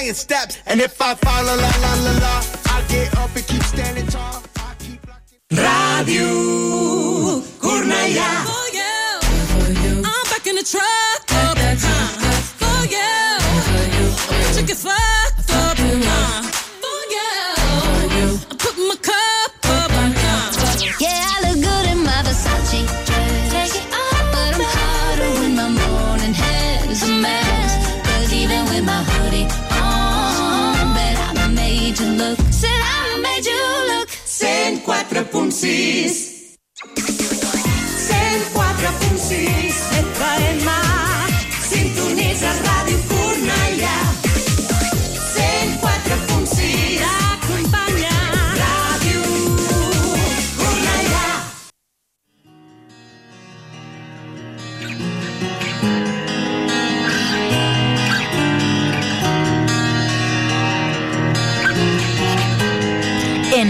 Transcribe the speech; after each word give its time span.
giant 0.00 0.16
steps. 0.16 0.58
And 0.66 0.80
if 0.80 1.00
I 1.00 1.14
fall, 1.14 1.44
la 1.44 1.54
la 1.54 1.70
la 1.84 1.94
la 2.04 2.12
la, 2.24 2.44
I 2.66 2.84
get 2.88 3.16
up 3.16 3.34
and 3.36 3.46
keep 3.46 3.62
standing 3.62 4.06
tall. 4.06 4.42
I 4.56 4.74
keep 4.78 5.00
Radio 5.50 7.40
Cornellà. 7.60 8.30
Oh 8.46 8.70
yeah. 8.72 9.20
I'm 10.08 10.24
back 10.30 10.46
in 10.46 10.56
the 10.56 10.62
truck. 10.62 11.20
Up, 11.32 11.56
uh, 11.58 11.76
oh 12.62 12.86
yeah. 12.88 13.38
Took 14.54 14.70
it 14.70 14.76
104.6 35.32 36.58
104.6 38.54 39.69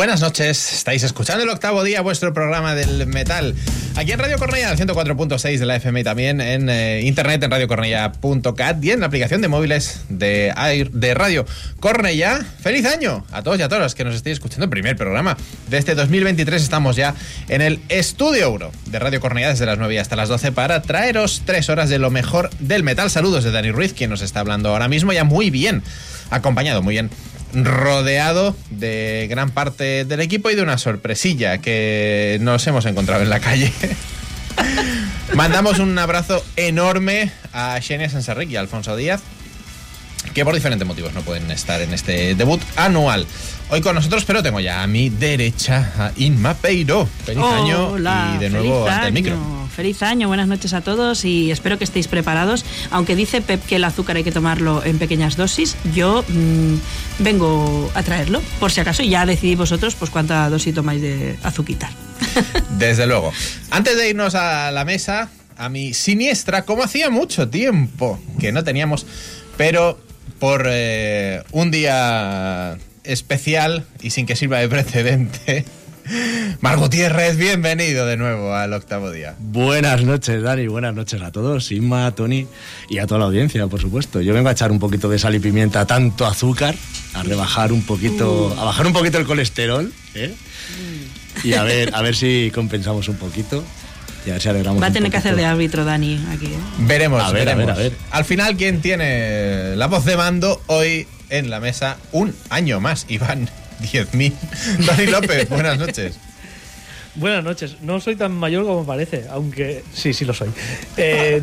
Buenas 0.00 0.22
noches, 0.22 0.72
estáis 0.72 1.02
escuchando 1.02 1.44
el 1.44 1.50
octavo 1.50 1.84
día, 1.84 2.00
vuestro 2.00 2.32
programa 2.32 2.74
del 2.74 3.06
metal. 3.06 3.54
Aquí 3.96 4.12
en 4.12 4.18
Radio 4.18 4.38
Cornella, 4.38 4.70
al 4.70 4.78
104.6 4.78 5.58
de 5.58 5.66
la 5.66 5.76
FM 5.76 6.00
y 6.00 6.04
también 6.04 6.40
en 6.40 6.70
eh, 6.70 7.02
internet 7.04 7.42
en 7.42 7.50
radiocornella.cat 7.50 8.82
y 8.82 8.92
en 8.92 9.00
la 9.00 9.06
aplicación 9.08 9.42
de 9.42 9.48
móviles 9.48 10.00
de, 10.08 10.54
Air- 10.56 10.90
de 10.92 11.12
Radio 11.12 11.44
Cornella. 11.80 12.40
¡Feliz 12.62 12.86
año 12.86 13.26
a 13.30 13.42
todos 13.42 13.58
y 13.58 13.62
a 13.62 13.68
todas 13.68 13.94
que 13.94 14.04
nos 14.04 14.14
estéis 14.14 14.36
escuchando! 14.38 14.70
Primer 14.70 14.96
programa 14.96 15.36
de 15.68 15.76
este 15.76 15.94
2023. 15.94 16.62
Estamos 16.62 16.96
ya 16.96 17.14
en 17.50 17.60
el 17.60 17.78
Estudio 17.90 18.44
Euro 18.44 18.72
de 18.86 18.98
Radio 19.00 19.20
Cornella 19.20 19.50
desde 19.50 19.66
las 19.66 19.76
9 19.76 20.00
hasta 20.00 20.16
las 20.16 20.30
12 20.30 20.50
para 20.52 20.80
traeros 20.80 21.42
tres 21.44 21.68
horas 21.68 21.90
de 21.90 21.98
lo 21.98 22.08
mejor 22.10 22.48
del 22.58 22.84
metal. 22.84 23.10
Saludos 23.10 23.44
de 23.44 23.50
Dani 23.50 23.70
Ruiz, 23.70 23.92
quien 23.92 24.08
nos 24.08 24.22
está 24.22 24.40
hablando 24.40 24.70
ahora 24.70 24.88
mismo, 24.88 25.12
ya 25.12 25.24
muy 25.24 25.50
bien 25.50 25.82
acompañado, 26.30 26.80
muy 26.80 26.94
bien 26.94 27.10
rodeado 27.54 28.56
de 28.70 29.26
gran 29.28 29.50
parte 29.50 30.04
del 30.04 30.20
equipo 30.20 30.50
y 30.50 30.54
de 30.54 30.62
una 30.62 30.78
sorpresilla 30.78 31.58
que 31.58 32.38
nos 32.40 32.66
hemos 32.66 32.86
encontrado 32.86 33.22
en 33.22 33.30
la 33.30 33.40
calle. 33.40 33.72
Mandamos 35.34 35.78
un 35.78 35.96
abrazo 35.98 36.44
enorme 36.56 37.30
a 37.52 37.80
Xenia 37.80 38.08
Sanserric 38.08 38.50
y 38.50 38.56
a 38.56 38.60
Alfonso 38.60 38.96
Díaz, 38.96 39.20
que 40.34 40.44
por 40.44 40.54
diferentes 40.54 40.86
motivos 40.86 41.12
no 41.14 41.22
pueden 41.22 41.50
estar 41.50 41.80
en 41.80 41.94
este 41.94 42.34
debut 42.34 42.60
anual. 42.76 43.26
Hoy 43.70 43.80
con 43.80 43.94
nosotros, 43.94 44.24
pero 44.24 44.42
tengo 44.42 44.58
ya 44.60 44.82
a 44.82 44.86
mi 44.86 45.08
derecha 45.08 45.92
a 45.96 46.12
Inma 46.16 46.54
Peiro. 46.54 47.08
Feliz 47.24 47.44
año 47.44 47.90
Hola, 47.90 48.32
y 48.34 48.38
de 48.38 48.50
nuevo 48.50 48.88
ante 48.88 49.06
el 49.06 49.12
micro. 49.12 49.59
Feliz 49.74 50.02
año, 50.02 50.28
buenas 50.28 50.48
noches 50.48 50.72
a 50.72 50.80
todos 50.80 51.24
y 51.24 51.50
espero 51.50 51.78
que 51.78 51.84
estéis 51.84 52.08
preparados. 52.08 52.64
Aunque 52.90 53.16
dice 53.16 53.40
Pep 53.40 53.64
que 53.64 53.76
el 53.76 53.84
azúcar 53.84 54.16
hay 54.16 54.24
que 54.24 54.32
tomarlo 54.32 54.84
en 54.84 54.98
pequeñas 54.98 55.36
dosis, 55.36 55.76
yo 55.94 56.24
mm, 56.28 56.74
vengo 57.20 57.90
a 57.94 58.02
traerlo, 58.02 58.42
por 58.58 58.72
si 58.72 58.80
acaso, 58.80 59.02
y 59.02 59.10
ya 59.10 59.24
decidís 59.24 59.56
vosotros 59.56 59.94
pues 59.94 60.10
cuánta 60.10 60.50
dosis 60.50 60.74
tomáis 60.74 61.00
de 61.00 61.38
azuquitar. 61.42 61.90
Desde 62.78 63.06
luego. 63.06 63.32
Antes 63.70 63.96
de 63.96 64.10
irnos 64.10 64.34
a 64.34 64.70
la 64.72 64.84
mesa, 64.84 65.30
a 65.56 65.68
mi 65.68 65.94
siniestra, 65.94 66.64
como 66.64 66.82
hacía 66.82 67.08
mucho 67.10 67.48
tiempo 67.48 68.18
que 68.38 68.52
no 68.52 68.64
teníamos, 68.64 69.06
pero 69.56 70.00
por 70.38 70.66
eh, 70.68 71.42
un 71.52 71.70
día 71.70 72.76
especial 73.04 73.84
y 74.00 74.10
sin 74.10 74.26
que 74.26 74.36
sirva 74.36 74.58
de 74.58 74.68
precedente. 74.68 75.64
Mar 76.60 76.76
Gutiérrez, 76.78 77.36
bienvenido 77.36 78.04
de 78.04 78.16
nuevo 78.16 78.52
al 78.54 78.72
octavo 78.72 79.10
día. 79.12 79.36
Buenas 79.38 80.02
noches, 80.02 80.42
Dani. 80.42 80.66
Buenas 80.66 80.92
noches 80.94 81.22
a 81.22 81.30
todos. 81.30 81.70
Inma, 81.70 82.10
Tony 82.14 82.46
y 82.88 82.98
a 82.98 83.06
toda 83.06 83.20
la 83.20 83.26
audiencia, 83.26 83.66
por 83.68 83.80
supuesto. 83.80 84.20
Yo 84.20 84.34
vengo 84.34 84.48
a 84.48 84.52
echar 84.52 84.72
un 84.72 84.80
poquito 84.80 85.08
de 85.08 85.18
sal 85.20 85.36
y 85.36 85.38
pimienta, 85.40 85.86
tanto 85.86 86.26
azúcar, 86.26 86.74
a 87.14 87.22
rebajar 87.22 87.72
un 87.72 87.82
poquito, 87.82 88.54
a 88.58 88.64
bajar 88.64 88.86
un 88.88 88.92
poquito 88.92 89.18
el 89.18 89.26
colesterol, 89.26 89.92
¿eh? 90.14 90.34
Y 91.44 91.52
a 91.54 91.62
ver, 91.62 91.94
a 91.94 92.02
ver 92.02 92.16
si 92.16 92.50
compensamos 92.54 93.08
un 93.08 93.16
poquito 93.16 93.62
y 94.26 94.30
a 94.30 94.32
ver 94.34 94.42
si 94.42 94.48
alegramos 94.48 94.82
Va 94.82 94.88
a 94.88 94.92
tener 94.92 95.12
que 95.12 95.16
hacer 95.16 95.36
de 95.36 95.44
árbitro 95.44 95.84
Dani 95.84 96.20
aquí. 96.34 96.46
¿eh? 96.46 96.58
Veremos, 96.78 97.22
A 97.22 97.30
ver, 97.30 97.48
a 97.48 97.54
veremos. 97.54 97.76
ver, 97.76 97.86
a 97.86 97.88
ver. 97.90 97.92
Al 98.10 98.24
final, 98.24 98.56
¿quién 98.56 98.80
tiene 98.80 99.76
la 99.76 99.86
voz 99.86 100.04
de 100.04 100.16
mando 100.16 100.60
hoy 100.66 101.06
en 101.28 101.50
la 101.50 101.60
mesa? 101.60 101.98
Un 102.10 102.34
año 102.48 102.80
más, 102.80 103.06
Iván. 103.08 103.48
10.000. 103.80 104.32
Dani 104.86 105.06
López, 105.06 105.48
buenas 105.48 105.78
noches. 105.78 106.18
Buenas 107.16 107.42
noches. 107.42 107.76
No 107.82 108.00
soy 108.00 108.14
tan 108.16 108.32
mayor 108.32 108.64
como 108.64 108.86
parece, 108.86 109.24
aunque 109.30 109.82
sí, 109.92 110.12
sí 110.12 110.24
lo 110.24 110.32
soy. 110.32 110.48
Eh, 110.96 111.42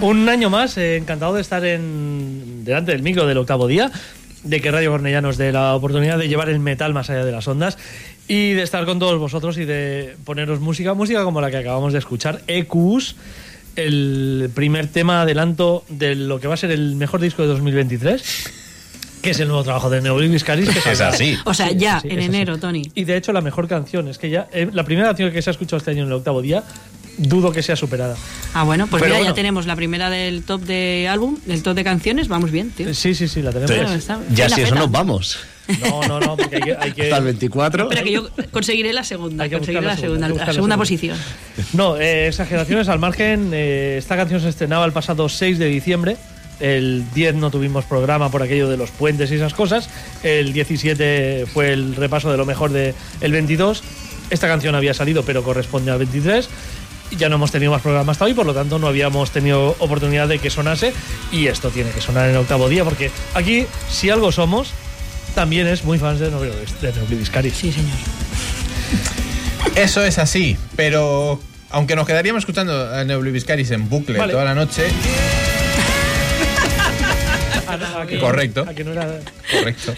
un 0.00 0.28
año 0.28 0.48
más, 0.48 0.78
eh, 0.78 0.96
encantado 0.96 1.34
de 1.34 1.42
estar 1.42 1.64
en 1.64 2.64
delante 2.64 2.92
del 2.92 3.02
micro 3.02 3.26
del 3.26 3.38
octavo 3.38 3.66
día, 3.66 3.90
de 4.42 4.60
que 4.60 4.70
Radio 4.70 4.90
Cornellá 4.90 5.20
nos 5.20 5.36
dé 5.36 5.52
la 5.52 5.74
oportunidad 5.74 6.18
de 6.18 6.28
llevar 6.28 6.48
el 6.48 6.60
metal 6.60 6.94
más 6.94 7.10
allá 7.10 7.24
de 7.24 7.32
las 7.32 7.46
ondas 7.46 7.76
y 8.26 8.52
de 8.52 8.62
estar 8.62 8.84
con 8.86 8.98
todos 8.98 9.18
vosotros 9.18 9.58
y 9.58 9.64
de 9.64 10.16
poneros 10.24 10.60
música, 10.60 10.94
música 10.94 11.24
como 11.24 11.40
la 11.40 11.50
que 11.50 11.58
acabamos 11.58 11.92
de 11.92 11.98
escuchar, 11.98 12.40
EQs, 12.46 13.16
el 13.76 14.50
primer 14.54 14.86
tema 14.86 15.22
adelanto 15.22 15.84
de 15.88 16.14
lo 16.14 16.40
que 16.40 16.48
va 16.48 16.54
a 16.54 16.58
ser 16.58 16.70
el 16.70 16.96
mejor 16.96 17.20
disco 17.20 17.42
de 17.42 17.48
2023. 17.48 18.61
Que 19.22 19.30
es 19.30 19.40
el 19.40 19.48
nuevo 19.48 19.62
trabajo 19.62 19.88
de 19.88 20.00
Neoblis 20.00 20.42
Caris. 20.44 20.68
que 20.68 20.78
Es 20.92 21.00
así. 21.00 21.38
O 21.44 21.54
sea, 21.54 21.70
ya, 21.70 22.00
sí, 22.00 22.08
en 22.08 22.18
es 22.18 22.28
así. 22.28 22.36
enero, 22.36 22.58
Tony. 22.58 22.82
y 22.94 23.04
de 23.04 23.16
hecho, 23.16 23.32
la 23.32 23.40
mejor 23.40 23.68
canción 23.68 24.08
es 24.08 24.18
que 24.18 24.28
ya. 24.30 24.48
eh, 24.52 24.68
la 24.72 24.84
primera 24.84 25.06
canción 25.08 25.30
que 25.32 25.40
se 25.42 25.50
ha 25.50 25.52
escuchado 25.52 25.78
este 25.78 25.92
año 25.92 26.02
en 26.02 26.08
el 26.08 26.14
octavo 26.14 26.42
día, 26.42 26.64
dudo 27.18 27.52
que 27.52 27.62
sea 27.62 27.76
superada. 27.76 28.16
Ah, 28.54 28.64
bueno, 28.64 28.86
pues 28.88 29.00
Pero 29.02 29.10
mira, 29.14 29.18
ya 29.20 29.30
bueno. 29.30 29.34
tenemos 29.34 29.66
la 29.66 29.76
primera 29.76 30.10
del 30.10 30.42
top 30.42 30.62
de 30.62 31.06
álbum, 31.08 31.38
el 31.48 31.62
top 31.62 31.74
de 31.76 31.84
canciones, 31.84 32.26
vamos 32.28 32.50
bien, 32.50 32.70
tío. 32.70 32.92
Sí, 32.94 33.14
sí, 33.14 33.28
sí, 33.28 33.42
la 33.42 33.52
tenemos. 33.52 33.74
Bueno, 33.76 33.92
está- 33.92 34.20
Ya 34.34 34.48
si 34.48 34.62
eso 34.62 34.74
nos 34.74 34.90
vamos. 34.90 35.38
No, 35.80 36.02
no, 36.08 36.18
no, 36.18 36.36
porque 36.36 36.56
hay 36.56 36.62
que. 36.62 36.76
hay 36.76 36.92
que- 36.92 37.02
Hasta 37.04 37.18
el 37.18 37.24
24. 37.24 37.84
Espera, 37.84 38.02
que 38.02 38.10
yo 38.12 38.28
conseguiré 38.50 38.92
la 38.92 39.04
segunda, 39.04 39.48
conseguiré 39.48 39.86
la 39.86 39.96
segunda, 39.96 40.26
segunda, 40.26 40.26
la 40.26 40.32
buscar 40.32 40.48
la 40.48 40.54
segunda 40.54 40.74
segunda. 40.74 40.76
posición. 40.76 41.18
No, 41.74 41.96
eh, 41.98 42.26
exageraciones 42.26 42.88
al 42.88 42.98
margen. 42.98 43.50
eh, 43.52 43.94
esta 43.98 44.16
canción 44.16 44.40
se 44.40 44.48
estrenaba 44.48 44.84
el 44.84 44.92
pasado 44.92 45.28
6 45.28 45.60
de 45.60 45.66
diciembre. 45.66 46.16
El 46.62 47.04
10 47.12 47.34
no 47.34 47.50
tuvimos 47.50 47.84
programa 47.84 48.30
por 48.30 48.40
aquello 48.40 48.70
de 48.70 48.76
los 48.76 48.92
puentes 48.92 49.32
y 49.32 49.34
esas 49.34 49.52
cosas. 49.52 49.90
El 50.22 50.52
17 50.52 51.46
fue 51.52 51.72
el 51.72 51.96
repaso 51.96 52.30
de 52.30 52.36
lo 52.36 52.46
mejor 52.46 52.70
del 52.70 52.94
el 53.20 53.32
22. 53.32 53.82
Esta 54.30 54.46
canción 54.46 54.76
había 54.76 54.94
salido, 54.94 55.24
pero 55.24 55.42
corresponde 55.42 55.90
al 55.90 55.98
23. 55.98 56.48
Ya 57.18 57.28
no 57.28 57.34
hemos 57.34 57.50
tenido 57.50 57.72
más 57.72 57.82
programa 57.82 58.12
hasta 58.12 58.26
hoy, 58.26 58.32
por 58.32 58.46
lo 58.46 58.54
tanto 58.54 58.78
no 58.78 58.86
habíamos 58.86 59.32
tenido 59.32 59.74
oportunidad 59.80 60.28
de 60.28 60.38
que 60.38 60.50
sonase. 60.50 60.92
Y 61.32 61.48
esto 61.48 61.70
tiene 61.70 61.90
que 61.90 62.00
sonar 62.00 62.26
en 62.26 62.36
el 62.36 62.36
octavo 62.36 62.68
día, 62.68 62.84
porque 62.84 63.10
aquí, 63.34 63.66
si 63.90 64.08
algo 64.08 64.30
somos, 64.30 64.70
también 65.34 65.66
es 65.66 65.82
muy 65.82 65.98
fans 65.98 66.20
de 66.20 66.30
Caris. 67.28 67.54
Sí, 67.54 67.72
señor. 67.72 67.90
Eso 69.74 70.04
es 70.04 70.18
así, 70.18 70.56
pero 70.76 71.40
aunque 71.70 71.96
nos 71.96 72.06
quedaríamos 72.06 72.42
escuchando 72.42 72.88
a 72.88 73.02
en 73.02 73.88
bucle 73.88 74.18
Vale. 74.18 74.32
toda 74.32 74.44
la 74.44 74.54
noche, 74.54 74.84
no, 74.86 75.31
a 78.02 78.06
que- 78.06 78.18
Correcto. 78.18 78.64
a 78.68 78.74
que 78.74 78.84
no, 78.84 78.92
era- 78.92 79.18
correcto. 79.50 79.94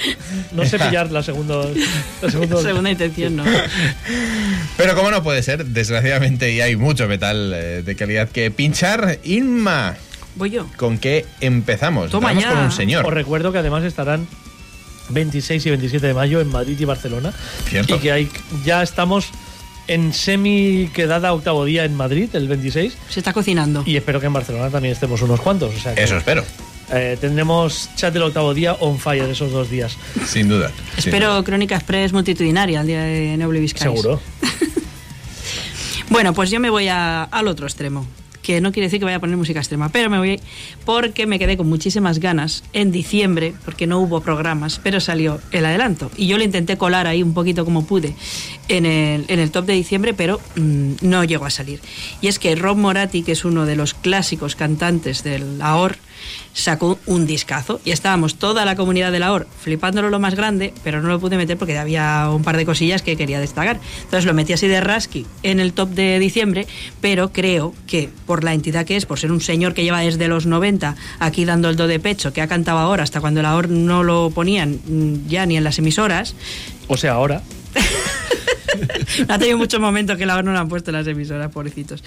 no 0.52 0.64
sé 0.64 0.78
pillar 0.78 1.10
la 1.10 1.22
segunda. 1.22 1.64
La 2.22 2.30
segunda 2.30 2.60
Segunda 2.62 2.90
intención, 2.90 3.36
¿no? 3.36 3.44
Pero 4.76 4.94
como 4.94 5.10
no 5.10 5.22
puede 5.22 5.42
ser, 5.42 5.64
desgraciadamente, 5.66 6.52
y 6.52 6.60
hay 6.60 6.76
mucho 6.76 7.06
metal 7.08 7.52
eh, 7.54 7.82
de 7.84 7.96
calidad 7.96 8.28
que 8.28 8.50
pinchar, 8.50 9.18
Inma, 9.24 9.96
Voy 10.36 10.50
yo. 10.50 10.66
¿con 10.76 10.98
qué 10.98 11.24
empezamos? 11.40 12.10
Toma 12.10 12.32
ya. 12.32 12.48
con 12.50 12.58
un 12.58 12.72
señor. 12.72 13.06
Os 13.06 13.12
recuerdo 13.12 13.52
que 13.52 13.58
además 13.58 13.84
estarán 13.84 14.26
26 15.10 15.64
y 15.66 15.70
27 15.70 16.06
de 16.08 16.14
mayo 16.14 16.40
en 16.40 16.48
Madrid 16.48 16.76
y 16.78 16.84
Barcelona. 16.84 17.32
Cierto. 17.68 17.96
Y 17.96 17.98
que 18.00 18.10
hay, 18.12 18.30
ya 18.64 18.82
estamos 18.82 19.28
en 19.86 20.12
semi 20.14 20.90
quedada 20.94 21.32
octavo 21.34 21.64
día 21.66 21.84
en 21.84 21.94
Madrid, 21.94 22.30
el 22.32 22.48
26. 22.48 22.96
Se 23.10 23.20
está 23.20 23.32
cocinando. 23.32 23.84
Y 23.86 23.96
espero 23.96 24.18
que 24.18 24.26
en 24.26 24.32
Barcelona 24.32 24.70
también 24.70 24.92
estemos 24.92 25.20
unos 25.22 25.40
cuantos. 25.40 25.72
O 25.74 25.78
sea 25.78 25.94
que, 25.94 26.02
Eso 26.02 26.16
espero, 26.16 26.42
eh, 26.92 27.16
tendremos 27.20 27.90
chat 27.96 28.12
del 28.12 28.22
octavo 28.24 28.54
día 28.54 28.74
on 28.74 28.98
fire 28.98 29.28
esos 29.30 29.52
dos 29.52 29.70
días. 29.70 29.96
sin 30.26 30.48
duda. 30.48 30.68
sin 30.68 30.78
duda. 30.78 30.96
Espero 30.98 31.44
Crónica 31.44 31.76
Express 31.76 32.12
multitudinaria 32.12 32.80
el 32.80 32.86
día 32.86 33.02
de 33.02 33.36
Neobliviscaris. 33.36 34.00
Seguro. 34.00 34.20
Bueno, 36.10 36.32
pues 36.34 36.50
yo 36.50 36.60
me 36.60 36.70
voy 36.70 36.88
a- 36.88 37.24
al 37.24 37.48
otro 37.48 37.66
extremo. 37.66 38.06
Que 38.42 38.60
no 38.60 38.72
quiere 38.72 38.88
decir 38.88 38.98
que 38.98 39.06
vaya 39.06 39.16
a 39.16 39.20
poner 39.20 39.38
música 39.38 39.58
extrema, 39.60 39.88
pero 39.88 40.10
me 40.10 40.18
voy 40.18 40.38
porque 40.84 41.26
me 41.26 41.38
quedé 41.38 41.56
con 41.56 41.66
muchísimas 41.66 42.18
ganas 42.18 42.62
en 42.74 42.92
diciembre, 42.92 43.54
porque 43.64 43.86
no 43.86 43.98
hubo 44.00 44.20
programas, 44.20 44.78
pero 44.84 45.00
salió 45.00 45.40
el 45.50 45.64
adelanto. 45.64 46.10
Y 46.18 46.26
yo 46.26 46.36
le 46.36 46.44
intenté 46.44 46.76
colar 46.76 47.06
ahí 47.06 47.22
un 47.22 47.32
poquito 47.32 47.64
como 47.64 47.86
pude 47.86 48.14
en 48.68 48.84
el, 48.84 49.24
en 49.28 49.40
el 49.40 49.50
top 49.50 49.64
de 49.64 49.72
diciembre, 49.72 50.12
pero 50.12 50.42
mm, 50.56 50.92
no 51.00 51.24
llegó 51.24 51.46
a 51.46 51.50
salir. 51.50 51.80
Y 52.20 52.26
es 52.28 52.38
que 52.38 52.54
Rob 52.54 52.76
Moratti, 52.76 53.22
que 53.22 53.32
es 53.32 53.46
uno 53.46 53.64
de 53.64 53.76
los 53.76 53.94
clásicos 53.94 54.56
cantantes 54.56 55.24
del 55.24 55.62
AOR, 55.62 55.96
sacó 56.52 56.98
un 57.06 57.26
discazo 57.26 57.80
y 57.84 57.90
estábamos 57.90 58.37
toda 58.37 58.64
la 58.64 58.76
comunidad 58.76 59.12
de 59.12 59.18
la 59.18 59.32
OR 59.32 59.46
flipándolo 59.60 60.10
lo 60.10 60.20
más 60.20 60.34
grande, 60.34 60.72
pero 60.82 61.02
no 61.02 61.08
lo 61.08 61.20
pude 61.20 61.37
meter 61.37 61.56
porque 61.56 61.76
había 61.76 62.30
un 62.30 62.42
par 62.42 62.56
de 62.56 62.64
cosillas 62.64 63.02
que 63.02 63.16
quería 63.16 63.40
destacar. 63.40 63.80
Entonces 64.04 64.24
lo 64.24 64.34
metí 64.34 64.52
así 64.52 64.68
de 64.68 64.80
rasky 64.80 65.26
en 65.42 65.60
el 65.60 65.72
top 65.72 65.90
de 65.90 66.18
diciembre, 66.18 66.66
pero 67.00 67.32
creo 67.32 67.74
que 67.87 68.08
por 68.26 68.44
la 68.44 68.54
entidad 68.54 68.87
que 68.87 68.96
es, 68.96 69.06
por 69.06 69.18
ser 69.18 69.32
un 69.32 69.40
señor 69.40 69.74
que 69.74 69.82
lleva 69.82 70.00
desde 70.00 70.28
los 70.28 70.46
90 70.46 70.96
aquí 71.18 71.44
dando 71.44 71.68
el 71.68 71.76
do 71.76 71.87
de 71.87 72.00
pecho, 72.00 72.32
que 72.32 72.40
ha 72.40 72.46
cantado 72.46 72.78
ahora 72.78 73.02
hasta 73.02 73.20
cuando 73.20 73.42
la 73.42 73.54
OR 73.56 73.68
no 73.68 74.02
lo 74.02 74.30
ponían 74.30 74.80
mm, 74.87 75.28
ya 75.28 75.46
ni 75.46 75.56
en 75.56 75.64
las 75.64 75.78
emisoras, 75.78 76.34
O 76.87 76.96
sea, 76.96 77.12
ahora. 77.12 77.42
ha 79.28 79.38
tenido 79.38 79.58
muchos 79.58 79.80
momentos 79.80 80.16
que 80.18 80.26
la 80.26 80.37
OR 80.37 80.44
no 80.44 80.52
lo 80.52 80.58
han 80.58 80.68
puesto 80.68 80.92
las 80.92 81.06
emisoras, 81.06 81.50
pobrecitos. 81.50 82.02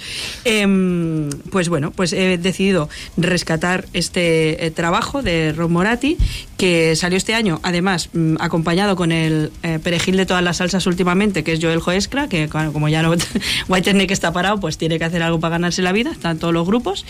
Em, 0.45 1.29
pues 1.51 1.69
bueno, 1.69 1.91
pues 1.91 2.13
he 2.13 2.37
decidido 2.37 2.89
rescatar 3.17 3.85
este 3.93 4.65
eh, 4.65 4.71
trabajo 4.71 5.21
de 5.21 5.53
Rob 5.53 5.69
Moratti, 5.69 6.17
que 6.57 6.95
salió 6.95 7.17
este 7.17 7.35
año, 7.35 7.59
además, 7.63 8.09
mm, 8.13 8.35
acompañado 8.39 8.95
con 8.95 9.11
el 9.11 9.51
eh, 9.63 9.79
perejil 9.83 10.17
de 10.17 10.25
todas 10.25 10.43
las 10.43 10.57
salsas 10.57 10.87
últimamente, 10.87 11.43
que 11.43 11.53
es 11.53 11.59
Joel 11.61 11.79
Joescra, 11.79 12.27
que 12.27 12.47
como 12.49 12.89
ya 12.89 13.01
no 13.01 13.13
White 13.67 14.13
está 14.13 14.31
parado, 14.33 14.59
pues 14.59 14.77
tiene 14.77 14.97
que 14.97 15.05
hacer 15.05 15.23
algo 15.23 15.39
para 15.39 15.51
ganarse 15.51 15.81
la 15.81 15.91
vida, 15.91 16.11
están 16.11 16.39
todos 16.39 16.53
los 16.53 16.65
grupos. 16.65 17.05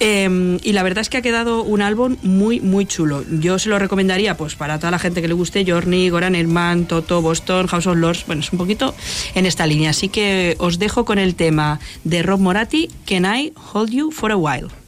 Eh, 0.00 0.58
y 0.62 0.72
la 0.72 0.82
verdad 0.82 1.02
es 1.02 1.08
que 1.08 1.18
ha 1.18 1.22
quedado 1.22 1.62
un 1.62 1.82
álbum 1.82 2.16
muy, 2.22 2.60
muy 2.60 2.86
chulo. 2.86 3.24
Yo 3.30 3.58
se 3.58 3.68
lo 3.68 3.78
recomendaría 3.78 4.36
pues 4.36 4.54
para 4.54 4.78
toda 4.78 4.90
la 4.90 4.98
gente 4.98 5.22
que 5.22 5.28
le 5.28 5.34
guste, 5.34 5.64
Journey, 5.66 6.08
Goran 6.08 6.34
Herman, 6.34 6.86
Toto, 6.86 7.22
Boston, 7.22 7.66
House 7.66 7.86
of 7.86 7.96
Lords, 7.96 8.24
bueno, 8.26 8.40
es 8.40 8.52
un 8.52 8.58
poquito 8.58 8.94
en 9.34 9.46
esta 9.46 9.66
línea. 9.66 9.90
Así 9.90 10.08
que 10.08 10.56
os 10.58 10.78
dejo 10.78 11.04
con 11.04 11.18
el 11.18 11.34
tema 11.34 11.80
de 12.04 12.22
Rob 12.22 12.40
Moratti, 12.40 12.90
Can 13.06 13.24
I 13.24 13.52
Hold 13.72 13.90
You 13.90 14.10
for 14.10 14.32
a 14.32 14.36
While? 14.36 14.83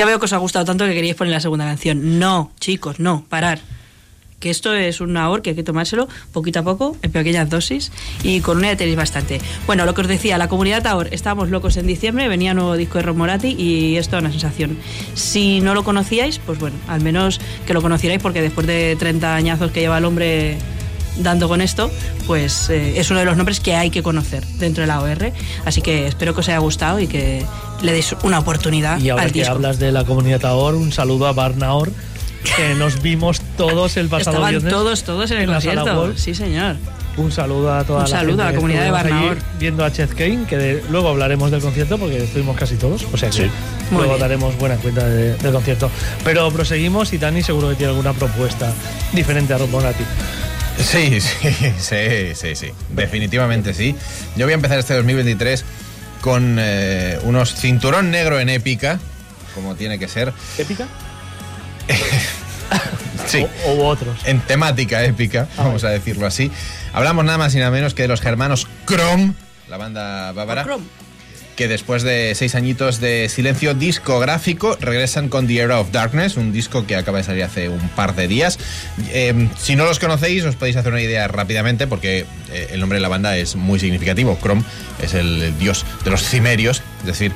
Ya 0.00 0.06
veo 0.06 0.18
que 0.18 0.24
os 0.24 0.32
ha 0.32 0.38
gustado 0.38 0.64
tanto 0.64 0.86
que 0.86 0.94
queríais 0.94 1.14
poner 1.14 1.30
la 1.30 1.40
segunda 1.40 1.66
canción. 1.66 2.18
No, 2.18 2.52
chicos, 2.58 3.00
no, 3.00 3.22
parar. 3.28 3.58
Que 4.38 4.48
esto 4.48 4.72
es 4.72 5.02
un 5.02 5.14
ahor 5.18 5.42
que 5.42 5.50
hay 5.50 5.56
que 5.56 5.62
tomárselo 5.62 6.08
poquito 6.32 6.60
a 6.60 6.62
poco, 6.62 6.96
en 7.02 7.12
pequeñas 7.12 7.50
dosis, 7.50 7.92
y 8.22 8.40
con 8.40 8.56
una 8.56 8.68
ya 8.68 8.78
tenéis 8.78 8.96
bastante. 8.96 9.42
Bueno, 9.66 9.84
lo 9.84 9.92
que 9.92 10.00
os 10.00 10.08
decía, 10.08 10.38
la 10.38 10.48
comunidad 10.48 10.82
Taor, 10.82 11.08
estábamos 11.12 11.50
locos 11.50 11.76
en 11.76 11.86
diciembre, 11.86 12.28
venía 12.28 12.54
nuevo 12.54 12.78
disco 12.78 12.96
de 12.96 13.02
Rob 13.02 13.16
Moratti 13.18 13.48
y 13.48 13.98
esto 13.98 14.16
es 14.16 14.22
una 14.22 14.30
sensación. 14.30 14.78
Si 15.12 15.60
no 15.60 15.74
lo 15.74 15.84
conocíais, 15.84 16.38
pues 16.38 16.58
bueno, 16.58 16.78
al 16.88 17.02
menos 17.02 17.38
que 17.66 17.74
lo 17.74 17.82
conocierais 17.82 18.22
porque 18.22 18.40
después 18.40 18.66
de 18.66 18.96
30 18.98 19.34
añazos 19.34 19.70
que 19.70 19.80
lleva 19.80 19.98
el 19.98 20.06
hombre 20.06 20.56
dando 21.18 21.46
con 21.46 21.60
esto, 21.60 21.90
pues 22.26 22.70
eh, 22.70 22.98
es 22.98 23.10
uno 23.10 23.20
de 23.20 23.26
los 23.26 23.36
nombres 23.36 23.60
que 23.60 23.74
hay 23.74 23.90
que 23.90 24.02
conocer 24.02 24.46
dentro 24.58 24.80
de 24.80 24.86
la 24.86 25.02
OR. 25.02 25.30
Así 25.66 25.82
que 25.82 26.06
espero 26.06 26.32
que 26.32 26.40
os 26.40 26.48
haya 26.48 26.58
gustado 26.58 27.00
y 27.00 27.06
que 27.06 27.44
le 27.82 27.92
deis 27.92 28.14
una 28.22 28.38
oportunidad 28.38 28.98
Y 29.00 29.10
ahora 29.10 29.24
al 29.24 29.32
que 29.32 29.40
disco. 29.40 29.54
hablas 29.54 29.78
de 29.78 29.92
la 29.92 30.04
comunidad 30.04 30.40
Taor, 30.40 30.74
un 30.74 30.92
saludo 30.92 31.26
a 31.26 31.32
Barnaor, 31.32 31.90
que 32.56 32.74
nos 32.78 33.02
vimos 33.02 33.40
todos 33.56 33.96
el 33.96 34.08
pasado 34.08 34.36
Estaban 34.36 34.50
viernes. 34.50 34.72
todos, 34.72 35.02
todos 35.04 35.30
en 35.30 35.38
el 35.38 35.42
en 35.44 35.52
concierto. 35.54 36.12
Sí, 36.16 36.34
señor. 36.34 36.76
Un 37.16 37.32
saludo 37.32 37.74
a 37.74 37.82
toda 37.84 38.04
Un 38.04 38.10
la 38.10 38.16
saludo 38.16 38.28
gente 38.36 38.42
a 38.42 38.46
la 38.46 38.54
comunidad 38.54 38.84
de 38.84 38.90
Barnaor. 38.92 39.36
Viendo 39.58 39.84
a 39.84 39.92
Chet 39.92 40.14
Kane, 40.14 40.44
que 40.48 40.56
de- 40.56 40.84
luego 40.90 41.08
hablaremos 41.08 41.50
del 41.50 41.60
concierto 41.60 41.98
porque 41.98 42.22
estuvimos 42.22 42.56
casi 42.56 42.76
todos. 42.76 43.04
O 43.12 43.16
sea 43.16 43.28
que 43.30 43.36
Sí. 43.36 43.50
Luego 43.90 44.06
bien. 44.10 44.20
daremos 44.20 44.56
buena 44.58 44.76
cuenta 44.76 45.06
de- 45.06 45.34
del 45.36 45.52
concierto. 45.52 45.90
Pero 46.24 46.50
proseguimos 46.52 47.12
y 47.12 47.18
Dani 47.18 47.42
seguro 47.42 47.68
que 47.70 47.74
tiene 47.74 47.90
alguna 47.90 48.12
propuesta 48.12 48.72
diferente 49.12 49.52
a 49.52 49.58
Rob 49.58 49.70
Bonatti. 49.70 50.04
Sí, 50.78 51.20
sí, 51.20 51.28
sí, 51.78 52.34
sí, 52.34 52.54
sí. 52.56 52.68
Definitivamente 52.90 53.74
sí. 53.74 53.94
Yo 54.36 54.46
voy 54.46 54.52
a 54.52 54.54
empezar 54.54 54.78
este 54.78 54.94
2023 54.94 55.64
con 56.20 56.56
eh, 56.58 57.18
unos 57.22 57.54
cinturón 57.54 58.10
negro 58.10 58.40
en 58.40 58.48
épica, 58.48 58.98
como 59.54 59.74
tiene 59.74 59.98
que 59.98 60.08
ser. 60.08 60.32
¿Épica? 60.58 60.86
Sí. 63.26 63.46
O, 63.66 63.74
u 63.74 63.82
otros. 63.84 64.18
En 64.24 64.40
temática 64.40 65.04
épica, 65.04 65.46
vamos 65.56 65.84
a 65.84 65.90
decirlo 65.90 66.26
así. 66.26 66.50
Hablamos 66.92 67.24
nada 67.24 67.38
más 67.38 67.54
y 67.54 67.58
nada 67.58 67.70
menos 67.70 67.94
que 67.94 68.02
de 68.02 68.08
los 68.08 68.24
hermanos 68.24 68.66
Chrome, 68.86 69.34
la 69.68 69.76
banda 69.76 70.32
bávara. 70.32 70.64
Chrome. 70.64 70.84
Que 71.60 71.68
después 71.68 72.02
de 72.02 72.34
seis 72.34 72.54
añitos 72.54 73.00
de 73.00 73.28
silencio 73.28 73.74
discográfico 73.74 74.78
regresan 74.80 75.28
con 75.28 75.46
The 75.46 75.58
Era 75.58 75.78
of 75.78 75.90
Darkness, 75.92 76.38
un 76.38 76.54
disco 76.54 76.86
que 76.86 76.96
acaba 76.96 77.18
de 77.18 77.24
salir 77.24 77.44
hace 77.44 77.68
un 77.68 77.86
par 77.90 78.14
de 78.16 78.28
días. 78.28 78.58
Eh, 79.10 79.46
si 79.58 79.76
no 79.76 79.84
los 79.84 79.98
conocéis, 79.98 80.42
os 80.44 80.56
podéis 80.56 80.76
hacer 80.76 80.90
una 80.90 81.02
idea 81.02 81.28
rápidamente 81.28 81.86
porque 81.86 82.24
eh, 82.50 82.68
el 82.70 82.80
nombre 82.80 82.96
de 82.96 83.02
la 83.02 83.08
banda 83.08 83.36
es 83.36 83.56
muy 83.56 83.78
significativo. 83.78 84.38
Chrome 84.40 84.62
es 85.02 85.12
el, 85.12 85.42
el 85.42 85.58
dios 85.58 85.84
de 86.02 86.10
los 86.10 86.22
cimerios, 86.22 86.82
es 87.00 87.06
decir, 87.06 87.32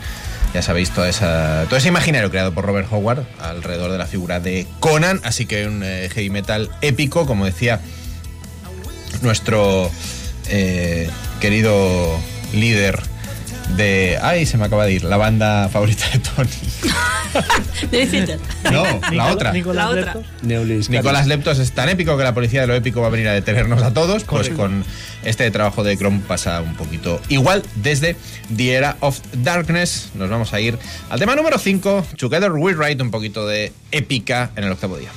ya 0.55 0.63
sabéis 0.63 0.89
toda 0.89 1.11
esa, 1.11 1.67
todo 1.69 1.77
ese 1.77 1.89
imaginario 1.89 2.31
creado 2.31 2.55
por 2.55 2.65
Robert 2.65 2.89
Howard 2.91 3.27
alrededor 3.39 3.93
de 3.93 3.99
la 3.99 4.07
figura 4.07 4.41
de 4.41 4.67
Conan, 4.81 5.21
así 5.25 5.45
que 5.45 5.67
un 5.67 5.83
eh, 5.85 6.09
heavy 6.15 6.31
metal 6.31 6.71
épico, 6.81 7.27
como 7.27 7.45
decía 7.45 7.79
nuestro 9.21 9.91
eh, 10.49 11.11
querido 11.43 12.19
líder 12.55 13.03
de... 13.71 14.19
Ay, 14.23 14.47
se 14.47 14.59
me 14.59 14.65
acaba 14.65 14.87
de 14.87 14.93
ir, 14.93 15.05
la 15.05 15.17
banda 15.17 15.69
favorita 15.69 16.05
de 16.13 16.19
Tony. 16.19 16.49
No, 18.71 18.85
la 19.13 19.33
otra. 19.33 19.53
Nicolás 19.53 19.91
La. 19.91 19.97
Leptos. 19.97 20.89
Nicolás 20.89 21.27
Leptos 21.27 21.59
es 21.59 21.73
tan 21.73 21.89
épico 21.89 22.17
que 22.17 22.23
la 22.23 22.33
policía 22.33 22.61
de 22.61 22.67
lo 22.67 22.75
épico 22.75 23.01
va 23.01 23.09
a 23.09 23.11
venir 23.11 23.29
a 23.29 23.33
detenernos 23.33 23.83
a 23.83 23.93
todos. 23.93 24.25
Pues 24.25 24.49
Correcto. 24.49 24.57
con 24.57 24.85
este 25.25 25.51
trabajo 25.51 25.83
de 25.83 25.97
Chrome 25.97 26.21
pasa 26.27 26.61
un 26.61 26.75
poquito 26.77 27.21
igual. 27.29 27.63
Desde 27.77 28.17
The 28.55 28.73
Era 28.73 28.97
of 29.01 29.19
Darkness 29.33 30.11
nos 30.15 30.31
vamos 30.31 30.53
a 30.53 30.61
ir 30.61 30.79
al 31.11 31.19
tema 31.19 31.35
número 31.35 31.59
5, 31.59 32.07
Together 32.17 32.53
We 32.53 32.75
Write, 32.75 33.03
un 33.03 33.11
poquito 33.11 33.47
de 33.47 33.73
épica 33.91 34.51
en 34.57 34.65
el 34.65 34.73
octavo 34.73 34.97
día. 34.97 35.11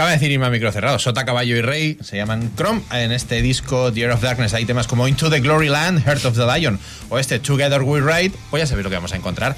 Acaba 0.00 0.12
de 0.12 0.16
decir 0.16 0.30
Irma 0.30 0.48
Micro 0.48 0.72
Cerrado. 0.72 0.98
Sota, 0.98 1.26
Caballo 1.26 1.54
y 1.58 1.60
Rey 1.60 1.98
se 2.00 2.16
llaman 2.16 2.52
Chrome. 2.56 2.80
En 2.90 3.12
este 3.12 3.42
disco, 3.42 3.90
Dear 3.90 4.12
of 4.12 4.22
Darkness, 4.22 4.54
hay 4.54 4.64
temas 4.64 4.86
como 4.86 5.06
Into 5.06 5.28
the 5.28 5.40
Glory 5.40 5.68
Land, 5.68 6.02
Heart 6.06 6.24
of 6.24 6.38
the 6.38 6.46
Lion 6.46 6.78
o 7.10 7.18
este 7.18 7.38
Together 7.38 7.82
We 7.82 8.00
Ride. 8.00 8.32
Pues 8.48 8.62
ya 8.62 8.66
sabéis 8.66 8.84
lo 8.84 8.88
que 8.88 8.96
vamos 8.96 9.12
a 9.12 9.16
encontrar. 9.16 9.54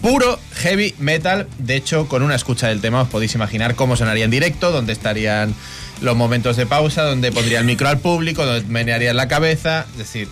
Puro 0.00 0.38
heavy 0.54 0.94
metal. 1.00 1.48
De 1.58 1.74
hecho, 1.74 2.06
con 2.06 2.22
una 2.22 2.36
escucha 2.36 2.68
del 2.68 2.80
tema 2.80 3.02
os 3.02 3.08
podéis 3.08 3.34
imaginar 3.34 3.74
cómo 3.74 3.96
sonaría 3.96 4.24
en 4.24 4.30
directo, 4.30 4.70
dónde 4.70 4.92
estarían 4.92 5.56
los 6.00 6.16
momentos 6.16 6.56
de 6.56 6.66
pausa, 6.66 7.02
dónde 7.02 7.32
pondría 7.32 7.58
el 7.58 7.64
micro 7.64 7.88
al 7.88 7.98
público, 7.98 8.46
dónde 8.46 8.68
menearía 8.68 9.12
la 9.12 9.26
cabeza. 9.26 9.86
Es 9.90 9.98
decir, 9.98 10.28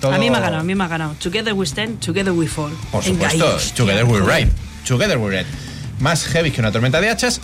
todo. 0.00 0.12
A 0.12 0.18
mí 0.18 0.28
me 0.28 0.38
ha 0.38 0.40
ganado, 0.40 0.62
a 0.62 0.64
mí 0.64 0.74
me 0.74 0.82
ha 0.82 0.88
ganado. 0.88 1.14
Together 1.22 1.52
we 1.52 1.66
stand, 1.66 2.00
together 2.04 2.32
we 2.32 2.48
fall. 2.48 2.72
Por 2.90 3.04
supuesto, 3.04 3.58
Together 3.76 4.04
We. 4.04 4.18
Ride. 4.18 4.50
Together 4.84 5.18
We 5.18 5.30
Ride. 5.30 5.46
Más 6.00 6.24
heavy 6.24 6.50
que 6.50 6.60
una 6.60 6.72
tormenta 6.72 7.00
de 7.00 7.10
hachas. 7.10 7.40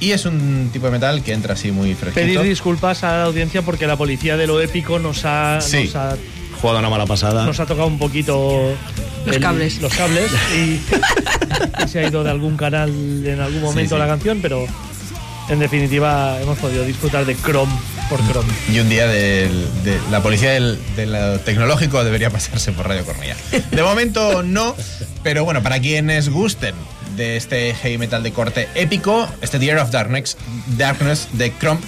Y 0.00 0.12
es 0.12 0.24
un 0.24 0.70
tipo 0.72 0.86
de 0.86 0.92
metal 0.92 1.22
que 1.22 1.32
entra 1.32 1.54
así 1.54 1.70
muy 1.72 1.94
fresquito. 1.94 2.14
Pedir 2.26 2.40
disculpas 2.42 3.04
a 3.04 3.12
la 3.18 3.24
audiencia 3.24 3.62
porque 3.62 3.86
la 3.86 3.96
policía 3.96 4.36
de 4.38 4.46
lo 4.46 4.60
épico 4.60 4.98
nos 4.98 5.24
ha, 5.24 5.60
Sí. 5.60 5.84
nos 5.84 5.96
ha, 5.96 6.16
Jugado 6.60 6.78
una 6.80 6.90
mala 6.90 7.06
pasada. 7.06 7.46
nos 7.46 7.58
ha 7.60 7.66
tocado 7.66 7.86
un 7.86 7.98
poquito 7.98 8.74
Los 9.26 9.38
cables. 9.38 9.80
los 9.80 9.92
cables 9.94 10.30
y, 10.54 10.80
y 11.84 11.88
se 11.88 12.00
ha 12.00 12.08
ido 12.08 12.22
de 12.24 12.30
algún 12.30 12.56
canal 12.56 12.90
en 13.26 13.40
algún 13.40 13.62
momento 13.62 13.94
sí. 13.96 13.98
la 13.98 14.06
canción, 14.06 14.40
pero 14.42 14.66
en 15.48 15.58
definitiva 15.58 16.38
hemos 16.40 16.58
podido 16.58 16.84
disfrutar 16.84 17.24
de 17.24 17.34
Chrome 17.36 17.72
por 18.10 18.20
Chrome. 18.28 18.52
Y 18.72 18.78
un 18.80 18.88
día 18.88 19.06
de 19.06 19.48
la 20.10 20.22
policía 20.22 20.50
del, 20.52 20.78
de 20.96 21.06
lo 21.06 21.40
tecnológico 21.40 22.04
debería 22.04 22.28
pasarse 22.30 22.72
por 22.72 22.86
Radio 22.88 23.04
Cornella. 23.06 23.36
De 23.70 23.82
momento 23.82 24.42
no, 24.42 24.76
pero 25.22 25.44
bueno, 25.44 25.62
para 25.62 25.80
quienes 25.80 26.28
gusten 26.28 26.74
de 27.20 27.36
este 27.36 27.74
heavy 27.74 27.98
metal 27.98 28.22
de 28.22 28.32
corte 28.32 28.66
épico, 28.74 29.28
este 29.42 29.58
The 29.58 29.66
Year 29.66 29.78
of 29.78 29.90
Darkness, 29.90 30.36
Darkness 30.78 31.28
de 31.32 31.52
Chrome 31.58 31.80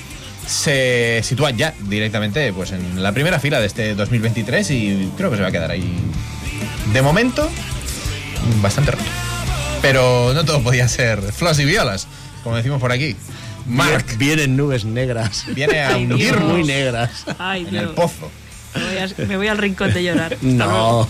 se 0.47 1.21
sitúa 1.23 1.51
ya 1.53 1.73
directamente 1.89 2.53
pues 2.53 2.73
en 2.73 3.03
la 3.03 3.13
primera 3.13 3.39
fila 3.41 3.61
de 3.61 3.67
este 3.67 3.95
2023 3.95 4.71
y 4.73 5.11
creo 5.17 5.31
que 5.31 5.37
se 5.37 5.43
va 5.43 5.49
a 5.49 5.53
quedar 5.53 5.71
ahí 5.71 5.85
de 6.93 7.01
momento 7.01 7.49
bastante 8.61 8.91
rato. 8.91 9.05
Pero 9.81 10.33
no 10.35 10.45
todo 10.45 10.63
podía 10.63 10.87
ser 10.89 11.21
flos 11.33 11.59
y 11.59 11.65
violas, 11.65 12.07
como 12.45 12.57
decimos 12.57 12.81
por 12.81 12.93
aquí. 12.93 13.17
Mark 13.67 14.05
Vienen 14.19 14.57
nubes 14.57 14.85
negras. 14.85 15.45
viene 15.55 15.83
a 15.83 15.97
hundirnos. 15.97 16.43
Muy 16.45 16.65
negras. 16.65 17.25
Ay, 17.39 17.67
en 17.69 17.77
el 17.77 17.89
pozo. 17.91 18.31
Me 18.75 18.85
voy, 18.85 18.97
a, 18.99 19.27
me 19.27 19.37
voy 19.37 19.49
al 19.49 19.59
rincón 19.59 19.93
de 19.93 20.03
llorar. 20.03 20.37
No. 20.41 20.67
luego. 20.67 21.09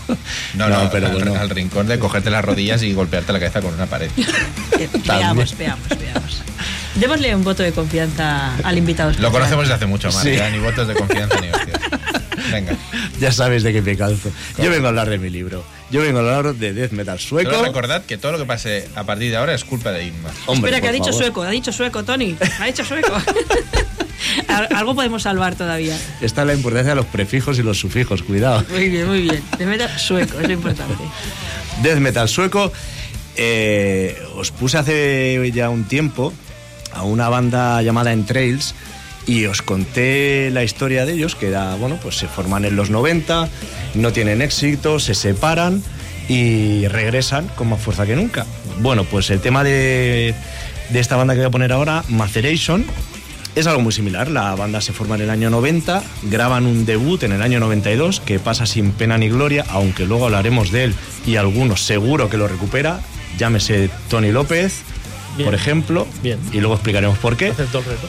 No, 0.55 0.69
no, 0.69 0.89
pero 0.91 1.07
al, 1.07 1.13
bueno. 1.13 1.35
al 1.35 1.49
rincón 1.49 1.87
de 1.87 1.97
cogerte 1.99 2.29
las 2.29 2.43
rodillas 2.43 2.83
y 2.83 2.93
golpearte 2.93 3.31
la 3.33 3.39
cabeza 3.39 3.61
con 3.61 3.73
una 3.73 3.85
pared. 3.85 4.09
Veamos, 5.05 5.57
veamos, 5.57 5.87
veamos. 5.89 6.43
Démosle 6.95 7.35
un 7.35 7.43
voto 7.43 7.63
de 7.63 7.71
confianza 7.71 8.55
al 8.63 8.77
invitado. 8.77 9.09
Lo 9.09 9.13
especial. 9.13 9.31
conocemos 9.31 9.63
desde 9.63 9.75
hace 9.75 9.85
mucho, 9.87 10.11
Marc. 10.11 10.27
Sí. 10.27 10.35
ya 10.35 10.49
Ni 10.49 10.59
votos 10.59 10.87
de 10.87 10.93
confianza 10.93 11.39
ni 11.41 11.49
hostias. 11.49 11.79
Venga. 12.51 12.75
Ya 13.19 13.31
sabes 13.31 13.63
de 13.63 13.73
qué 13.73 13.81
me 13.81 13.97
calzo. 13.97 14.29
Yo 14.57 14.69
vengo 14.69 14.85
a 14.85 14.89
hablar 14.89 15.09
de 15.09 15.17
mi 15.17 15.29
libro. 15.29 15.63
Yo 15.89 16.01
vengo 16.01 16.19
a 16.19 16.21
hablar 16.21 16.55
de 16.55 16.73
death 16.73 16.91
metal 16.91 17.19
sueco. 17.19 17.51
Solo 17.51 17.65
recordad 17.65 18.03
que 18.05 18.17
todo 18.17 18.31
lo 18.33 18.37
que 18.37 18.45
pase 18.45 18.87
a 18.95 19.03
partir 19.05 19.31
de 19.31 19.37
ahora 19.37 19.53
es 19.53 19.63
culpa 19.63 19.91
de 19.91 20.05
Inma. 20.07 20.29
Hombre, 20.45 20.69
Espera, 20.69 20.81
que 20.81 20.89
ha 20.89 20.91
dicho 20.91 21.05
favor. 21.05 21.21
sueco, 21.21 21.41
ha 21.43 21.49
dicho 21.49 21.71
sueco, 21.71 22.03
Tony. 22.03 22.35
Ha 22.59 22.65
dicho 22.65 22.83
sueco. 22.83 23.13
Al- 24.53 24.69
Algo 24.75 24.95
podemos 24.95 25.23
salvar 25.23 25.55
todavía. 25.55 25.97
Esta 26.21 26.41
es 26.41 26.47
la 26.47 26.53
importancia 26.53 26.91
de 26.91 26.95
los 26.95 27.05
prefijos 27.05 27.57
y 27.59 27.63
los 27.63 27.77
sufijos, 27.79 28.23
cuidado. 28.23 28.63
Muy 28.69 28.89
bien, 28.89 29.07
muy 29.07 29.21
bien. 29.21 29.43
De 29.57 29.65
metal 29.65 29.89
sueco, 29.99 30.39
es 30.39 30.47
lo 30.47 30.53
importante. 30.53 30.95
Death 31.83 31.97
metal 31.99 32.27
sueco. 32.29 32.71
eh, 33.35 34.15
os 34.35 34.51
puse 34.51 34.77
hace 34.77 35.51
ya 35.53 35.69
un 35.69 35.85
tiempo 35.85 36.31
a 36.93 37.03
una 37.03 37.29
banda 37.29 37.81
llamada 37.81 38.11
Entrails 38.13 38.75
y 39.25 39.45
os 39.45 39.61
conté 39.61 40.51
la 40.51 40.63
historia 40.63 41.05
de 41.05 41.13
ellos, 41.13 41.35
que 41.35 41.47
era, 41.47 41.75
bueno, 41.75 41.97
pues 42.01 42.17
se 42.17 42.27
forman 42.27 42.65
en 42.65 42.75
los 42.75 42.89
90, 42.89 43.47
no 43.95 44.11
tienen 44.13 44.41
éxito, 44.41 44.99
se 44.99 45.15
separan 45.15 45.81
y 46.29 46.87
regresan 46.87 47.47
con 47.55 47.69
más 47.69 47.81
fuerza 47.81 48.05
que 48.05 48.15
nunca. 48.15 48.45
Bueno, 48.79 49.03
pues 49.05 49.29
el 49.31 49.39
tema 49.39 49.63
de, 49.63 50.35
de 50.89 50.99
esta 50.99 51.15
banda 51.15 51.33
que 51.33 51.39
voy 51.39 51.47
a 51.47 51.51
poner 51.51 51.71
ahora, 51.71 52.03
Maceration, 52.09 52.85
es 53.55 53.67
algo 53.67 53.81
muy 53.81 53.91
similar. 53.93 54.29
La 54.29 54.55
banda 54.55 54.81
se 54.81 54.93
forma 54.93 55.15
en 55.15 55.21
el 55.21 55.29
año 55.29 55.49
90, 55.49 56.03
graban 56.23 56.65
un 56.65 56.85
debut 56.85 57.21
en 57.23 57.31
el 57.33 57.41
año 57.41 57.59
92 57.59 58.19
que 58.19 58.39
pasa 58.39 58.65
sin 58.65 58.91
pena 58.91 59.17
ni 59.17 59.29
gloria, 59.29 59.65
aunque 59.69 60.05
luego 60.05 60.25
hablaremos 60.25 60.71
de 60.71 60.85
él 60.85 60.95
y 61.25 61.35
algunos 61.35 61.81
seguro 61.85 62.29
que 62.29 62.37
lo 62.37 62.47
recupera. 62.47 63.01
Llámese 63.37 63.89
Tony 64.09 64.31
López, 64.31 64.81
Bien. 65.37 65.45
por 65.47 65.55
ejemplo, 65.55 66.07
Bien. 66.21 66.39
y 66.51 66.59
luego 66.59 66.75
explicaremos 66.75 67.17
por 67.17 67.35
qué. 67.37 67.47
Acepto 67.49 67.79
el 67.79 67.85
reto. 67.85 68.07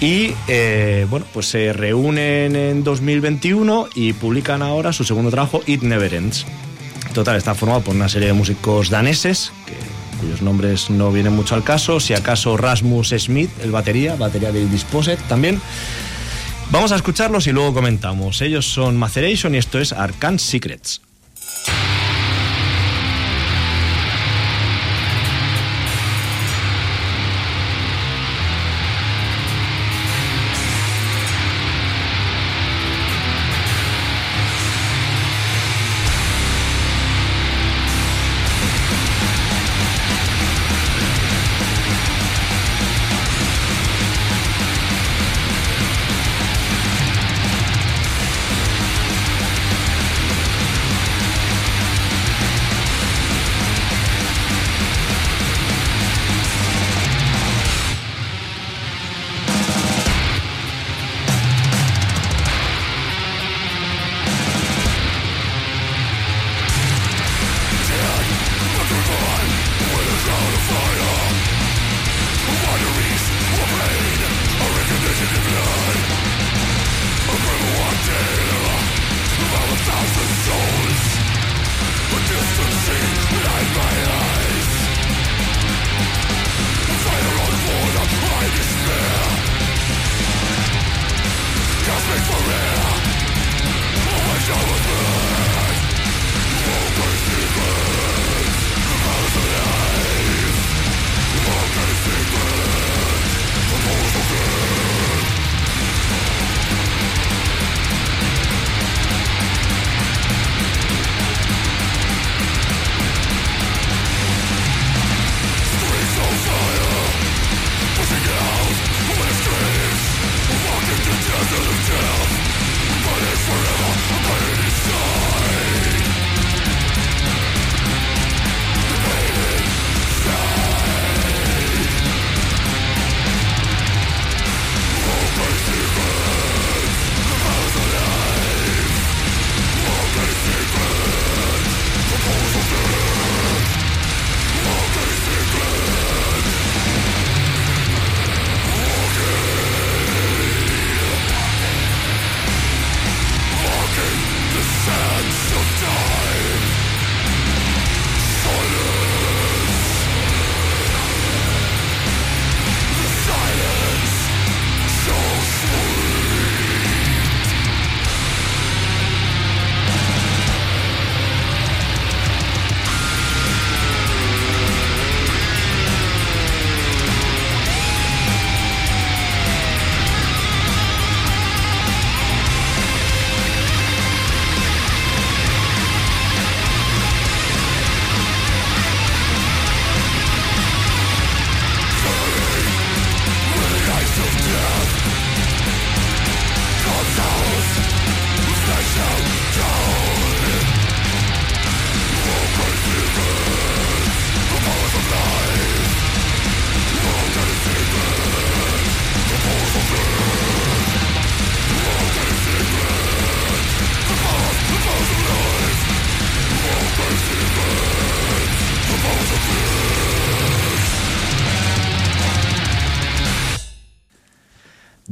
Y 0.00 0.34
eh, 0.48 1.06
bueno, 1.08 1.24
pues 1.32 1.46
se 1.48 1.72
reúnen 1.72 2.54
en 2.54 2.84
2021 2.84 3.88
y 3.94 4.12
publican 4.12 4.60
ahora 4.60 4.92
su 4.92 5.04
segundo 5.04 5.30
trabajo, 5.30 5.62
It 5.66 5.80
Never 5.82 6.12
Ends. 6.12 6.44
Total, 7.14 7.36
está 7.36 7.54
formado 7.54 7.80
por 7.80 7.94
una 7.94 8.10
serie 8.10 8.28
de 8.28 8.34
músicos 8.34 8.90
daneses, 8.90 9.52
que- 9.64 9.72
cuyos 10.16 10.42
nombres 10.42 10.90
no 10.90 11.12
vienen 11.12 11.34
mucho 11.34 11.54
al 11.54 11.64
caso. 11.64 12.00
Si 12.00 12.14
acaso 12.14 12.56
Rasmus 12.56 13.14
Smith, 13.18 13.50
el 13.62 13.70
batería, 13.70 14.16
batería 14.16 14.52
de 14.52 14.66
Disposet 14.66 15.20
también. 15.28 15.60
Vamos 16.70 16.90
a 16.92 16.96
escucharlos 16.96 17.46
y 17.46 17.52
luego 17.52 17.74
comentamos. 17.74 18.42
Ellos 18.42 18.66
son 18.66 18.96
Maceration 18.96 19.54
y 19.54 19.58
esto 19.58 19.78
es 19.78 19.92
Arcane 19.92 20.38
Secrets. 20.38 21.00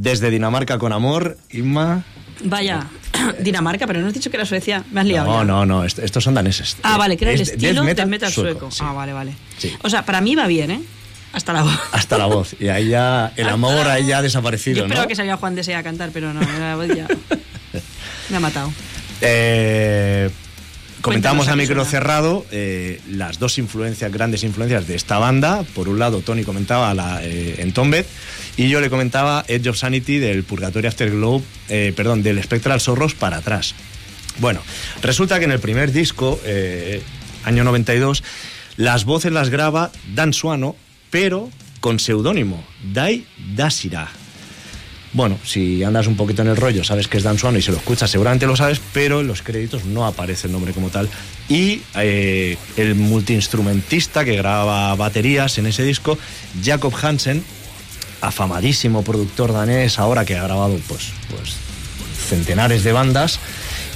Desde 0.05 0.31
Dinamarca 0.31 0.79
con 0.79 0.93
amor, 0.93 1.39
Inma. 1.51 2.05
Vaya, 2.45 2.87
Dinamarca, 3.41 3.87
pero 3.87 4.01
no 4.01 4.09
has 4.09 4.13
dicho 4.15 4.31
que 4.31 4.37
era 4.37 4.45
Suecia. 4.45 4.85
Me 4.93 5.01
has 5.01 5.07
liado. 5.07 5.27
No, 5.27 5.39
ya. 5.39 5.45
no, 5.45 5.67
no, 5.67 5.85
est- 5.85 5.99
estos 5.99 6.23
son 6.23 6.35
daneses. 6.35 6.77
Ah, 6.83 6.99
vale, 6.99 7.17
que 7.17 7.25
era 7.25 7.33
el 7.33 7.41
Es 7.41 7.49
estilo 7.51 7.83
death 7.83 7.97
del 7.97 8.07
metal 8.09 8.31
sueco. 8.31 8.71
sí. 8.71 8.83
Ah, 8.85 8.93
vale, 8.93 9.13
vale. 9.15 9.33
Sí. 9.59 9.73
O 9.83 9.89
sea, 9.89 10.05
para 10.05 10.21
mí 10.21 10.35
va 10.35 10.47
bien, 10.47 10.71
¿eh? 10.71 10.83
Hasta 11.33 11.53
la 11.55 11.63
voz. 11.63 11.79
Hasta 11.93 12.19
la 12.19 12.27
voz. 12.27 12.55
Y 12.61 12.69
ahí 12.69 12.89
ya, 12.91 13.33
el 13.37 13.49
amor 13.49 13.89
ahí 13.89 14.07
ya 14.07 14.19
ha 14.19 14.21
Yo 14.21 14.25
desaparecido, 14.25 14.83
esperaba 14.83 15.05
¿no? 15.05 15.09
que 15.09 15.17
salía 15.17 15.37
Juan 15.39 15.55
Desea 15.55 15.79
a 15.79 15.83
cantar, 15.83 16.11
pero 16.13 16.33
no, 16.35 16.41
la 16.43 16.77
voz 16.77 16.89
ya. 16.89 17.09
Me 18.29 18.37
ha 18.37 18.41
matado. 18.41 18.71
Eh, 19.23 20.29
comentábamos 21.01 21.49
a 21.49 21.57
micro 21.57 21.85
cerrado 21.85 22.45
eh, 22.51 23.01
las 23.11 23.39
dos 23.39 23.59
influencias, 23.59 24.13
grandes 24.13 24.43
influencias 24.45 24.87
de 24.87 24.95
esta 24.97 25.19
banda. 25.19 25.63
Por 25.75 25.89
un 25.89 25.99
lado, 25.99 26.21
Tony 26.21 26.45
comentaba 26.45 26.93
la, 26.95 27.21
eh, 27.25 27.57
en 27.59 27.73
Tombed 27.73 28.05
y 28.57 28.69
yo 28.69 28.81
le 28.81 28.91
comentaba 28.91 29.45
Edge 29.49 29.69
of 29.69 29.77
Sanity 29.77 30.19
del 30.19 30.45
Purgatory 30.45 30.87
Afterglow, 30.87 31.43
eh, 31.69 31.93
perdón, 31.97 32.23
del 32.23 32.43
Spectral 32.43 32.81
Zorros 32.81 33.15
para 33.15 33.39
atrás. 33.39 33.75
Bueno, 34.39 34.61
resulta 35.03 35.39
que 35.39 35.45
en 35.45 35.53
el 35.53 35.61
primer 35.61 35.93
disco, 35.93 36.41
eh, 36.45 37.03
año 37.45 37.65
92, 37.65 38.23
las 38.77 39.05
voces 39.05 39.33
las 39.33 39.51
graba 39.51 39.93
Dan 40.15 40.33
Suano, 40.33 40.77
pero 41.11 41.51
con 41.81 41.99
seudónimo, 41.99 42.65
Dai 42.93 43.27
Dasira. 43.55 44.09
Bueno, 45.13 45.39
si 45.45 45.85
andas 45.85 46.09
un 46.09 46.17
poquito 46.17 46.43
en 46.43 46.49
el 46.49 46.57
rollo, 46.57 46.83
sabes 46.83 47.07
que 47.07 47.19
es 47.19 47.23
Dan 47.23 47.39
Suano 47.39 47.57
y 47.57 47.63
se 47.63 47.71
lo 47.71 47.79
escuchas, 47.79 48.11
seguramente 48.11 48.49
lo 48.49 48.57
sabes, 48.57 48.81
pero 48.93 49.21
en 49.21 49.29
los 49.29 49.43
créditos 49.43 49.85
no 49.85 50.07
aparece 50.07 50.49
el 50.49 50.53
nombre 50.53 50.73
como 50.73 50.89
tal. 50.91 51.09
Y 51.49 51.83
eh, 51.95 52.57
el 52.77 52.97
multiinstrumentista 52.97 54.25
que 54.25 54.35
graba 54.35 54.93
baterías 54.97 55.57
en 55.59 55.67
ese 55.67 55.85
disco, 55.85 56.19
Jacob 56.65 56.93
Hansen, 57.01 57.45
afamadísimo 58.27 59.03
productor 59.03 59.53
danés, 59.53 59.99
ahora 59.99 60.25
que 60.25 60.37
ha 60.37 60.43
grabado 60.45 60.79
pues, 60.89 61.13
pues 61.31 61.57
centenares 62.29 62.85
de 62.85 62.93
bandas 62.93 63.39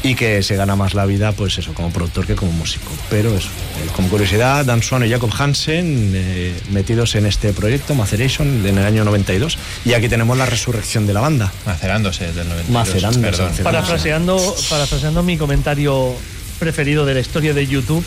y 0.03 0.15
que 0.15 0.43
se 0.43 0.55
gana 0.55 0.77
más 0.77 0.95
la 0.95 1.07
vida, 1.07 1.33
pues 1.33 1.59
eso, 1.59 1.75
como 1.75 1.91
productor 1.91 2.27
que 2.27 2.37
como 2.37 2.53
músico. 2.53 2.91
Pero 3.11 3.35
eso, 3.35 3.49
eh, 3.49 3.89
como 3.97 4.09
curiosidad, 4.09 4.65
Dan 4.65 4.83
Swan 4.83 5.05
y 5.05 5.11
Jacob 5.11 5.31
Hansen 5.37 6.13
eh, 6.15 6.55
metidos 6.71 7.15
en 7.17 7.27
este 7.27 7.53
proyecto, 7.53 7.95
Maceration, 7.95 8.65
en 8.65 8.79
el 8.79 8.85
año 8.85 9.05
92. 9.05 9.59
Y 9.85 9.95
aquí 9.95 10.09
tenemos 10.09 10.37
la 10.39 10.47
resurrección 10.47 11.07
de 11.07 11.15
la 11.15 11.21
banda. 11.21 11.53
Macerándose 11.67 12.33
del 12.33 12.49
92. 12.49 12.71
Macerándose, 12.71 13.21
Perdón. 13.21 13.47
macerándose. 13.49 13.63
Parafraseando, 13.65 14.57
parafraseando 14.71 15.23
mi 15.25 15.37
comentario 15.37 16.15
preferido 16.61 17.05
de 17.05 17.15
la 17.15 17.21
historia 17.21 17.53
de 17.55 17.67
YouTube. 17.67 18.05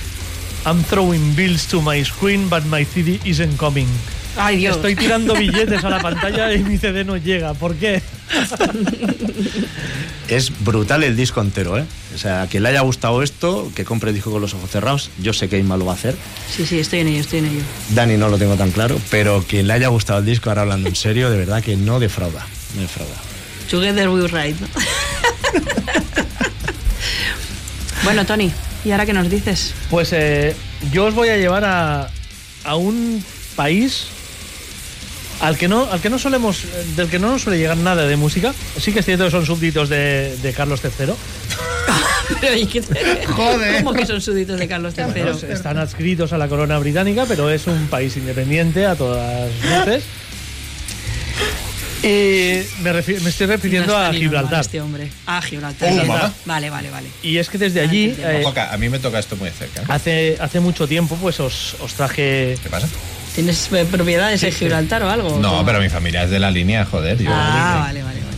I'm 0.65 0.83
throwing 0.83 1.35
bills 1.35 1.65
to 1.67 1.81
my 1.81 2.03
screen, 2.05 2.47
but 2.49 2.63
my 2.65 2.85
CD 2.85 3.19
isn't 3.25 3.57
coming. 3.57 3.87
Ay, 4.37 4.57
Dios. 4.57 4.77
Estoy 4.77 4.95
tirando 4.95 5.35
billetes 5.35 5.83
a 5.83 5.89
la 5.89 5.99
pantalla 6.01 6.53
y 6.53 6.59
mi 6.63 6.77
CD 6.77 7.03
no 7.03 7.17
llega. 7.17 7.53
¿Por 7.53 7.75
qué? 7.75 8.01
Es 10.27 10.51
brutal 10.63 11.03
el 11.03 11.17
disco 11.17 11.41
entero, 11.41 11.77
¿eh? 11.77 11.83
O 12.15 12.17
sea, 12.17 12.43
a 12.43 12.47
quien 12.47 12.63
le 12.63 12.69
haya 12.69 12.79
gustado 12.81 13.21
esto, 13.21 13.69
que 13.75 13.83
compre 13.83 14.09
el 14.11 14.15
disco 14.15 14.31
con 14.31 14.41
los 14.41 14.53
ojos 14.53 14.69
cerrados. 14.71 15.09
Yo 15.21 15.33
sé 15.33 15.49
que 15.49 15.57
Inma 15.59 15.75
lo 15.75 15.85
va 15.85 15.91
a 15.91 15.95
hacer. 15.95 16.15
Sí, 16.55 16.65
sí, 16.65 16.79
estoy 16.79 16.99
en 16.99 17.07
ello, 17.09 17.19
estoy 17.19 17.39
en 17.39 17.47
ello. 17.47 17.61
Dani 17.89 18.15
no 18.15 18.29
lo 18.29 18.37
tengo 18.37 18.55
tan 18.55 18.71
claro, 18.71 18.97
pero 19.09 19.43
quien 19.45 19.67
le 19.67 19.73
haya 19.73 19.89
gustado 19.89 20.19
el 20.19 20.25
disco, 20.25 20.49
ahora 20.49 20.61
hablando 20.61 20.87
en 20.87 20.95
serio, 20.95 21.29
de 21.29 21.37
verdad 21.37 21.61
que 21.61 21.75
no 21.75 21.99
defrauda. 21.99 22.45
No 22.75 22.81
defrauda. 22.81 23.15
Together 23.69 24.07
we 24.09 24.25
ride. 24.27 24.55
¿no? 24.61 24.67
bueno, 28.05 28.25
Tony, 28.25 28.51
¿y 28.85 28.91
ahora 28.91 29.05
qué 29.05 29.13
nos 29.13 29.29
dices? 29.29 29.73
Pues 29.89 30.13
eh, 30.13 30.55
yo 30.93 31.05
os 31.07 31.13
voy 31.13 31.27
a 31.29 31.37
llevar 31.37 31.65
a, 31.65 32.09
a 32.63 32.75
un 32.75 33.23
país 33.57 34.07
al 35.41 35.57
que 35.57 35.67
no 35.67 35.89
al 35.91 35.99
que 36.01 36.09
no 36.09 36.19
solemos 36.19 36.63
del 36.95 37.09
que 37.09 37.19
no 37.19 37.31
nos 37.31 37.41
suele 37.41 37.57
llegar 37.59 37.77
nada 37.77 38.05
de 38.05 38.15
música. 38.15 38.53
Sí 38.79 38.91
que 38.93 38.99
es 38.99 39.05
cierto 39.05 39.25
que 39.25 39.31
son 39.31 39.45
súbditos 39.45 39.89
de, 39.89 40.35
de 40.41 40.53
Carlos 40.53 40.81
III. 40.83 41.13
Pero, 42.39 42.55
¿y 42.55 42.65
qué 42.65 42.81
te- 42.81 43.25
Joder. 43.27 43.83
¿Cómo 43.83 43.93
que 43.93 44.05
son 44.05 44.21
súbditos 44.21 44.57
de 44.57 44.67
Carlos 44.67 44.93
III? 44.97 45.05
Bueno, 45.05 45.37
están 45.49 45.77
adscritos 45.77 46.31
a 46.31 46.37
la 46.37 46.47
corona 46.47 46.77
británica, 46.79 47.25
pero 47.27 47.49
es 47.49 47.67
un 47.67 47.87
país 47.87 48.15
independiente 48.15 48.85
a 48.85 48.95
todas 48.95 49.51
luces. 49.63 50.03
Y 52.03 52.63
me, 52.81 52.91
refi- 52.93 53.19
me 53.21 53.29
estoy 53.29 53.45
refiriendo 53.47 53.93
No 53.93 53.99
a 53.99 54.11
Gibraltar. 54.13 54.61
Este 54.61 54.81
hombre. 54.81 55.09
Ah, 55.27 55.39
Gibraltar. 55.41 55.91
Oh. 55.93 56.31
Vale, 56.45 56.69
vale, 56.71 56.89
vale. 56.89 57.07
Y 57.21 57.37
es 57.37 57.47
que 57.47 57.57
desde 57.59 57.81
allí, 57.81 58.15
Ah, 58.23 58.31
eh, 58.33 58.41
Ojo, 58.43 58.53
que 58.55 58.59
a 58.61 58.75
mí 58.77 58.89
me 58.89 58.97
toca 58.97 59.19
esto 59.19 59.35
muy 59.35 59.49
de 59.49 59.55
cerca. 59.55 59.81
¿eh? 59.81 59.85
hace, 59.87 60.37
hace 60.39 60.59
mucho 60.59 60.87
tiempo, 60.87 61.15
pues 61.21 61.39
os, 61.39 61.75
os 61.79 61.93
traje 61.93 62.57
¿Qué 62.63 62.69
pasa? 62.69 62.87
¿Tienes 63.35 63.69
eh, 63.71 63.85
propiedades 63.89 64.43
en. 64.43 64.51
Gibraltar 64.51 65.03
o 65.03 65.09
algo? 65.09 65.39
No, 65.39 65.49
¿Cómo? 65.51 65.65
pero 65.65 65.79
mi 65.79 65.89
familia 65.89 66.23
es 66.23 66.29
de 66.29 66.39
la 66.39 66.51
línea, 66.51 66.85
joder. 66.85 67.17
Yo 67.17 67.29
Ah, 67.33 67.83
vale, 67.87 68.03
vale, 68.03 68.19
vale. 68.19 68.37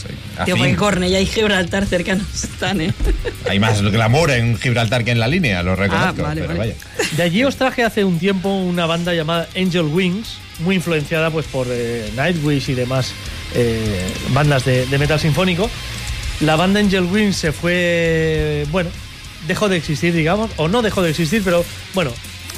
soy 0.00 0.44
Tío, 0.44 0.56
porque 0.56 0.76
Cornella 0.76 1.20
y 1.20 1.26
Gibraltar 1.26 1.86
cercanos 1.86 2.26
están, 2.44 2.80
¿eh? 2.80 2.92
Hay 3.48 3.58
más 3.58 3.80
glamour 3.82 4.30
en 4.32 4.58
Gibraltar 4.58 5.04
que 5.04 5.12
en 5.12 5.18
la 5.20 5.28
línea, 5.28 5.62
lo 5.62 5.76
reconozco. 5.76 6.22
Ah, 6.22 6.28
vale, 6.28 6.42
pero 6.42 6.56
vale. 6.58 6.76
vaya. 6.98 7.10
De 7.16 7.22
allí 7.22 7.44
os 7.44 7.56
traje 7.56 7.84
hace 7.84 8.04
un 8.04 8.18
tiempo 8.18 8.50
una 8.50 8.86
banda 8.86 9.14
llamada 9.14 9.48
Angel 9.56 9.84
Wings, 9.86 10.36
muy 10.60 10.76
influenciada 10.76 11.30
pues 11.30 11.46
por 11.46 11.66
eh, 11.70 12.10
Nightwish 12.16 12.68
y 12.70 12.74
demás 12.74 13.12
eh, 13.54 14.06
bandas 14.30 14.64
de, 14.64 14.86
de 14.86 14.98
metal 14.98 15.18
sinfónico. 15.20 15.70
La 16.40 16.56
banda 16.56 16.80
Angel 16.80 17.04
Wings 17.04 17.36
se 17.36 17.52
fue, 17.52 18.66
bueno, 18.72 18.90
dejó 19.46 19.68
de 19.68 19.76
existir, 19.76 20.12
digamos, 20.12 20.50
o 20.56 20.68
no 20.68 20.82
dejó 20.82 21.00
de 21.02 21.10
existir, 21.10 21.42
pero 21.44 21.64
bueno, 21.94 22.10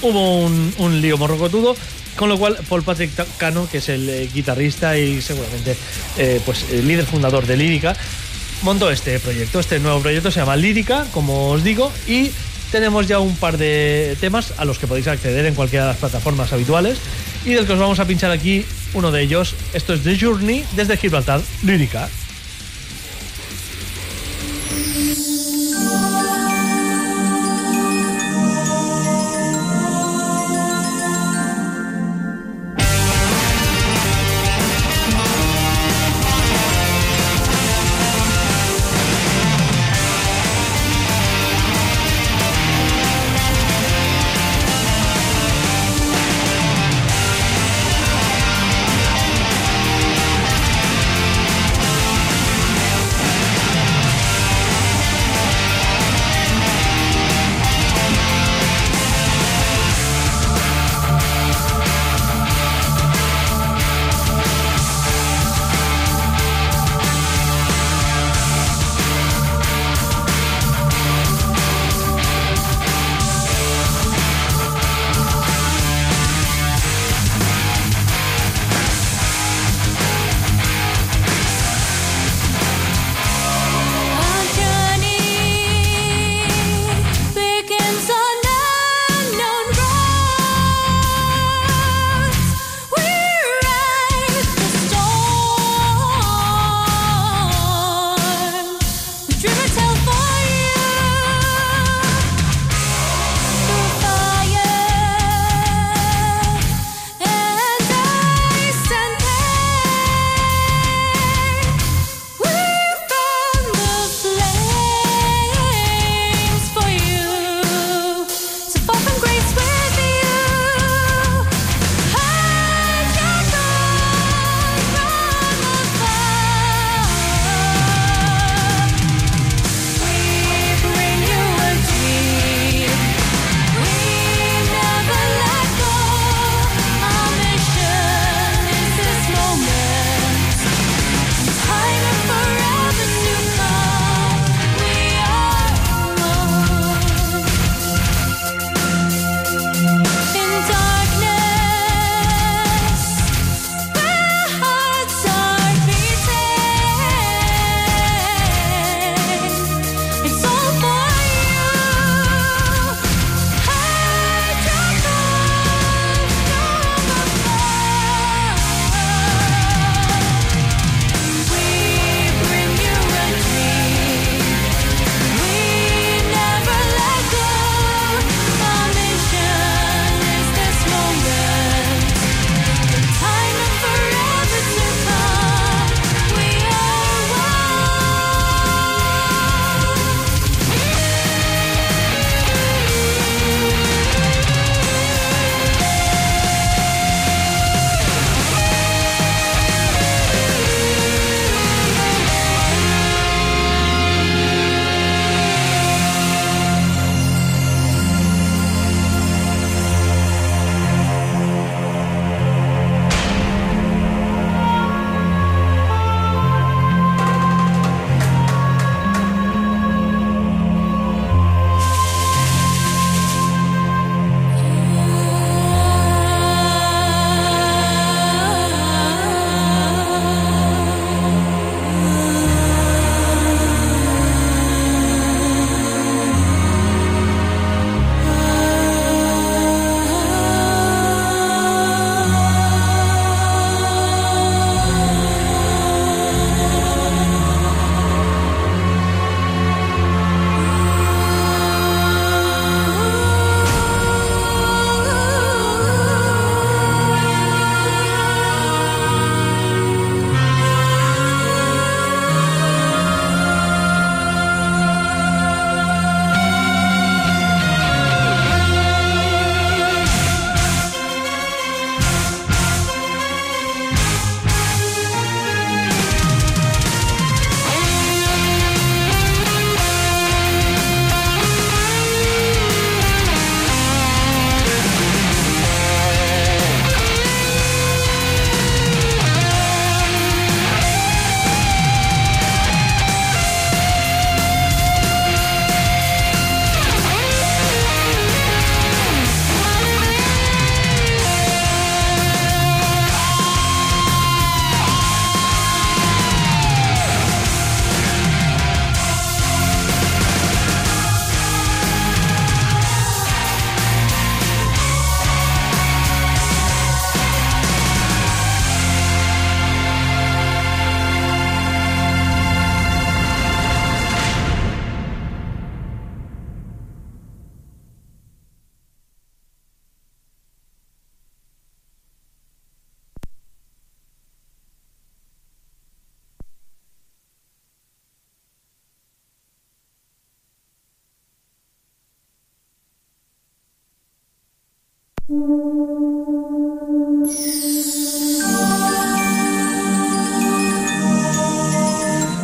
hubo 0.09 0.41
un, 0.45 0.75
un 0.79 1.01
lío 1.01 1.19
morrocotudo, 1.19 1.77
con 2.17 2.29
lo 2.29 2.39
cual 2.39 2.59
Paul 2.69 2.83
Patrick 2.83 3.11
Cano, 3.37 3.69
que 3.71 3.79
es 3.79 3.89
el 3.89 4.09
eh, 4.09 4.29
guitarrista 4.33 4.97
y 4.99 5.21
seguramente 5.21 5.77
eh, 6.19 6.41
pues 6.45 6.65
el 6.73 6.87
líder 6.89 7.07
fundador 7.07 7.47
de 7.47 7.57
Lírica, 7.57 7.97
montó 8.63 8.91
este 8.91 9.19
proyecto. 9.21 9.61
Este 9.61 9.79
nuevo 9.79 10.01
proyecto 10.01 10.31
se 10.31 10.41
llama 10.41 10.57
Lírica, 10.57 11.07
como 11.13 11.51
os 11.51 11.63
digo, 11.63 11.93
y 12.07 12.31
tenemos 12.73 13.07
ya 13.07 13.21
un 13.21 13.37
par 13.37 13.59
de 13.59 14.17
temas 14.21 14.55
a 14.57 14.65
los 14.65 14.79
que 14.79 14.87
podéis 14.87 15.07
acceder 15.07 15.47
en 15.47 15.55
cualquiera 15.55 15.85
de 15.85 15.91
las 15.93 15.99
plataformas 15.99 16.53
habituales 16.53 16.99
y 17.45 17.51
del 17.51 17.67
que 17.67 17.75
os 17.75 17.79
vamos 17.79 18.01
a 18.01 18.07
pinchar 18.07 18.31
aquí 18.31 18.65
uno 18.95 19.13
de 19.13 19.23
ellos. 19.23 19.55
Esto 19.73 19.95
es 19.95 20.03
The 20.03 20.19
Journey 20.19 20.65
desde 20.75 20.97
Gibraltar, 20.97 21.41
Lírica. 21.63 22.09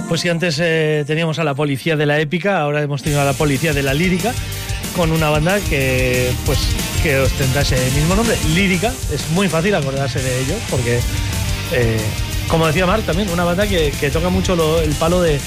Pues 0.08 0.20
si 0.20 0.28
antes 0.28 0.58
eh, 0.60 1.04
teníamos 1.06 1.38
a 1.38 1.44
la 1.44 1.54
policía 1.54 1.96
de 1.96 2.04
la 2.04 2.20
épica, 2.20 2.60
ahora 2.60 2.82
hemos 2.82 3.02
tenido 3.02 3.22
a 3.22 3.24
la 3.24 3.32
policía 3.32 3.72
de 3.72 3.82
la 3.82 3.94
lírica, 3.94 4.34
con 4.94 5.10
una 5.10 5.30
banda 5.30 5.58
que 5.60 6.30
pues 6.44 6.58
que 7.02 7.18
ostenta 7.18 7.62
ese 7.62 7.76
mismo 7.92 8.14
nombre, 8.14 8.36
lírica. 8.54 8.92
Es 9.10 9.30
muy 9.30 9.48
fácil 9.48 9.74
acordarse 9.74 10.22
de 10.22 10.40
ellos 10.40 10.58
porque, 10.68 11.00
eh, 11.72 11.96
como 12.46 12.66
decía 12.66 12.84
Mark 12.84 13.04
también, 13.04 13.30
una 13.30 13.44
banda 13.44 13.66
que, 13.66 13.90
toca 14.12 14.28
mucho 14.28 14.82
el 14.82 14.92
palo 14.96 15.22
de, 15.22 15.40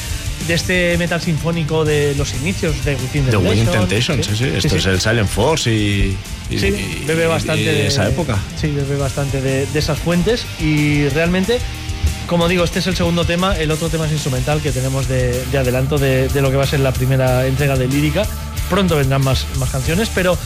de 0.48 0.54
este 0.54 0.98
metal 0.98 1.22
sinfónico 1.22 1.84
de 1.86 2.14
los 2.16 2.34
inicios 2.36 2.84
de 2.86 2.96
Within 2.96 3.26
The 3.26 3.72
Temptation, 3.72 4.24
sí, 4.24 4.36
sí. 4.36 4.44
Esto 4.46 4.70
sí. 4.70 4.76
es 4.78 4.86
el 4.86 5.02
Silent 5.02 5.30
Force 5.30 5.72
y. 5.72 6.18
y- 6.50 6.60
Sí, 6.60 6.68
y- 6.68 7.06
bebe 7.06 7.26
bastante 7.28 7.62
y 7.64 7.66
de 7.66 7.88
esa 7.88 8.08
época. 8.08 8.38
Sí, 8.60 8.68
bebe 8.72 8.98
bastante 8.98 9.42
de, 9.42 9.66
de 9.66 9.80
esas 9.80 9.98
fuentes 9.98 10.46
y 10.60 11.08
realmente, 11.10 11.60
como 12.28 12.48
digo, 12.48 12.64
este 12.64 12.80
es 12.80 12.88
el 12.88 12.96
segundo 12.96 13.26
tema. 13.26 13.58
El 13.58 13.72
otro 13.72 13.90
tema 13.90 14.06
es 14.06 14.12
instrumental 14.12 14.62
que 14.62 14.72
tenemos 14.72 15.08
de, 15.08 15.44
de 15.52 15.58
adelanto 15.58 15.98
de, 15.98 16.28
de 16.30 16.42
lo 16.42 16.52
que 16.52 16.58
va 16.58 16.64
a 16.64 16.68
ser 16.68 16.82
la 16.82 16.92
primera 16.94 17.48
entrega 17.48 17.76
de 17.76 17.88
lírica. 17.88 18.28
Pronto 18.70 18.96
vendrán 18.96 19.24
más, 19.24 19.46
más 19.58 19.70
canciones, 19.72 20.10
pero 20.14 20.38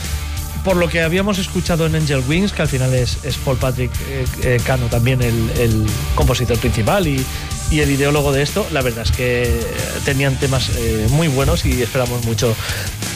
por 0.63 0.75
lo 0.75 0.89
que 0.89 1.01
habíamos 1.01 1.37
escuchado 1.39 1.85
en 1.85 1.95
Angel 1.95 2.21
Wings, 2.27 2.51
que 2.51 2.61
al 2.61 2.67
final 2.67 2.93
es, 2.93 3.17
es 3.23 3.35
Paul 3.37 3.57
Patrick 3.57 3.91
eh, 4.09 4.25
eh, 4.43 4.61
Cano 4.65 4.85
también 4.87 5.21
el, 5.21 5.49
el 5.59 5.85
compositor 6.15 6.57
principal 6.57 7.07
y, 7.07 7.25
y 7.71 7.81
el 7.81 7.91
ideólogo 7.91 8.31
de 8.31 8.41
esto, 8.41 8.65
la 8.71 8.81
verdad 8.81 9.05
es 9.05 9.11
que 9.11 9.59
tenían 10.05 10.35
temas 10.39 10.69
eh, 10.77 11.07
muy 11.11 11.27
buenos 11.27 11.65
y 11.65 11.81
esperamos 11.81 12.25
mucho 12.25 12.55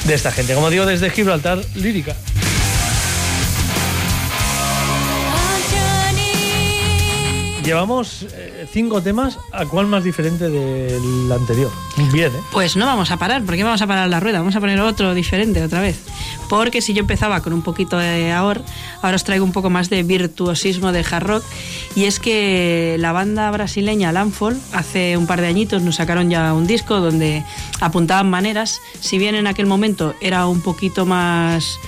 de 0.06 0.14
esta 0.14 0.32
gente. 0.32 0.54
Como 0.54 0.70
digo, 0.70 0.86
desde 0.86 1.10
Gibraltar, 1.10 1.60
lírica. 1.76 2.16
Llevamos 7.64 8.26
eh, 8.34 8.68
cinco 8.72 9.02
temas, 9.02 9.40
¿a 9.54 9.66
cuál 9.66 9.88
más 9.88 10.04
diferente 10.04 10.50
del 10.50 11.32
anterior? 11.32 11.72
Bien, 12.12 12.30
¿eh? 12.30 12.40
Pues 12.52 12.76
no 12.76 12.86
vamos 12.86 13.10
a 13.10 13.18
parar, 13.18 13.44
porque 13.44 13.64
vamos 13.64 13.82
a 13.82 13.88
parar 13.88 14.10
la 14.10 14.20
rueda, 14.20 14.40
vamos 14.40 14.56
a 14.58 14.60
poner 14.60 14.82
otro 14.82 15.14
diferente 15.14 15.64
otra 15.64 15.80
vez. 15.80 15.98
Porque 16.50 16.82
si 16.82 16.94
yo 16.94 17.00
empezaba 17.00 17.40
con 17.40 17.54
un 17.54 17.62
poquito 17.62 17.98
de 17.98 18.34
ahora, 18.34 18.62
ahora 19.02 19.16
os 19.16 19.24
traigo 19.24 19.46
un 19.46 19.54
poco 19.54 19.70
más 19.70 19.90
de 19.90 20.04
virtuosismo 20.04 20.92
de 20.92 21.06
hard 21.10 21.24
rock. 21.24 21.44
Y 21.96 22.04
es 22.04 22.20
que 22.20 22.98
la 23.00 23.14
banda 23.14 23.50
brasileña 23.52 24.12
Landfall 24.12 24.60
hace 24.74 25.16
un 25.16 25.26
par 25.26 25.40
de 25.40 25.48
añitos 25.48 25.82
nos 25.84 25.96
sacaron 25.96 26.30
ya 26.30 26.54
un 26.54 26.68
disco 26.68 27.00
donde 27.00 27.46
apuntaban 27.80 28.30
maneras. 28.30 28.82
Si 29.00 29.18
bien 29.18 29.36
en 29.36 29.48
aquel 29.48 29.68
momento 29.68 30.14
era 30.20 30.48
un 30.48 30.62
poquito 30.62 31.06
más 31.06 31.80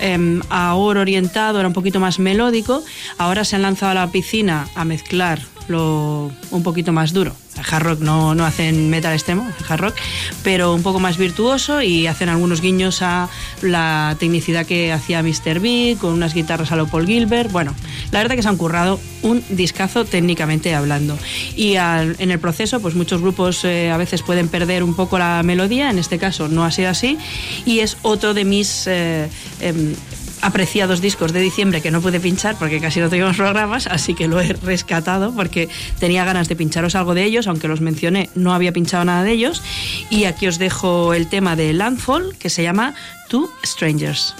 eh, 0.00 0.40
ahora 0.48 1.00
orientado, 1.00 1.58
era 1.58 1.68
un 1.68 1.74
poquito 1.74 2.00
más 2.00 2.18
melódico, 2.18 2.82
ahora 3.18 3.44
se 3.44 3.56
han 3.56 3.62
lanzado 3.62 3.92
a 3.92 3.94
la 3.94 4.10
piscina 4.10 4.68
a 4.74 4.84
mezclar 4.84 5.40
lo 5.68 6.30
un 6.50 6.62
poquito 6.62 6.92
más 6.92 7.12
duro. 7.12 7.34
El 7.56 7.64
hard 7.74 7.82
rock 7.82 8.00
no, 8.00 8.34
no 8.34 8.44
hacen 8.44 8.88
metal 8.88 9.12
extremo, 9.12 9.46
el 9.58 9.64
hard 9.68 9.80
rock, 9.80 9.94
pero 10.42 10.74
un 10.74 10.82
poco 10.82 11.00
más 11.00 11.16
virtuoso 11.18 11.82
y 11.82 12.06
hacen 12.06 12.28
algunos 12.28 12.60
guiños 12.60 13.02
a 13.02 13.28
la 13.62 14.16
tecnicidad 14.18 14.64
que 14.64 14.92
hacía 14.92 15.22
Mr. 15.22 15.60
Big, 15.60 15.98
con 15.98 16.12
unas 16.12 16.34
guitarras 16.34 16.70
a 16.72 16.76
lo 16.76 16.86
Paul 16.86 17.06
Gilbert. 17.06 17.50
Bueno, 17.50 17.74
la 18.12 18.20
verdad 18.20 18.36
que 18.36 18.42
se 18.42 18.48
han 18.48 18.56
currado 18.56 19.00
un 19.22 19.42
discazo 19.50 20.04
técnicamente 20.04 20.74
hablando. 20.74 21.18
Y 21.56 21.74
en 21.76 22.30
el 22.30 22.38
proceso, 22.38 22.80
pues 22.80 22.94
muchos 22.94 23.20
grupos 23.20 23.64
eh, 23.64 23.90
a 23.90 23.96
veces 23.96 24.22
pueden 24.22 24.48
perder 24.48 24.82
un 24.82 24.94
poco 24.94 25.18
la 25.18 25.42
melodía, 25.42 25.90
en 25.90 25.98
este 25.98 26.18
caso 26.18 26.48
no 26.48 26.64
ha 26.64 26.70
sido 26.70 26.90
así, 26.90 27.18
y 27.64 27.80
es 27.80 27.96
otro 28.02 28.34
de 28.34 28.44
mis 28.44 28.86
eh, 28.86 29.28
em, 29.60 29.94
apreciados 30.42 31.00
discos 31.00 31.32
de 31.32 31.40
diciembre 31.40 31.80
que 31.80 31.90
no 31.90 32.00
pude 32.00 32.20
pinchar 32.20 32.56
porque 32.58 32.80
casi 32.80 33.00
no 33.00 33.08
teníamos 33.08 33.36
programas, 33.36 33.86
así 33.86 34.14
que 34.14 34.28
lo 34.28 34.40
he 34.40 34.52
rescatado 34.52 35.34
porque 35.34 35.68
tenía 35.98 36.24
ganas 36.24 36.48
de 36.48 36.56
pincharos 36.56 36.94
algo 36.94 37.14
de 37.14 37.24
ellos, 37.24 37.46
aunque 37.46 37.68
los 37.68 37.80
mencioné, 37.80 38.30
no 38.34 38.54
había 38.54 38.72
pinchado 38.72 39.04
nada 39.04 39.22
de 39.22 39.32
ellos. 39.32 39.62
Y 40.10 40.24
aquí 40.24 40.46
os 40.46 40.58
dejo 40.58 41.14
el 41.14 41.28
tema 41.28 41.56
de 41.56 41.72
Landfall 41.72 42.36
que 42.38 42.50
se 42.50 42.62
llama 42.62 42.94
Two 43.28 43.50
Strangers. 43.64 44.34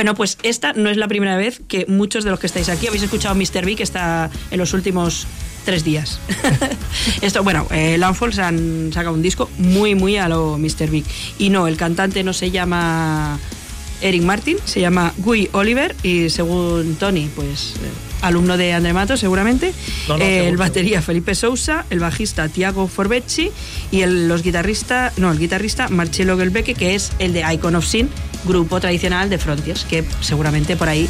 Bueno, 0.00 0.14
pues 0.14 0.38
esta 0.42 0.72
no 0.72 0.88
es 0.88 0.96
la 0.96 1.08
primera 1.08 1.36
vez 1.36 1.60
que 1.68 1.84
muchos 1.84 2.24
de 2.24 2.30
los 2.30 2.40
que 2.40 2.46
estáis 2.46 2.70
aquí 2.70 2.86
habéis 2.86 3.02
escuchado 3.02 3.34
Mr. 3.34 3.66
Big 3.66 3.76
que 3.76 3.82
está 3.82 4.30
en 4.50 4.58
los 4.58 4.72
últimos 4.72 5.26
tres 5.66 5.84
días. 5.84 6.18
Esto, 7.20 7.42
bueno, 7.44 7.66
eh, 7.70 7.98
Landfall 7.98 8.32
se 8.32 8.40
han 8.40 8.92
sacado 8.94 9.14
un 9.14 9.20
disco 9.20 9.50
muy, 9.58 9.94
muy 9.94 10.16
a 10.16 10.26
lo 10.26 10.56
Mr. 10.56 10.88
Big. 10.90 11.04
Y 11.38 11.50
no, 11.50 11.68
el 11.68 11.76
cantante 11.76 12.24
no 12.24 12.32
se 12.32 12.50
llama 12.50 13.38
Eric 14.00 14.22
Martin, 14.22 14.56
se 14.64 14.80
llama 14.80 15.12
Guy 15.18 15.50
Oliver 15.52 15.94
y 16.02 16.30
según 16.30 16.96
Tony, 16.98 17.28
pues 17.36 17.74
eh, 17.74 17.90
alumno 18.22 18.56
de 18.56 18.72
André 18.72 18.94
Mato 18.94 19.18
seguramente, 19.18 19.74
No, 20.08 20.16
no, 20.16 20.24
eh, 20.24 20.38
el 20.38 20.44
seguro. 20.44 20.60
batería 20.60 21.02
Felipe 21.02 21.34
Sousa, 21.34 21.84
el 21.90 22.00
bajista 22.00 22.48
Tiago 22.48 22.88
Forbecci 22.88 23.50
y 23.90 24.00
el, 24.00 24.28
los 24.28 24.42
guitarrista, 24.42 25.12
no, 25.18 25.30
el 25.30 25.38
guitarrista 25.38 25.88
Marcello 25.88 26.38
Gelbecke, 26.38 26.74
que 26.74 26.94
es 26.94 27.12
el 27.18 27.34
de 27.34 27.44
Icon 27.52 27.74
of 27.74 27.84
Sin, 27.84 28.08
grupo 28.44 28.80
tradicional 28.80 29.28
de 29.28 29.38
Frontiers, 29.38 29.84
que 29.84 30.04
seguramente 30.20 30.76
por 30.76 30.88
ahí 30.88 31.08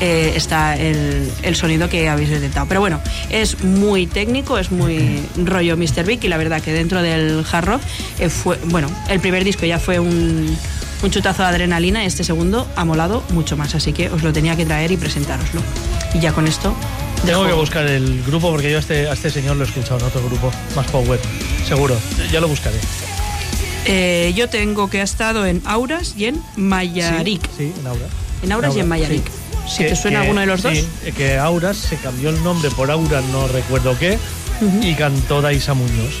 eh, 0.00 0.32
está 0.36 0.76
el, 0.76 1.30
el 1.42 1.56
sonido 1.56 1.88
que 1.88 2.08
habéis 2.08 2.30
detectado. 2.30 2.66
Pero 2.66 2.80
bueno, 2.80 3.00
es 3.30 3.62
muy 3.62 4.06
técnico, 4.06 4.58
es 4.58 4.70
muy 4.70 5.20
rollo 5.36 5.76
Mr. 5.76 6.04
Big 6.04 6.24
y 6.24 6.28
la 6.28 6.36
verdad 6.36 6.60
que 6.60 6.72
dentro 6.72 7.02
del 7.02 7.44
hard 7.50 7.64
rock 7.64 7.82
eh, 8.18 8.28
fue, 8.28 8.58
bueno, 8.66 8.90
el 9.08 9.20
primer 9.20 9.44
disco 9.44 9.66
ya 9.66 9.78
fue 9.78 9.98
un, 9.98 10.56
un 11.02 11.10
chutazo 11.10 11.42
de 11.42 11.48
adrenalina, 11.48 12.04
este 12.04 12.24
segundo 12.24 12.66
ha 12.76 12.84
molado 12.84 13.22
mucho 13.30 13.56
más, 13.56 13.74
así 13.74 13.92
que 13.92 14.10
os 14.10 14.22
lo 14.22 14.32
tenía 14.32 14.56
que 14.56 14.66
traer 14.66 14.92
y 14.92 14.96
presentároslo. 14.96 15.60
Y 16.14 16.20
ya 16.20 16.32
con 16.32 16.46
esto... 16.46 16.74
Tengo 17.24 17.46
que 17.46 17.52
buscar 17.54 17.86
el 17.86 18.22
grupo 18.24 18.50
porque 18.50 18.70
yo 18.70 18.76
a 18.76 18.80
este, 18.80 19.08
a 19.08 19.12
este 19.14 19.30
señor 19.30 19.56
lo 19.56 19.64
he 19.64 19.66
escuchado 19.66 19.98
en 19.98 20.04
otro 20.04 20.22
grupo, 20.22 20.52
más 20.76 20.86
power, 20.88 21.18
seguro. 21.66 21.96
Ya 22.30 22.40
lo 22.40 22.48
buscaré. 22.48 22.76
Eh, 23.86 24.32
yo 24.36 24.48
tengo 24.48 24.88
que 24.90 25.00
ha 25.00 25.04
estado 25.04 25.46
en 25.46 25.62
Auras 25.64 26.14
y 26.16 26.26
en 26.26 26.40
Mayarik. 26.56 27.40
Sí, 27.56 27.72
en 27.78 27.86
Aura. 27.86 28.06
En 28.42 28.52
Auras 28.52 28.76
y 28.76 28.80
en 28.80 28.88
Mayarik. 28.88 29.24
sí. 29.24 29.32
Si 29.68 29.82
te 29.84 29.96
suena 29.96 30.20
alguno 30.20 30.40
de 30.40 30.46
los 30.46 30.62
dos. 30.62 30.72
sí, 30.76 30.86
que 31.16 31.38
Auras 31.38 31.76
se 31.76 31.96
cambió 31.96 32.30
el 32.30 32.42
nombre 32.44 32.70
por 32.70 32.90
Aura, 32.90 33.20
no 33.32 33.48
recuerdo 33.48 33.98
qué, 33.98 34.16
y 34.80 34.94
cantó 34.94 35.42
Daisa 35.42 35.74
Muñoz, 35.74 36.14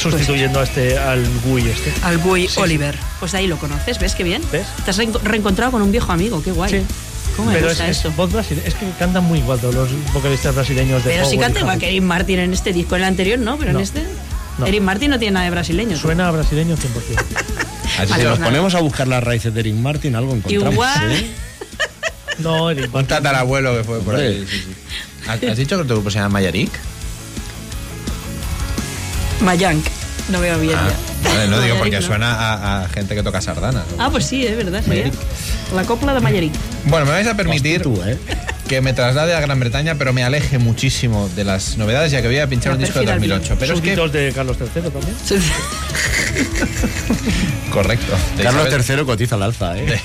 sustituyendo 0.00 0.60
a 0.60 0.64
este, 0.64 0.98
al 0.98 1.22
Gui 1.44 1.62
este. 1.68 1.92
Al 2.02 2.20
Sí, 2.48 2.48
Oliver. 2.60 2.96
Pues 3.20 3.34
ahí 3.34 3.46
lo 3.46 3.58
conoces, 3.58 3.98
¿ves 3.98 4.14
qué 4.14 4.24
bien? 4.24 4.42
¿Ves? 4.52 4.66
Te 4.84 4.90
has 4.90 4.98
reenco- 4.98 5.20
reencontrado 5.22 5.72
con 5.72 5.82
un 5.82 5.90
viejo 5.92 6.12
amigo, 6.12 6.42
qué 6.42 6.52
guay. 6.52 6.70
Sí. 6.70 6.80
¿Cómo 7.36 7.50
me 7.50 7.56
Pero 7.56 7.66
es, 7.70 7.74
gusta 7.74 7.88
es 7.90 7.98
eso? 7.98 8.10
voz 8.12 8.32
brasile- 8.32 8.62
es 8.64 8.74
que 8.74 8.86
cantan 8.98 9.24
muy 9.24 9.40
igual 9.40 9.58
todos 9.58 9.74
los 9.74 10.12
vocalistas 10.14 10.54
brasileños 10.54 11.04
de 11.04 11.10
Pero 11.10 11.24
sí 11.24 11.36
power 11.36 11.38
y 11.38 11.38
canta 11.44 11.60
igual 11.60 11.78
que 11.78 12.00
Martin 12.00 12.38
en 12.38 12.52
este 12.54 12.72
disco, 12.72 12.96
en 12.96 13.02
el 13.02 13.08
anterior 13.08 13.38
no, 13.38 13.58
pero 13.58 13.72
No. 13.74 13.78
en 13.80 13.84
este. 13.84 14.02
No. 14.58 14.66
Eric 14.66 14.80
Martin 14.82 15.10
no 15.10 15.18
tiene 15.18 15.32
nada 15.34 15.44
de 15.44 15.50
brasileño. 15.50 15.96
Suena 15.98 16.28
a 16.28 16.30
brasileño 16.30 16.76
100%. 16.76 16.78
Así 17.98 18.10
Vale, 18.10 18.22
se 18.22 18.28
Nos 18.28 18.38
nada. 18.38 18.50
ponemos 18.50 18.74
a 18.74 18.80
buscar 18.80 19.06
las 19.08 19.22
raíces 19.22 19.52
de 19.54 19.60
Eric 19.60 19.74
Martin, 19.74 20.16
algo 20.16 20.34
encontramos. 20.34 20.72
Igual. 20.72 21.12
¿eh? 21.12 21.30
No, 22.38 22.70
Eric 22.70 22.86
Un 22.86 22.92
Martin. 22.92 23.08
tatarabuelo 23.08 23.74
que 23.78 23.84
fue 23.84 24.00
por 24.00 24.14
Hombre. 24.14 24.28
ahí. 24.28 24.46
sí, 24.48 24.58
sí. 24.66 25.46
¿Has 25.48 25.56
dicho 25.56 25.78
que 25.78 25.84
tu 25.84 25.94
grupo 25.94 26.10
se 26.10 26.18
llama 26.18 26.28
Mayarik? 26.34 26.70
Mayank. 29.40 29.84
No 30.30 30.40
veo 30.40 30.58
bien 30.58 30.74
Ah, 30.76 30.88
ya. 31.22 31.30
vale, 31.30 31.48
no 31.48 31.60
digo 31.62 31.76
porque 31.78 32.00
no. 32.00 32.06
suena 32.06 32.32
a, 32.34 32.84
a 32.84 32.88
gente 32.88 33.14
que 33.14 33.22
toca 33.22 33.40
sardana. 33.40 33.84
Ah, 33.98 34.08
pues 34.10 34.26
sí, 34.26 34.44
es 34.46 34.56
verdad. 34.56 34.82
Mayarik. 34.86 35.14
La 35.74 35.84
copla 35.84 36.14
de 36.14 36.20
Mayarik. 36.20 36.52
Bueno, 36.84 37.06
me 37.06 37.12
vais 37.12 37.26
a 37.26 37.34
permitir 37.36 37.82
Tú, 37.82 38.00
¿eh? 38.04 38.18
Que 38.66 38.80
me 38.80 38.92
traslade 38.92 39.34
a 39.34 39.40
Gran 39.40 39.60
Bretaña, 39.60 39.94
pero 39.96 40.12
me 40.12 40.24
aleje 40.24 40.58
muchísimo 40.58 41.28
de 41.34 41.44
las 41.44 41.76
novedades, 41.76 42.12
ya 42.12 42.20
que 42.20 42.28
voy 42.28 42.38
a 42.38 42.48
pinchar 42.48 42.72
un 42.72 42.78
disco 42.78 43.00
de 43.00 43.06
pérfida 43.06 43.36
2008. 43.36 43.56
Pero 43.58 43.74
es 43.74 43.80
que. 43.80 43.96
De 44.18 44.32
Carlos 44.32 44.56
III 44.60 44.82
también. 44.82 45.16
Correcto. 47.70 48.16
De 48.36 48.42
Carlos 48.42 48.68
Isabel- 48.68 48.98
III 49.00 49.06
cotiza 49.06 49.34
al 49.36 49.42
alza, 49.42 49.78
¿eh? 49.78 50.00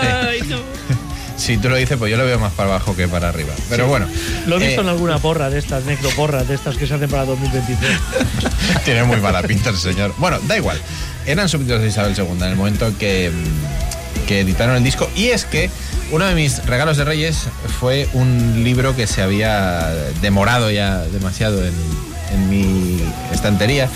Ay, 0.00 0.42
no. 0.48 0.58
Si 1.36 1.58
tú 1.58 1.68
lo 1.68 1.76
dices, 1.76 1.98
pues 1.98 2.12
yo 2.12 2.16
lo 2.16 2.24
veo 2.24 2.38
más 2.38 2.52
para 2.52 2.70
abajo 2.70 2.94
que 2.94 3.08
para 3.08 3.28
arriba. 3.28 3.52
Pero 3.68 3.88
bueno. 3.88 4.06
Lo 4.46 4.56
he 4.56 4.60
visto 4.60 4.80
eh, 4.80 4.84
en 4.84 4.88
alguna 4.88 5.18
porra 5.18 5.50
de 5.50 5.58
estas, 5.58 5.84
necroporras 5.84 6.46
de 6.46 6.54
estas 6.54 6.76
que 6.76 6.86
se 6.86 6.94
hacen 6.94 7.10
para 7.10 7.24
2023. 7.24 7.98
Tiene 8.84 9.02
muy 9.02 9.20
mala 9.20 9.42
pinta 9.42 9.70
el 9.70 9.76
señor. 9.76 10.14
Bueno, 10.18 10.38
da 10.46 10.56
igual. 10.56 10.80
Eran 11.26 11.48
súbditos 11.48 11.82
de 11.82 11.88
Isabel 11.88 12.14
II 12.16 12.24
en 12.36 12.42
el 12.44 12.56
momento 12.56 12.96
que, 12.98 13.32
que 14.28 14.40
editaron 14.40 14.76
el 14.76 14.84
disco. 14.84 15.10
Y 15.16 15.26
es 15.26 15.44
que 15.44 15.70
uno 16.10 16.26
de 16.26 16.34
mis 16.34 16.64
regalos 16.66 16.96
de 16.96 17.04
Reyes 17.04 17.46
fue 17.80 18.08
un 18.12 18.62
libro 18.64 18.94
que 18.94 19.06
se 19.06 19.22
había 19.22 19.92
demorado 20.20 20.70
ya 20.70 20.98
demasiado 20.98 21.64
en, 21.64 21.74
mi 22.50 23.00
estantería. 23.32 23.88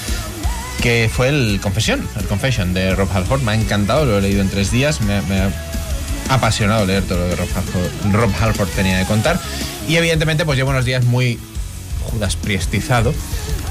Que 0.82 1.10
fue 1.12 1.28
el 1.28 1.58
Confesión, 1.60 2.06
el 2.16 2.26
Confession 2.26 2.72
de 2.72 2.94
Rob 2.94 3.08
Halford. 3.12 3.42
Me 3.42 3.52
ha 3.52 3.54
encantado, 3.56 4.04
lo 4.04 4.18
he 4.18 4.22
leído 4.22 4.42
en 4.42 4.48
tres 4.48 4.70
días. 4.70 5.00
Me, 5.00 5.20
me 5.22 5.40
ha 5.40 5.50
apasionado 6.28 6.86
leer 6.86 7.02
todo 7.02 7.18
lo 7.18 7.30
que 7.30 7.36
Rob 7.36 7.48
Halford, 7.56 8.12
Rob 8.12 8.30
Halford 8.40 8.68
tenía 8.68 8.98
de 8.98 9.04
contar. 9.04 9.40
Y 9.88 9.96
evidentemente, 9.96 10.44
pues 10.44 10.56
llevo 10.56 10.70
unos 10.70 10.84
días 10.84 11.04
muy 11.04 11.38
Judas 12.10 12.36
priestizado 12.36 13.12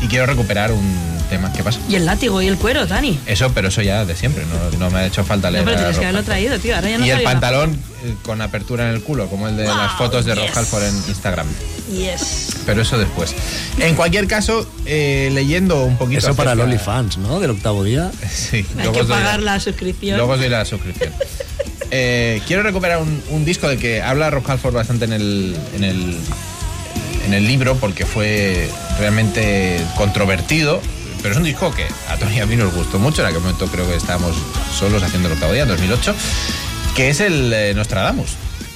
y 0.02 0.08
quiero 0.08 0.26
recuperar 0.26 0.72
un 0.72 1.18
tema. 1.30 1.52
¿Qué 1.52 1.64
pasa? 1.64 1.80
Y 1.90 1.96
el 1.96 2.06
látigo 2.06 2.42
y 2.42 2.48
el 2.48 2.58
cuero, 2.58 2.86
Dani. 2.88 3.20
Eso, 3.26 3.52
pero 3.54 3.68
eso 3.70 3.82
ya 3.82 4.06
de 4.06 4.16
siempre, 4.16 4.46
no, 4.46 4.78
no 4.80 4.90
me 4.90 5.00
ha 5.00 5.06
hecho 5.06 5.24
falta 5.24 5.48
No, 5.48 5.54
leer. 5.54 5.66
pero 5.66 5.78
a 5.78 5.80
tienes 5.80 5.98
que 5.98 6.02
Rob 6.02 6.06
haberlo 6.06 6.20
Halford. 6.20 6.32
traído, 6.34 6.60
tío. 6.60 6.76
Ahora 6.76 6.90
ya 6.90 6.98
no 7.00 7.06
y 7.06 7.10
el 7.10 7.18
nada. 7.18 7.30
pantalón 7.32 7.74
eh, 8.06 8.16
con 8.24 8.42
apertura 8.42 8.88
en 8.90 8.96
el 8.96 9.02
culo, 9.04 9.28
como 9.30 9.48
el 9.48 9.58
de 9.58 9.66
las 9.66 9.94
fotos 9.94 10.24
de 10.26 10.36
yes. 10.36 10.56
Halford 10.56 10.84
en 10.84 10.96
Instagram. 11.10 11.48
Yes. 11.92 12.50
Pero 12.66 12.82
eso 12.82 12.98
después. 12.98 13.34
En 13.80 13.96
cualquier 13.96 14.28
caso, 14.28 14.70
eh, 14.86 15.30
leyendo 15.34 15.84
un 15.84 15.98
poquito. 15.98 16.20
Eso 16.20 16.36
para 16.36 16.54
el 16.54 16.60
acerca- 16.62 16.64
OnlyFans, 16.66 17.18
¿no? 17.18 17.40
Del 17.40 17.52
octavo 17.52 17.84
día. 17.84 18.12
Sí, 18.34 18.58
Hay 18.58 18.66
luego 18.76 18.92
que 18.94 19.02
os 19.02 19.08
doy 19.08 19.18
pagar 19.18 19.42
la 19.42 19.60
suscripción. 19.60 20.18
Luego 20.18 20.34
os 20.34 20.40
doy 20.40 20.50
la 20.50 20.64
suscripción. 20.66 21.12
Eh, 21.90 22.42
quiero 22.46 22.64
recuperar 22.64 23.02
un, 23.02 23.24
un 23.30 23.46
disco 23.46 23.70
del 23.70 23.80
que 23.80 24.02
habla 24.02 24.30
Rob 24.30 24.44
Halford 24.46 24.74
bastante 24.74 25.06
en 25.06 25.14
el, 25.14 25.56
en 25.74 25.86
el 25.86 26.18
en 27.28 27.34
el 27.34 27.46
libro 27.46 27.76
porque 27.76 28.06
fue 28.06 28.70
realmente 29.00 29.80
controvertido. 29.96 30.82
Pero 31.22 31.32
es 31.32 31.38
un 31.38 31.44
disco 31.44 31.74
que 31.74 31.86
a 32.10 32.16
Tony 32.18 32.38
y 32.38 32.40
a 32.40 32.46
mí 32.46 32.56
nos 32.56 32.74
gustó 32.74 33.00
mucho. 33.00 33.22
En 33.22 33.28
aquel 33.28 33.42
momento 33.42 33.68
creo 33.68 33.88
que 33.88 33.96
estábamos 33.96 34.36
solos 34.78 35.04
haciendo 35.04 35.28
el 35.28 35.34
octavo 35.34 35.52
día, 35.54 35.64
en 35.64 35.70
2008. 35.70 36.16
Que 36.96 37.10
es 37.10 37.20
el 37.20 37.52
eh, 37.54 37.74
Nostradamus. 37.76 38.32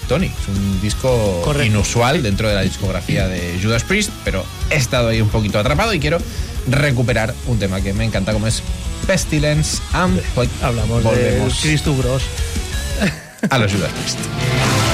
Tony, 0.07 0.25
es 0.25 0.47
un 0.49 0.81
disco 0.81 1.41
Correcto. 1.45 1.65
inusual 1.65 2.21
dentro 2.21 2.49
de 2.49 2.55
la 2.55 2.61
discografía 2.61 3.27
de 3.27 3.57
Judas 3.63 3.83
Priest, 3.85 4.09
pero 4.25 4.43
he 4.69 4.75
estado 4.75 5.07
ahí 5.07 5.21
un 5.21 5.29
poquito 5.29 5.57
atrapado 5.57 5.93
y 5.93 5.99
quiero 5.99 6.17
recuperar 6.67 7.33
un 7.47 7.57
tema 7.57 7.79
que 7.79 7.93
me 7.93 8.03
encanta 8.03 8.33
como 8.33 8.47
es 8.47 8.61
Pestilence 9.07 9.81
and. 9.93 10.21
Hablamos 10.61 11.03
de 11.03 11.09
Volvemos 11.09 11.59
Cristo 11.61 11.93
Bros. 11.93 12.23
a 13.49 13.57
los 13.57 13.71
Judas 13.71 13.91
Priest. 13.91 14.90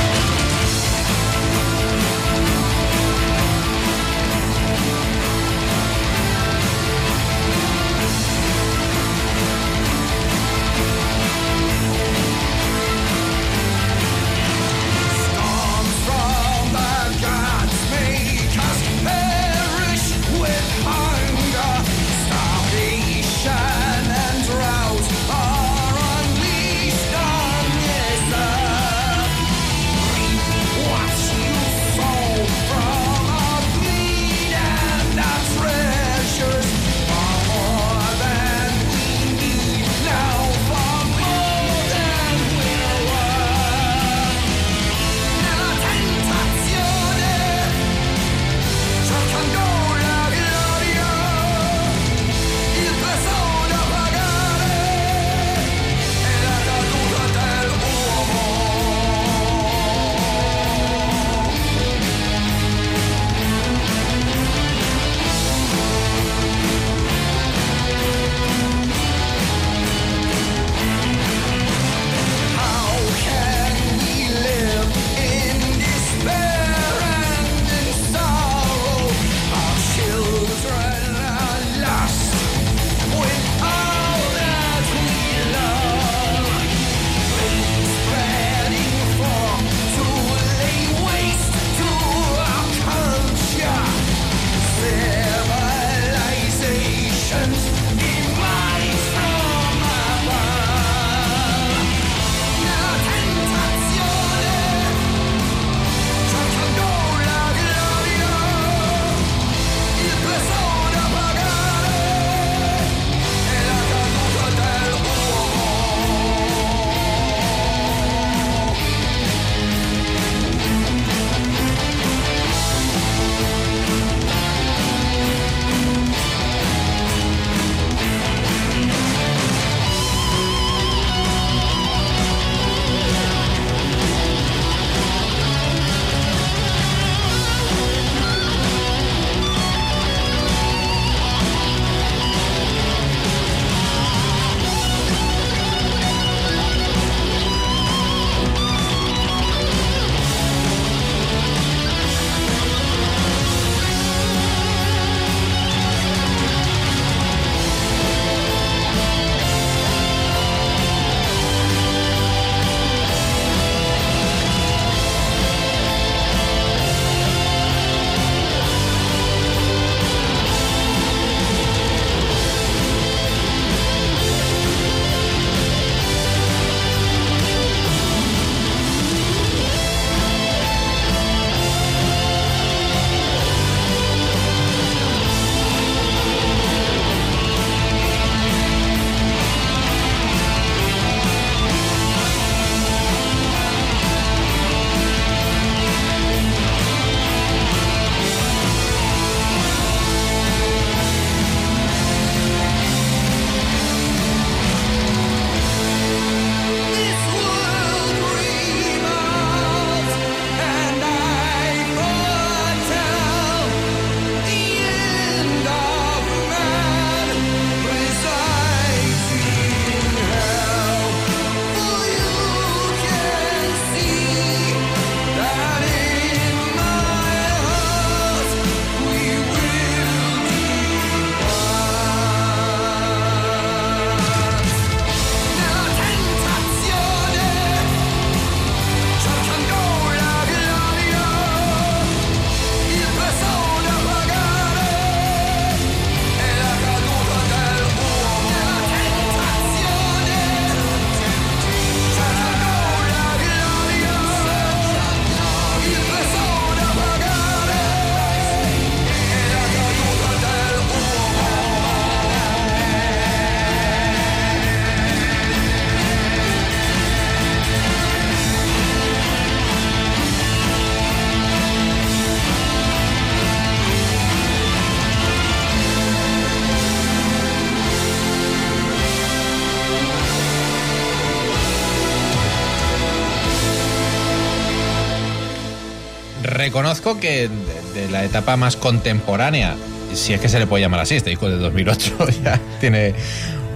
Reconozco 286.67 287.17
que 287.17 287.47
de, 287.93 288.09
la 288.11 288.25
etapa 288.25 288.57
más 288.57 288.75
contemporánea, 288.75 289.77
si 290.13 290.33
es 290.33 290.41
que 290.41 290.49
se 290.49 290.59
le 290.59 290.67
puede 290.67 290.81
llamar 290.81 290.99
así, 290.99 291.15
este 291.15 291.29
disco 291.29 291.49
de 291.49 291.55
2008 291.55 292.17
ya 292.43 292.59
tiene 292.81 293.13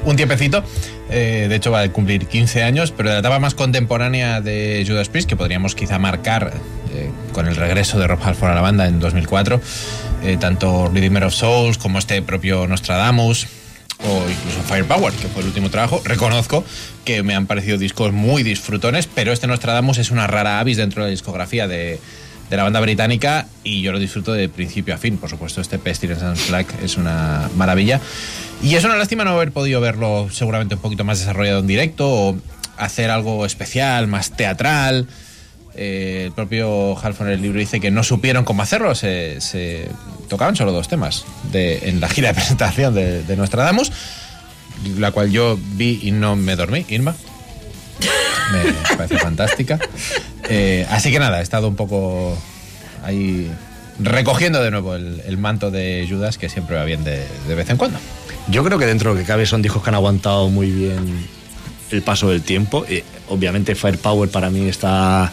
un 0.03 0.17
tiempecito. 0.17 0.61
eh, 1.09 1.45
de 1.47 1.55
hecho, 1.55 1.71
va 1.71 1.83
a 1.83 1.89
cumplir 1.89 2.27
15 2.27 2.63
años, 2.63 2.91
pero 2.91 3.07
de 3.07 3.15
la 3.15 3.19
etapa 3.19 3.39
más 3.39 3.55
contemporánea 3.55 4.41
de 4.41 4.83
Judas 4.85 5.07
Priest, 5.07 5.29
que 5.29 5.37
podríamos 5.37 5.73
quizá 5.73 5.99
marcar 5.99 6.51
eh, 6.93 7.09
con 7.31 7.47
el 7.47 7.55
regreso 7.55 7.97
de 7.97 8.07
Rob 8.07 8.19
Halford 8.21 8.51
a 8.51 8.55
la 8.55 8.61
banda 8.61 8.85
en 8.87 8.99
2004, 8.99 9.61
eh, 10.23 10.35
tanto 10.37 10.91
Redeemer 10.93 11.23
of 11.23 11.33
Souls 11.33 11.77
como 11.77 11.97
este 11.97 12.21
propio 12.21 12.67
Nostradamus, 12.67 13.47
o 14.03 14.29
incluso 14.29 14.63
Firepower, 14.67 15.13
que 15.13 15.29
fue 15.29 15.43
el 15.43 15.47
último 15.47 15.69
trabajo, 15.69 16.01
reconozco 16.03 16.65
que 17.05 17.23
me 17.23 17.35
han 17.35 17.45
parecido 17.45 17.77
discos 17.77 18.11
muy 18.11 18.43
disfrutones, 18.43 19.07
pero 19.07 19.31
este 19.31 19.47
Nostradamus 19.47 19.97
es 19.97 20.11
una 20.11 20.27
rara 20.27 20.59
avis 20.59 20.75
dentro 20.75 21.03
de 21.03 21.07
la 21.07 21.11
discografía 21.11 21.67
de, 21.69 21.99
de 22.51 22.57
la 22.57 22.63
banda 22.63 22.81
británica 22.81 23.47
y 23.63 23.81
yo 23.81 23.93
lo 23.93 23.97
disfruto 23.97 24.33
de 24.33 24.49
principio 24.49 24.93
a 24.93 24.97
fin. 24.97 25.17
Por 25.17 25.29
supuesto, 25.29 25.61
este 25.61 25.79
Pestilence 25.79 26.25
and 26.25 26.47
Black 26.49 26.67
es 26.83 26.97
una 26.97 27.49
maravilla. 27.55 28.01
Y 28.61 28.75
es 28.75 28.83
una 28.83 28.97
lástima 28.97 29.23
no 29.23 29.31
haber 29.31 29.53
podido 29.53 29.79
verlo 29.79 30.27
seguramente 30.29 30.75
un 30.75 30.81
poquito 30.81 31.05
más 31.05 31.19
desarrollado 31.19 31.59
en 31.59 31.67
directo 31.67 32.09
o 32.09 32.37
hacer 32.75 33.09
algo 33.09 33.45
especial, 33.45 34.07
más 34.07 34.31
teatral. 34.31 35.07
Eh, 35.75 36.23
el 36.25 36.33
propio 36.33 36.99
Halfon 37.01 37.27
en 37.27 37.33
el 37.35 37.41
libro 37.41 37.57
dice 37.57 37.79
que 37.79 37.89
no 37.89 38.03
supieron 38.03 38.43
cómo 38.43 38.61
hacerlo, 38.61 38.93
se, 38.95 39.39
se 39.39 39.87
tocaban 40.27 40.57
solo 40.57 40.73
dos 40.73 40.89
temas 40.89 41.23
de, 41.53 41.87
en 41.87 42.01
la 42.01 42.09
gira 42.09 42.27
de 42.27 42.33
presentación 42.33 42.93
de, 42.93 43.23
de 43.23 43.37
Nostradamus, 43.37 43.93
la 44.97 45.11
cual 45.13 45.31
yo 45.31 45.57
vi 45.75 46.01
y 46.03 46.11
no 46.11 46.35
me 46.35 46.57
dormí, 46.57 46.85
Irma. 46.89 47.15
Me 48.51 48.73
parece 48.97 49.17
fantástica. 49.19 49.79
Eh, 50.51 50.85
así 50.89 51.11
que 51.11 51.19
nada, 51.19 51.39
he 51.39 51.43
estado 51.43 51.67
un 51.67 51.75
poco 51.75 52.37
ahí 53.03 53.49
recogiendo 53.99 54.61
de 54.61 54.71
nuevo 54.71 54.95
el, 54.95 55.21
el 55.25 55.37
manto 55.37 55.71
de 55.71 56.05
Judas, 56.09 56.37
que 56.37 56.49
siempre 56.49 56.75
va 56.75 56.83
bien 56.83 57.03
de, 57.03 57.23
de 57.47 57.55
vez 57.55 57.69
en 57.69 57.77
cuando. 57.77 57.99
Yo 58.47 58.63
creo 58.63 58.77
que 58.79 58.85
dentro 58.85 59.11
de 59.11 59.15
lo 59.15 59.21
que 59.21 59.27
cabe 59.27 59.45
son 59.45 59.61
discos 59.61 59.83
que 59.83 59.89
han 59.89 59.95
aguantado 59.95 60.49
muy 60.49 60.71
bien 60.71 61.25
el 61.91 62.01
paso 62.01 62.29
del 62.29 62.41
tiempo. 62.41 62.85
Eh, 62.89 63.03
obviamente 63.29 63.75
Firepower 63.75 64.29
para 64.29 64.49
mí 64.49 64.67
está 64.67 65.31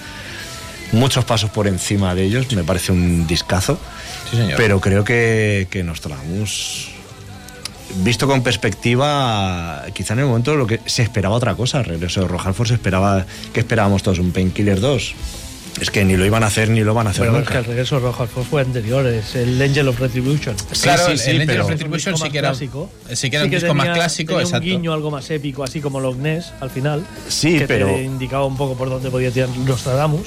muchos 0.93 1.25
pasos 1.25 1.51
por 1.51 1.67
encima 1.67 2.15
de 2.15 2.25
ellos. 2.25 2.53
Me 2.53 2.65
parece 2.65 2.93
un 2.93 3.27
discazo. 3.27 3.79
Sí, 4.31 4.37
señor. 4.37 4.57
Pero 4.57 4.81
creo 4.81 5.05
que, 5.05 5.67
que 5.71 5.83
Nostradamus, 5.83 6.91
visto 7.97 8.27
con 8.27 8.43
perspectiva, 8.43 9.85
quizá 9.95 10.15
en 10.15 10.21
el 10.21 10.27
momento 10.27 10.55
lo 10.57 10.67
que 10.67 10.81
se 10.87 11.03
esperaba 11.03 11.35
otra 11.35 11.55
cosa. 11.55 11.79
El 11.81 11.85
regreso 11.87 12.21
de 12.23 12.29
Rojalford 12.29 12.69
se 12.69 12.75
esperaba, 12.75 13.25
que 13.53 13.61
esperábamos 13.61 14.03
todos? 14.03 14.19
¿Un 14.19 14.33
Painkiller 14.33 14.81
2? 14.81 15.15
Es 15.81 15.93
que 15.93 16.05
ni 16.05 16.17
lo 16.17 16.27
iban 16.27 16.43
a 16.43 16.47
hacer 16.49 16.71
ni 16.71 16.81
lo 16.81 16.93
van 16.93 17.07
a 17.07 17.11
hacer 17.11 17.27
Bueno, 17.27 17.39
es 17.39 17.45
nunca. 17.45 17.53
que 17.53 17.59
el 17.61 17.65
regreso 17.67 17.95
de 17.97 18.01
Rojo 18.01 18.23
Alfonso 18.25 18.51
fue 18.51 18.63
anterior, 18.63 19.07
es 19.07 19.37
el 19.37 19.63
Angel 19.63 19.87
of 19.87 20.01
Retribution. 20.01 20.57
Claro, 20.83 21.05
sí, 21.07 21.13
el- 21.13 21.19
sí, 21.19 21.31
el 21.31 21.37
Angel 21.37 21.47
pero- 21.47 21.63
of 21.65 21.71
Es 21.71 21.73
Retribution 21.79 22.17
sí 22.17 22.21
más 22.23 22.31
que 22.33 22.39
era, 22.39 22.49
clásico. 22.49 22.91
sí 23.13 23.31
que 23.31 23.37
era 23.37 23.45
un 23.45 23.51
disco 23.53 23.75
más 23.75 23.85
tenía- 23.87 23.95
clásico, 23.95 24.29
tenía 24.33 24.43
exacto. 24.45 24.65
un 24.67 24.71
guiño 24.73 24.93
algo 24.93 25.11
más 25.13 25.31
épico, 25.31 25.63
así 25.63 25.81
como 25.81 26.01
Loch 26.01 26.17
Ness 26.17 26.53
al 26.61 26.71
final. 26.71 27.05
Sí, 27.29 27.59
que 27.59 27.69
pero- 27.69 27.87
te 27.87 28.03
indicaba 28.03 28.45
un 28.45 28.57
poco 28.57 28.77
por 28.77 28.91
dónde 28.91 29.09
podía 29.09 29.31
tirar 29.31 29.51
Nostradamus. 29.51 30.27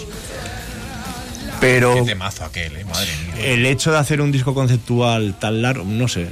Pero 1.60 1.94
Qué 1.96 2.02
temazo 2.04 2.46
aquel, 2.46 2.76
eh, 2.78 2.86
madre 2.86 3.10
mía. 3.36 3.46
el 3.48 3.66
hecho 3.66 3.92
de 3.92 3.98
hacer 4.00 4.20
un 4.22 4.32
disco 4.32 4.54
conceptual 4.54 5.36
tan 5.38 5.62
largo, 5.62 5.84
no 5.86 6.08
sé. 6.08 6.28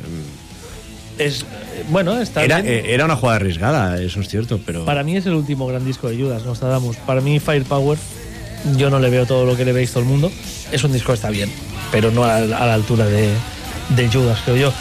Es, 1.20 1.46
bueno, 1.90 2.20
está 2.20 2.44
Era, 2.44 2.62
bien. 2.62 2.74
eh, 2.74 2.94
era 2.94 3.06
una 3.06 3.16
jugada 3.16 3.36
arriesgada, 3.38 4.02
eso 4.02 4.20
es 4.22 4.28
cierto, 4.30 4.60
pero. 4.66 4.86
Para 4.86 5.04
mí 5.04 5.16
es 5.16 5.26
el 5.26 5.34
último 5.34 5.68
gran 5.68 5.86
disco 5.86 6.10
de 6.10 6.18
Judas, 6.18 6.44
Nostradamus. 6.46 6.96
Para 6.98 7.22
mí 7.22 7.40
Firepower, 7.40 7.98
yo 8.78 8.90
no 8.90 9.00
le 9.00 9.10
veo 9.10 9.26
todo 9.26 9.46
lo 9.46 9.56
que 9.58 9.66
le 9.66 9.74
veis 9.74 9.92
todo 9.92 10.02
el 10.04 10.10
mundo. 10.10 10.32
Es 10.72 10.84
un 10.84 10.92
disco 10.94 11.08
que 11.12 11.16
está 11.16 11.30
bien, 11.30 11.52
pero 11.92 12.10
no 12.12 12.24
a, 12.24 12.38
a 12.38 12.42
la 12.46 12.74
altura 12.74 13.06
de, 13.06 13.30
de 13.90 14.10
Judas, 14.10 14.40
creo 14.46 14.56
yo. 14.58 14.74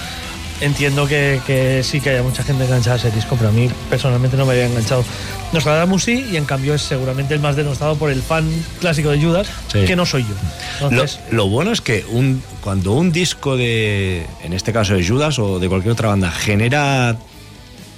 Entiendo 0.61 1.07
que, 1.07 1.41
que 1.47 1.83
sí 1.85 2.01
que 2.01 2.11
haya 2.11 2.23
mucha 2.23 2.43
gente 2.43 2.65
enganchada 2.65 2.97
a 2.97 2.99
ese 2.99 3.11
disco, 3.13 3.37
pero 3.37 3.51
a 3.51 3.53
mí 3.53 3.71
personalmente 3.89 4.37
no 4.37 4.45
me 4.45 4.53
había 4.53 4.67
enganchado. 4.67 5.05
Nostradamus 5.53 6.03
sí, 6.03 6.27
y 6.33 6.37
en 6.37 6.45
cambio 6.47 6.75
es 6.75 6.83
seguramente 6.83 7.33
el 7.35 7.41
más 7.41 7.55
denostado 7.55 7.95
por 7.97 8.11
el 8.11 8.21
fan 8.23 8.45
clásico 8.81 9.11
de 9.11 9.23
Judas, 9.23 9.47
Sí. 9.73 9.85
que 9.87 9.95
no 9.95 10.05
soy 10.05 10.23
yo. 10.25 10.35
Lo, 10.81 10.91
Entonces, 10.91 11.21
lo 11.31 11.49
bueno 11.49 11.71
es 11.71 11.81
que 11.81 12.05
un, 12.11 12.43
cuando 12.61 12.93
un 12.93 13.13
disco 13.13 13.57
de, 13.57 14.27
en 14.43 14.53
este 14.53 14.73
caso 14.73 14.95
de 14.95 15.07
Judas 15.07 15.39
o 15.39 15.61
de 15.61 15.69
cualquier 15.69 15.93
otra 15.93 16.09
banda, 16.09 16.31
genera 16.33 17.17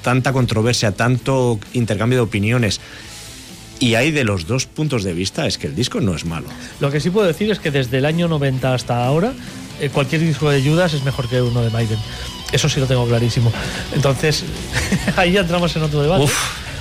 tanta 0.02 0.32
controversia, 0.32 0.92
tanto 0.92 1.58
intercambio 1.72 2.18
de 2.18 2.22
opiniones, 2.22 2.80
y 3.78 3.94
hay 3.94 4.10
de 4.10 4.24
los 4.24 4.46
dos 4.46 4.66
puntos 4.66 5.02
de 5.02 5.14
vista, 5.14 5.46
es 5.46 5.56
que 5.56 5.66
el 5.66 5.74
disco 5.74 6.02
no 6.02 6.14
es 6.14 6.26
malo. 6.26 6.46
Lo 6.80 6.90
que 6.90 7.00
sí 7.00 7.08
puedo 7.08 7.26
decir 7.26 7.50
es 7.50 7.58
que 7.58 7.70
desde 7.70 7.96
el 7.98 8.04
año 8.04 8.28
90 8.28 8.74
hasta 8.74 9.02
ahora, 9.06 9.32
eh, 9.80 9.88
cualquier 9.88 10.20
disco 10.20 10.50
de 10.50 10.62
Judas 10.62 10.92
es 10.92 11.02
mejor 11.04 11.26
que 11.28 11.40
uno 11.40 11.62
de 11.62 11.70
Maiden. 11.70 11.98
Eso 12.52 12.68
sí 12.68 12.80
lo 12.80 12.86
tengo 12.86 13.06
clarísimo. 13.06 13.52
Entonces, 13.94 14.44
ahí 15.16 15.32
ya 15.32 15.40
entramos 15.40 15.74
en 15.76 15.82
otro 15.82 16.02
debate. 16.02 16.24
Uf, 16.24 16.34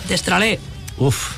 Destralé. 0.07 0.59
uf. 0.97 1.37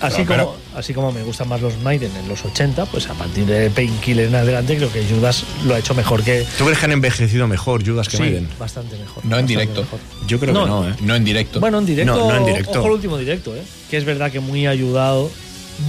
así, 0.00 0.22
pero- 0.26 0.46
como, 0.46 0.56
así 0.78 0.94
como 0.94 1.12
me 1.12 1.22
gustan 1.24 1.48
más 1.48 1.60
los 1.60 1.76
Maiden 1.78 2.10
en 2.16 2.28
los 2.28 2.44
80, 2.44 2.86
pues 2.86 3.08
a 3.08 3.14
partir 3.14 3.44
de 3.46 3.68
Painkiller 3.70 4.26
en 4.28 4.34
adelante, 4.36 4.76
creo 4.76 4.90
que 4.92 5.04
Judas 5.04 5.44
lo 5.64 5.74
ha 5.74 5.78
hecho 5.78 5.94
mejor 5.94 6.22
que. 6.22 6.46
¿Tú 6.56 6.64
crees 6.64 6.78
que 6.78 6.84
han 6.86 6.92
envejecido 6.92 7.46
mejor 7.48 7.84
Judas 7.84 8.08
que 8.08 8.16
Sí, 8.16 8.22
Maiden? 8.22 8.48
bastante 8.58 8.96
mejor. 8.96 9.24
No 9.26 9.36
en 9.38 9.46
directo. 9.46 9.80
mejor. 9.82 9.98
Yo 10.26 10.38
creo 10.38 10.54
No, 10.54 10.64
que 10.64 10.70
no, 10.70 10.88
¿eh? 10.88 10.94
No 11.00 11.14
en 11.16 11.24
directo. 11.24 11.58
Bueno, 11.60 11.78
en 11.78 11.86
directo. 11.86 12.14
No, 12.16 12.30
no 12.30 12.36
en 12.36 12.46
directo. 12.46 12.78
Ojo 12.78 12.86
el 12.86 12.92
último 12.94 13.18
directo, 13.18 13.54
¿eh? 13.56 13.62
Que 13.90 13.96
es 13.96 14.04
verdad 14.04 14.30
que 14.30 14.40
muy 14.40 14.66
ayudado 14.66 15.30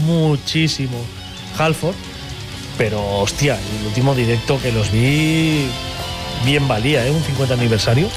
muchísimo 0.06 0.98
Halford. 1.58 1.96
Pero, 2.78 3.00
hostia, 3.20 3.56
el 3.80 3.88
último 3.88 4.16
directo 4.16 4.60
que 4.62 4.72
los 4.72 4.92
vi 4.92 5.68
bien 6.46 6.68
valía, 6.68 7.06
¿eh? 7.06 7.12
Un 7.12 7.24
50 7.24 7.54
aniversario. 7.54 8.08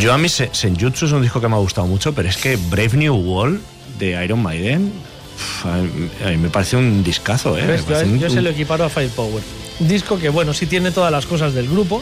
Yo 0.00 0.12
a 0.12 0.18
mí 0.18 0.28
Se- 0.28 0.50
Senjutsu 0.52 1.06
es 1.06 1.12
un 1.12 1.22
disco 1.22 1.40
que 1.40 1.48
me 1.48 1.54
ha 1.54 1.58
gustado 1.58 1.86
mucho, 1.86 2.14
pero 2.14 2.28
es 2.28 2.36
que 2.36 2.56
Brave 2.56 2.96
New 2.96 3.14
World 3.14 3.60
de 3.98 4.24
Iron 4.24 4.42
Maiden 4.42 4.92
uf, 5.36 5.66
a, 5.66 5.76
mí, 5.76 6.08
a 6.24 6.28
mí 6.30 6.36
me 6.36 6.48
parece 6.50 6.76
un 6.76 7.02
discazo, 7.04 7.56
¿eh? 7.58 7.62
¿Ves? 7.66 7.80
Yo, 7.80 7.86
parece 7.86 8.04
un- 8.06 8.18
yo 8.18 8.30
se 8.30 8.42
lo 8.42 8.50
equiparo 8.50 8.84
a 8.84 8.88
Firepower. 8.88 9.42
Un 9.80 9.88
disco 9.88 10.18
que, 10.18 10.28
bueno, 10.28 10.54
sí 10.54 10.66
tiene 10.66 10.90
todas 10.92 11.10
las 11.10 11.26
cosas 11.26 11.52
del 11.54 11.68
grupo, 11.68 12.00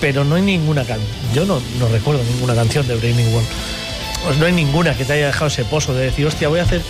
pero 0.00 0.24
no 0.24 0.34
hay 0.36 0.42
ninguna 0.42 0.84
canción. 0.84 1.08
Yo 1.34 1.44
no, 1.46 1.60
no 1.78 1.88
recuerdo 1.88 2.22
ninguna 2.34 2.54
canción 2.54 2.86
de 2.86 2.94
Brave 2.96 3.14
New 3.14 3.30
World. 3.32 3.48
Pues 4.24 4.38
no 4.38 4.46
hay 4.46 4.52
ninguna 4.52 4.96
que 4.96 5.04
te 5.04 5.12
haya 5.14 5.26
dejado 5.26 5.46
ese 5.48 5.64
pozo 5.64 5.94
de 5.94 6.04
decir, 6.04 6.26
hostia, 6.26 6.48
voy 6.48 6.58
a 6.60 6.62
hacer, 6.62 6.80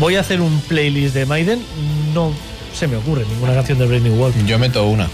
voy 0.00 0.16
a 0.16 0.20
hacer 0.20 0.40
un 0.40 0.60
playlist 0.62 1.14
de 1.14 1.24
Maiden. 1.26 1.60
No 2.14 2.32
se 2.76 2.86
me 2.88 2.96
ocurre 2.96 3.24
ninguna 3.28 3.54
canción 3.54 3.78
de 3.78 3.86
Brave 3.86 4.00
New 4.02 4.14
World. 4.14 4.46
Yo 4.46 4.58
meto 4.58 4.84
una, 4.86 5.08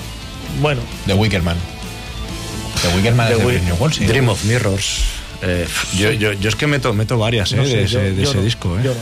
Bueno, 0.60 0.80
de 1.06 1.14
Wickerman. 1.14 1.56
De 2.82 2.96
Wickerman 2.96 3.32
es 3.32 3.38
The 3.38 3.44
de 3.52 3.60
New 3.62 3.76
World, 3.76 3.94
sí. 3.96 4.04
Dream 4.06 4.28
of 4.28 4.44
Mirrors. 4.44 5.00
Eh, 5.42 5.66
yo, 5.96 6.10
yo, 6.12 6.32
yo 6.32 6.48
es 6.48 6.56
que 6.56 6.66
meto, 6.66 6.92
meto 6.94 7.18
varias 7.18 7.52
¿eh? 7.52 7.56
no 7.56 7.64
sé, 7.64 7.76
de 7.76 7.82
ese, 7.84 7.92
yo- 7.94 8.00
de 8.00 8.14
yo 8.16 8.22
ese 8.22 8.34
no, 8.36 8.42
disco. 8.42 8.78
¿eh? 8.78 8.82
yo 8.84 8.94
no. 8.94 9.00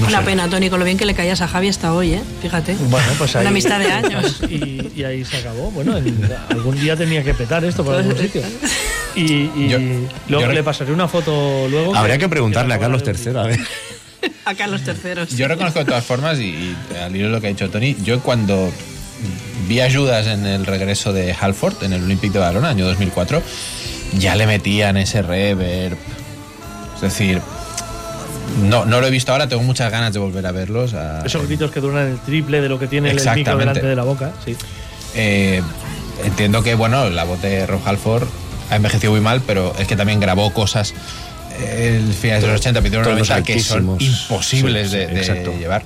No 0.00 0.06
Una 0.06 0.20
sé. 0.20 0.24
pena, 0.26 0.48
Tony, 0.48 0.70
con 0.70 0.78
lo 0.78 0.84
bien 0.84 0.96
que 0.96 1.04
le 1.04 1.14
caías 1.14 1.40
a 1.40 1.48
Javi 1.48 1.68
hasta 1.68 1.92
hoy, 1.92 2.12
¿eh? 2.14 2.22
Fíjate. 2.40 2.76
Bueno, 2.88 3.06
pues 3.18 3.34
ahí, 3.34 3.40
Una 3.40 3.50
amistad 3.50 3.80
de 3.80 3.90
años. 3.90 4.40
Y, 4.48 4.92
y 4.94 5.02
ahí 5.04 5.24
se 5.24 5.38
acabó. 5.38 5.70
Bueno, 5.72 5.96
en- 5.96 6.28
algún 6.50 6.78
día 6.80 6.96
tenía 6.96 7.24
que 7.24 7.34
petar 7.34 7.64
esto 7.64 7.84
por 7.84 7.96
algún 7.96 8.16
sitio. 8.16 8.42
Y, 9.16 9.50
y 9.56 9.68
Yo- 9.68 9.78
luego 10.28 10.46
yo 10.46 10.52
le 10.52 10.62
pasaré 10.62 10.92
una 10.92 11.08
foto 11.08 11.66
luego. 11.68 11.96
Habría 11.96 12.16
que 12.18 12.28
preguntarle 12.28 12.74
a 12.74 12.78
Carlos 12.78 13.02
III, 13.04 13.36
a 13.36 13.42
ver. 13.42 13.60
A 14.44 14.54
Carlos 14.54 14.82
III. 14.86 15.36
Yo 15.36 15.48
reconozco 15.48 15.80
de 15.80 15.84
todas 15.86 16.04
formas, 16.04 16.38
y, 16.38 16.44
y 16.44 16.76
al 17.02 17.14
hilo 17.16 17.26
de 17.26 17.32
lo 17.32 17.40
que 17.40 17.48
ha 17.48 17.50
dicho 17.50 17.68
Tony, 17.68 17.96
yo 18.04 18.20
cuando 18.20 18.70
vi 19.68 19.80
ayudas 19.80 20.26
en 20.26 20.46
el 20.46 20.66
regreso 20.66 21.12
de 21.12 21.34
Halford, 21.38 21.82
en 21.84 21.92
el 21.92 22.02
Olympic 22.04 22.32
de 22.32 22.38
Barcelona, 22.38 22.70
año 22.70 22.86
2004, 22.86 23.42
ya 24.18 24.34
le 24.34 24.46
metían 24.46 24.96
ese 24.96 25.22
reverb. 25.22 25.96
Es 26.96 27.00
decir, 27.02 27.40
no, 28.62 28.84
no 28.86 29.00
lo 29.00 29.06
he 29.06 29.10
visto 29.10 29.32
ahora, 29.32 29.48
tengo 29.48 29.62
muchas 29.62 29.90
ganas 29.92 30.12
de 30.12 30.18
volver 30.18 30.46
a 30.46 30.52
verlos. 30.52 30.94
a- 30.94 31.22
Esos 31.24 31.46
gritos 31.46 31.70
que 31.70 31.80
duran 31.80 32.08
el 32.08 32.18
triple 32.18 32.60
de 32.60 32.68
lo 32.68 32.78
que 32.78 32.86
tiene 32.86 33.10
el 33.10 33.16
micro 33.34 33.56
delante 33.58 33.86
de 33.86 33.94
la 33.96 34.04
boca. 34.04 34.32
Sí. 34.44 34.56
Eh, 35.14 35.62
entiendo 36.24 36.62
que, 36.62 36.74
bueno, 36.74 37.08
la 37.10 37.24
voz 37.24 37.40
de 37.42 37.66
Rob 37.66 37.80
Halford 37.84 38.26
ha 38.70 38.76
envejecido 38.76 39.12
muy 39.12 39.20
mal, 39.20 39.42
pero 39.46 39.74
es 39.78 39.86
que 39.86 39.96
también 39.96 40.18
grabó 40.20 40.52
cosas 40.52 40.92
eh, 41.60 42.00
el 42.04 42.12
finales 42.14 42.42
de 42.42 42.48
los 42.48 42.60
80, 42.60 42.80
principios 42.80 43.06
de 43.06 43.14
los 43.14 43.28
Tonos 43.28 43.46
90 43.46 43.46
que 43.52 43.60
son 43.60 43.96
imposibles 44.00 44.90
Sí, 44.90 44.96
de, 44.96 45.08
sí, 45.08 45.14
de 45.14 45.20
exacto. 45.20 45.52
llevar. 45.58 45.82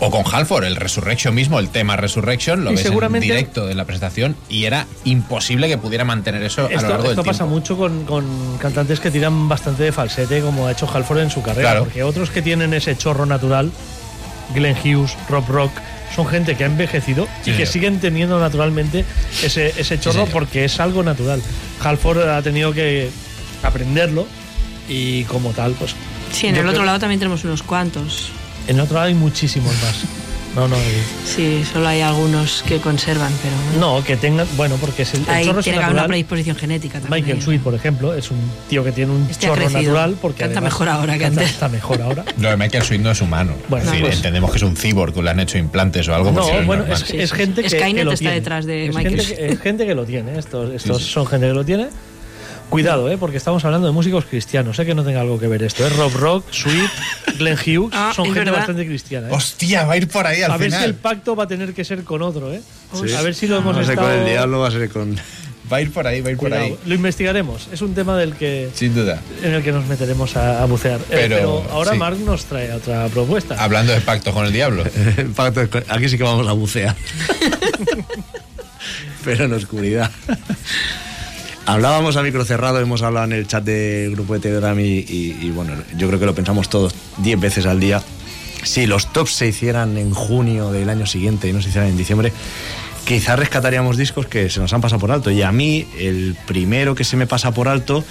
O 0.00 0.10
con 0.12 0.22
Halford, 0.32 0.64
el 0.64 0.76
Resurrection 0.76 1.34
mismo, 1.34 1.58
el 1.58 1.70
tema 1.70 1.96
Resurrection, 1.96 2.62
lo 2.64 2.70
Y 2.70 2.74
ves 2.76 2.82
seguramente- 2.84 3.26
en 3.26 3.32
directo 3.34 3.66
de 3.66 3.74
la 3.74 3.84
presentación 3.84 4.36
y 4.48 4.64
era 4.64 4.86
imposible 5.04 5.66
que 5.66 5.76
pudiera 5.76 6.04
mantener 6.04 6.42
eso 6.44 6.66
a 6.66 6.70
lo 6.70 6.76
Esto, 6.76 6.88
largo 6.88 7.02
del 7.02 7.12
esto 7.12 7.24
pasa 7.24 7.38
tiempo. 7.44 7.54
mucho 7.54 7.76
con, 7.76 8.04
con 8.04 8.58
cantantes 8.58 9.00
que 9.00 9.10
tiran 9.10 9.48
bastante 9.48 9.82
de 9.82 9.90
falsete, 9.92 10.40
como 10.40 10.66
ha 10.68 10.72
hecho 10.72 10.88
Halford 10.92 11.18
en 11.18 11.30
su 11.30 11.42
carrera. 11.42 11.70
Claro. 11.70 11.84
Porque 11.84 12.04
otros 12.04 12.30
que 12.30 12.42
tienen 12.42 12.74
ese 12.74 12.96
chorro 12.96 13.26
natural, 13.26 13.72
Glenn 14.54 14.76
Hughes, 14.84 15.16
Rob 15.28 15.48
Rock, 15.48 15.72
son 16.14 16.26
gente 16.28 16.54
que 16.56 16.62
ha 16.62 16.68
envejecido 16.68 17.26
Sí, 17.42 17.50
y 17.50 17.54
que 17.54 17.66
señor. 17.66 17.72
siguen 17.72 18.00
teniendo 18.00 18.38
naturalmente 18.38 19.04
ese, 19.42 19.74
ese 19.76 19.98
chorro 19.98 20.26
porque 20.26 20.64
es 20.64 20.78
algo 20.78 21.02
natural. 21.02 21.42
Halford 21.82 22.20
ha 22.28 22.40
tenido 22.42 22.72
que 22.72 23.10
aprenderlo 23.64 24.26
y 24.88 25.24
como 25.24 25.50
tal, 25.50 25.72
pues. 25.72 25.96
Sí, 26.32 26.46
en 26.46 26.54
el 26.54 26.60
creo- 26.62 26.70
otro 26.72 26.84
lado 26.84 27.00
también 27.00 27.18
tenemos 27.18 27.42
unos 27.44 27.62
cuantos. 27.64 28.30
En 28.68 28.76
el 28.76 28.80
otro 28.82 28.94
lado 28.94 29.06
hay 29.08 29.14
muchísimos 29.14 29.72
más. 29.82 30.04
No, 30.56 30.66
no. 30.66 30.76
eh, 30.76 30.80
Sí, 31.26 31.62
solo 31.70 31.86
hay 31.86 32.00
algunos 32.00 32.64
que 32.66 32.78
conservan, 32.80 33.30
pero. 33.42 33.54
No, 33.78 34.02
que 34.02 34.16
tengan. 34.16 34.46
Bueno, 34.56 34.76
porque 34.80 35.02
es 35.02 35.14
el, 35.14 35.20
el 35.20 35.28
Ahí 35.28 35.44
chorro 35.46 35.60
es 35.60 35.64
tiene 35.64 35.78
que 35.78 35.84
haber 35.84 35.92
una 35.94 36.02
natural. 36.02 36.08
predisposición 36.08 36.56
genética 36.56 37.00
también. 37.00 37.22
Michael 37.24 37.42
Sweet, 37.42 37.60
por 37.62 37.74
ejemplo, 37.74 38.14
es 38.14 38.30
un 38.30 38.38
tío 38.68 38.82
que 38.82 38.90
tiene 38.92 39.12
un 39.12 39.26
Este 39.30 39.46
chorro 39.46 39.68
natural. 39.70 40.16
Porque 40.20 40.38
Canta 40.40 40.58
además- 40.58 40.72
mejor 40.72 40.88
ahora 40.88 41.12
que 41.14 41.20
canta- 41.20 41.40
antes. 41.42 41.50
Está 41.54 41.68
mejor 41.68 42.02
ahora. 42.02 42.24
Lo 42.40 42.48
de 42.50 42.56
Michael 42.56 42.82
Sweet 42.82 43.00
no 43.02 43.10
es 43.10 43.20
humano. 43.20 43.52
Bueno, 43.68 43.84
es 43.84 43.90
decir, 43.90 44.04
pues- 44.06 44.16
entendemos 44.16 44.50
que 44.50 44.56
es 44.56 44.62
un 44.62 44.76
cyborg, 44.76 45.12
que 45.14 45.22
le 45.22 45.30
han 45.30 45.40
hecho 45.40 45.58
implantes 45.58 46.08
o 46.08 46.14
algo. 46.14 46.32
No, 46.32 46.46
bueno, 46.64 46.84
es, 46.92 47.00
Sí, 47.00 47.18
es 47.18 47.30
sí, 47.30 47.36
gente 47.36 47.62
sí. 47.62 47.68
que, 47.68 47.76
Skynet 47.78 47.96
que 47.96 48.04
lo 48.04 48.12
está 48.12 48.18
tiene. 48.22 48.34
detrás 48.36 48.64
de 48.66 48.86
es 48.88 48.94
Michael. 48.94 49.20
Gente 49.20 49.36
que, 49.36 49.46
es 49.52 49.60
gente 49.60 49.86
que 49.86 49.94
lo 49.94 50.04
tiene. 50.06 50.38
Estos, 50.38 50.72
estos 50.74 50.98
Sí, 50.98 51.04
sí. 51.04 51.10
son 51.12 51.26
gente 51.26 51.46
que 51.46 51.54
lo 51.54 51.64
tiene. 51.64 51.88
Cuidado, 52.70 53.10
¿eh? 53.10 53.16
porque 53.16 53.38
estamos 53.38 53.64
hablando 53.64 53.86
de 53.86 53.92
músicos 53.94 54.26
cristianos. 54.26 54.76
Sé 54.76 54.84
que 54.84 54.94
no 54.94 55.02
tenga 55.02 55.22
algo 55.22 55.38
que 55.38 55.46
ver 55.48 55.62
esto. 55.62 55.86
Es 55.86 55.96
Rob 55.96 56.12
Rock, 56.14 56.44
Sweet, 56.50 56.90
Glenn 57.38 57.56
Hughes. 57.56 57.90
Ah, 57.94 58.12
son 58.14 58.26
gente 58.26 58.40
verdad. 58.40 58.56
bastante 58.58 58.84
cristiana. 58.86 59.28
¿eh? 59.28 59.32
Hostia, 59.32 59.84
va 59.84 59.94
a 59.94 59.96
ir 59.96 60.06
por 60.08 60.26
ahí 60.26 60.42
al 60.42 60.50
a 60.52 60.56
ver 60.58 60.70
si 60.70 60.76
el 60.76 60.82
final. 60.82 60.94
pacto 60.96 61.34
va 61.34 61.44
a 61.44 61.48
tener 61.48 61.72
que 61.72 61.82
ser 61.84 62.04
con 62.04 62.20
otro, 62.20 62.52
¿eh? 62.52 62.60
Sí. 62.92 63.14
A 63.14 63.22
ver 63.22 63.34
si 63.34 63.46
lo 63.46 63.56
hemos 63.58 63.74
No 63.74 63.82
sé 63.84 63.92
estado... 63.92 64.08
con 64.10 64.18
el 64.18 64.26
diablo, 64.26 64.60
va 64.60 64.68
a 64.68 64.70
ser 64.70 64.88
con. 64.90 65.16
Va 65.70 65.78
a 65.78 65.80
ir 65.82 65.90
por 65.92 66.06
ahí, 66.06 66.20
va 66.20 66.28
a 66.28 66.32
ir 66.32 66.36
por 66.38 66.48
Cuidado. 66.48 66.64
ahí. 66.66 66.76
Lo 66.86 66.94
investigaremos. 66.94 67.68
Es 67.72 67.80
un 67.82 67.94
tema 67.94 68.16
del 68.18 68.34
que 68.34 68.68
Sin 68.74 68.94
duda. 68.94 69.20
en 69.42 69.52
el 69.54 69.62
que 69.62 69.72
nos 69.72 69.86
meteremos 69.86 70.36
a, 70.36 70.62
a 70.62 70.66
bucear. 70.66 71.00
Eh, 71.10 71.26
Pero, 71.28 71.62
ahora 71.72 71.92
sí. 71.92 71.98
Mark 71.98 72.18
nos 72.20 72.44
trae 72.44 72.70
otra 72.72 73.06
propuesta. 73.08 73.62
Hablando 73.62 73.92
de 73.92 74.00
pacto 74.02 74.32
con 74.32 74.44
el 74.46 74.52
diablo. 74.52 74.84
Pacto 75.36 75.68
Aquí 75.88 76.08
sí 76.08 76.16
que 76.18 76.22
vamos 76.24 76.46
a 76.48 76.52
bucear. 76.52 76.94
Pero 79.24 79.44
en 79.44 79.52
oscuridad. 79.54 80.10
Hablábamos 81.68 82.16
a 82.16 82.22
micro 82.22 82.46
cerrado, 82.46 82.80
hemos 82.80 83.02
hablado 83.02 83.26
en 83.26 83.32
el 83.32 83.46
chat 83.46 83.62
del 83.62 84.12
grupo 84.12 84.32
de 84.32 84.40
Telegram 84.40 84.78
y, 84.80 84.84
y- 84.84 85.38
y, 85.42 85.50
bueno, 85.50 85.74
yo 85.98 86.08
creo 86.08 86.18
que 86.18 86.24
lo 86.24 86.34
pensamos 86.34 86.70
todos 86.70 86.94
10 87.18 87.38
veces 87.38 87.66
al 87.66 87.78
día. 87.78 88.02
Si 88.62 88.86
los 88.86 89.12
tops 89.12 89.32
se 89.32 89.46
hicieran 89.48 89.98
en 89.98 90.14
junio 90.14 90.72
del 90.72 90.88
año 90.88 91.04
siguiente 91.06 91.46
y 91.46 91.52
no 91.52 91.60
se 91.60 91.68
hicieran 91.68 91.90
en 91.90 91.98
diciembre, 91.98 92.32
quizás 93.04 93.38
rescataríamos 93.38 93.98
discos 93.98 94.26
que 94.26 94.48
se 94.48 94.60
nos 94.60 94.72
han 94.72 94.80
pasado 94.80 94.98
por 94.98 95.10
alto. 95.12 95.30
Y 95.30 95.42
a 95.42 95.52
mí, 95.52 95.86
el 95.98 96.36
primero 96.46 96.94
que 96.94 97.04
se 97.04 97.18
me 97.18 97.26
pasa 97.26 97.52
por 97.52 97.68
alto 97.68 98.02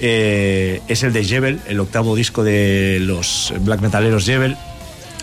eh, 0.00 0.80
es 0.88 1.02
el 1.02 1.12
de 1.12 1.22
Jebel, 1.22 1.60
el 1.68 1.78
octavo 1.80 2.16
disco 2.16 2.44
de 2.44 2.96
los 3.02 3.52
black 3.60 3.82
metaleros 3.82 4.24
Jebel, 4.24 4.56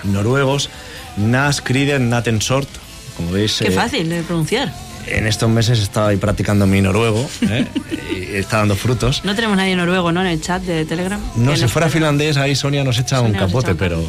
noruegos, 0.04 0.70
Nas, 1.18 1.62
Krider, 1.62 2.00
Naten 2.00 2.40
Sort. 2.40 2.70
Como 3.18 3.32
veis, 3.32 3.58
Qué 3.60 3.70
eh, 3.70 3.72
fácil 3.72 4.10
de 4.10 4.22
pronunciar. 4.22 4.72
En 5.08 5.28
estos 5.28 5.50
meses 5.50 5.80
estaba 5.80 6.10
ahí 6.10 6.18
practicando 6.18 6.66
mi 6.68 6.82
noruego, 6.82 7.30
¿eh? 7.50 7.66
y 8.34 8.36
está 8.36 8.58
dando 8.58 8.76
frutos. 8.76 9.24
No 9.24 9.36
tenemos 9.36 9.58
nadie 9.58 9.76
noruego, 9.76 10.12
¿no? 10.12 10.22
En 10.22 10.28
el 10.28 10.42
chat 10.42 10.62
de 10.64 10.86
Telegram. 10.86 11.20
No, 11.36 11.56
si 11.56 11.68
fuera 11.68 11.90
finlandés, 11.90 12.38
ahí 12.38 12.56
Sonia 12.56 12.84
nos 12.84 13.00
echa 13.00 13.22
un 13.22 13.28
Sonia 13.28 13.40
capote, 13.42 13.72
echa 13.72 13.72
un 13.72 13.78
pero. 13.78 14.04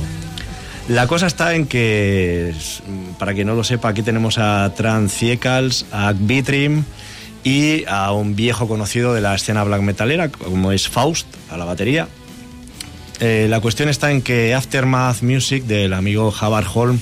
La 0.89 1.07
cosa 1.07 1.27
está 1.27 1.55
en 1.55 1.67
que, 1.67 2.55
para 3.19 3.33
quien 3.33 3.47
no 3.47 3.55
lo 3.55 3.65
sepa, 3.65 3.89
aquí 3.89 4.03
tenemos 4.03 4.37
a 4.37 4.71
Transiecals, 4.77 5.87
a 5.91 6.13
Bitrim 6.15 6.85
y 7.43 7.85
a 7.87 8.13
un 8.13 8.37
viejo 8.37 8.69
conocido 8.69 9.15
de 9.15 9.23
la 9.23 9.35
escena 9.35 9.65
black 9.65 9.81
metalera, 9.81 10.29
como 10.29 10.73
es 10.73 10.89
Faust, 10.89 11.27
a 11.51 11.57
la 11.57 11.65
batería. 11.65 12.09
Eh, 13.21 13.47
la 13.49 13.61
cuestión 13.61 13.89
está 13.89 14.11
en 14.11 14.21
que 14.21 14.55
Aftermath 14.55 15.23
Music 15.23 15.65
del 15.65 15.95
amigo 15.95 16.31
Javar 16.31 16.67
Holm 16.75 17.01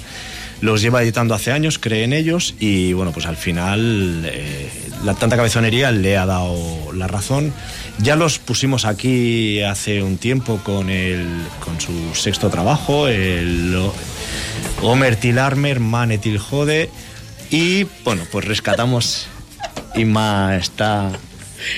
los 0.63 0.81
lleva 0.81 1.03
editando 1.03 1.35
hace 1.35 1.51
años, 1.51 1.79
cree 1.79 2.05
en 2.05 2.13
ellos 2.13 2.55
y 2.61 2.93
bueno, 2.93 3.11
pues 3.11 3.27
al 3.27 3.37
final 3.37 4.23
eh, 4.25 4.71
la 5.05 5.15
tanta 5.15 5.37
cabezonería 5.37 5.91
le 5.91 6.17
ha 6.17 6.25
dado 6.25 6.93
la 6.95 7.09
razón. 7.09 7.53
Ya 7.99 8.15
los 8.15 8.39
pusimos 8.39 8.85
aquí 8.85 9.61
hace 9.61 10.03
un 10.03 10.19
tiempo 10.19 10.61
con, 10.63 10.89
el, 10.89 11.27
con 11.65 11.81
su 11.81 12.15
sexto 12.15 12.49
trabajo, 12.49 13.09
el 13.09 13.77
Homer 14.81 15.17
Tilarmer, 15.17 15.81
Manetil 15.81 16.39
Jode 16.39 16.89
y 17.51 17.85
bueno, 18.05 18.23
pues 18.31 18.45
rescatamos 18.45 19.27
Inma 19.97 20.57
está 20.57 21.11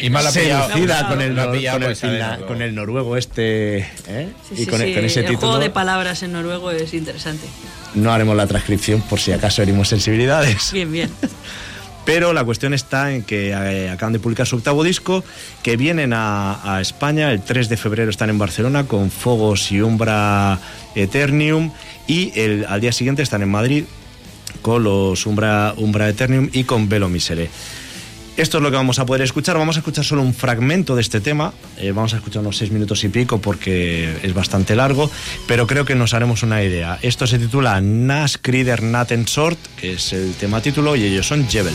Y 0.03 0.14
ha 0.14 0.18
pillado. 0.18 0.30
seducida 0.30 1.09
con 1.09 1.22
el, 1.22 1.30
pillado 1.53 1.80
con 2.47 2.61
el 2.61 2.68
el 2.68 2.74
noruego 2.74 3.16
este 3.16 3.78
¿eh? 3.78 4.28
Sí, 4.47 4.55
y 4.55 4.57
sí, 4.59 4.66
con, 4.66 4.78
sí, 4.78 4.95
con 4.95 5.05
ese 5.07 5.20
el 5.20 5.26
título 5.26 5.53
juego 5.53 5.59
de 5.59 5.70
palabras 5.70 6.22
en 6.22 6.32
noruego 6.32 6.70
es 6.70 6.93
interesante. 6.93 7.47
No 7.95 8.12
haremos 8.12 8.36
la 8.36 8.47
transcripción 8.47 9.01
por 9.03 9.20
si 9.20 9.32
acaso 9.32 9.62
herimos 9.62 9.88
sensibilidades. 9.88 10.72
Bien, 10.72 10.90
bien. 10.90 11.11
Pero 12.05 12.34
la 12.34 12.45
cuestión 12.45 12.74
está 12.74 13.12
en 13.12 13.22
que 13.22 13.51
eh, 13.51 13.88
acaban 13.88 14.12
de 14.12 14.18
publicar 14.18 14.47
su 14.47 14.57
octavo 14.57 14.84
disco, 14.84 15.24
que 15.62 15.78
vienen 15.78 16.12
a, 16.12 16.74
a 16.74 16.82
España, 16.82 17.32
el 17.32 17.40
3 17.40 17.70
de 17.70 17.78
febrero 17.78 18.11
están 18.11 18.28
en 18.28 18.38
Barcelona 18.38 18.84
con 18.84 19.11
Fogos 19.11 19.72
y 19.72 19.80
Umbra 19.80 20.59
Eternium 20.95 21.70
y 22.07 22.38
el, 22.38 22.66
al 22.68 22.82
día 22.82 22.92
siguiente 22.92 23.22
están 23.22 23.40
en 23.40 23.51
Madrid 23.51 23.84
con 24.61 24.84
los 24.84 25.26
Umbra, 25.26 25.74
Umbra 25.76 26.09
Eternium 26.09 26.51
y 26.53 26.64
con 26.64 26.88
Velo 26.88 27.09
Misere. 27.09 27.51
Esto 28.37 28.59
es 28.59 28.64
lo 28.64 28.70
que 28.70 28.76
vamos 28.76 28.99
a 28.99 29.07
poder 29.07 29.22
escuchar. 29.22 29.57
Vamos 29.57 29.76
a 29.76 29.78
escuchar 29.78 30.05
solo 30.05 30.22
un 30.22 30.35
fragmento 30.35 30.97
de 30.97 31.03
este 31.03 31.20
tema. 31.20 31.53
Eh, 31.78 31.93
vamos 31.93 32.14
a 32.14 32.16
escuchar 32.16 32.43
unos 32.43 32.57
seis 32.57 32.72
minutos 32.72 33.05
y 33.05 33.09
pico 33.09 33.41
porque 33.41 34.18
es 34.22 34.35
bastante 34.35 34.74
largo, 34.74 35.09
pero 35.47 35.68
creo 35.68 35.85
que 35.85 35.95
nos 35.95 36.14
haremos 36.14 36.43
una 36.43 36.62
idea. 36.62 36.99
Esto 37.03 37.29
se 37.29 37.38
titula 37.38 37.80
Nas 37.80 38.37
Krider 38.37 38.83
Naten 38.83 39.29
Sort, 39.29 39.59
que 39.76 39.92
es 39.92 40.13
el 40.13 40.34
tema 40.34 40.61
título, 40.61 40.96
y 40.96 41.04
ellos 41.04 41.29
son 41.29 41.49
Jebel. 41.49 41.75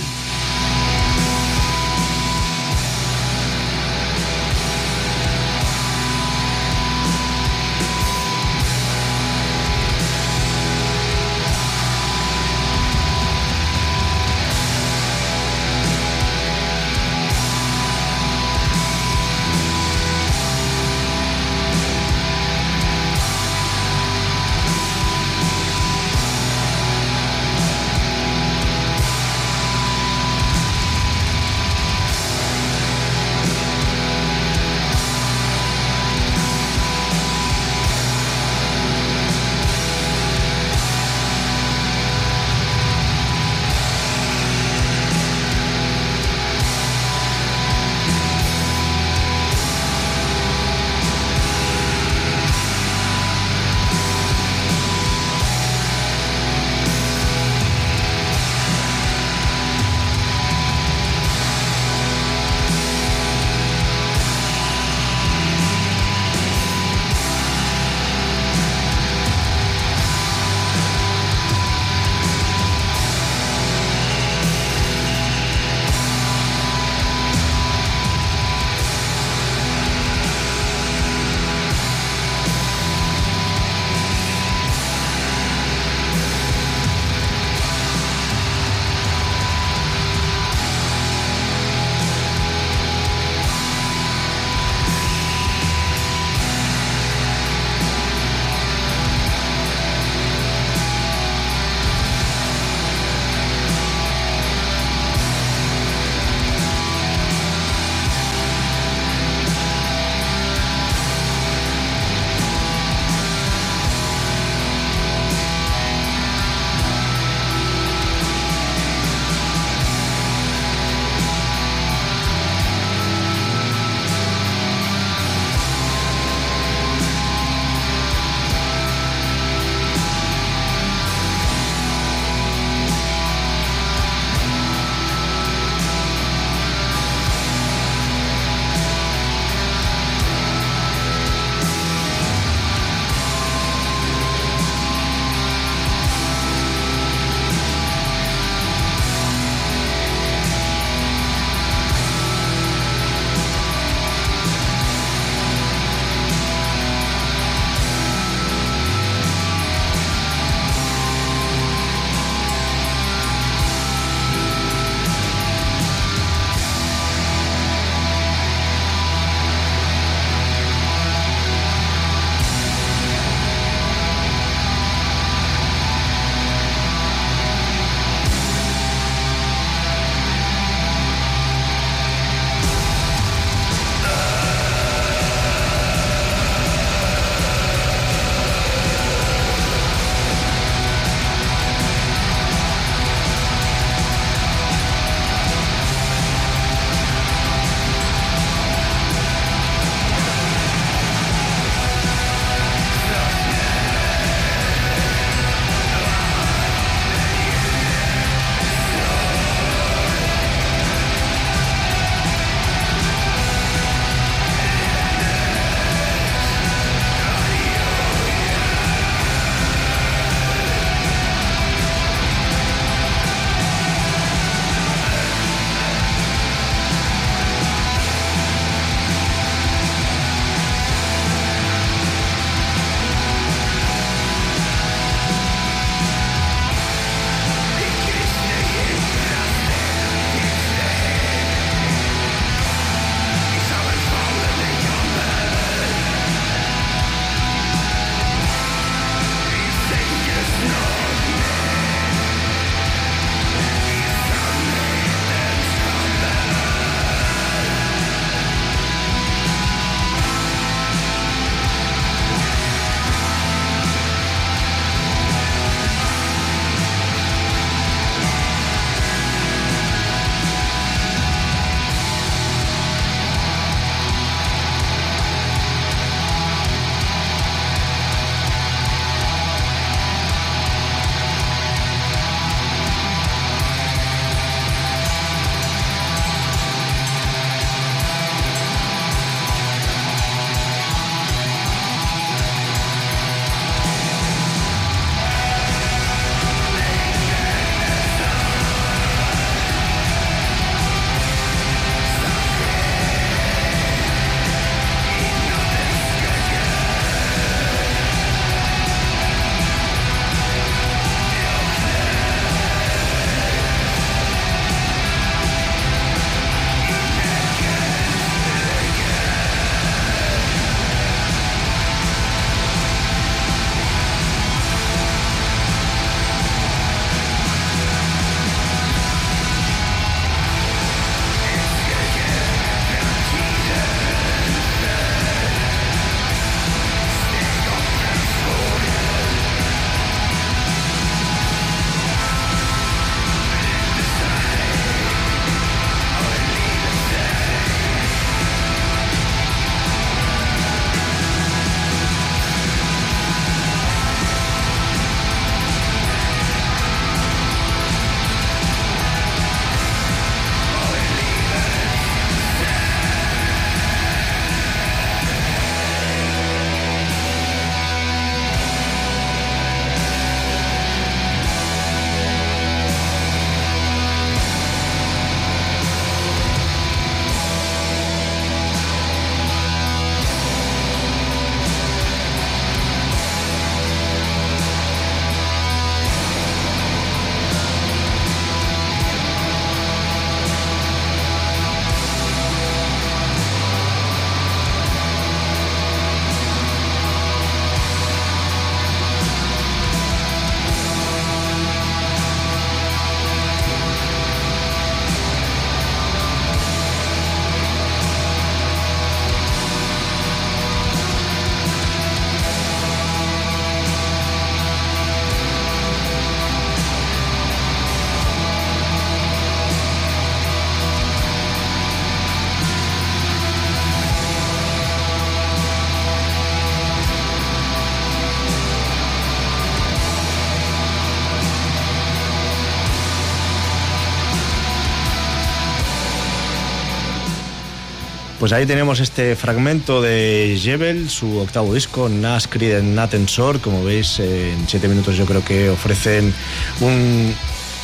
Pues 438.40 438.54
ahí 438.54 438.66
tenemos 438.66 439.02
este 439.02 439.36
fragmento 439.36 440.02
de 440.02 440.58
Jebel, 440.58 441.10
su 441.10 441.40
octavo 441.40 441.74
disco, 441.74 442.08
Nas 442.08 442.48
Creed 442.48 442.82
Natensor. 442.84 443.60
Como 443.60 443.84
veis, 443.84 444.18
eh, 444.22 444.54
en 444.54 444.66
siete 444.66 444.88
minutos 444.88 445.18
yo 445.18 445.26
creo 445.26 445.44
que 445.44 445.70
ofrecen 445.70 446.34
un 446.80 447.36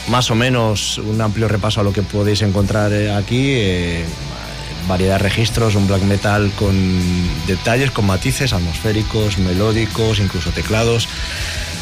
más 0.08 0.32
o 0.32 0.36
menos 0.36 0.98
un 1.00 1.20
amplio 1.20 1.50
repaso 1.50 1.82
a 1.82 1.84
lo 1.84 1.92
que 1.92 2.04
podéis 2.04 2.42
encontrar 2.42 2.94
eh, 2.94 3.14
aquí. 3.14 3.52
eh, 3.58 4.06
variedad 4.88 5.18
de 5.18 5.24
registros, 5.24 5.76
un 5.76 5.88
black 5.88 6.04
metal 6.04 6.52
con 6.56 6.76
detalles, 7.48 7.92
con 7.92 8.06
matices 8.06 8.54
atmosféricos, 8.54 9.40
melódicos, 9.40 10.20
incluso 10.20 10.52
teclados. 10.52 11.10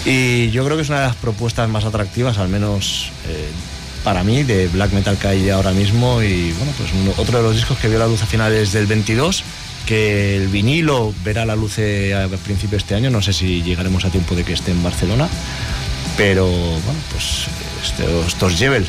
Y 0.06 0.50
yo 0.52 0.64
creo 0.64 0.78
que 0.78 0.84
es 0.84 0.90
una 0.90 1.02
de 1.02 1.08
las 1.08 1.16
propuestas 1.18 1.70
más 1.70 1.84
atractivas, 1.84 2.38
al 2.38 2.48
menos 2.48 3.12
para 4.04 4.24
mí, 4.24 4.44
de 4.44 4.68
black 4.68 4.92
metal 4.92 5.18
que 5.18 5.28
hay 5.28 5.50
ahora 5.50 5.72
mismo. 5.72 6.22
Y 6.22 6.52
bueno, 6.54 6.74
pues 6.78 6.92
otro 7.18 7.38
de 7.38 7.44
los 7.44 7.56
discos 7.56 7.78
que 7.78 7.88
vio 7.88 8.00
la 8.00 8.08
luz 8.08 8.22
a 8.22 8.26
finales 8.26 8.72
del 8.72 8.86
22, 8.86 9.44
que 9.86 10.38
el 10.38 10.48
vinilo 10.48 11.14
verá 11.24 11.46
la 11.46 11.56
luz 11.56 11.78
eh, 11.78 12.14
a 12.14 12.28
principio 12.38 12.72
de 12.72 12.78
este 12.78 12.96
año. 12.96 13.10
No 13.10 13.22
sé 13.22 13.34
si 13.34 13.62
llegaremos 13.64 14.06
a 14.06 14.10
tiempo 14.10 14.36
de 14.36 14.44
que 14.44 14.54
esté 14.54 14.72
en 14.72 14.84
Barcelona. 14.84 15.28
Pero 16.18 16.48
bueno, 16.48 17.00
pues 17.12 17.48
estos, 17.84 18.28
estos 18.28 18.54
Jebel, 18.54 18.88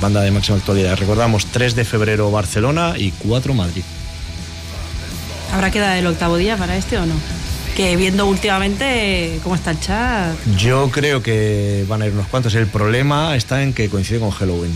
banda 0.00 0.22
de 0.22 0.30
máxima 0.30 0.58
actualidad. 0.58 0.96
Recordamos 0.96 1.46
3 1.46 1.74
de 1.76 1.84
febrero 1.84 2.30
Barcelona 2.30 2.94
y 2.96 3.12
4 3.12 3.54
Madrid. 3.54 3.84
¿Habrá 5.52 5.70
quedado 5.70 5.94
el 5.94 6.06
octavo 6.06 6.36
día 6.36 6.56
para 6.56 6.76
este 6.76 6.96
o 6.96 7.06
no? 7.06 7.14
Que 7.76 7.96
viendo 7.96 8.26
últimamente 8.26 9.38
cómo 9.42 9.54
está 9.54 9.70
el 9.70 9.80
chat. 9.80 10.34
Yo 10.58 10.90
creo 10.90 11.22
que 11.22 11.84
van 11.88 12.02
a 12.02 12.06
ir 12.06 12.12
unos 12.12 12.26
cuantos. 12.26 12.54
El 12.54 12.66
problema 12.66 13.34
está 13.34 13.62
en 13.62 13.72
que 13.72 13.88
coincide 13.88 14.18
con 14.18 14.30
Halloween. 14.30 14.72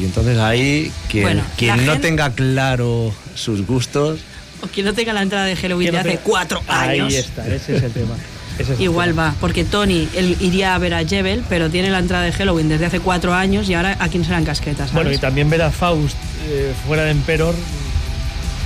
Y 0.00 0.04
entonces 0.04 0.36
ahí, 0.38 0.90
quien, 1.08 1.22
Bueno, 1.24 1.42
quien 1.56 1.76
no 1.86 1.92
gente- 1.92 2.08
tenga 2.08 2.30
claro 2.32 3.12
sus 3.34 3.66
gustos, 3.66 4.20
O 4.62 4.66
quien 4.66 4.84
no 4.86 4.92
tenga 4.94 5.12
la 5.12 5.22
entrada 5.22 5.44
de 5.46 5.54
Halloween 5.56 5.86
de 5.86 5.92
no 5.92 5.98
hace 6.00 6.10
te- 6.10 6.18
cuatro 6.18 6.60
Ahí 6.66 6.98
años. 7.00 7.14
está, 7.14 7.46
ese 7.46 7.76
es 7.76 7.82
el 7.82 7.92
tema. 7.92 8.14
Es 8.58 8.78
Igual 8.80 9.10
tema. 9.10 9.28
va, 9.28 9.34
porque 9.40 9.64
Tony 9.64 10.06
él 10.14 10.36
iría 10.40 10.74
a 10.74 10.78
ver 10.78 10.92
a 10.94 11.06
Jebel, 11.06 11.42
pero 11.48 11.70
tiene 11.70 11.88
la 11.90 11.98
entrada 12.00 12.24
de 12.24 12.32
Halloween 12.32 12.68
desde 12.68 12.84
hace 12.86 13.00
cuatro 13.00 13.32
años 13.32 13.68
y 13.70 13.74
ahora 13.74 13.96
a 14.00 14.08
quién 14.08 14.24
serán 14.24 14.44
casquetas. 14.44 14.92
Bueno, 14.92 15.12
y 15.12 15.18
también 15.18 15.48
ver 15.48 15.62
a 15.62 15.70
Faust 15.70 16.16
eh, 16.48 16.72
fuera 16.86 17.04
de 17.04 17.12
Emperor. 17.12 17.54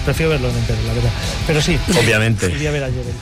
Prefiero 0.04 0.30
verlo 0.30 0.48
en 0.50 0.56
Emperor, 0.56 0.82
la 0.84 0.92
verdad. 0.94 1.10
Pero 1.46 1.60
sí. 1.62 1.78
Obviamente. 2.02 2.50
Iría 2.50 2.70
a 2.70 2.72
ver 2.72 2.84
a 2.84 2.86
Jebel. 2.88 3.14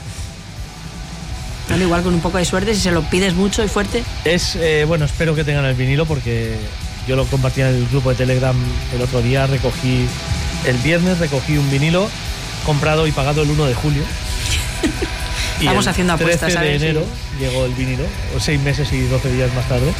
Bueno, 1.69 1.83
igual 1.85 2.03
con 2.03 2.13
un 2.13 2.19
poco 2.21 2.37
de 2.37 2.45
suerte, 2.45 2.75
si 2.75 2.81
se 2.81 2.91
lo 2.91 3.01
pides 3.03 3.33
mucho 3.33 3.63
y 3.63 3.67
fuerte. 3.67 4.03
Es, 4.25 4.55
eh, 4.55 4.85
bueno, 4.87 5.05
espero 5.05 5.33
que 5.35 5.43
tengan 5.43 5.65
el 5.65 5.75
vinilo 5.75 6.05
porque 6.05 6.55
yo 7.07 7.15
lo 7.15 7.25
compartí 7.25 7.61
en 7.61 7.67
el 7.67 7.87
grupo 7.87 8.09
de 8.09 8.15
Telegram 8.15 8.55
el 8.93 9.01
otro 9.01 9.21
día. 9.21 9.47
Recogí, 9.47 10.05
el 10.65 10.77
viernes 10.77 11.19
recogí 11.19 11.57
un 11.57 11.69
vinilo 11.71 12.09
comprado 12.65 13.07
y 13.07 13.11
pagado 13.11 13.43
el 13.43 13.49
1 13.51 13.65
de 13.65 13.73
julio. 13.73 14.03
Y 15.59 15.65
Estamos 15.67 15.85
el 15.85 15.91
haciendo 15.91 16.13
apuestas, 16.13 16.51
13 16.51 16.59
de 16.59 16.65
¿sabes? 16.65 16.81
enero 16.81 17.05
llegó 17.39 17.65
el 17.65 17.73
vinilo, 17.73 18.03
o 18.35 18.39
seis 18.39 18.59
meses 18.59 18.91
y 18.91 19.01
12 19.03 19.31
días 19.31 19.53
más 19.53 19.69
tarde. 19.69 19.93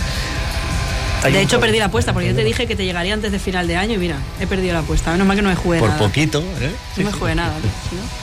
Hay 1.24 1.32
de 1.32 1.42
hecho, 1.42 1.60
perdí 1.62 1.78
la 1.80 1.86
apuesta 1.86 2.12
porque 2.12 2.28
yo 2.30 2.36
te 2.36 2.44
dije 2.44 2.68
que 2.68 2.76
te 2.76 2.84
llegaría 2.84 3.14
antes 3.14 3.32
de 3.32 3.40
final 3.40 3.66
de 3.68 3.78
año 3.78 3.94
y 3.94 3.98
mira, 3.98 4.18
he 4.42 4.48
perdido 4.48 4.74
la 4.74 4.80
apuesta. 4.80 5.12
Menos 5.12 5.26
mal 5.26 5.38
que 5.38 5.44
no 5.44 5.50
me 5.50 5.56
jugué 5.56 5.80
por 5.80 5.88
nada. 5.90 6.00
poquito, 6.02 6.40
¿eh? 6.60 6.72
No 6.98 7.04
me 7.06 7.12
jugué 7.14 7.36
nada. 7.36 7.54
no- 7.54 8.23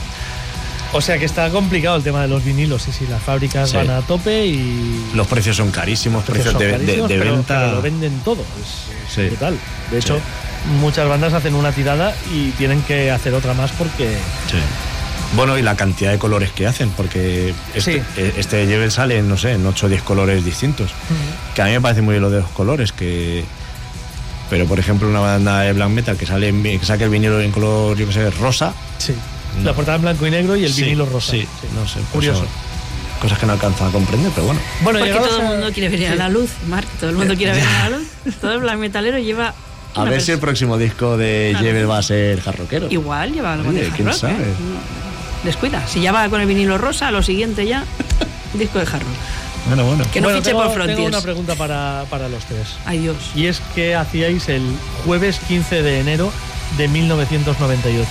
O 0.93 0.99
sea 0.99 1.17
que 1.17 1.25
está 1.25 1.49
complicado 1.49 1.95
el 1.95 2.03
tema 2.03 2.21
de 2.21 2.27
los 2.27 2.43
vinilos. 2.43 2.81
Sí, 2.83 2.91
sí, 2.91 3.05
las 3.09 3.21
fábricas 3.21 3.69
Sí. 3.69 3.77
van 3.77 3.89
a 3.89 4.01
tope 4.01 4.45
y. 4.45 5.11
los 5.13 5.25
precios 5.27 5.55
son 5.55 5.71
carísimos, 5.71 6.23
precios, 6.25 6.51
son 6.53 6.61
de, 6.61 6.71
carísimos, 6.71 7.09
de 7.09 7.17
pero- 7.17 7.31
venta. 7.35 7.59
pero 7.61 7.71
lo 7.75 7.81
venden 7.81 8.19
todo. 8.25 8.41
Es, 8.41 9.13
Sí. 9.13 9.27
brutal. 9.27 9.57
De 9.89 9.97
hecho, 9.99 10.17
Sí. 10.17 10.69
muchas 10.79 11.07
bandas 11.07 11.33
hacen 11.33 11.55
una 11.55 11.71
tirada 11.71 12.13
y 12.33 12.49
tienen 12.51 12.81
que 12.81 13.09
hacer 13.11 13.33
otra 13.33 13.53
más 13.53 13.71
porque. 13.71 14.09
Sí. 14.49 14.57
Bueno, 15.33 15.57
y 15.57 15.61
la 15.61 15.77
cantidad 15.77 16.11
de 16.11 16.17
colores 16.19 16.51
que 16.51 16.67
hacen, 16.67 16.89
porque 16.89 17.53
este, 17.73 17.93
Sí. 17.93 18.01
eh, 18.17 18.33
este 18.37 18.67
Jebel 18.67 18.91
sale 18.91 19.21
no 19.21 19.37
sé, 19.37 19.53
en 19.53 19.65
8 19.65 19.85
o 19.85 19.89
10 19.89 20.01
colores 20.03 20.43
distintos. 20.43 20.91
Que 21.55 21.61
a 21.61 21.65
mí 21.65 21.71
me 21.71 21.79
parece 21.79 22.01
muy 22.01 22.13
bien 22.15 22.21
lo 22.23 22.29
de 22.29 22.41
los 22.41 22.49
colores, 22.49 22.91
que... 22.91 23.45
Pero, 24.49 24.65
por 24.65 24.77
ejemplo, 24.77 25.07
una 25.07 25.21
banda 25.21 25.61
de 25.61 25.71
black 25.71 25.87
metal 25.89 26.17
que, 26.17 26.25
sale 26.25 26.51
que 26.61 26.85
saque 26.85 27.05
el 27.05 27.09
vinilo 27.09 27.39
en 27.39 27.51
color, 27.53 27.95
yo 27.97 28.05
qué 28.07 28.11
sé, 28.11 28.29
rosa. 28.31 28.73
Sí. 28.97 29.15
No. 29.59 29.63
La 29.65 29.73
portada 29.73 29.95
en 29.97 30.01
blanco 30.03 30.25
y 30.27 30.31
negro 30.31 30.55
y 30.55 30.65
el 30.65 30.71
Sí, 30.73 30.83
vinilo 30.83 31.05
rosa. 31.05 31.31
Sí, 31.31 31.47
no 31.75 31.87
sé. 31.87 31.95
pues 31.95 32.09
Curioso. 32.11 32.45
cosas 33.21 33.37
que 33.37 33.45
no 33.45 33.53
alcanzo 33.53 33.85
a 33.85 33.91
comprender, 33.91 34.31
pero 34.33 34.47
bueno. 34.47 34.61
Bueno, 34.81 34.99
Porque 34.99 35.13
todo 35.13 35.39
el 35.39 35.45
a- 35.45 35.49
mundo 35.49 35.71
quiere 35.73 35.89
venir 35.89 36.07
sí. 36.07 36.13
a 36.13 36.15
la 36.15 36.29
luz, 36.29 36.49
Marc. 36.67 36.87
Todo 36.99 37.09
el 37.09 37.15
mundo 37.17 37.35
quiere 37.35 37.51
venir 37.53 37.67
a 37.67 37.89
la 37.89 37.97
luz. 37.97 38.07
Todo 38.41 38.53
el 38.53 38.59
black 38.59 38.77
metalero 38.77 39.17
lleva. 39.19 39.53
A 39.93 40.03
ver 40.05 40.21
si 40.21 40.31
el 40.31 40.39
próximo 40.39 40.77
disco 40.77 41.17
de 41.17 41.49
Claro. 41.51 41.65
Jebel 41.65 41.89
va 41.89 41.97
a 41.97 42.03
ser 42.03 42.39
jarroquero. 42.41 42.87
Igual 42.89 43.33
lleva 43.33 43.53
algo 43.53 43.69
Oye, 43.69 43.81
de 43.81 43.87
hard 43.87 43.95
quién 43.95 44.07
rock, 44.07 44.17
sabe. 44.17 44.33
¿eh? 44.33 44.53
Descuida. 45.43 45.85
Si 45.87 46.01
ya 46.01 46.11
va 46.11 46.29
con 46.29 46.39
el 46.39 46.47
vinilo 46.47 46.77
rosa, 46.77 47.11
lo 47.11 47.21
siguiente 47.23 47.65
ya, 47.67 47.83
disco 48.53 48.79
de 48.79 48.85
hard 48.85 49.01
rock. 49.01 49.67
Bueno, 49.67 49.85
bueno. 49.85 50.05
Que 50.11 50.21
no 50.21 50.25
Bueno, 50.27 50.39
fiche 50.39 50.51
tengo, 50.51 50.63
por 50.63 50.71
tengo 50.71 50.85
Frontiers. 50.85 51.07
una 51.15 51.21
pregunta 51.21 51.55
para, 51.55 52.05
para 52.09 52.29
los 52.29 52.43
tres. 52.45 52.67
Ay 52.85 52.99
Dios. 52.99 53.17
Y 53.35 53.45
es 53.47 53.61
que 53.75 53.95
hacíais 53.95 54.47
el 54.49 54.63
jueves 55.05 55.39
15 55.47 55.83
de 55.83 55.99
enero 55.99 56.31
de 56.77 56.87
1998. 56.87 58.09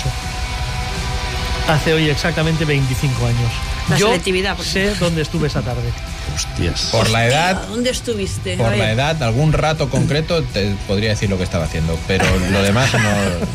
Hace 1.70 1.92
hoy 1.92 2.08
exactamente 2.08 2.64
25 2.64 3.26
años. 3.26 3.52
La 3.88 3.96
Yo 3.96 4.08
selectividad, 4.08 4.56
por 4.56 4.64
sé 4.64 4.92
dónde 4.96 5.22
estuve 5.22 5.46
esa 5.46 5.62
tarde. 5.62 5.88
Hostias. 6.34 6.88
Por 6.90 7.08
la 7.10 7.26
edad, 7.26 7.62
¿Dónde 7.68 7.90
estuviste? 7.90 8.56
Por 8.56 8.76
la 8.76 8.90
edad, 8.90 9.22
algún 9.22 9.52
rato 9.52 9.88
concreto 9.88 10.42
te 10.42 10.74
podría 10.88 11.10
decir 11.10 11.30
lo 11.30 11.38
que 11.38 11.44
estaba 11.44 11.66
haciendo, 11.66 11.96
pero 12.08 12.24
lo 12.50 12.62
demás 12.62 12.92
no. 12.94 13.00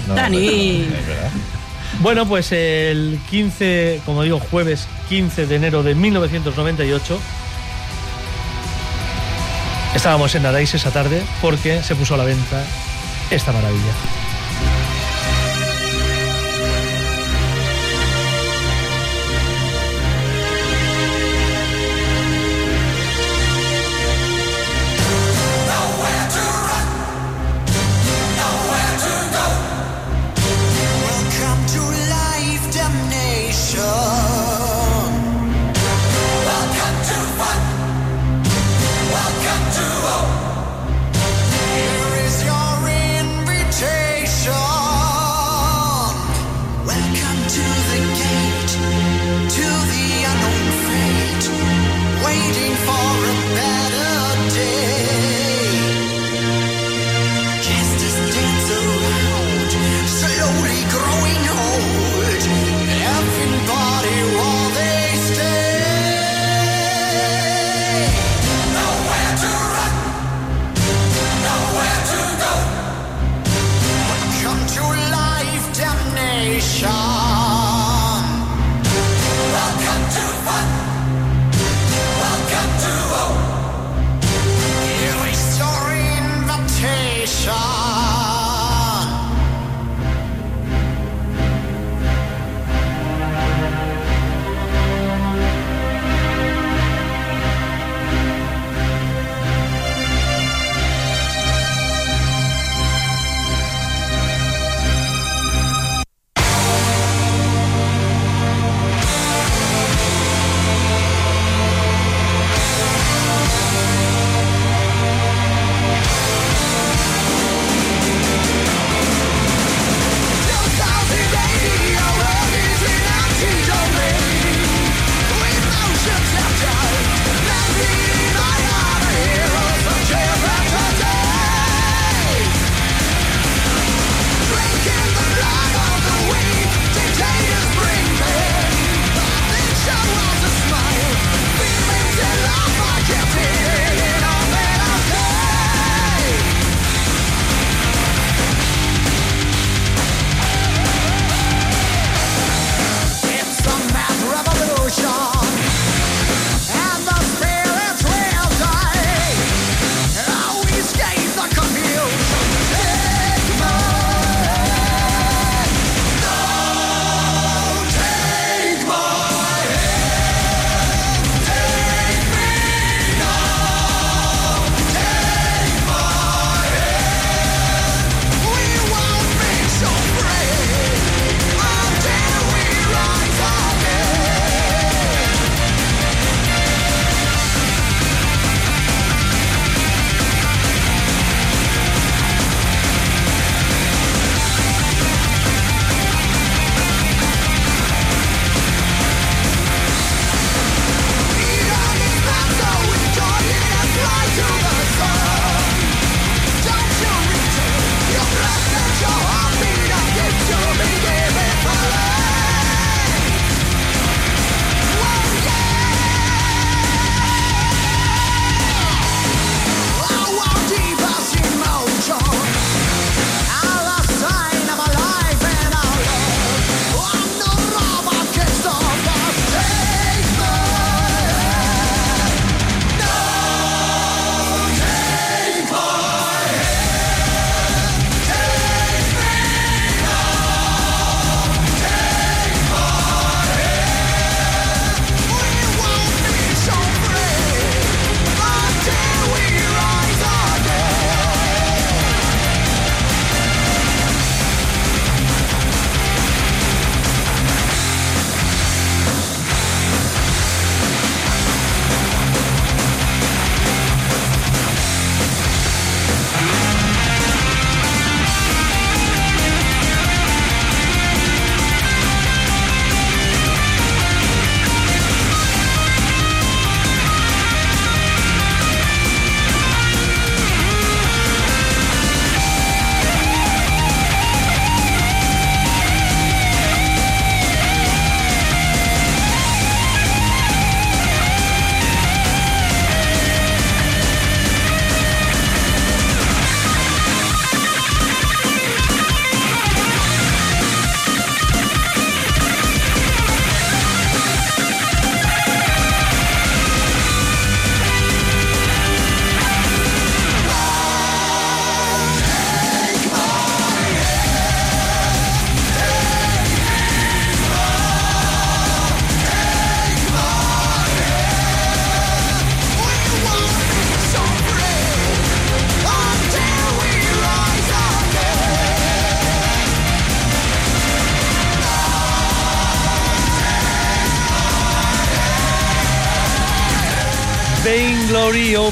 no 0.07 0.15
Dani. 0.15 0.87
Bueno, 1.99 2.25
pues 2.25 2.53
el 2.53 3.19
15, 3.29 4.01
como 4.05 4.23
digo, 4.23 4.39
jueves 4.39 4.87
15 5.09 5.45
de 5.45 5.55
enero 5.55 5.83
de 5.83 5.93
1998, 5.95 7.19
estábamos 9.93 10.33
en 10.35 10.45
Arais 10.45 10.73
esa 10.73 10.91
tarde 10.91 11.21
porque 11.41 11.83
se 11.83 11.95
puso 11.95 12.15
a 12.15 12.17
la 12.17 12.23
venta 12.23 12.63
esta 13.29 13.51
maravilla. 13.51 13.93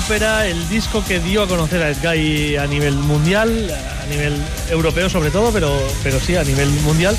Opera, 0.06 0.46
el 0.48 0.68
disco 0.68 1.02
que 1.06 1.20
dio 1.20 1.44
a 1.44 1.48
conocer 1.48 1.82
a 1.82 1.90
Edguy 1.90 2.58
a 2.58 2.68
nivel 2.68 2.94
mundial, 2.94 3.72
a 3.72 4.06
nivel 4.08 4.34
europeo 4.70 5.10
sobre 5.10 5.32
todo, 5.32 5.52
pero, 5.54 5.72
pero 6.04 6.20
sí 6.20 6.36
a 6.36 6.44
nivel 6.44 6.70
mundial. 6.82 7.16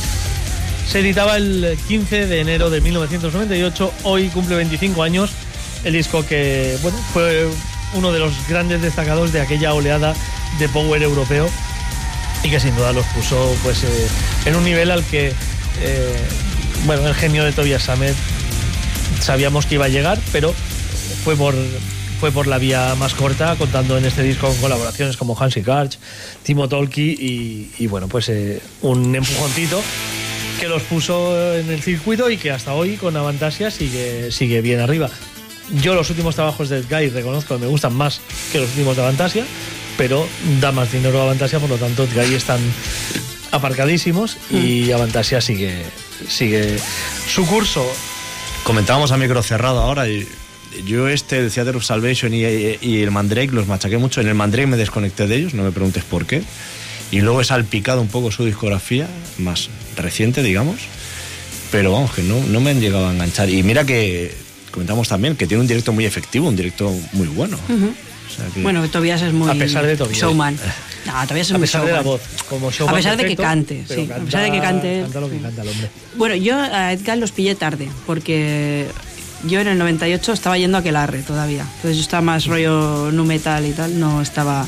Se 0.87 1.01
editaba 1.01 1.39
el 1.39 1.79
15 1.89 2.27
de 2.27 2.41
enero 2.41 2.69
de 2.69 2.83
1998, 2.83 3.93
hoy 4.03 4.29
cumple 4.29 4.57
25 4.57 5.03
años, 5.03 5.31
el 5.85 5.95
disco 5.95 6.27
que 6.27 6.77
fue 7.15 7.49
uno 7.95 8.13
de 8.13 8.19
los 8.19 8.33
grandes 8.49 8.83
destacados 8.83 9.33
de 9.33 9.41
aquella 9.41 9.73
oleada 9.73 10.15
de 10.59 10.69
power 10.69 11.03
europeo 11.03 11.49
y 12.43 12.51
que 12.51 12.61
sin 12.61 12.77
duda 12.77 12.93
los 12.93 13.07
puso 13.07 13.57
pues 13.63 13.83
eh, 13.85 14.09
en 14.45 14.57
un 14.57 14.65
nivel 14.65 14.91
al 14.91 15.03
que 15.05 15.33
eh, 15.81 16.17
bueno 16.85 17.09
el 17.09 17.15
genio 17.15 17.45
de 17.45 17.53
Tobias 17.53 17.85
Sammet 17.85 18.15
sabíamos 19.21 19.65
que 19.65 19.77
iba 19.77 19.87
a 19.87 19.89
llegar 19.89 20.19
pero 20.33 20.53
fue 21.25 21.35
por 21.35 21.55
fue 22.25 22.33
por 22.33 22.47
la 22.47 22.57
vía 22.57 22.95
más 22.95 23.13
corta 23.13 23.55
contando 23.57 23.99
en 23.99 24.07
este 24.07 24.23
disco 24.23 24.47
con 24.47 24.57
colaboraciones 24.57 25.19
como 25.19 25.39
Hansi 25.39 25.61
Karch, 25.61 25.99
Timo 26.43 26.71
Tolki 26.71 27.11
y, 27.11 27.71
y, 27.77 27.87
bueno 27.87 28.09
pues 28.09 28.31
eh, 28.31 28.63
un 28.81 29.15
empujoncito 29.15 29.83
que 30.59 30.67
los 30.67 30.83
puso 30.85 31.55
en 31.55 31.71
el 31.71 31.83
circuito 31.83 32.31
y 32.31 32.39
que 32.39 32.51
hasta 32.51 32.73
hoy 32.73 32.97
con 32.97 33.15
Avantasia 33.15 33.71
sigue 33.71 34.33
sigue 34.33 34.63
bien 34.63 34.81
arriba 34.81 35.11
yo 35.83 35.95
los 35.95 36.09
últimos 36.09 36.35
trabajos 36.35 36.71
de 36.71 36.81
Guy 36.81 37.11
reconozco 37.11 37.57
que 37.57 37.61
me 37.61 37.67
gustan 37.67 37.93
más 37.93 38.23
que 38.51 38.59
los 38.59 38.71
últimos 38.71 38.97
de 38.97 39.03
Avantasia 39.03 39.45
pero 39.99 40.27
da 40.63 40.73
más 40.73 40.91
dinero 40.91 41.21
a 41.21 41.25
Avantasia, 41.25 41.61
por 41.61 41.69
lo 41.69 41.77
tanto, 41.77 42.09
Guy 42.15 42.35
están 42.35 42.59
aparcadísimos 43.53 44.39
y 44.51 44.91
Avantasia 44.93 45.43
sigue, 45.43 45.85
sigue 46.27 46.79
su 47.29 47.47
curso. 47.47 47.87
Comentábamos 48.65 49.13
a 49.13 49.19
micro 49.19 49.43
cerrado 49.43 49.83
ahora 49.83 50.09
y 50.09 50.27
yo 50.87 51.09
este, 51.09 51.39
el 51.39 51.51
Theater 51.51 51.77
of 51.77 51.85
Salvation 51.85 52.33
y, 52.35 52.41
y 52.81 53.03
el 53.03 53.11
Mandrake 53.11 53.53
los 53.53 53.67
machaqué 53.67 53.99
mucho. 53.99 54.21
En 54.21 54.29
el 54.29 54.35
Mandrake 54.35 54.67
me 54.67 54.77
desconecté 54.77 55.27
de 55.27 55.37
ellos, 55.37 55.55
no 55.55 55.63
me 55.63 55.71
preguntes 55.73 56.05
por 56.05 56.27
qué. 56.27 56.43
Y 57.11 57.21
luego 57.21 57.41
he 57.41 57.45
salpicado 57.45 58.01
un 58.01 58.09
poco 58.09 58.31
su 58.33 58.45
discografía, 58.45 59.07
más 59.39 59.69
reciente, 59.97 60.43
digamos. 60.43 60.81
Pero 61.71 61.93
vamos, 61.93 62.13
que 62.13 62.23
no, 62.23 62.41
no 62.45 62.61
me 62.61 62.71
han 62.71 62.81
llegado 62.81 63.09
a 63.09 63.13
enganchar. 63.13 63.49
Y 63.51 63.63
mira 63.63 63.85
que 63.85 64.35
comentamos 64.71 65.09
también 65.09 65.37
que 65.37 65.47
tiene 65.47 65.61
un 65.61 65.67
directo 65.69 65.93
muy 65.93 66.05
efectivo, 66.07 66.49
un 66.49 66.57
directo 66.57 66.93
muy 67.13 67.29
bueno. 67.29 67.57
O 67.69 68.37
sea 68.37 68.47
que- 68.53 68.63
Bueno, 68.63 68.89
Tobias 68.89 69.23
es 69.23 69.33
muy 69.33 69.49
A 69.51 69.55
pesar 69.55 69.87
de 69.87 69.97
Tobias. 69.97 70.19
showman. 70.19 70.59
No, 71.05 71.13
Tobias 71.27 71.49
es 71.49 71.53
A 71.53 71.59
muy 71.59 71.67
pesar 71.67 71.85
de 71.85 71.93
la 71.93 72.01
voz, 72.01 72.23
como 72.49 72.71
showman 72.71 72.95
A 72.95 72.97
pesar 72.97 73.17
de 73.19 73.27
que 73.27 73.37
cante, 73.37 73.85
pero 73.87 74.01
sí. 74.01 74.07
canta- 74.09 74.23
a 74.23 74.25
pesar 74.25 74.43
de 74.45 74.51
que 74.53 74.61
cante. 74.61 75.01
Canta 75.03 75.21
lo 75.21 75.29
que 75.31 75.39
canta 75.39 75.63
el 75.63 75.69
hombre. 75.69 75.89
Bueno, 76.17 76.35
yo 76.37 76.57
a 76.59 76.93
Edgar 76.95 77.19
los 77.19 77.31
pillé 77.31 77.55
tarde, 77.55 77.89
porque 78.07 78.87
yo 79.47 79.61
en 79.61 79.69
el 79.69 79.79
98 79.79 80.33
estaba 80.33 80.59
yendo 80.59 80.79
a 80.79 80.81
Aquelarre 80.81 81.23
todavía. 81.23 81.63
Entonces 81.77 81.97
yo 81.97 82.03
estaba 82.03 82.21
más 82.23 82.47
rollo 82.47 83.11
nu 83.13 83.25
metal 83.25 83.67
y 83.67 83.73
tal, 83.73 83.99
no 83.99 84.21
estaba. 84.21 84.67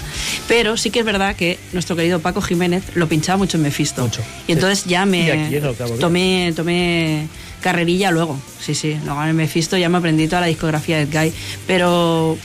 Pero 0.48 0.76
sí 0.76 0.90
que 0.90 1.00
es 1.00 1.04
verdad 1.04 1.34
que 1.36 1.58
nuestro 1.72 1.96
querido 1.96 2.20
Paco 2.20 2.40
Jiménez 2.40 2.84
lo 2.94 3.08
pinchaba 3.08 3.38
mucho 3.38 3.56
en 3.56 3.62
Mefisto. 3.64 4.02
Mucho, 4.02 4.22
Y 4.46 4.52
entonces 4.52 4.80
sí. 4.80 4.90
ya 4.90 5.06
me 5.06 5.60
tomé, 6.00 6.52
tomé 6.54 7.26
carrerilla 7.60 8.10
luego. 8.10 8.38
Sí, 8.60 8.74
sí. 8.74 8.96
Luego 9.04 9.24
en 9.24 9.36
Mefisto 9.36 9.76
ya 9.76 9.88
me 9.88 9.98
aprendí 9.98 10.26
toda 10.28 10.42
la 10.42 10.46
discografía 10.48 10.96
de 10.98 11.02
Edguy. 11.04 11.32
Pero. 11.66 12.36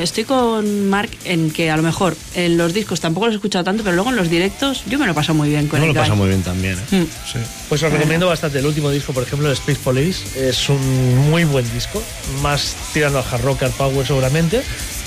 Estoy 0.00 0.24
con 0.24 0.88
Mark 0.88 1.10
en 1.24 1.50
que 1.50 1.70
a 1.70 1.76
lo 1.76 1.82
mejor 1.82 2.16
en 2.34 2.56
los 2.56 2.72
discos 2.72 3.00
tampoco 3.00 3.26
los 3.26 3.34
he 3.34 3.36
escuchado 3.36 3.64
tanto, 3.64 3.82
pero 3.82 3.94
luego 3.96 4.10
en 4.10 4.16
los 4.16 4.30
directos 4.30 4.84
yo 4.86 4.98
me 4.98 5.06
lo 5.06 5.14
paso 5.14 5.34
muy 5.34 5.48
bien 5.48 5.68
con 5.68 5.80
no 5.80 5.86
lo 5.86 5.94
pasa 5.94 6.14
muy 6.14 6.28
bien 6.28 6.42
también. 6.42 6.78
¿eh? 6.92 6.96
Mm. 6.96 7.04
Sí. 7.04 7.38
Pues 7.68 7.82
os 7.82 7.92
recomiendo 7.92 8.26
bastante 8.26 8.58
el 8.58 8.66
último 8.66 8.90
disco, 8.90 9.12
por 9.12 9.22
ejemplo, 9.22 9.48
el 9.48 9.54
Space 9.54 9.80
Police. 9.82 10.48
Es 10.48 10.68
un 10.68 11.30
muy 11.30 11.44
buen 11.44 11.70
disco, 11.72 12.02
más 12.42 12.76
tirando 12.92 13.18
al 13.18 13.24
hard 13.30 13.42
rock, 13.42 13.62
al 13.64 13.72
power 13.72 14.06
seguramente, 14.06 14.62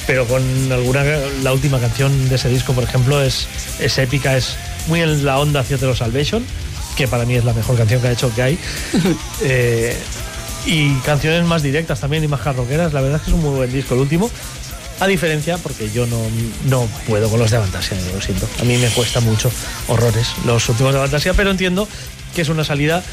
pero 0.08 0.28
con 0.28 0.44
alguna. 0.72 1.04
La 1.44 1.54
última 1.54 1.80
canción 1.80 2.30
de 2.30 2.36
ese 2.36 2.50
disco, 2.50 2.74
por 2.74 2.84
ejemplo, 2.84 3.22
es, 3.22 3.48
es 3.80 3.98
épica, 3.98 4.36
es 4.38 4.56
muy 4.88 5.02
en 5.02 5.26
la 5.26 5.40
onda 5.40 5.62
hacia 5.62 5.78
The 5.78 5.96
Salvation, 5.96 6.44
que 6.96 7.08
para 7.08 7.26
mí 7.26 7.36
es 7.36 7.46
la 7.46 7.54
mejor 7.54 7.78
canción 7.78 8.02
que 8.02 8.08
ha 8.08 8.12
hecho 8.12 8.32
Guy. 8.36 8.58
Eh, 9.44 9.98
y 10.66 10.94
canciones 11.00 11.46
más 11.46 11.64
directas 11.64 12.00
también 12.00 12.24
y 12.24 12.28
más 12.28 12.46
hard 12.46 12.58
rockeras. 12.58 12.94
La 12.94 13.02
verdad 13.02 13.18
es 13.18 13.24
que 13.24 13.32
es 13.32 13.36
un 13.36 13.44
muy 13.44 13.56
buen 13.56 13.72
disco 13.72 13.94
el 13.94 14.02
último. 14.02 14.30
A 15.00 15.08
diferencia, 15.08 15.58
porque 15.58 15.90
yo 15.90 16.06
no, 16.06 16.22
no 16.66 16.88
puedo 17.08 17.28
con 17.28 17.40
los 17.40 17.50
de 17.50 17.58
Avantasia, 17.58 17.98
lo 18.14 18.22
siento. 18.22 18.48
A 18.60 18.64
mí 18.64 18.78
me 18.78 18.88
cuesta 18.90 19.20
mucho, 19.20 19.52
horrores, 19.88 20.28
los 20.46 20.70
últimos 20.70 20.94
de 20.94 21.00
Avantasia, 21.00 21.34
pero 21.34 21.50
entiendo 21.50 21.88
que 22.36 22.44
es 22.44 22.50
una 22.50 22.64
salida 22.64 23.04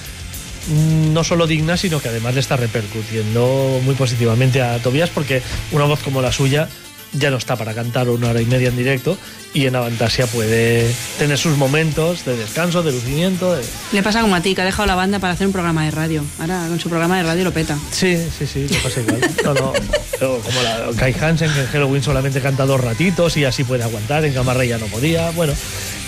mm, 0.68 1.14
no 1.14 1.24
solo 1.24 1.46
digna, 1.46 1.78
sino 1.78 1.98
que 2.00 2.10
además 2.10 2.34
le 2.34 2.40
está 2.40 2.56
repercutiendo 2.56 3.80
muy 3.84 3.94
positivamente 3.94 4.60
a 4.60 4.78
Tobias, 4.82 5.08
porque 5.08 5.42
una 5.72 5.86
voz 5.86 6.00
como 6.00 6.20
la 6.20 6.30
suya 6.30 6.68
ya 7.12 7.30
no 7.30 7.36
está 7.38 7.56
para 7.56 7.74
cantar 7.74 8.08
una 8.10 8.28
hora 8.30 8.40
y 8.40 8.46
media 8.46 8.68
en 8.68 8.76
directo 8.76 9.16
y 9.54 9.64
en 9.66 9.74
Avantasia 9.76 10.26
puede 10.26 10.92
tener 11.18 11.38
sus 11.38 11.56
momentos 11.56 12.24
de 12.26 12.36
descanso, 12.36 12.82
de 12.82 12.92
lucimiento. 12.92 13.54
de- 13.54 13.64
Le 13.92 14.02
pasa 14.02 14.20
como 14.20 14.34
a 14.34 14.40
ti, 14.42 14.54
que 14.54 14.60
ha 14.60 14.64
dejado 14.64 14.86
la 14.86 14.94
banda 14.94 15.18
para 15.18 15.32
hacer 15.32 15.46
un 15.46 15.52
programa 15.52 15.84
de 15.84 15.90
radio. 15.90 16.22
Ahora 16.38 16.66
con 16.68 16.78
su 16.78 16.88
programa 16.90 17.16
de 17.16 17.22
radio 17.22 17.44
lo 17.44 17.52
peta. 17.52 17.78
Sí, 17.90 18.16
sí, 18.38 18.46
sí, 18.46 18.66
le 18.68 18.76
pasa 18.78 19.00
igual. 19.00 19.20
No, 19.44 19.54
no, 19.54 19.72
pero 20.18 20.38
como 20.40 20.62
la 20.62 20.88
Kai 20.96 21.14
Hansen, 21.18 21.50
que 21.52 21.60
en 21.60 21.66
Halloween 21.68 22.02
solamente 22.02 22.40
canta 22.42 22.66
dos 22.66 22.80
ratitos 22.80 23.36
y 23.38 23.44
así 23.46 23.64
puede 23.64 23.84
aguantar, 23.84 24.24
en 24.26 24.34
Camarra 24.34 24.64
ya 24.66 24.76
no 24.78 24.86
podía. 24.86 25.30
Bueno, 25.30 25.54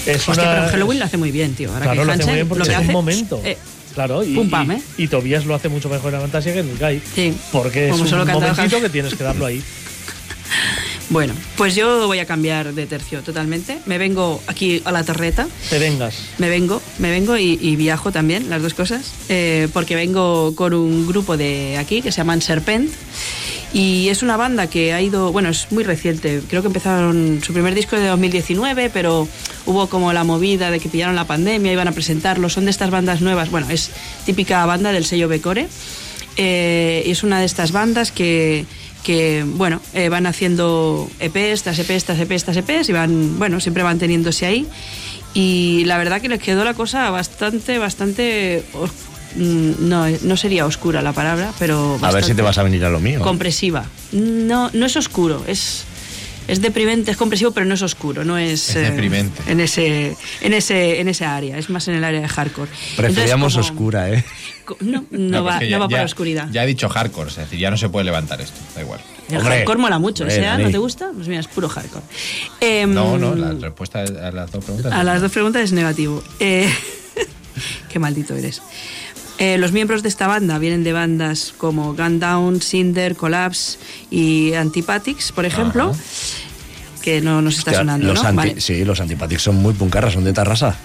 es 0.07 0.29
Hostia, 0.29 0.33
una. 0.45 0.53
pero 0.53 0.65
en 0.65 0.71
Halloween 0.71 0.99
lo 0.99 1.05
hace 1.07 1.17
muy 1.17 1.31
bien, 1.31 1.55
tío. 1.55 1.71
Ahora 1.73 1.85
Claro, 1.87 2.05
lo 2.05 2.13
hace 2.13 2.25
muy 2.27 2.35
bien 2.35 2.49
porque 2.49 2.65
lo 2.65 2.67
que 2.77 2.83
es 2.83 2.87
un 2.89 2.93
momento. 2.93 3.41
eh, 3.45 3.57
Claro, 3.95 4.23
y, 4.23 4.35
pum, 4.35 4.49
pam, 4.51 4.71
y- 4.71 4.75
¿eh? 4.75 4.83
y 4.99 5.09
Tobias 5.09 5.47
lo 5.47 5.55
hace 5.55 5.69
mucho 5.69 5.89
mejor 5.89 6.15
en 6.15 6.21
Fantasia 6.21 6.53
que 6.53 6.61
en 6.61 6.69
el 6.71 6.77
Guy. 6.79 7.03
Sí, 7.15 7.35
Porque 7.51 7.87
es 7.89 7.93
como 7.97 8.05
un 8.05 8.29
momentito 8.33 8.81
que 8.81 8.89
tienes 8.91 9.15
que 9.15 9.25
darlo 9.25 9.47
ahí. 9.47 9.61
Bueno, 11.11 11.35
pues 11.57 11.75
yo 11.75 12.07
voy 12.07 12.21
a 12.21 12.25
cambiar 12.25 12.73
de 12.73 12.87
tercio 12.87 13.21
totalmente. 13.23 13.79
Me 13.85 13.99
vengo 13.99 14.41
aquí 14.47 14.81
a 14.85 14.93
la 14.93 15.03
torreta. 15.03 15.49
Te 15.69 15.81
vengas. 15.81 16.15
Me 16.39 16.49
vengo, 16.49 16.81
me 16.99 17.11
vengo 17.11 17.37
y, 17.37 17.59
y 17.61 17.75
viajo 17.75 18.13
también, 18.13 18.49
las 18.49 18.63
dos 18.63 18.75
cosas, 18.75 19.13
eh, 19.29 19.69
porque 19.73 19.97
vengo 19.97 20.55
con 20.55 20.73
un 20.73 21.09
grupo 21.09 21.37
de 21.37 21.77
aquí 21.79 22.01
que 22.01 22.13
se 22.13 22.19
llaman 22.19 22.41
Serpent 22.41 22.91
y 23.73 24.09
es 24.09 24.23
una 24.23 24.37
banda 24.37 24.69
que 24.69 24.93
ha 24.93 25.01
ido, 25.01 25.33
bueno, 25.33 25.49
es 25.49 25.71
muy 25.71 25.85
reciente, 25.85 26.43
creo 26.49 26.63
que 26.63 26.69
empezaron 26.69 27.41
su 27.45 27.53
primer 27.53 27.75
disco 27.75 27.97
de 27.97 28.07
2019, 28.07 28.91
pero 28.91 29.29
hubo 29.67 29.89
como 29.89 30.13
la 30.13 30.25
movida 30.25 30.71
de 30.71 30.81
que 30.81 30.89
pillaron 30.89 31.15
la 31.15 31.27
pandemia, 31.27 31.73
iban 31.73 31.89
a 31.89 31.93
presentarlo, 31.93 32.49
son 32.49 32.65
de 32.65 32.71
estas 32.71 32.91
bandas 32.91 33.21
nuevas, 33.21 33.51
bueno, 33.51 33.69
es 33.71 33.91
típica 34.27 34.65
banda 34.67 34.93
del 34.93 35.05
sello 35.05 35.29
Becore 35.29 35.69
eh, 36.37 37.03
y 37.07 37.11
es 37.11 37.23
una 37.23 37.39
de 37.39 37.47
estas 37.47 37.71
bandas 37.71 38.11
que 38.11 38.65
que 39.03 39.45
bueno 39.47 39.81
eh, 39.95 40.09
van 40.09 40.27
haciendo 40.27 41.09
EPs, 41.21 41.63
tras 41.63 41.79
EPs, 41.79 42.05
tras 42.05 42.19
EPs, 42.19 42.45
tras 42.45 42.57
EPs 42.57 42.89
y 42.89 42.93
van 42.93 43.39
bueno 43.39 43.61
siempre 43.61 43.83
manteniéndose 43.83 44.47
ahí 44.47 44.67
y 45.35 45.85
la 45.87 45.97
verdad 45.99 46.21
que 46.21 46.29
les 46.29 46.41
quedó 46.41 46.65
la 46.65 46.75
cosa 46.75 47.09
bastante 47.11 47.79
bastante 47.79 48.65
mm, 49.37 49.89
no 49.89 50.07
no 50.09 50.37
sería 50.37 50.67
oscura 50.67 51.03
la 51.03 51.13
palabra 51.13 51.53
pero 51.59 51.99
A 52.03 52.11
ver 52.13 52.25
si 52.25 52.35
te 52.35 52.43
vas 52.43 52.59
a 52.59 52.63
venir 52.63 52.85
a 52.85 52.91
lo 52.91 53.01
mío. 53.01 53.21
compresiva 53.21 53.85
no 54.13 54.71
no 54.73 54.87
es 54.87 54.97
oscuro 54.97 55.45
es 55.47 55.85
es 56.49 56.61
deprimente, 56.61 57.11
es 57.11 57.17
compresivo, 57.17 57.51
pero 57.53 57.67
no 57.67 57.75
es 57.75 57.83
oscuro, 57.83 58.25
no 58.25 58.37
es, 58.39 58.71
Es 58.71 58.77
eh, 58.77 58.81
deprimente. 58.81 59.43
en 59.47 59.61
ese 59.61 60.17
en 60.41 60.53
ese 60.55 61.01
en 61.01 61.09
ese 61.09 61.25
área, 61.25 61.59
es 61.59 61.71
más 61.71 61.87
en 61.89 61.95
el 61.95 62.05
área 62.05 62.21
de 62.21 62.29
hardcore. 62.29 62.71
Preferíamos 62.97 63.53
Entonces, 63.55 63.71
como- 63.73 63.81
oscura, 63.89 64.11
¿eh? 64.11 64.25
No, 64.81 65.05
no, 65.11 65.19
No, 65.41 65.45
va, 65.45 65.59
que 65.59 65.65
no 65.65 65.71
ya- 65.71 65.79
va 65.79 65.89
ya- 65.89 65.99
la 65.99 66.05
oscuridad. 66.05 66.49
Ya 66.53 66.63
ha 66.63 66.67
dicho 66.67 66.89
hardcore, 66.89 67.29
es 67.31 67.37
decir, 67.37 67.59
ya 67.59 67.71
no 67.73 67.77
se 67.77 67.89
puede 67.89 68.05
levantar 68.05 68.41
esto, 68.41 68.57
da 68.77 68.83
igual. 68.83 69.01
El 69.29 69.39
Hombre, 69.39 69.57
hardcore 69.57 69.79
mola 69.81 69.99
mucho, 69.99 70.23
hombre, 70.23 70.37
¿sea? 70.37 70.59
¿No 70.59 70.71
te 70.71 70.79
gusta? 70.79 71.11
Pues 71.15 71.27
mira, 71.27 71.41
es 71.41 71.49
puro 71.49 71.69
hardcore. 71.69 72.05
Em, 72.61 72.93
No, 72.95 73.19
no, 73.19 73.35
la 73.35 73.51
respuesta 73.53 74.01
a 74.03 74.31
las 74.31 74.51
dos 74.53 74.65
preguntas. 74.65 74.93
A 74.93 75.03
las 75.03 75.21
dos 75.21 75.33
preguntas 75.33 75.63
es 75.63 75.73
negativo. 75.73 76.23
Eh, 76.39 76.73
qué 77.93 77.99
maldito 77.99 78.35
eres. 78.37 78.63
Eh, 79.41 79.57
los 79.59 79.73
miembros 79.73 80.03
de 80.03 80.09
esta 80.11 80.27
banda 80.27 80.59
vienen 80.59 80.85
de 80.85 80.93
bandas 80.93 81.55
como 81.57 81.95
Gun 81.95 82.21
Down, 82.21 82.61
Cinder, 82.61 83.17
Collapse 83.17 83.79
y 84.11 84.53
Antipathics, 84.53 85.33
por 85.33 85.47
ejemplo, 85.47 85.97
que 87.03 87.23
no 87.23 87.41
nos 87.41 87.57
está 87.59 87.71
Hostia, 87.71 87.81
sonando, 87.81 88.07
los 88.09 88.23
¿no? 88.23 88.29
anti- 88.29 88.37
Vale. 88.37 88.61
Sí, 88.61 88.85
los 88.85 89.01
antipáticos 89.01 89.43
son 89.43 89.57
muy 89.57 89.73
puncarras, 89.73 90.13
son 90.13 90.25
de 90.25 90.35
Tarrasa. 90.35 90.77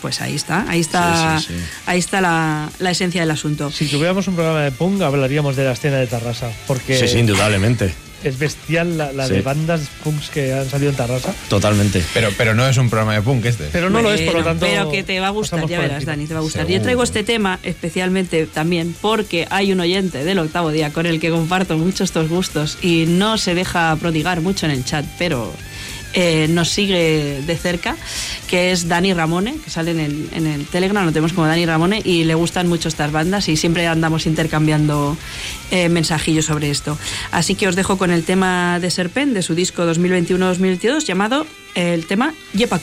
Pues 0.00 0.20
ahí 0.20 0.34
está, 0.34 0.64
ahí 0.68 0.80
está, 0.80 1.38
Sí, 1.40 1.46
sí, 1.48 1.54
sí. 1.54 1.64
ahí 1.86 1.98
está 1.98 2.20
la, 2.20 2.70
la 2.78 2.90
esencia 2.90 3.20
del 3.20 3.30
asunto. 3.30 3.70
Si 3.70 3.86
tuviéramos 3.86 4.26
un 4.28 4.34
programa 4.34 4.62
de 4.62 4.70
punk, 4.72 5.02
hablaríamos 5.02 5.56
de 5.56 5.64
la 5.64 5.72
escena 5.72 5.96
de 5.98 6.06
Tarrasa. 6.06 6.50
Porque 6.66 6.98
Sí, 6.98 7.08
sí, 7.08 7.18
indudablemente. 7.18 7.92
es 8.24 8.36
bestial 8.36 8.98
la, 8.98 9.12
la 9.12 9.28
Sí. 9.28 9.34
de 9.34 9.42
bandas 9.42 9.82
punks 10.02 10.30
que 10.30 10.52
han 10.52 10.68
salido 10.68 10.90
en 10.90 10.96
Tarrasa. 10.96 11.32
Totalmente. 11.48 12.02
Pero, 12.14 12.30
pero 12.36 12.52
no 12.54 12.66
es 12.68 12.76
un 12.76 12.90
programa 12.90 13.14
de 13.14 13.22
punk 13.22 13.44
este. 13.44 13.68
Pero 13.72 13.90
no 13.90 14.02
lo 14.02 14.12
es, 14.12 14.22
por 14.22 14.34
lo 14.34 14.42
tanto. 14.44 14.66
Pero 14.66 14.90
que 14.90 15.02
te 15.04 15.20
va 15.20 15.28
a 15.28 15.30
gustar, 15.30 15.66
ya 15.68 15.78
verás. 15.80 16.04
Dani, 16.04 16.26
te 16.26 16.34
va 16.34 16.40
a 16.40 16.42
gustar. 16.42 16.66
Yo 16.66 16.82
traigo 16.82 17.02
este 17.04 17.22
tema 17.22 17.60
especialmente 17.62 18.46
también 18.46 18.94
porque 19.00 19.46
hay 19.50 19.72
un 19.72 19.78
oyente 19.80 20.24
del 20.24 20.38
octavo 20.40 20.72
día 20.72 20.92
con 20.92 21.06
el 21.06 21.20
que 21.20 21.30
comparto 21.30 21.78
mucho 21.78 22.02
estos 22.02 22.28
gustos 22.28 22.78
y 22.82 23.04
no 23.06 23.38
se 23.38 23.54
deja 23.54 23.94
prodigar 23.96 24.40
mucho 24.40 24.66
en 24.66 24.72
el 24.72 24.84
chat, 24.84 25.04
pero 25.18 25.52
eh, 26.14 26.46
nos 26.48 26.70
sigue 26.70 27.42
de 27.46 27.56
cerca, 27.56 27.96
que 28.46 28.72
es 28.72 28.88
Dani 28.88 29.12
Ramone, 29.12 29.56
que 29.62 29.70
sale 29.70 29.90
en 29.90 30.46
el, 30.46 30.66
Telegram, 30.66 31.04
lo 31.04 31.12
tenemos 31.12 31.32
como 31.32 31.46
Dani 31.46 31.66
Ramone, 31.66 32.00
y 32.04 32.24
le 32.24 32.34
gustan 32.34 32.68
mucho 32.68 32.88
estas 32.88 33.12
bandas 33.12 33.48
y 33.48 33.56
siempre 33.56 33.86
andamos 33.86 34.26
intercambiando 34.26 35.16
eh, 35.70 35.88
mensajillos 35.88 36.46
sobre 36.46 36.70
esto. 36.70 36.98
Así 37.30 37.54
que 37.54 37.68
os 37.68 37.76
dejo 37.76 37.98
con 37.98 38.10
el 38.10 38.24
tema 38.24 38.78
de 38.80 38.90
Serpent, 38.90 39.32
de 39.32 39.42
su 39.42 39.54
disco 39.54 39.84
2021-2022, 39.84 41.04
llamado 41.04 41.46
eh, 41.74 41.94
el 41.94 42.06
tema 42.06 42.34
Yepa 42.54 42.80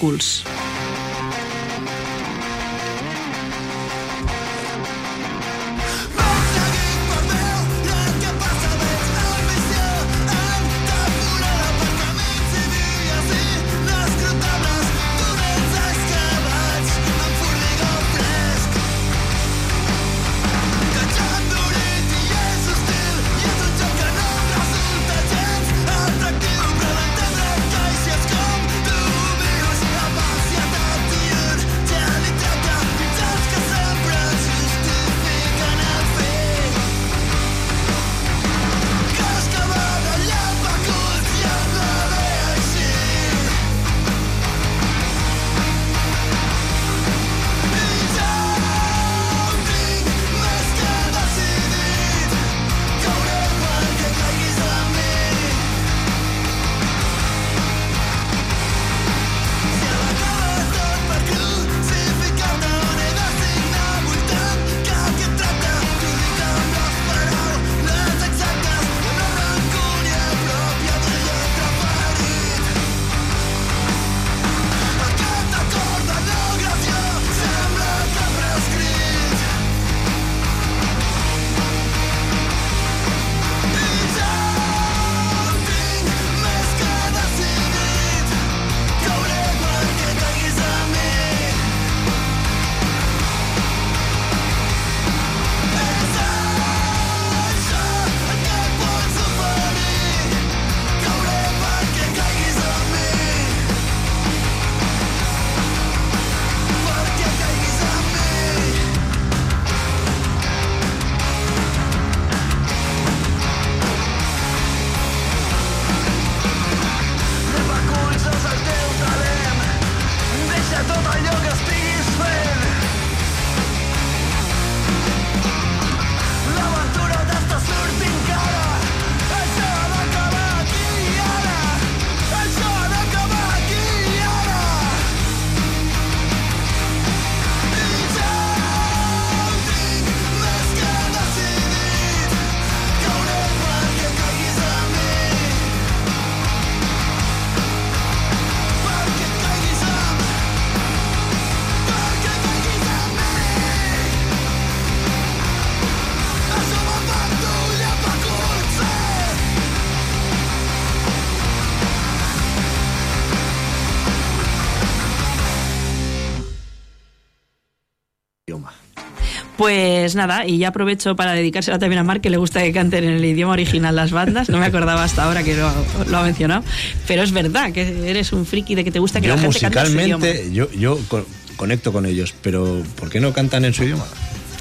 Pues 169.65 170.13
nada, 170.13 170.45
y 170.45 170.59
ya 170.59 170.67
aprovecho 170.67 171.15
para 171.15 171.33
dedicársela 171.33 171.79
también 171.79 171.99
a 171.99 172.03
Mark, 172.03 172.21
que 172.21 172.29
le 172.29 172.37
gusta 172.37 172.61
que 172.61 172.71
canten 172.71 173.03
en 173.03 173.13
el 173.13 173.25
idioma 173.25 173.53
original 173.53 173.95
las 173.95 174.11
bandas. 174.11 174.47
No 174.47 174.59
me 174.59 174.65
acordaba 174.67 175.03
hasta 175.03 175.23
ahora 175.23 175.41
que 175.43 175.55
lo, 175.55 175.71
lo 176.07 176.17
ha 176.19 176.21
mencionado. 176.23 176.63
Pero 177.07 177.23
es 177.23 177.31
verdad 177.31 177.71
que 177.71 178.07
eres 178.07 178.31
un 178.31 178.45
friki 178.45 178.75
de 178.75 178.83
que 178.83 178.91
te 178.91 178.99
gusta 178.99 179.19
que 179.21 179.27
Yo 179.27 179.35
la 179.35 179.41
gente 179.41 179.59
cante 179.61 179.79
en 179.79 179.87
su 179.87 179.99
idioma. 179.99 180.27
yo, 180.51 180.71
yo 180.73 180.99
co- 181.07 181.25
conecto 181.55 181.91
con 181.91 182.05
ellos, 182.05 182.35
pero 182.43 182.83
¿por 182.95 183.09
qué 183.09 183.19
no 183.19 183.33
cantan 183.33 183.65
en 183.65 183.73
su 183.73 183.83
idioma? 183.85 184.05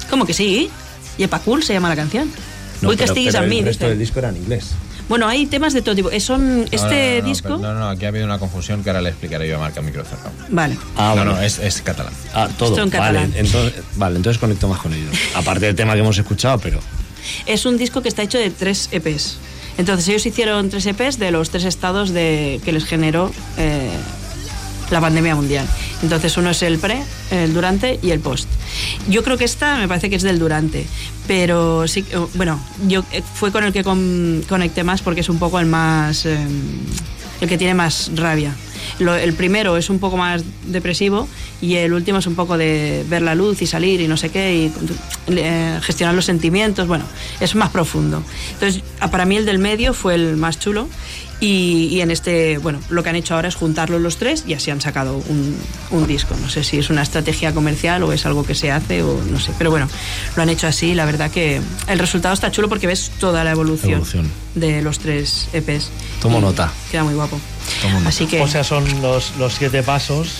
¿Cómo 0.09 0.25
que 0.25 0.33
sí? 0.33 0.71
Yepa 1.19 1.37
Cool 1.37 1.61
se 1.61 1.73
llama 1.73 1.89
la 1.89 1.95
canción. 1.95 2.27
No, 2.81 2.89
Uy, 2.89 2.95
pero- 2.97 3.13
pero 3.13 3.37
a 3.37 3.41
mí, 3.43 3.59
El 3.59 3.65
resto 3.65 3.85
dice. 3.85 3.89
del 3.89 3.99
disco 3.99 4.17
era 4.19 4.29
en 4.29 4.37
inglés. 4.37 4.71
Bueno, 5.07 5.27
hay 5.27 5.45
temas 5.45 5.73
de 5.73 5.81
todo 5.81 5.95
tipo. 5.95 6.09
Eh, 6.11 6.19
Son 6.19 6.59
No, 6.61 6.63
este 6.71 6.77
no, 6.77 7.15
no, 7.17 7.21
no, 7.21 7.27
disco. 7.27 7.57
No, 7.57 7.73
no, 7.73 7.89
aquí 7.89 8.05
ha 8.05 8.07
habido 8.07 8.25
una 8.25 8.39
confusión 8.39 8.83
que 8.83 8.89
ahora 8.89 9.01
le 9.01 9.09
explicaré 9.09 9.47
yo 9.47 9.57
a 9.57 9.59
Marca 9.59 9.81
Micro 9.81 10.03
cerrado. 10.03 10.31
Vale. 10.49 10.77
Ah, 10.97 11.09
no, 11.09 11.15
bueno. 11.15 11.35
no, 11.35 11.41
es, 11.41 11.59
es 11.59 11.81
catalán. 11.81 12.13
Ah, 12.33 12.49
todo. 12.57 12.69
Esto 12.69 12.83
en 12.83 12.89
vale, 12.89 13.19
catalán. 13.19 13.33
entonces, 13.35 13.83
vale, 13.95 14.15
entonces 14.17 14.39
conecto 14.39 14.67
más 14.67 14.79
con 14.79 14.93
ellos. 14.93 15.15
Aparte 15.35 15.65
del 15.67 15.75
tema 15.75 15.93
que 15.93 15.99
hemos 15.99 16.17
escuchado, 16.17 16.57
pero 16.59 16.79
Es 17.45 17.65
un 17.65 17.77
disco 17.77 18.01
que 18.01 18.09
está 18.09 18.23
hecho 18.23 18.37
de 18.37 18.49
tres 18.49 18.89
EPs. 18.91 19.37
Entonces 19.77 20.07
ellos 20.07 20.25
hicieron 20.25 20.69
tres 20.69 20.85
EPs 20.85 21.19
de 21.19 21.31
los 21.31 21.49
tres 21.49 21.65
estados 21.65 22.11
de, 22.11 22.61
que 22.63 22.71
les 22.71 22.85
generó 22.85 23.31
eh, 23.57 23.89
la 24.91 25.01
pandemia 25.01 25.35
mundial. 25.35 25.65
Entonces 26.03 26.35
uno 26.37 26.49
es 26.51 26.61
el 26.63 26.77
pre, 26.79 27.01
el 27.31 27.53
durante 27.53 27.99
y 28.01 28.11
el 28.11 28.19
post. 28.19 28.47
Yo 29.09 29.23
creo 29.23 29.37
que 29.37 29.45
esta 29.45 29.77
me 29.77 29.87
parece 29.87 30.09
que 30.09 30.15
es 30.15 30.23
del 30.23 30.39
durante, 30.39 30.85
pero 31.27 31.87
sí, 31.87 32.03
que- 32.03 32.17
bueno, 32.35 32.59
yo 32.87 33.03
eh, 33.11 33.23
fue 33.33 33.51
con 33.51 33.63
el 33.63 33.73
que 33.73 33.83
con- 33.83 34.43
conecté 34.47 34.83
más 34.83 35.01
porque 35.01 35.21
es 35.21 35.29
un 35.29 35.39
poco 35.39 35.59
el 35.59 35.65
más, 35.65 36.25
eh, 36.25 36.37
el 37.41 37.49
que 37.49 37.57
tiene 37.57 37.73
más 37.73 38.11
rabia. 38.15 38.53
El 38.99 39.33
primero 39.33 39.77
es 39.77 39.89
un 39.89 39.97
poco 39.99 40.15
más 40.15 40.43
depresivo 40.67 41.27
y 41.59 41.75
el 41.75 41.91
último 41.93 42.19
es 42.19 42.27
un 42.27 42.35
poco 42.35 42.55
de 42.57 43.03
ver 43.09 43.23
la 43.23 43.33
luz 43.33 43.61
y 43.63 43.67
salir 43.67 43.99
y 43.99 44.07
no 44.07 44.15
sé 44.15 44.29
qué 44.29 44.55
y 44.55 44.71
eh, 45.35 45.79
gestionar 45.81 46.13
los 46.13 46.25
sentimientos. 46.25 46.87
Bueno, 46.87 47.03
es 47.39 47.55
más 47.55 47.71
profundo. 47.71 48.21
Entonces, 48.53 48.83
para 49.11 49.25
mí 49.25 49.37
el 49.37 49.45
del 49.45 49.57
medio 49.57 49.93
fue 49.93 50.13
el 50.15 50.37
más 50.37 50.59
chulo 50.59 50.87
y, 51.41 51.87
y 51.91 52.01
en 52.01 52.11
este, 52.11 52.57
bueno, 52.59 52.79
lo 52.89 53.03
que 53.03 53.09
han 53.09 53.15
hecho 53.15 53.35
ahora 53.35 53.47
es 53.49 53.55
juntarlos 53.55 53.99
los 54.01 54.17
tres 54.17 54.43
y 54.47 54.53
así 54.53 54.71
han 54.71 54.79
sacado 54.81 55.17
un, 55.27 55.55
un 55.91 56.07
disco. 56.07 56.35
No 56.41 56.49
sé 56.49 56.63
si 56.63 56.77
es 56.79 56.89
una 56.89 57.01
estrategia 57.01 57.53
comercial 57.53 58.03
o 58.03 58.13
es 58.13 58.25
algo 58.25 58.45
que 58.45 58.55
se 58.55 58.71
hace 58.71 59.03
o 59.03 59.21
no 59.29 59.39
sé. 59.39 59.51
Pero 59.57 59.69
bueno, 59.71 59.87
lo 60.35 60.41
han 60.43 60.49
hecho 60.49 60.67
así. 60.67 60.93
La 60.95 61.05
verdad 61.05 61.29
que 61.31 61.61
el 61.87 61.99
resultado 61.99 62.33
está 62.33 62.51
chulo 62.51 62.69
porque 62.69 62.87
ves 62.87 63.11
toda 63.19 63.43
la 63.43 63.51
evolución, 63.51 63.93
Evolución. 63.93 64.31
de 64.55 64.81
los 64.81 64.99
tres 64.99 65.47
EPs. 65.53 65.89
Tomo 66.21 66.39
nota. 66.39 66.71
Queda 66.91 67.03
muy 67.03 67.13
guapo. 67.15 67.39
Tomo 67.81 67.97
nota. 67.99 68.09
Así 68.09 68.27
que, 68.27 68.41
O 68.41 68.47
sea, 68.47 68.63
son 68.63 68.85
los, 69.01 69.33
los 69.37 69.53
siete 69.53 69.83
pasos, 69.83 70.39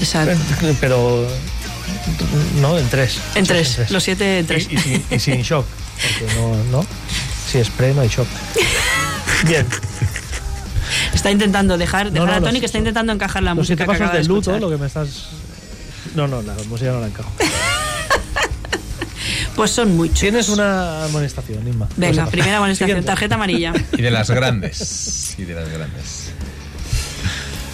exacto. 0.00 0.32
eh, 0.66 0.74
pero 0.80 1.26
no 2.60 2.78
en 2.78 2.88
tres. 2.88 3.18
En 3.34 3.44
tres, 3.46 3.90
los 3.90 4.02
siete 4.02 4.38
en 4.38 4.44
Y, 4.44 4.48
tres. 4.48 4.68
y 4.70 4.76
sin, 4.78 5.04
y 5.10 5.18
sin 5.18 5.42
shock, 5.42 5.66
porque 6.20 6.34
no, 6.40 6.64
no. 6.80 6.86
Si 7.50 7.58
es 7.58 7.68
pre, 7.70 7.94
no 7.94 8.00
hay 8.00 8.08
shock. 8.08 8.26
Bien. 9.44 9.66
Está 11.12 11.30
intentando 11.30 11.76
dejar, 11.78 12.10
dejar 12.12 12.28
no, 12.28 12.34
a 12.34 12.40
Tony 12.40 12.60
que 12.60 12.66
está 12.66 12.78
intentando 12.78 13.12
encajar 13.12 13.42
la 13.42 13.54
música 13.54 13.84
que 13.86 13.92
acaba 13.92 14.12
de 14.12 14.18
del 14.18 14.28
luto, 14.28 14.50
escuchar. 14.52 14.60
lo 14.60 14.70
que 14.70 14.76
me 14.76 14.86
estás. 14.86 15.26
No, 16.14 16.26
no, 16.28 16.42
la 16.42 16.54
música 16.68 16.92
no 16.92 17.00
la 17.00 17.06
encajo. 17.08 17.30
Pues 19.56 19.70
son 19.70 19.96
muchos. 19.96 20.20
Tienes 20.20 20.50
una 20.50 21.06
amonestación, 21.06 21.66
Inma. 21.66 21.88
Venga, 21.96 22.26
primera 22.26 22.58
amonestación, 22.58 22.88
Siguiente. 22.90 23.06
tarjeta 23.06 23.36
amarilla. 23.36 23.72
Y 23.96 24.02
de 24.02 24.10
las 24.10 24.28
grandes. 24.30 25.34
y 25.38 25.44
de 25.44 25.54
las 25.54 25.68
grandes. 25.70 26.30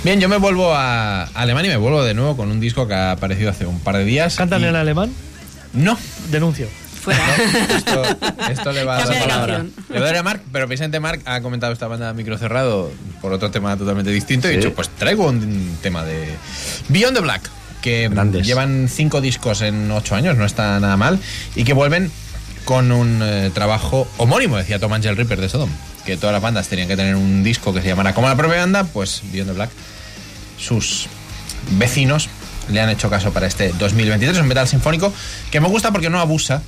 Bien, 0.05 0.21
yo 0.21 0.29
me 0.29 0.37
vuelvo 0.37 0.73
a 0.75 1.25
Alemania 1.35 1.71
y 1.73 1.75
me 1.75 1.79
vuelvo 1.79 2.05
de 2.05 2.15
nuevo 2.15 2.37
con 2.37 2.53
un 2.53 2.61
disco 2.61 2.87
que 2.87 2.95
ha 2.95 3.11
aparecido 3.11 3.51
hace 3.51 3.67
un 3.67 3.81
par 3.81 3.97
de 3.97 4.05
días. 4.05 4.37
¿Cantan 4.37 4.63
y- 4.63 4.67
en 4.67 4.77
alemán? 4.77 5.13
No, 5.73 5.99
Denuncio. 6.31 6.69
Fuera. 7.03 7.37
esto, 7.77 8.03
esto 8.51 8.73
le 8.73 8.85
va 8.85 8.99
a 8.99 9.07
dar 9.07 9.29
canción. 9.29 9.73
Le 9.89 9.99
voy 9.99 10.03
a 10.03 10.07
dar 10.07 10.17
a 10.19 10.23
Mark, 10.23 10.43
pero 10.53 10.69
precisamente 10.69 11.01
Mark 11.01 11.21
ha 11.25 11.41
comentado 11.41 11.73
esta 11.73 11.89
banda 11.89 12.13
micro 12.15 12.39
cerrado 12.39 12.93
por 13.21 13.33
otro 13.33 13.51
tema 13.51 13.77
totalmente 13.77 14.11
distinto. 14.13 14.49
Y 14.49 14.55
he 14.55 14.57
dicho, 14.59 14.73
pues 14.73 14.89
traigo 14.89 15.27
un 15.27 15.77
tema 15.83 16.05
de 16.05 16.29
Beyond 16.91 17.17
the 17.17 17.23
Black, 17.23 17.51
que 17.81 18.09
Grandes. 18.09 18.47
llevan 18.47 18.89
cinco 18.89 19.21
discos 19.21 19.63
en 19.63 19.91
ocho 19.91 20.15
años, 20.15 20.37
no 20.37 20.45
está 20.45 20.79
nada 20.79 20.97
mal, 20.97 21.19
y 21.57 21.65
que 21.65 21.73
vuelven 21.73 22.11
con 22.65 22.93
un 22.93 23.21
eh, 23.21 23.51
trabajo 23.53 24.07
homónimo, 24.19 24.57
decía 24.57 24.79
Tom 24.79 24.93
Angel 24.93 25.17
Ripper 25.17 25.41
de 25.41 25.49
Sodom, 25.49 25.71
que 26.07 26.17
todas 26.17 26.33
las 26.33 26.41
bandas 26.41 26.69
tenían 26.69 26.87
que 26.87 26.97
tener 26.97 27.17
un 27.17 27.43
disco 27.43 27.75
que 27.75 27.83
se 27.83 27.89
llamara 27.89 28.15
como 28.15 28.29
la 28.29 28.37
propia 28.37 28.59
banda, 28.61 28.85
pues 28.85 29.23
Beyond 29.33 29.51
the 29.51 29.55
Black, 29.55 29.71
sus 30.57 31.09
vecinos 31.73 32.29
le 32.71 32.81
han 32.81 32.89
hecho 32.91 33.11
caso 33.11 33.33
para 33.33 33.49
este 33.49 33.73
2023, 33.73 34.39
un 34.39 34.47
metal 34.47 34.69
sinfónico 34.69 35.13
que 35.51 35.61
me 35.61 35.67
gusta 35.67 35.91
porque 35.91 36.09
no 36.09 36.21
abusa 36.21 36.63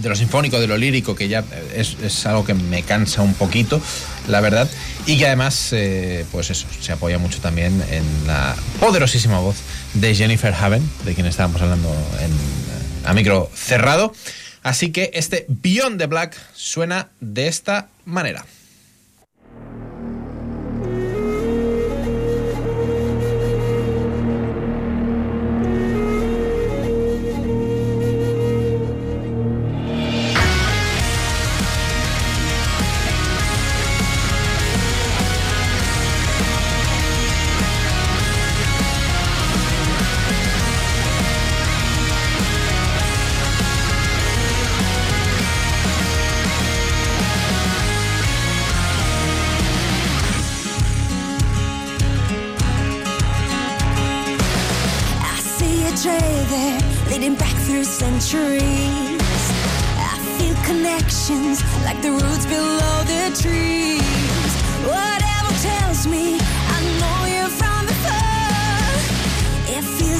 de 0.00 0.08
lo 0.08 0.16
sinfónico, 0.16 0.60
de 0.60 0.66
lo 0.66 0.76
lírico, 0.76 1.14
que 1.14 1.28
ya 1.28 1.44
es, 1.74 1.96
es 2.02 2.26
algo 2.26 2.44
que 2.44 2.54
me 2.54 2.82
cansa 2.82 3.22
un 3.22 3.34
poquito, 3.34 3.80
la 4.28 4.40
verdad, 4.40 4.68
y 5.06 5.18
que 5.18 5.26
además, 5.26 5.68
eh, 5.72 6.24
pues 6.32 6.50
eso, 6.50 6.66
se 6.80 6.92
apoya 6.92 7.18
mucho 7.18 7.40
también 7.40 7.82
en 7.90 8.04
la 8.26 8.56
poderosísima 8.78 9.38
voz 9.38 9.56
de 9.94 10.14
Jennifer 10.14 10.54
Haven, 10.54 10.88
de 11.04 11.14
quien 11.14 11.26
estábamos 11.26 11.60
hablando 11.62 11.90
en, 12.20 12.30
eh, 12.30 13.06
a 13.06 13.14
micro 13.14 13.50
cerrado. 13.54 14.12
Así 14.62 14.92
que 14.92 15.10
este 15.14 15.46
Beyond 15.48 15.98
the 15.98 16.06
Black 16.06 16.36
suena 16.54 17.08
de 17.20 17.48
esta 17.48 17.88
manera. 18.04 18.44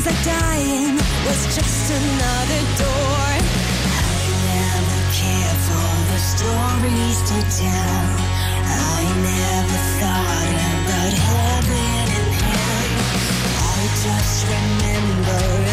Feels 0.00 0.14
like 0.14 0.24
dying 0.24 0.94
was 1.26 1.46
just 1.54 1.92
another 1.92 2.62
door. 2.78 3.26
I 3.92 4.16
never 4.48 5.00
cared 5.12 5.60
for 5.68 5.90
the 6.10 6.18
stories 6.18 7.18
to 7.30 7.38
tell. 7.58 8.06
I 8.66 9.02
never 9.30 9.78
thought 10.00 10.50
about 10.72 11.12
heaven 11.12 12.06
and 12.18 12.32
hell. 12.40 12.90
I 13.58 13.82
just 14.04 14.46
remember 14.46 15.69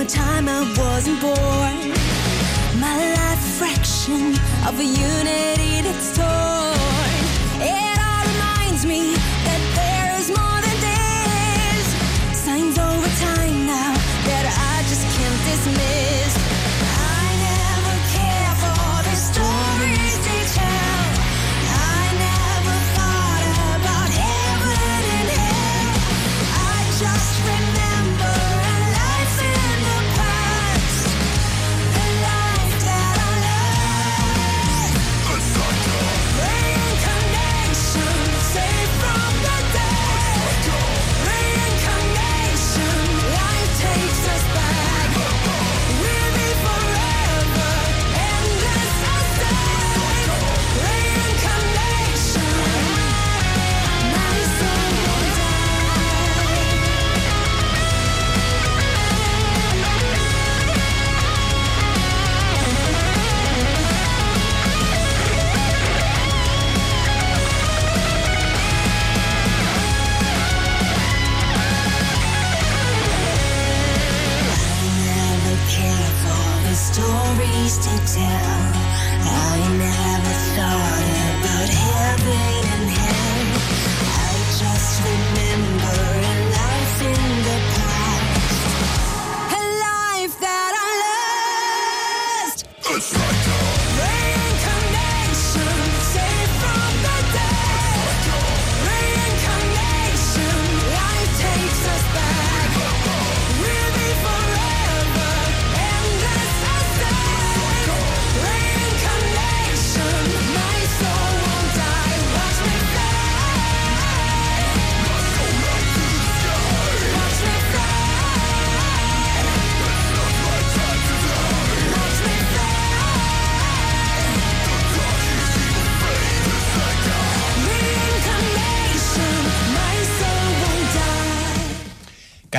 a 0.00 0.04
time 0.04 0.48
I 0.48 0.60
wasn't 0.76 1.20
born. 1.20 1.90
My 2.80 2.96
life 3.14 3.44
fraction 3.58 4.34
of 4.66 4.78
a 4.78 4.84
unity 4.84 5.82
that's 5.82 6.16
torn. 6.16 6.85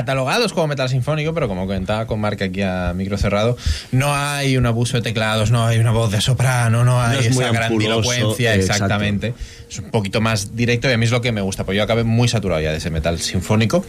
Catalogados 0.08 0.54
como 0.54 0.68
metal 0.68 0.88
sinfónico, 0.88 1.34
pero 1.34 1.50
como 1.50 1.68
comentaba 1.68 2.08
con 2.08 2.22
Mark 2.22 2.42
aquí 2.42 2.62
a 2.62 2.94
micro 2.96 3.18
cerrado, 3.18 3.58
no 3.92 4.16
hay 4.16 4.56
un 4.56 4.66
abuso 4.66 4.96
de 4.96 5.04
teclados, 5.04 5.52
no 5.52 5.66
hay 5.66 5.80
una 5.80 5.92
voz 5.92 6.14
de 6.14 6.22
soprano, 6.22 6.86
no 6.86 7.02
hay 7.02 7.26
es 7.26 7.36
muy 7.36 7.44
esa 7.44 7.52
grandilocuencia, 7.52 8.56
exacto. 8.56 8.86
exactamente. 8.86 9.34
Es 9.70 9.80
un 9.80 9.92
poquito 9.92 10.22
más 10.22 10.56
directo 10.56 10.90
y 10.90 10.94
a 10.94 10.98
mí 10.98 11.04
es 11.04 11.12
lo 11.12 11.20
que 11.20 11.34
me 11.34 11.42
gusta, 11.42 11.66
porque 11.66 11.76
yo 11.76 11.84
acabé 11.84 12.06
muy 12.06 12.30
saturado 12.30 12.62
ya 12.62 12.72
de 12.72 12.78
ese 12.78 12.90
metal 12.90 13.20
sinfónico. 13.20 13.84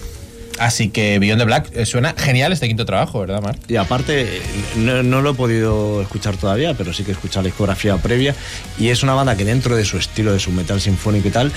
Así 0.58 0.88
que 0.88 1.18
Beyond 1.18 1.40
the 1.40 1.44
Black 1.44 1.70
eh, 1.74 1.86
suena 1.86 2.14
genial 2.16 2.52
este 2.52 2.66
quinto 2.66 2.84
trabajo, 2.84 3.20
¿verdad, 3.20 3.40
Mark? 3.42 3.58
Y 3.68 3.76
aparte, 3.76 4.40
no, 4.76 5.02
no 5.02 5.22
lo 5.22 5.30
he 5.30 5.34
podido 5.34 6.02
escuchar 6.02 6.36
todavía, 6.36 6.74
pero 6.74 6.92
sí 6.92 7.04
que 7.04 7.10
he 7.10 7.14
escuchado 7.14 7.42
la 7.42 7.48
discografía 7.48 7.96
previa. 7.98 8.34
Y 8.78 8.88
es 8.88 9.02
una 9.02 9.14
banda 9.14 9.36
que 9.36 9.44
dentro 9.44 9.76
de 9.76 9.84
su 9.84 9.98
estilo, 9.98 10.32
de 10.32 10.40
su 10.40 10.50
metal 10.50 10.80
sinfónico 10.80 11.28
y 11.28 11.30
tal, 11.30 11.52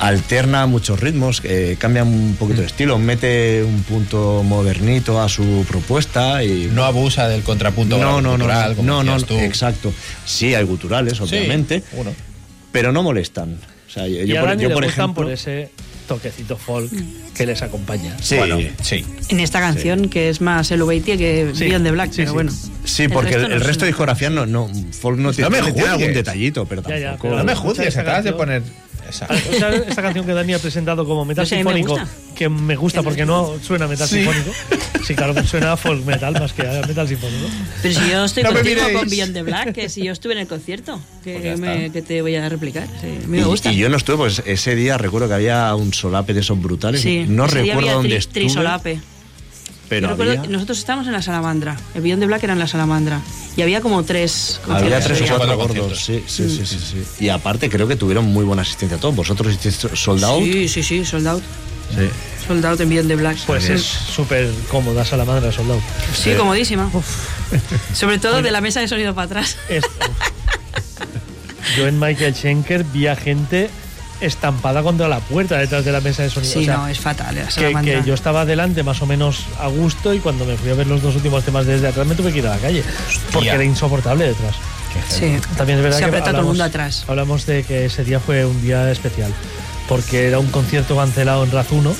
alterna 0.00 0.66
muchos 0.66 1.00
ritmos, 1.00 1.40
eh, 1.44 1.76
cambia 1.78 2.02
un 2.04 2.36
poquito 2.38 2.60
de 2.60 2.66
estilo, 2.66 2.98
mete 2.98 3.62
un 3.62 3.82
punto 3.84 4.42
modernito 4.42 5.20
a 5.20 5.28
su 5.28 5.64
propuesta 5.68 6.42
y 6.44 6.70
No 6.72 6.84
abusa 6.84 7.28
del 7.28 7.42
contrapunto 7.42 7.96
no, 7.98 8.20
no, 8.20 8.20
no, 8.20 8.30
cultural, 8.30 8.70
no, 8.70 8.76
como 8.76 8.88
no, 8.88 9.02
no, 9.04 9.12
decías 9.14 9.28
tú. 9.28 9.38
exacto. 9.38 9.92
Sí, 10.24 10.54
hay 10.54 10.64
guturales, 10.64 11.16
Sí, 11.16 11.22
obviamente, 11.22 11.82
uno. 11.92 12.12
pero 12.72 12.92
no 12.92 13.02
molestan. 13.02 13.56
O 13.88 13.90
sea, 13.92 14.06
yo, 14.08 14.22
y 14.22 14.26
yo 14.28 14.40
a 14.40 14.44
por, 14.44 14.56
yo, 14.58 14.72
por 14.72 14.84
ejemplo, 14.84 15.24
por 15.24 15.32
ese 15.32 15.70
toquecito 16.06 16.56
folk 16.56 16.90
que 17.34 17.46
les 17.46 17.62
acompaña. 17.62 18.16
Sí, 18.20 18.36
Bueno, 18.36 18.58
sí. 18.82 19.04
En 19.28 19.40
esta 19.40 19.60
canción, 19.60 20.08
que 20.08 20.28
es 20.28 20.40
más 20.40 20.70
Elevated 20.70 21.18
que 21.18 21.50
Sí, 21.54 21.64
Beyond 21.64 21.84
the 21.84 21.90
Black, 21.92 22.10
sí, 22.10 22.16
pero 22.18 22.28
sí. 22.30 22.34
bueno. 22.34 22.52
sí, 22.84 23.08
porque 23.08 23.34
el, 23.34 23.42
no 23.42 23.46
el 23.48 23.52
resto 23.60 23.72
suena. 23.72 23.80
de 23.84 23.86
discografía 23.88 24.30
no, 24.30 24.46
no, 24.46 24.68
folk 25.00 25.18
no 25.18 25.32
tiene, 25.32 25.50
me 25.50 25.56
tiene 25.72 25.72
juzgues. 25.72 25.88
algún 26.02 26.14
detallito, 26.14 26.66
pero 26.66 26.82
Ya, 26.82 26.98
ya, 26.98 27.06
tampoco. 27.10 27.28
pero 27.28 27.38
No 27.38 27.44
me 27.44 27.54
juzgues, 27.54 27.96
acabas 27.96 28.24
de 28.24 28.30
canción. 28.32 28.62
Poner... 29.12 29.34
esa. 29.40 29.50
O 29.50 29.58
sea, 29.58 29.70
esta 29.88 30.02
canción 30.02 30.26
que 30.26 30.32
Dani 30.32 30.54
ha 30.54 30.58
presentado 30.58 31.04
como 31.06 31.24
metal 31.24 31.44
me 31.44 31.56
sinfónico, 31.56 31.88
gusta. 31.90 32.08
que 32.34 32.48
me 32.48 32.76
gusta 32.76 33.02
porque 33.02 33.24
no 33.26 33.52
suena 33.62 33.86
metal 33.86 34.08
Sí. 34.08 34.16
sinfónico. 34.24 34.50
Sí, 35.04 35.14
claro 35.14 35.34
que 35.34 35.42
suena 35.44 35.72
a 35.72 35.76
folk 35.76 36.04
metal 36.04 36.32
más 36.34 36.52
que 36.52 36.62
metal 36.62 37.08
sinfónico. 37.08 37.46
Pero 37.82 37.94
si 38.00 38.08
yo 38.10 38.24
estoy 38.24 38.42
No 38.44 38.50
me 38.52 38.56
contigo 38.60 38.80
con 38.92 39.08
Beyond 39.08 39.32
the 39.34 39.42
Black, 39.42 39.72
que 39.72 39.88
si 39.88 40.04
yo 40.04 40.12
estuve 40.12 40.32
en 40.34 40.38
el 40.40 40.46
concierto, 40.46 41.00
que, 41.24 41.38
Pues 41.40 41.58
me- 41.60 41.90
que 41.90 42.02
te 42.02 42.22
voy 42.22 42.36
a 42.36 42.48
replicar. 42.48 42.86
Sí, 43.00 43.06
a 43.24 43.26
mí 43.28 43.38
Y, 43.38 43.40
me 43.40 43.44
gusta. 43.44 43.72
y 43.72 43.76
yo 43.76 43.88
no 43.88 43.96
estuve, 43.96 44.16
pues 44.16 44.42
ese 44.46 44.74
día 44.76 44.98
recuerdo 44.98 45.26
que 45.28 45.34
había 45.34 45.74
un 45.74 45.92
solape 45.92 46.34
de 46.34 46.40
esos 46.40 46.60
brutales. 46.62 47.00
sí, 47.00 47.24
no 47.28 47.46
ese 47.46 47.62
día 47.62 47.74
recuerdo 47.74 47.88
había 47.90 47.94
dónde 47.94 48.08
tri- 48.10 48.18
estuve. 48.18 48.40
Trisolape. 48.44 49.00
Pero 50.00 50.08
recuerdo- 50.16 50.48
nosotros 50.48 50.78
estábamos 50.78 51.06
en 51.06 51.12
la 51.12 51.22
Salamandra. 51.22 51.76
El 51.94 52.02
Beyond 52.02 52.20
the 52.22 52.26
Black 52.26 52.42
era 52.44 52.52
en 52.54 52.58
la 52.58 52.66
Salamandra. 52.66 53.20
Y 53.56 53.62
había 53.62 53.80
como 53.82 54.02
tres 54.02 54.60
había 54.68 55.00
tres 55.00 55.20
o 55.22 55.26
cuatro 55.36 55.56
gordos. 55.56 55.98
Sí, 56.04 56.24
sí, 56.26 56.48
sí, 56.48 56.64
sí, 56.66 56.78
sí. 56.78 57.24
Y 57.24 57.28
aparte 57.28 57.68
creo 57.68 57.86
que 57.86 57.96
tuvieron 57.96 58.24
muy 58.26 58.44
buena 58.44 58.62
asistencia 58.62 58.98
todos. 58.98 59.14
¿Vosotros 59.14 59.52
hicisteis 59.52 59.98
sold 60.00 60.24
out? 60.24 60.42
Sí, 60.42 60.68
sí, 60.68 60.82
sí, 60.82 61.04
sold 61.04 61.26
out. 61.26 61.42
Sí. 61.94 62.08
Sold 62.48 62.64
out 62.64 62.80
en 62.80 62.88
Beyond 62.88 63.08
the 63.08 63.16
Black. 63.16 63.36
Pues 63.46 63.64
sí. 63.64 63.72
es 63.74 63.82
súper 63.82 64.50
cómoda 64.70 65.04
Salamandra 65.04 65.52
Soldado. 65.52 65.80
Sí, 66.16 66.32
comodísima. 66.34 66.90
Sobre 67.94 68.18
todo 68.18 68.40
de 68.40 68.50
la 68.50 68.60
mesa 68.62 68.80
de 68.80 68.88
sonido 68.88 69.14
para 69.14 69.26
atrás. 69.26 69.56
Es- 69.68 69.84
Yo 71.76 71.86
en 71.86 71.98
Michael 71.98 72.34
Schenker 72.34 72.84
vi 72.84 73.06
a 73.06 73.16
gente 73.16 73.70
estampada 74.24 74.82
contra 74.82 75.08
la 75.08 75.20
puerta 75.20 75.58
detrás 75.58 75.84
de 75.84 75.92
la 75.92 76.00
mesa 76.00 76.22
de 76.22 76.30
sonido. 76.30 76.52
Sí, 76.52 76.58
O 76.60 76.64
sea, 76.64 76.76
no, 76.78 76.88
es 76.88 76.98
fatal. 77.00 77.34
La 77.34 77.82
que, 77.82 77.90
que 78.00 78.02
yo 78.06 78.14
estaba 78.14 78.44
delante 78.44 78.82
más 78.82 79.02
o 79.02 79.06
menos 79.06 79.44
a 79.60 79.66
gusto 79.68 80.14
y 80.14 80.20
cuando 80.20 80.44
me 80.44 80.56
fui 80.56 80.70
a 80.70 80.74
ver 80.74 80.86
los 80.86 81.02
dos 81.02 81.16
últimos 81.16 81.44
temas 81.44 81.66
desde 81.66 81.88
atrás 81.88 82.06
me 82.06 82.14
tuve 82.14 82.32
que 82.32 82.38
ir 82.38 82.46
a 82.46 82.50
la 82.50 82.58
calle 82.58 82.82
porque 83.32 83.48
era 83.50 83.64
insoportable 83.64 84.26
detrás. 84.26 84.54
Sí. 85.08 85.36
También 85.56 85.78
es 85.78 85.84
verdad 85.84 85.98
Se 85.98 86.02
que 86.04 86.08
aprieta 86.08 86.24
todo 86.26 86.30
el 86.30 86.36
hablamos- 86.36 86.46
mundo 86.48 86.64
atrás. 86.64 87.04
Hablamos 87.08 87.46
de 87.46 87.62
que 87.64 87.86
ese 87.86 88.04
día 88.04 88.20
fue 88.20 88.44
un 88.44 88.60
día 88.62 88.90
especial 88.90 89.32
porque 89.88 90.28
era 90.28 90.38
un 90.38 90.48
concierto 90.48 90.96
cancelado 90.96 91.44
en 91.44 91.50
Razuno 91.50 91.94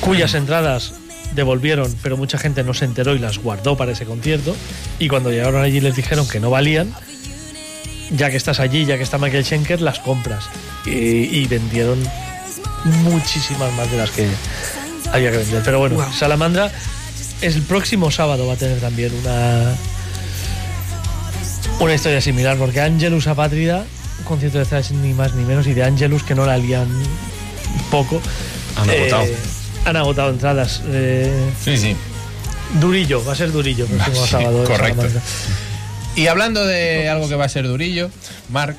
cuyas 0.00 0.34
entradas 0.34 0.92
devolvieron, 1.34 1.94
pero 2.02 2.16
mucha 2.16 2.38
gente 2.38 2.64
no 2.64 2.72
se 2.74 2.84
enteró 2.84 3.14
y 3.14 3.18
las 3.18 3.38
guardó 3.38 3.76
para 3.76 3.92
ese 3.92 4.04
concierto 4.06 4.56
y 4.98 5.08
cuando 5.08 5.30
llegaron 5.30 5.62
allí 5.62 5.80
les 5.80 5.94
dijeron 5.94 6.26
que 6.28 6.40
no 6.40 6.50
valían 6.50 6.92
ya 8.10 8.30
que 8.30 8.36
estás 8.36 8.60
allí, 8.60 8.84
ya 8.86 8.96
que 8.96 9.02
está 9.02 9.18
Michael 9.18 9.44
Schenker, 9.44 9.80
las 9.80 9.98
compras. 9.98 10.44
Y, 10.86 10.90
y 10.90 11.46
vendieron 11.46 11.98
muchísimas 13.02 13.72
más 13.74 13.90
de 13.90 13.96
las 13.98 14.10
que 14.10 14.26
había 15.12 15.30
que 15.30 15.38
vender. 15.38 15.62
Pero 15.64 15.78
bueno. 15.80 16.04
Salamandra 16.12 16.70
el 17.40 17.62
próximo 17.62 18.10
sábado 18.10 18.46
va 18.46 18.54
a 18.54 18.56
tener 18.56 18.80
también 18.80 19.12
una 19.20 19.74
una 21.80 21.94
historia 21.94 22.20
similar, 22.20 22.56
porque 22.56 22.80
Angelus 22.80 23.26
Apátrida, 23.28 23.84
un 24.18 24.24
concierto 24.24 24.58
de 24.58 24.64
thrash 24.64 24.90
ni 24.90 25.12
más 25.14 25.34
ni 25.34 25.44
menos, 25.44 25.66
y 25.68 25.74
de 25.74 25.84
Angelus 25.84 26.24
que 26.24 26.34
no 26.34 26.44
la 26.44 26.56
lían 26.58 26.88
poco. 27.90 28.20
Han 28.76 28.90
agotado. 28.90 29.24
Han 29.84 29.96
agotado 29.96 30.30
entradas. 30.30 30.82
eh, 30.88 31.50
Sí, 31.64 31.76
sí. 31.76 31.96
durillo, 32.80 33.24
va 33.24 33.32
a 33.32 33.36
ser 33.36 33.52
durillo 33.52 33.84
el 33.84 33.90
próximo 33.92 34.16
Sí, 34.24 34.30
sábado. 34.30 34.64
correcto. 34.64 35.06
Y 36.18 36.26
hablando 36.26 36.66
de 36.66 37.08
algo 37.08 37.28
que 37.28 37.36
va 37.36 37.44
a 37.44 37.48
ser 37.48 37.66
durillo, 37.68 38.10
Mark, 38.50 38.76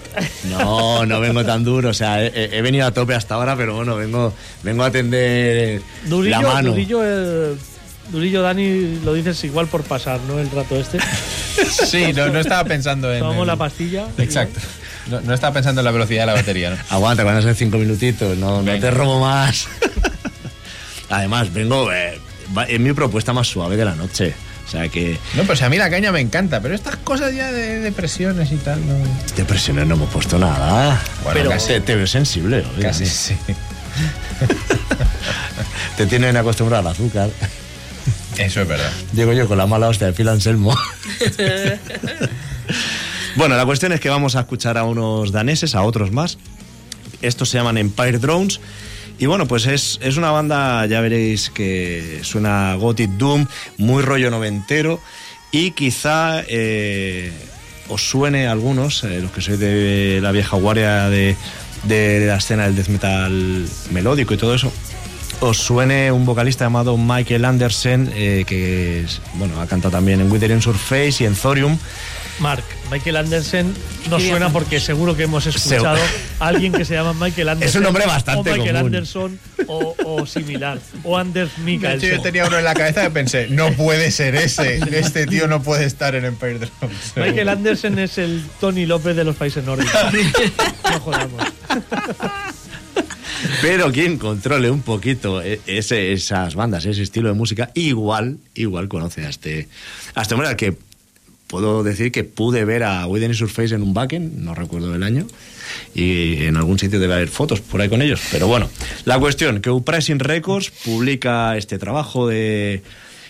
No, 0.50 1.06
no 1.06 1.20
vengo 1.22 1.46
tan 1.46 1.64
duro. 1.64 1.90
O 1.90 1.94
sea, 1.94 2.24
he, 2.24 2.58
he 2.58 2.62
venido 2.62 2.86
a 2.86 2.92
tope 2.92 3.16
hasta 3.16 3.36
ahora, 3.36 3.56
pero 3.56 3.76
bueno, 3.76 3.96
vengo, 3.96 4.34
vengo 4.64 4.84
a 4.84 4.88
atender 4.88 5.82
Durillo, 6.06 6.42
la 6.42 6.42
mano. 6.42 6.70
Durillo, 6.72 7.00
eh, 7.04 7.56
Durillo, 8.12 8.42
Dani, 8.42 9.00
lo 9.06 9.14
dices 9.14 9.42
igual 9.46 9.68
por 9.68 9.84
pasar, 9.84 10.20
¿no? 10.28 10.40
El 10.40 10.50
rato 10.52 10.76
este. 10.76 11.00
sí, 11.86 12.12
no, 12.14 12.28
no 12.28 12.40
estaba 12.40 12.64
pensando 12.66 13.12
en. 13.14 13.20
Tomamos 13.20 13.42
el- 13.44 13.48
la 13.48 13.56
pastilla. 13.56 14.08
Exacto. 14.18 14.60
No, 15.10 15.22
no 15.22 15.34
estaba 15.34 15.54
pensando 15.54 15.82
en 15.82 15.86
la 15.86 15.92
velocidad 15.92 16.24
de 16.24 16.28
la 16.28 16.34
batería, 16.34 16.72
¿no? 16.72 16.78
Aguanta, 16.90 17.24
van 17.24 17.38
a 17.38 17.42
ser 17.42 17.56
cinco 17.56 17.78
minutitos, 17.78 18.38
no, 18.38 18.62
no 18.62 18.80
te 18.80 18.92
robo 18.92 19.22
más. 19.22 19.68
Además, 21.10 21.52
vengo. 21.54 21.92
eh, 21.92 22.20
va- 22.56 22.66
es 22.66 22.80
mi 22.80 22.94
propuesta 22.94 23.32
más 23.34 23.48
suave 23.48 23.78
de 23.78 23.86
la 23.86 23.96
noche. 23.96 24.34
O 24.70 24.72
sea 24.72 24.88
que 24.88 25.18
No, 25.34 25.46
pues 25.46 25.64
a 25.64 25.70
mí 25.70 25.78
la 25.78 25.90
caña 25.90 26.12
me 26.12 26.20
encanta, 26.20 26.62
pero 26.62 26.76
estas 26.76 26.96
cosas 26.98 27.34
ya 27.34 27.52
de 27.52 27.80
depresiones 27.80 28.52
y 28.52 28.58
tal, 28.58 28.80
no. 28.86 28.94
depresiones 29.36 29.88
no 29.88 29.96
hemos 29.96 30.12
puesto 30.12 30.38
nada. 30.38 31.02
Bueno, 31.24 31.40
pero 31.40 31.50
casi. 31.50 31.80
te, 31.80 31.96
veo 31.96 32.06
sensible. 32.06 32.64
oye, 32.76 32.84
Casi 32.84 33.08
sí. 33.08 33.36
Te 35.98 36.06
tienen 36.06 36.38
acostumbrado 36.38 36.88
al 36.88 36.94
azúcar. 36.94 37.32
Eso 38.38 38.62
es 38.62 38.68
verdad. 38.68 38.92
Llego 39.14 39.34
yo 39.34 39.48
con 39.48 39.58
la 39.58 39.66
mala 39.66 39.88
hostia 39.90 40.06
de 40.06 40.14
Phil 40.14 40.30
Anselmo. 40.30 40.78
bueno, 43.36 43.58
la 43.58 43.66
cuestión 43.66 43.92
es 43.92 44.00
que 44.00 44.10
vamos 44.10 44.36
a 44.36 44.42
escuchar 44.42 44.78
a 44.78 44.84
unos 44.84 45.32
daneses, 45.32 45.74
a 45.74 45.82
otros 45.82 46.12
más. 46.12 46.38
Estos 47.24 47.50
se 47.50 47.58
llaman 47.58 47.80
Empire 47.80 48.20
Drones. 48.20 48.60
Y 49.20 49.26
bueno, 49.26 49.46
pues 49.48 49.66
es, 49.68 50.00
es 50.02 50.16
una 50.18 50.32
banda, 50.32 50.86
ya 50.86 51.02
veréis 51.02 51.50
que 51.50 52.20
suena 52.24 52.74
Gothic 52.76 53.12
Doom, 53.12 53.46
muy 53.78 54.02
rollo 54.02 54.32
noventero. 54.32 55.02
Y 55.52 55.72
quizá 55.72 56.42
eh, 56.48 57.32
os 57.90 58.02
suene 58.10 58.48
a 58.48 58.52
algunos, 58.54 59.04
eh, 59.04 59.20
los 59.22 59.32
que 59.32 59.42
sois 59.42 59.60
de 59.60 60.20
la 60.22 60.32
vieja 60.32 60.56
guardia 60.58 61.10
de, 61.10 61.36
de 61.84 62.28
la 62.28 62.38
escena 62.38 62.64
del 62.66 62.76
death 62.76 62.88
metal 62.88 63.66
melódico 63.92 64.34
y 64.34 64.38
todo 64.38 64.54
eso, 64.56 64.72
os 65.42 65.58
suene 65.58 66.12
un 66.12 66.26
vocalista 66.26 66.66
llamado 66.66 66.96
Michael 66.98 67.46
Andersen, 67.46 68.12
eh, 68.16 68.44
que 68.48 69.02
es- 69.02 69.22
bueno, 69.36 69.60
ha 69.60 69.68
cantado 69.68 69.92
también 69.92 70.22
en 70.22 70.32
Withering 70.32 70.62
Surface 70.62 71.24
y 71.24 71.26
en 71.26 71.36
Thorium. 71.36 71.78
Mark, 72.40 72.64
Michael 72.90 73.18
Andersen 73.18 73.74
nos 74.10 74.24
suena 74.24 74.50
porque 74.50 74.80
seguro 74.80 75.16
que 75.16 75.24
hemos 75.24 75.46
escuchado 75.46 75.98
a 76.40 76.48
alguien 76.48 76.72
que 76.72 76.86
se 76.86 76.94
llama 76.94 77.14
Michael 77.14 77.50
Andersen. 77.50 77.70
Es 77.70 77.76
un 77.76 77.84
nombre 77.84 78.06
bastante 78.06 78.52
O 78.52 78.54
Michael 78.56 78.76
común. 78.76 78.86
Anderson 78.96 79.40
o, 79.68 79.96
o 80.06 80.26
similar. 80.26 80.80
O 81.04 81.18
Anders 81.18 81.50
De 81.58 81.72
hecho, 81.74 81.82
yo 81.82 81.92
Mikkelsen. 81.98 82.22
tenía 82.22 82.46
uno 82.48 82.58
en 82.58 82.64
la 82.64 82.74
cabeza 82.74 83.04
que 83.04 83.10
pensé, 83.12 83.48
no 83.50 83.72
puede 83.74 84.12
ser 84.12 84.36
ese. 84.36 84.80
Este 84.92 85.28
tío 85.28 85.48
no 85.48 85.62
puede 85.62 85.86
estar 85.86 86.16
en 86.16 86.26
Empire 86.26 86.60
Drums. 86.60 87.14
Michael 87.18 87.50
Andersen 87.50 88.00
es 88.00 88.18
el 88.18 88.44
Tony 88.62 88.86
López 88.86 89.16
de 89.16 89.24
los 89.26 89.36
países 89.36 89.64
nórdicos. 89.66 89.94
No 90.92 91.00
jodamos. 91.02 91.44
Pero 93.62 93.92
quien 93.92 94.18
controle 94.18 94.70
un 94.72 94.82
poquito 94.82 95.42
e- 95.42 95.62
ese- 95.68 96.12
esas 96.14 96.56
bandas, 96.56 96.86
ese 96.86 97.04
estilo 97.04 97.30
de 97.30 97.36
música, 97.36 97.70
igual, 97.76 98.38
igual 98.56 98.88
conoce 98.90 99.26
a 99.26 99.30
este, 99.30 99.68
a 100.16 100.24
este 100.24 100.34
hombre 100.34 100.50
al 100.50 100.56
que 100.56 100.76
puedo 101.50 101.84
decir 101.84 102.12
que 102.12 102.24
pude 102.24 102.64
ver 102.64 102.84
a 102.84 103.08
Within 103.08 103.34
Surface 103.34 103.74
en 103.74 103.82
un 103.82 103.94
backend, 103.94 104.38
no 104.38 104.54
recuerdo 104.54 104.94
el 104.94 105.02
año, 105.02 105.26
y 105.96 106.46
en 106.46 106.56
algún 106.56 106.78
sitio 106.78 107.00
debe 107.00 107.16
haber 107.16 107.28
fotos 107.28 107.60
por 107.60 107.82
ahí 107.82 107.90
con 107.90 108.02
ellos. 108.02 108.22
Pero 108.32 108.48
bueno, 108.48 108.70
la 109.06 109.20
cuestión, 109.20 109.60
que 109.60 109.72
Uprising 109.72 110.20
Records 110.20 110.70
publica 110.70 111.58
este 111.58 111.80
trabajo 111.80 112.28
de, 112.28 112.84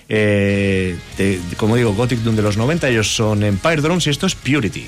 eh, 0.09 0.97
de, 1.17 1.39
como 1.55 1.77
digo, 1.77 1.93
Gothic 1.93 2.19
Doom 2.19 2.35
de 2.35 2.41
los 2.41 2.57
90, 2.57 2.89
ellos 2.89 3.15
son 3.15 3.41
Empire 3.41 3.81
Drones 3.81 4.05
y 4.05 4.09
esto 4.09 4.27
es 4.27 4.35
Purity. 4.35 4.85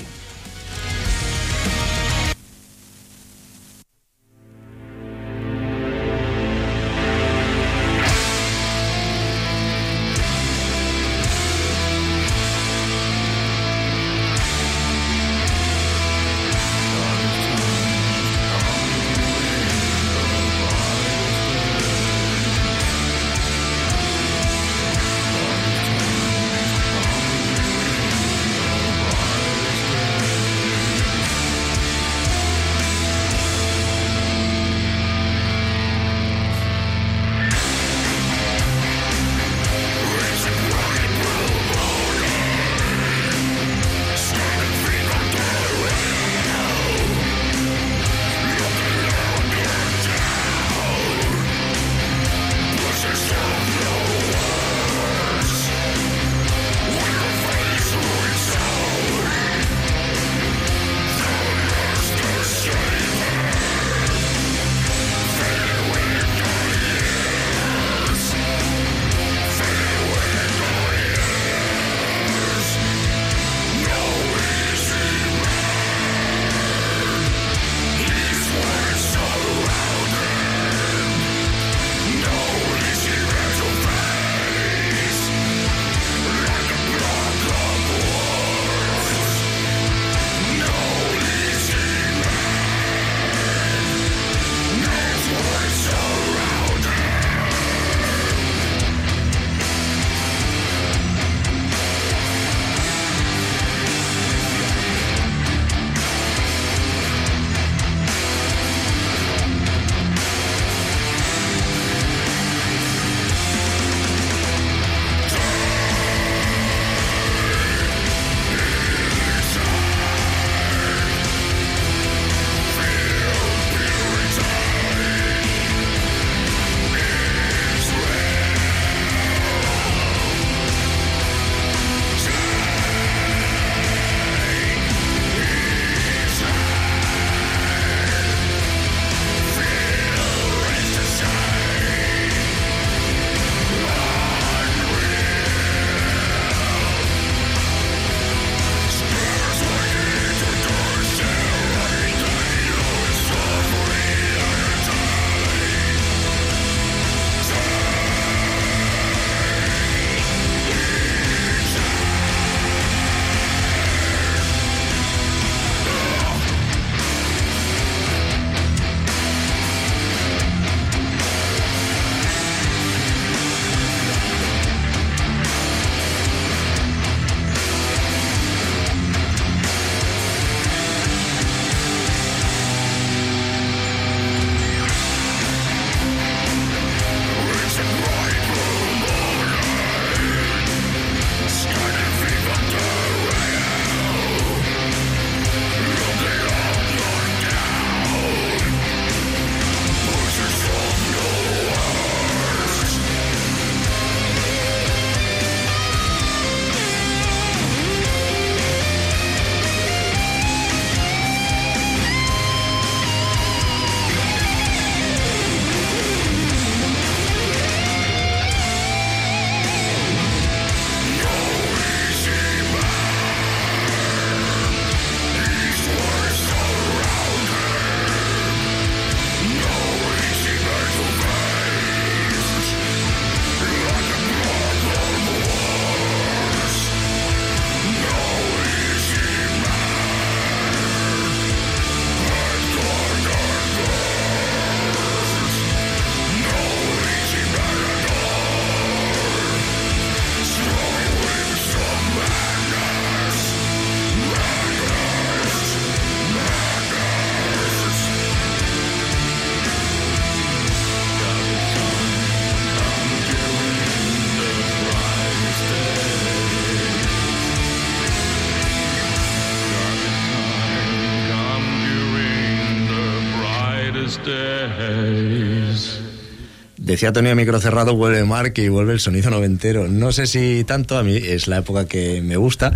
Decía 277.02 277.12
Tony 277.12 277.30
a 277.30 277.34
micro 277.34 277.58
cerrado, 277.58 277.96
vuelve 277.96 278.22
Mark 278.22 278.52
y 278.58 278.68
vuelve 278.68 278.92
el 278.92 279.00
sonido 279.00 279.28
noventero. 279.28 279.88
No 279.88 280.12
sé 280.12 280.28
si 280.28 280.62
tanto, 280.62 280.96
a 280.96 281.02
mí 281.02 281.16
es 281.16 281.48
la 281.48 281.58
época 281.58 281.84
que 281.84 282.22
me 282.22 282.36
gusta. 282.36 282.72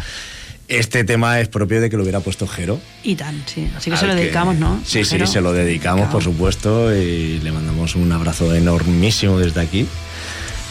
Este 0.66 1.04
tema 1.04 1.38
es 1.38 1.46
propio 1.46 1.80
de 1.80 1.88
que 1.88 1.96
lo 1.96 2.02
hubiera 2.02 2.18
puesto 2.18 2.48
Jero. 2.48 2.80
Y 3.04 3.14
tan, 3.14 3.40
sí. 3.46 3.68
Así 3.76 3.88
que 3.88 3.96
se 3.96 4.04
lo 4.08 4.16
que- 4.16 4.22
dedicamos, 4.22 4.56
¿no? 4.56 4.80
Sí, 4.84 5.04
sí, 5.04 5.16
se 5.28 5.40
lo 5.40 5.52
dedicamos, 5.52 6.08
por 6.08 6.24
supuesto, 6.24 6.92
y 6.92 7.38
le 7.38 7.52
mandamos 7.52 7.94
un 7.94 8.10
abrazo 8.10 8.52
enormísimo 8.52 9.38
desde 9.38 9.60
aquí. 9.60 9.86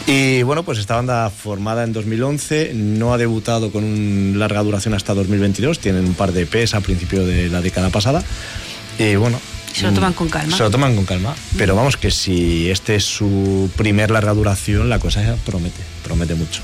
Y 0.06 0.42
bueno, 0.42 0.62
pues 0.62 0.78
esta 0.78 0.96
banda 0.96 1.30
formada 1.30 1.82
en 1.84 1.94
2011 1.94 2.72
no 2.74 3.14
ha 3.14 3.16
debutado 3.16 3.72
con 3.72 3.84
una 3.84 4.36
larga 4.38 4.62
duración 4.64 4.92
hasta 4.92 5.14
2022, 5.14 5.78
tienen 5.78 6.04
un 6.04 6.12
par 6.12 6.32
de 6.32 6.42
EPs 6.42 6.74
a 6.74 6.82
principio 6.82 7.24
de 7.24 7.48
la 7.48 7.62
década 7.62 7.88
pasada. 7.88 8.22
Y 8.98 9.16
bueno. 9.16 9.40
Se 9.76 9.82
lo 9.82 9.92
toman 9.92 10.14
con 10.14 10.28
calma. 10.30 10.56
Se 10.56 10.62
lo 10.62 10.70
toman 10.70 10.96
con 10.96 11.04
calma. 11.04 11.34
Pero 11.58 11.76
vamos, 11.76 11.98
que 11.98 12.10
si 12.10 12.70
este 12.70 12.96
es 12.96 13.04
su 13.04 13.70
primer 13.76 14.10
larga 14.10 14.32
duración, 14.32 14.88
la 14.88 14.98
cosa 14.98 15.22
ya 15.22 15.36
promete, 15.36 15.82
promete 16.02 16.34
mucho. 16.34 16.62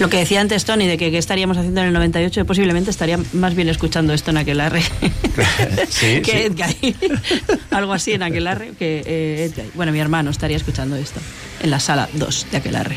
Lo 0.00 0.08
que 0.08 0.16
decía 0.16 0.40
antes 0.40 0.64
Tony 0.64 0.86
de 0.86 0.96
que, 0.96 1.10
que 1.10 1.18
estaríamos 1.18 1.58
haciendo 1.58 1.82
en 1.82 1.88
el 1.88 1.92
98, 1.92 2.40
yo 2.40 2.46
posiblemente 2.46 2.90
estaría 2.90 3.18
más 3.34 3.54
bien 3.54 3.68
escuchando 3.68 4.14
esto 4.14 4.30
en 4.30 4.38
Aquelarre 4.38 4.82
Sí, 5.90 6.20
que 6.24 6.50
sí. 6.80 6.96
Algo 7.70 7.92
así 7.92 8.12
en 8.12 8.22
Aquelarre 8.22 8.72
que 8.78 9.02
eh. 9.06 9.70
Bueno, 9.74 9.92
mi 9.92 10.00
hermano 10.00 10.30
estaría 10.30 10.56
escuchando 10.56 10.96
esto 10.96 11.20
en 11.62 11.70
la 11.70 11.78
sala 11.80 12.08
2 12.14 12.46
de 12.50 12.56
Aquelarre. 12.56 12.96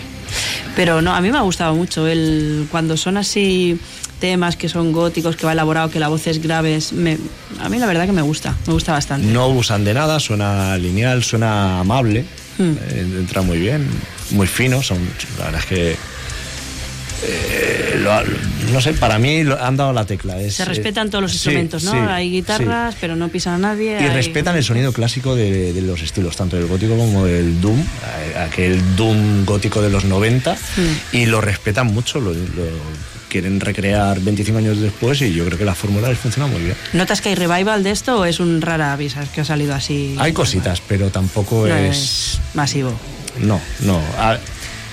Pero 0.75 1.01
no, 1.01 1.13
a 1.13 1.21
mí 1.21 1.31
me 1.31 1.37
ha 1.37 1.41
gustado 1.41 1.75
mucho 1.75 2.07
el 2.07 2.67
cuando 2.71 2.97
son 2.97 3.17
así 3.17 3.77
temas 4.23 4.55
que 4.55 4.69
son 4.69 4.93
góticos, 4.93 5.35
que 5.35 5.45
va 5.45 5.51
elaborado, 5.51 5.89
que 5.91 5.99
la 5.99 6.07
voz 6.07 6.27
es 6.27 6.41
grave. 6.41 6.77
es- 6.77 6.93
me- 6.93 7.17
a 7.59 7.67
mí 7.67 7.77
la 7.77 7.87
verdad 7.87 8.05
que 8.05 8.13
me 8.13 8.21
gusta, 8.21 8.55
me 8.67 8.71
gusta 8.71 8.93
bastante. 8.93 9.27
No 9.27 9.49
usan 9.49 9.83
de 9.83 9.93
nada, 9.93 10.17
suena 10.21 10.77
lineal, 10.77 11.25
suena 11.25 11.81
amable, 11.81 12.23
Hmm. 12.57 12.71
eh, 12.89 13.05
entra 13.19 13.41
muy 13.41 13.57
bien, 13.59 13.85
muy 14.31 14.47
fino, 14.47 14.81
son, 14.81 14.99
la 15.39 15.45
verdad 15.45 15.59
es 15.59 15.65
que... 15.65 15.95
eh, 17.25 17.99
lo- 18.01 18.71
no 18.73 18.81
sé, 18.81 18.93
para 18.93 19.17
mí 19.19 19.43
lo- 19.43 19.61
han 19.61 19.75
dado 19.77 19.91
la 19.93 20.05
tecla. 20.05 20.39
es- 20.41 20.55
Se 20.55 20.63
es- 20.63 20.69
respetan 20.69 21.09
todos 21.09 21.21
los 21.21 21.33
instrumentos, 21.33 21.83
¿no? 21.83 21.91
sí, 21.91 21.97
hay 21.97 22.29
guitarras, 22.31 22.95
pero 22.99 23.15
no 23.15 23.27
pisan 23.29 23.55
a 23.55 23.57
nadie. 23.57 23.91
Y 23.99 24.03
hay- 24.03 24.09
respetan 24.09 24.55
el 24.55 24.63
sonido 24.63 24.91
clásico 24.93 25.35
de, 25.35 25.73
de 25.73 25.81
los 25.81 26.01
estilos, 26.01 26.35
tanto 26.35 26.55
del 26.57 26.67
gótico 26.67 26.97
como 26.97 27.25
del 27.25 27.59
Doom, 27.61 27.79
eh, 27.79 28.37
aquel 28.49 28.95
Doom 28.95 29.45
gótico 29.45 29.81
de 29.81 29.89
los 29.89 30.03
90, 30.05 30.53
Hmm. 30.55 31.15
y 31.15 31.25
lo 31.25 31.39
respetan 31.41 31.87
mucho, 31.87 32.19
lo, 32.19 32.33
lo 32.33 32.65
quieren 33.34 33.60
recrear 33.60 34.19
25 34.19 34.60
años 34.60 34.80
después 34.80 35.19
y 35.23 35.34
yo 35.34 35.43
creo 35.45 35.57
que 35.57 35.65
la 35.65 35.73
fórmula 35.73 36.07
les 36.07 36.19
funciona 36.19 36.45
muy 36.47 36.61
bien. 36.61 36.76
¿Notas 36.93 37.19
que 37.19 37.30
hay 37.30 37.35
revival 37.35 37.81
de 37.84 37.89
esto 37.89 38.19
o 38.19 38.26
es 38.26 38.39
un 38.39 38.61
rara 38.61 38.93
avisas 38.93 39.27
que 39.30 39.41
ha 39.41 39.45
salido 39.45 39.73
así? 39.73 40.15
Hay 40.19 40.34
cositas, 40.34 40.81
pero 40.88 41.10
tampoco 41.10 41.68
No 41.68 41.76
es... 41.76 41.97
es 41.97 42.39
masivo. 42.53 42.93
No, 43.39 43.60
no. 43.81 43.99
A- 44.19 44.38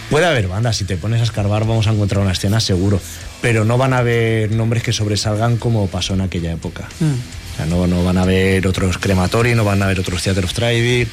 puede 0.09 0.25
haber 0.25 0.49
bandas, 0.49 0.79
si 0.79 0.85
te 0.85 0.97
pones 0.97 1.21
a 1.21 1.25
escarbar 1.25 1.67
vamos 1.67 1.87
a 1.87 1.91
encontrar 1.91 2.23
una 2.23 2.33
escena 2.33 2.61
seguro, 2.61 2.99
pero 3.43 3.67
no 3.67 3.77
van 3.77 3.93
a 3.93 3.99
haber 3.99 4.51
nombres 4.53 4.83
que 4.83 4.95
sobresalgan 4.95 5.59
como 5.59 5.87
pasó 5.89 6.15
en 6.15 6.23
aquella 6.23 6.51
época. 6.53 6.89
Mm. 6.99 7.05
O 7.53 7.57
sea, 7.57 7.67
no, 7.67 7.87
no 7.87 8.03
van 8.03 8.17
a 8.17 8.23
haber 8.23 8.67
otros 8.67 8.97
Crematori, 8.97 9.55
no 9.55 9.65
van 9.65 9.83
a 9.83 9.85
haber 9.85 10.01
otros 10.01 10.23
Theater 10.23 10.47
of 10.47 10.55
Tribute, 10.55 11.11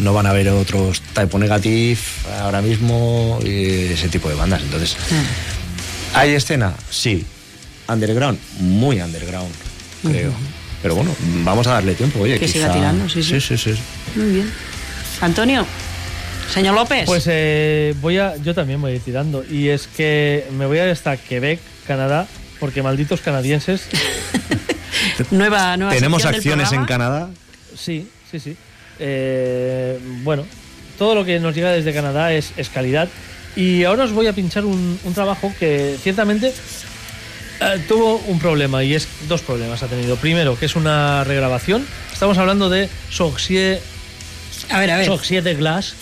no 0.00 0.14
van 0.14 0.24
a 0.26 0.30
haber 0.30 0.48
otros 0.48 1.02
Typo 1.14 1.38
Negative 1.38 1.98
ahora 2.40 2.62
mismo, 2.62 3.38
y 3.44 3.92
ese 3.92 4.08
tipo 4.08 4.30
de 4.30 4.34
bandas. 4.36 4.62
Entonces, 4.62 4.96
¿hay 6.14 6.34
escena? 6.34 6.74
Sí. 6.90 7.24
Underground, 7.88 8.38
muy 8.60 9.00
underground, 9.00 9.52
creo. 10.06 10.32
Pero 10.82 10.94
bueno, 10.94 11.14
vamos 11.44 11.66
a 11.66 11.72
darle 11.74 11.94
tiempo, 11.94 12.20
oye. 12.20 12.38
Que 12.38 12.48
siga 12.48 12.66
quizá- 12.68 12.74
tirando, 12.74 13.08
sí, 13.08 13.22
sí. 13.22 13.40
sí, 13.40 13.56
sí, 13.56 13.74
sí. 13.74 13.80
Muy 14.16 14.30
bien. 14.32 14.50
Antonio, 15.20 15.66
señor 16.52 16.74
López. 16.74 17.04
Pues 17.06 17.24
eh, 17.28 17.94
voy 18.00 18.18
a, 18.18 18.36
yo 18.36 18.54
también 18.54 18.80
voy 18.80 18.92
a 18.92 18.94
ir 18.96 19.00
tirando. 19.02 19.44
Y 19.48 19.68
es 19.68 19.86
que 19.88 20.46
me 20.56 20.66
voy 20.66 20.78
a 20.78 20.84
ir 20.86 20.90
hasta 20.90 21.16
Quebec, 21.16 21.60
Canadá, 21.86 22.26
porque 22.58 22.82
malditos 22.82 23.20
canadienses. 23.20 23.82
nueva, 25.30 25.76
nueva 25.76 25.92
Tenemos 25.92 26.22
del 26.22 26.34
acciones 26.34 26.72
en. 26.72 26.84
Canadá. 26.84 27.28
Sí, 27.76 28.08
sí, 28.30 28.40
sí. 28.40 28.56
Eh, 28.98 29.98
bueno, 30.22 30.44
todo 30.98 31.14
lo 31.14 31.24
que 31.24 31.38
nos 31.40 31.54
llega 31.54 31.70
desde 31.70 31.92
Canadá 31.92 32.32
es, 32.32 32.52
es 32.56 32.68
calidad. 32.68 33.08
Y 33.56 33.84
ahora 33.84 34.04
os 34.04 34.12
voy 34.12 34.26
a 34.26 34.32
pinchar 34.32 34.64
un, 34.64 34.98
un 35.04 35.14
trabajo 35.14 35.52
que 35.58 35.96
ciertamente 36.02 36.52
eh, 37.60 37.80
tuvo 37.86 38.16
un 38.26 38.38
problema 38.38 38.82
y 38.82 38.94
es 38.94 39.06
dos 39.28 39.42
problemas 39.42 39.82
ha 39.82 39.86
tenido. 39.86 40.16
Primero, 40.16 40.58
que 40.58 40.66
es 40.66 40.74
una 40.76 41.22
regrabación. 41.24 41.86
Estamos 42.12 42.38
hablando 42.38 42.68
de 42.70 42.88
Sorcier, 43.10 43.80
A 44.68 44.80
ver, 44.80 44.90
a 44.90 44.96
ver. 44.96 45.06
Sorcier 45.06 45.42
de 45.42 45.54
Glass, 45.54 45.94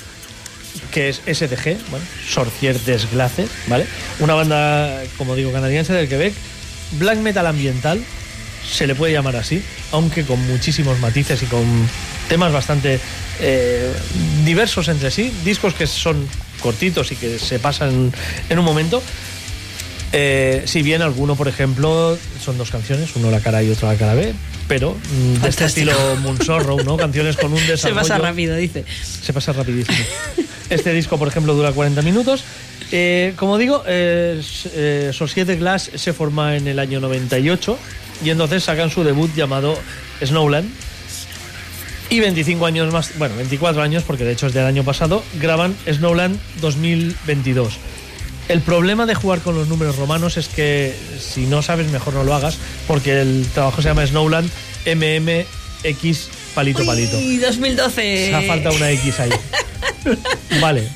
que 0.91 1.09
es 1.11 1.17
SDG, 1.27 1.77
bueno, 1.91 2.05
Sorcier 2.29 2.79
des 2.81 3.11
Glaces, 3.11 3.51
¿vale? 3.67 3.87
Una 4.21 4.35
banda, 4.35 5.03
como 5.19 5.35
digo, 5.35 5.53
canadiense 5.53 5.93
del 5.93 6.09
Quebec, 6.09 6.35
black 6.93 7.19
metal 7.19 7.47
ambiental, 7.47 8.03
se 8.71 8.87
le 8.87 8.95
puede 8.95 9.13
llamar 9.13 9.37
así, 9.37 9.63
aunque 9.93 10.25
con 10.25 10.41
muchísimos 10.47 10.99
matices 11.01 11.43
y 11.43 11.47
con 11.47 11.65
temas 12.29 12.53
bastante 12.53 13.01
eh, 13.41 13.93
diversos 14.45 14.89
entre 14.89 15.11
sí, 15.11 15.33
discos 15.45 15.75
que 15.75 15.87
son 15.87 16.29
cortitos 16.61 17.11
y 17.13 17.17
que 17.17 17.39
se 17.39 17.59
pasan 17.59 18.13
en 18.49 18.59
un 18.59 18.65
momento. 18.65 19.03
Eh, 20.13 20.63
si 20.67 20.83
bien 20.83 21.03
alguno, 21.03 21.37
por 21.37 21.47
ejemplo, 21.47 22.19
son 22.45 22.59
dos 22.59 22.71
canciones, 22.71 23.11
uno 23.15 23.31
la 23.31 23.41
cara 23.41 23.63
y 23.63 23.71
otro 23.71 23.87
la 23.87 23.97
cara 23.97 24.15
B, 24.15 24.35
pero 24.67 24.95
mm, 24.95 25.43
de 25.43 25.49
este 25.49 25.67
estilo 25.67 25.93
Moonsorrow, 26.21 26.83
¿no? 26.83 26.97
Canciones 26.97 27.37
con 27.37 27.53
un 27.53 27.59
Se 27.65 27.73
desarrollo. 27.73 28.01
pasa 28.01 28.19
rápido, 28.19 28.57
dice. 28.57 28.85
Se 29.23 29.33
pasa 29.33 29.53
rapidísimo. 29.53 29.99
Este 30.69 30.93
disco, 30.93 31.17
por 31.17 31.29
ejemplo, 31.29 31.55
dura 31.55 31.71
40 31.73 32.03
minutos. 32.03 32.43
Eh, 32.93 33.35
como 33.37 33.57
digo, 33.57 33.85
eh, 33.87 34.43
eh, 34.75 35.11
Societe 35.13 35.55
Glass 35.57 35.91
se 35.95 36.13
forma 36.13 36.57
en 36.57 36.67
el 36.67 36.81
año 36.81 36.99
98 37.01 37.79
y 38.25 38.31
entonces 38.31 38.65
sacan 38.65 38.91
su 38.91 39.05
debut 39.05 39.33
llamado 39.37 39.79
Snowland. 40.25 40.69
Y 42.11 42.19
25 42.19 42.67
años 42.67 42.93
más, 42.93 43.17
bueno, 43.19 43.37
24 43.37 43.81
años, 43.81 44.03
porque 44.03 44.25
de 44.25 44.33
hecho 44.33 44.49
es 44.49 44.53
del 44.53 44.67
año 44.67 44.83
pasado, 44.83 45.23
graban 45.41 45.77
Snowland 45.89 46.39
2022. 46.61 47.79
El 48.49 48.63
problema 48.63 49.07
de 49.07 49.15
jugar 49.15 49.39
con 49.43 49.55
los 49.55 49.69
números 49.69 49.97
romanos 49.97 50.37
es 50.37 50.49
que 50.49 50.93
si 51.21 51.47
no 51.47 51.63
sabes, 51.63 51.89
mejor 51.93 52.15
no 52.15 52.25
lo 52.25 52.35
hagas, 52.35 52.59
porque 52.89 53.21
el 53.21 53.47
trabajo 53.55 53.81
se 53.81 53.89
llama 53.89 54.05
Snowland 54.05 54.51
MMX 54.87 56.31
palito 56.53 56.85
palito. 56.85 57.17
Y 57.21 57.37
2012. 57.37 58.27
Se 58.27 58.35
ha 58.35 58.43
falta 58.43 58.73
una 58.73 58.91
X 58.91 59.21
ahí. 59.21 59.31
Vale. 60.61 60.89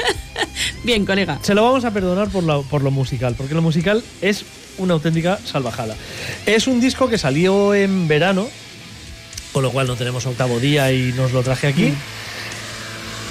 Bien, 0.82 1.06
colega. 1.06 1.38
Se 1.42 1.54
lo 1.54 1.62
vamos 1.62 1.84
a 1.84 1.92
perdonar 1.92 2.28
por 2.28 2.64
por 2.64 2.82
lo 2.82 2.90
musical, 2.90 3.36
porque 3.36 3.54
lo 3.54 3.62
musical 3.62 4.02
es 4.20 4.44
una 4.78 4.94
auténtica 4.94 5.38
salvajada. 5.44 5.94
Es 6.46 6.66
un 6.66 6.80
disco 6.80 7.08
que 7.08 7.18
salió 7.18 7.72
en 7.72 8.08
verano, 8.08 8.48
con 9.54 9.62
lo 9.62 9.70
cual 9.70 9.86
no 9.86 9.94
tenemos 9.94 10.26
octavo 10.26 10.58
día 10.58 10.90
y 10.90 11.12
nos 11.12 11.32
lo 11.32 11.44
traje 11.44 11.68
aquí. 11.68 11.94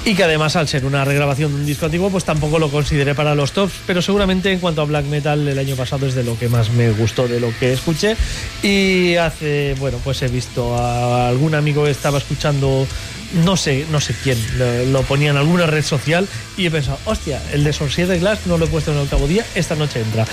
Y 0.05 0.15
que 0.15 0.23
además, 0.25 0.57
al 0.57 0.67
ser 0.67 0.83
una 0.83 1.05
regrabación 1.05 1.53
de 1.53 1.61
un 1.61 1.65
disco 1.65 1.85
antiguo, 1.85 2.09
pues 2.09 2.25
tampoco 2.25 2.59
lo 2.59 2.69
consideré 2.69 3.15
para 3.15 3.35
los 3.35 3.53
tops. 3.53 3.73
Pero 3.87 4.01
seguramente 4.01 4.51
en 4.51 4.59
cuanto 4.59 4.81
a 4.81 4.85
black 4.85 5.05
metal, 5.05 5.47
el 5.47 5.57
año 5.57 5.77
pasado 5.77 6.05
es 6.05 6.13
de 6.13 6.25
lo 6.25 6.37
que 6.37 6.49
más 6.49 6.71
me 6.71 6.91
gustó 6.91 7.25
de 7.29 7.39
lo 7.39 7.57
que 7.57 7.71
escuché. 7.71 8.17
Y 8.61 9.15
hace, 9.15 9.75
bueno, 9.79 9.99
pues 10.03 10.21
he 10.21 10.27
visto 10.27 10.75
a 10.75 11.29
algún 11.29 11.55
amigo 11.55 11.85
que 11.85 11.91
estaba 11.91 12.17
escuchando, 12.17 12.85
no 13.45 13.55
sé, 13.55 13.85
no 13.91 14.01
sé 14.01 14.13
quién, 14.21 14.37
lo, 14.57 14.85
lo 14.87 15.01
ponía 15.03 15.29
en 15.29 15.37
alguna 15.37 15.67
red 15.67 15.85
social. 15.85 16.27
Y 16.57 16.65
he 16.65 16.71
pensado, 16.71 16.99
hostia, 17.05 17.41
el 17.53 17.63
de 17.63 17.71
Sorcier 17.71 18.19
Glass 18.19 18.39
no 18.45 18.57
lo 18.57 18.65
he 18.65 18.67
puesto 18.67 18.91
en 18.91 18.97
el 18.97 19.03
octavo 19.03 19.25
día, 19.25 19.45
esta 19.55 19.75
noche 19.75 20.01
entra. 20.01 20.25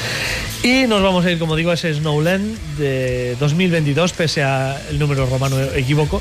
Y 0.64 0.88
nos 0.88 1.00
vamos 1.00 1.24
a 1.24 1.30
ir, 1.30 1.38
como 1.38 1.54
digo, 1.54 1.70
a 1.70 1.74
ese 1.74 1.94
Snowland 1.94 2.58
de 2.76 3.36
2022, 3.38 4.14
pese 4.14 4.42
a 4.42 4.82
el 4.90 4.98
número 4.98 5.26
romano 5.26 5.62
equívoco. 5.76 6.20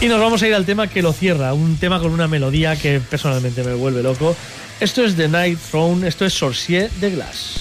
Y 0.00 0.06
nos 0.06 0.20
vamos 0.20 0.42
a 0.42 0.48
ir 0.48 0.54
al 0.54 0.64
tema 0.64 0.86
que 0.86 1.02
lo 1.02 1.12
cierra, 1.12 1.52
un 1.54 1.76
tema 1.76 1.98
con 1.98 2.12
una 2.12 2.28
melodía 2.28 2.76
que 2.76 3.00
personalmente 3.00 3.64
me 3.64 3.74
vuelve 3.74 4.02
loco. 4.02 4.36
Esto 4.78 5.04
es 5.04 5.16
The 5.16 5.28
Night 5.28 5.58
Throne, 5.70 6.06
esto 6.06 6.24
es 6.24 6.34
Sorcier 6.34 6.88
de 6.92 7.10
Glass. 7.10 7.60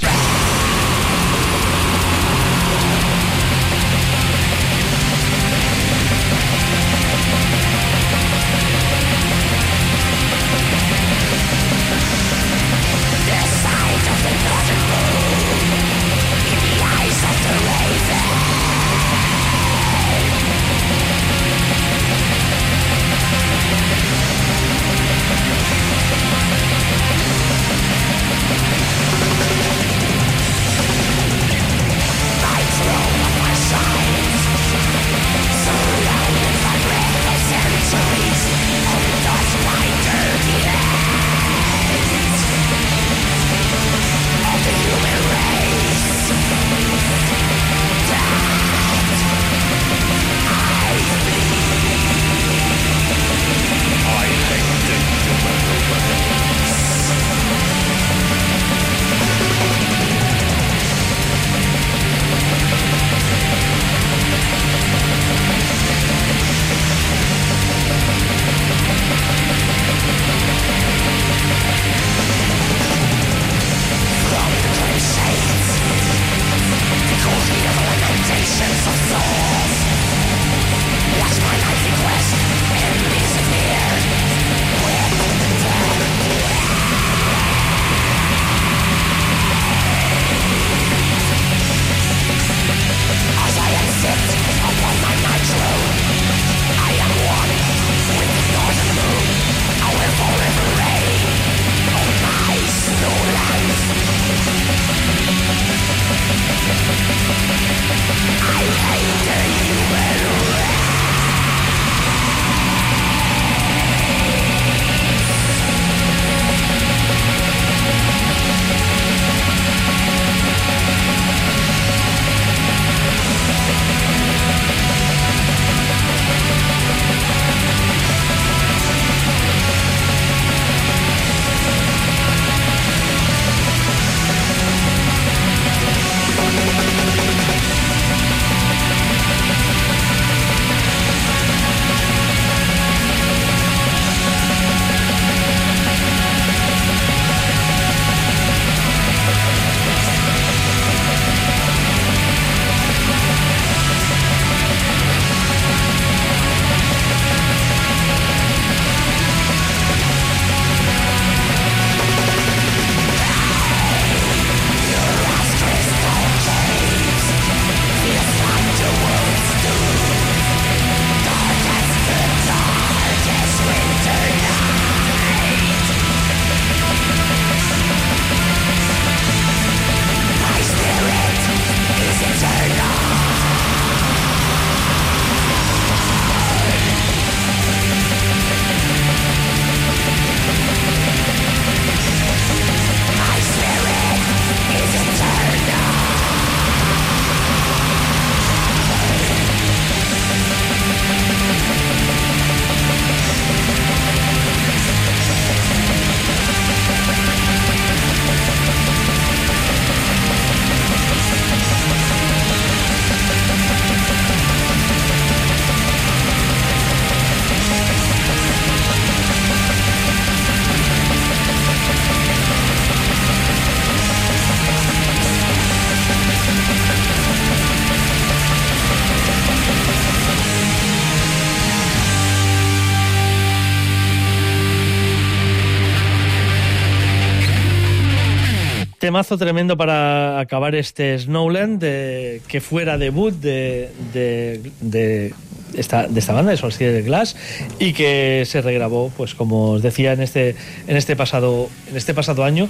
Temazo 239.18 239.36
tremendo 239.40 239.76
para 239.78 240.40
acabar 240.40 240.76
este 240.76 241.18
Snowland, 241.18 241.80
de- 241.82 242.40
que 242.48 242.62
fuera 242.62 243.00
debut 243.00 243.34
de, 243.34 243.90
de, 244.14 244.62
de 244.80 245.34
esta, 245.74 246.08
de 246.08 246.20
esta 246.20 246.34
banda, 246.34 246.52
de 246.52 246.58
Solstice 246.58 246.92
de 246.92 247.02
Glass, 247.02 247.36
y 247.80 247.94
que 247.94 248.44
se 248.46 248.62
regrabó, 248.62 249.12
pues 249.18 249.34
como 249.34 249.72
os 249.72 249.82
decía, 249.82 250.14
en 250.14 250.22
este, 250.22 250.56
en 250.88 250.98
este, 250.98 251.16
pasado, 251.16 251.68
en 251.90 251.98
este 251.98 252.14
pasado 252.14 252.44
año. 252.44 252.70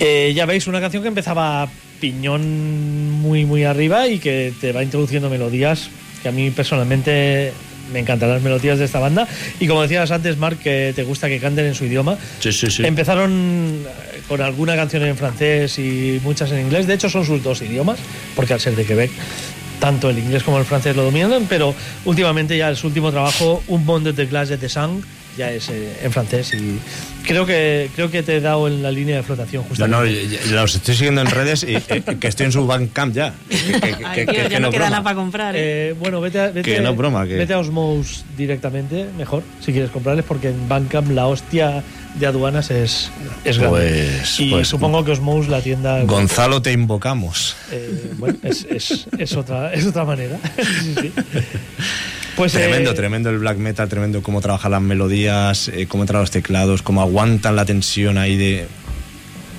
Eh, 0.00 0.32
ya 0.34 0.46
veis, 0.46 0.66
una 0.68 0.80
canción 0.80 1.02
que 1.02 1.10
empezaba 1.10 1.68
piñón 2.00 3.10
muy, 3.20 3.44
muy 3.44 3.64
arriba 3.64 4.08
y 4.08 4.20
que 4.20 4.54
te 4.58 4.72
va 4.72 4.82
introduciendo 4.82 5.28
melodías 5.28 5.90
que 6.22 6.30
a 6.30 6.32
mí 6.32 6.50
personalmente 6.50 7.52
me 7.92 7.98
encantan 7.98 8.30
las 8.30 8.40
melodías 8.40 8.78
de 8.78 8.86
esta 8.86 9.00
banda. 9.00 9.28
Y 9.60 9.66
como 9.66 9.82
decías 9.82 10.10
antes, 10.12 10.38
Mark, 10.38 10.58
que 10.60 10.94
te 10.96 11.02
gusta 11.02 11.28
que 11.28 11.38
canten 11.38 11.66
en 11.66 11.74
su 11.74 11.84
idioma. 11.84 12.16
Sí, 12.40 12.52
sí, 12.52 12.70
sí. 12.70 12.86
Empezaron 12.86 13.82
con 14.32 14.40
alguna 14.40 14.74
canción 14.76 15.02
en 15.02 15.14
francés 15.14 15.78
y 15.78 16.18
muchas 16.24 16.50
en 16.52 16.60
inglés. 16.60 16.86
De 16.86 16.94
hecho, 16.94 17.10
son 17.10 17.26
sus 17.26 17.42
dos 17.42 17.60
idiomas, 17.60 17.98
porque 18.34 18.54
al 18.54 18.60
ser 18.60 18.74
de 18.74 18.86
Quebec, 18.86 19.10
tanto 19.78 20.08
el 20.08 20.18
inglés 20.18 20.42
como 20.42 20.58
el 20.58 20.64
francés 20.64 20.96
lo 20.96 21.02
dominan. 21.02 21.44
Pero 21.50 21.74
últimamente 22.06 22.56
ya 22.56 22.74
su 22.74 22.86
último 22.86 23.10
trabajo, 23.10 23.62
Un 23.66 23.84
monde 23.84 24.14
de 24.14 24.24
glace 24.24 24.56
de 24.56 24.70
sang, 24.70 25.02
ya 25.36 25.50
es 25.50 25.68
eh, 25.70 25.98
en 26.02 26.12
francés. 26.12 26.52
Y 26.54 26.78
creo 27.26 27.46
que, 27.46 27.90
creo 27.94 28.10
que 28.10 28.22
te 28.22 28.36
he 28.36 28.40
dado 28.40 28.68
en 28.68 28.82
la 28.82 28.90
línea 28.90 29.16
de 29.16 29.22
flotación 29.22 29.62
No, 29.62 29.68
justamente. 29.68 29.96
no, 30.28 30.50
y 30.50 30.50
los 30.52 30.74
estoy 30.74 30.94
siguiendo 30.94 31.20
en 31.22 31.28
redes 31.28 31.62
y 31.64 31.76
eh, 31.76 31.82
que 32.20 32.28
estoy 32.28 32.46
en 32.46 32.52
su 32.52 32.66
Bandcamp 32.66 33.14
ya. 33.14 33.34
Que, 33.48 33.56
que- 33.56 33.80
que- 33.80 34.04
Ay, 34.04 34.14
que- 34.14 34.26
tío, 34.32 34.42
que 34.44 34.48
ya 34.50 34.60
no, 34.60 34.66
no 34.66 34.70
queda 34.70 34.78
broma. 34.80 34.90
nada 34.90 35.02
para 35.02 35.16
comprar. 35.16 35.56
¿eh? 35.56 35.60
Eh, 35.90 35.94
bueno, 35.98 36.20
vete 36.20 36.40
a, 36.40 36.46
vete, 36.50 36.62
Que 36.74 36.80
no 36.80 36.94
broma, 36.94 37.26
que- 37.26 37.34
vete 37.36 37.52
a 37.54 37.58
Osmose 37.58 38.22
directamente, 38.36 39.06
mejor, 39.16 39.42
si 39.64 39.72
quieres 39.72 39.90
comprarles, 39.90 40.24
porque 40.24 40.48
en 40.50 40.68
Bandcamp 40.68 41.10
la 41.10 41.26
hostia 41.26 41.82
de 42.18 42.26
aduanas 42.26 42.70
es, 42.70 43.10
es 43.44 43.58
grande. 43.58 43.78
Pues- 44.18 44.40
y 44.40 44.50
pues- 44.50 44.68
supongo 44.68 45.04
que 45.04 45.12
Osmose 45.12 45.48
la 45.48 45.60
tienda... 45.62 46.02
Gonzalo, 46.04 46.60
te 46.60 46.72
invocamos. 46.72 47.56
eh, 47.70 48.10
bueno, 48.18 48.36
es, 48.42 48.66
es- 48.68 49.06
es 49.18 49.32
otra, 49.36 49.72
es 49.72 49.86
otra 49.86 50.04
manera. 50.04 50.36
Sí, 50.82 50.94
sí. 51.00 51.12
Pues, 52.36 52.52
tremendo, 52.52 52.90
eh, 52.92 52.94
tremendo 52.94 53.30
el 53.30 53.38
black 53.38 53.58
metal, 53.58 53.88
tremendo 53.88 54.22
cómo 54.22 54.40
trabajan 54.40 54.70
las 54.72 54.80
melodías, 54.82 55.68
eh, 55.68 55.86
cómo 55.86 56.02
entran 56.04 56.20
los 56.20 56.30
teclados, 56.30 56.82
cómo 56.82 57.02
aguantan 57.02 57.56
la 57.56 57.64
tensión 57.64 58.16
ahí 58.18 58.36
de 58.36 58.66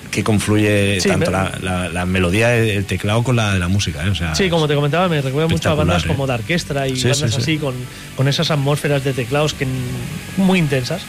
que 0.09 0.23
confluye 0.23 1.01
Sí, 1.01 1.09
tanto 1.09 1.31
la, 1.31 1.51
la- 1.61 1.89
la 1.89 2.05
melodía 2.05 2.49
del 2.49 2.85
teclado 2.85 3.23
con 3.23 3.35
la 3.35 3.51
de 3.53 3.59
la 3.59 3.67
música. 3.67 4.05
¿eh? 4.05 4.09
O 4.09 4.15
sea, 4.15 4.35
Sí, 4.35 4.47
como 4.49 4.67
te 4.67 4.75
comentaba, 4.75 5.07
me 5.09 5.21
recuerda 5.21 5.47
mucho 5.47 5.69
a 5.71 5.73
bandas 5.75 6.03
como 6.03 6.27
de 6.27 6.33
orquestra 6.33 6.87
y 6.87 6.95
Sí, 6.95 7.03
bandas 7.09 7.17
sí, 7.19 7.27
sí. 7.29 7.41
así, 7.41 7.57
con, 7.57 7.73
con 8.15 8.27
esas 8.27 8.51
atmósferas 8.51 9.03
de 9.03 9.13
teclados 9.13 9.55
que, 9.55 9.65
muy 10.37 10.59
intensas. 10.59 11.01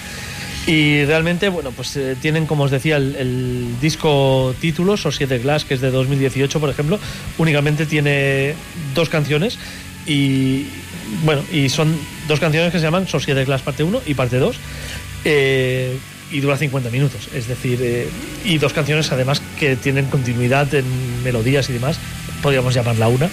Y 0.67 1.05
realmente, 1.05 1.51
bueno, 1.51 1.71
pues 1.73 1.95
eh, 1.97 2.17
tienen, 2.23 2.47
como 2.47 2.65
os 2.65 2.71
decía, 2.71 2.97
el, 2.97 3.15
el 3.17 3.67
disco 3.83 4.55
título, 4.59 4.97
Societe 4.97 5.39
Glass, 5.39 5.67
que 5.67 5.75
es 5.75 5.83
de 5.83 5.91
2018, 5.91 6.59
por 6.59 6.71
ejemplo, 6.71 6.99
únicamente 7.37 7.85
tiene 7.85 8.55
dos 8.95 9.11
canciones 9.11 9.59
y, 10.07 10.65
bueno, 11.25 11.43
y 11.53 11.69
son 11.69 11.97
dos 12.29 12.41
canciones 12.41 12.73
que 12.73 12.79
se 12.79 12.85
llaman 12.85 13.07
Societe 13.07 13.45
Glass 13.45 13.63
parte 13.63 13.85
1 13.85 14.03
y 14.07 14.15
parte 14.15 14.39
2. 14.39 14.57
eh, 15.25 15.97
y 16.33 16.41
dura 16.41 16.57
50 16.57 16.91
minutos, 16.91 17.29
es 17.33 17.47
decir, 17.47 17.79
eh, 17.83 18.09
y 18.45 18.59
dos 18.59 18.73
canciones 18.73 19.13
además 19.13 19.41
que 19.61 19.77
tienen 19.77 20.07
continuidad 20.07 20.75
en 20.75 20.85
melodías 21.23 21.69
y 21.71 21.75
demás, 21.75 21.97
podríamos 22.43 22.75
llamarla 22.75 23.09
una. 23.09 23.29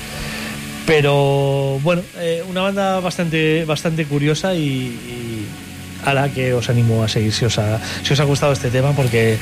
Pero 0.85 1.79
bueno, 1.81 2.03
eh, 2.19 2.43
una 2.47 2.61
banda 2.61 2.99
bastante, 2.99 3.65
bastante 3.65 4.05
curiosa 4.05 4.53
y, 4.53 4.59
y 4.59 5.47
a 6.03 6.13
la 6.13 6.29
que 6.29 6.53
os 6.53 6.69
animo 6.69 7.03
a 7.03 7.07
seguir 7.07 7.31
si 7.33 7.45
os 7.45 7.57
ha, 7.57 7.79
si 8.03 8.13
os 8.13 8.19
ha 8.19 8.23
gustado 8.23 8.53
este 8.53 8.69
tema, 8.69 8.91
porque, 8.91 9.37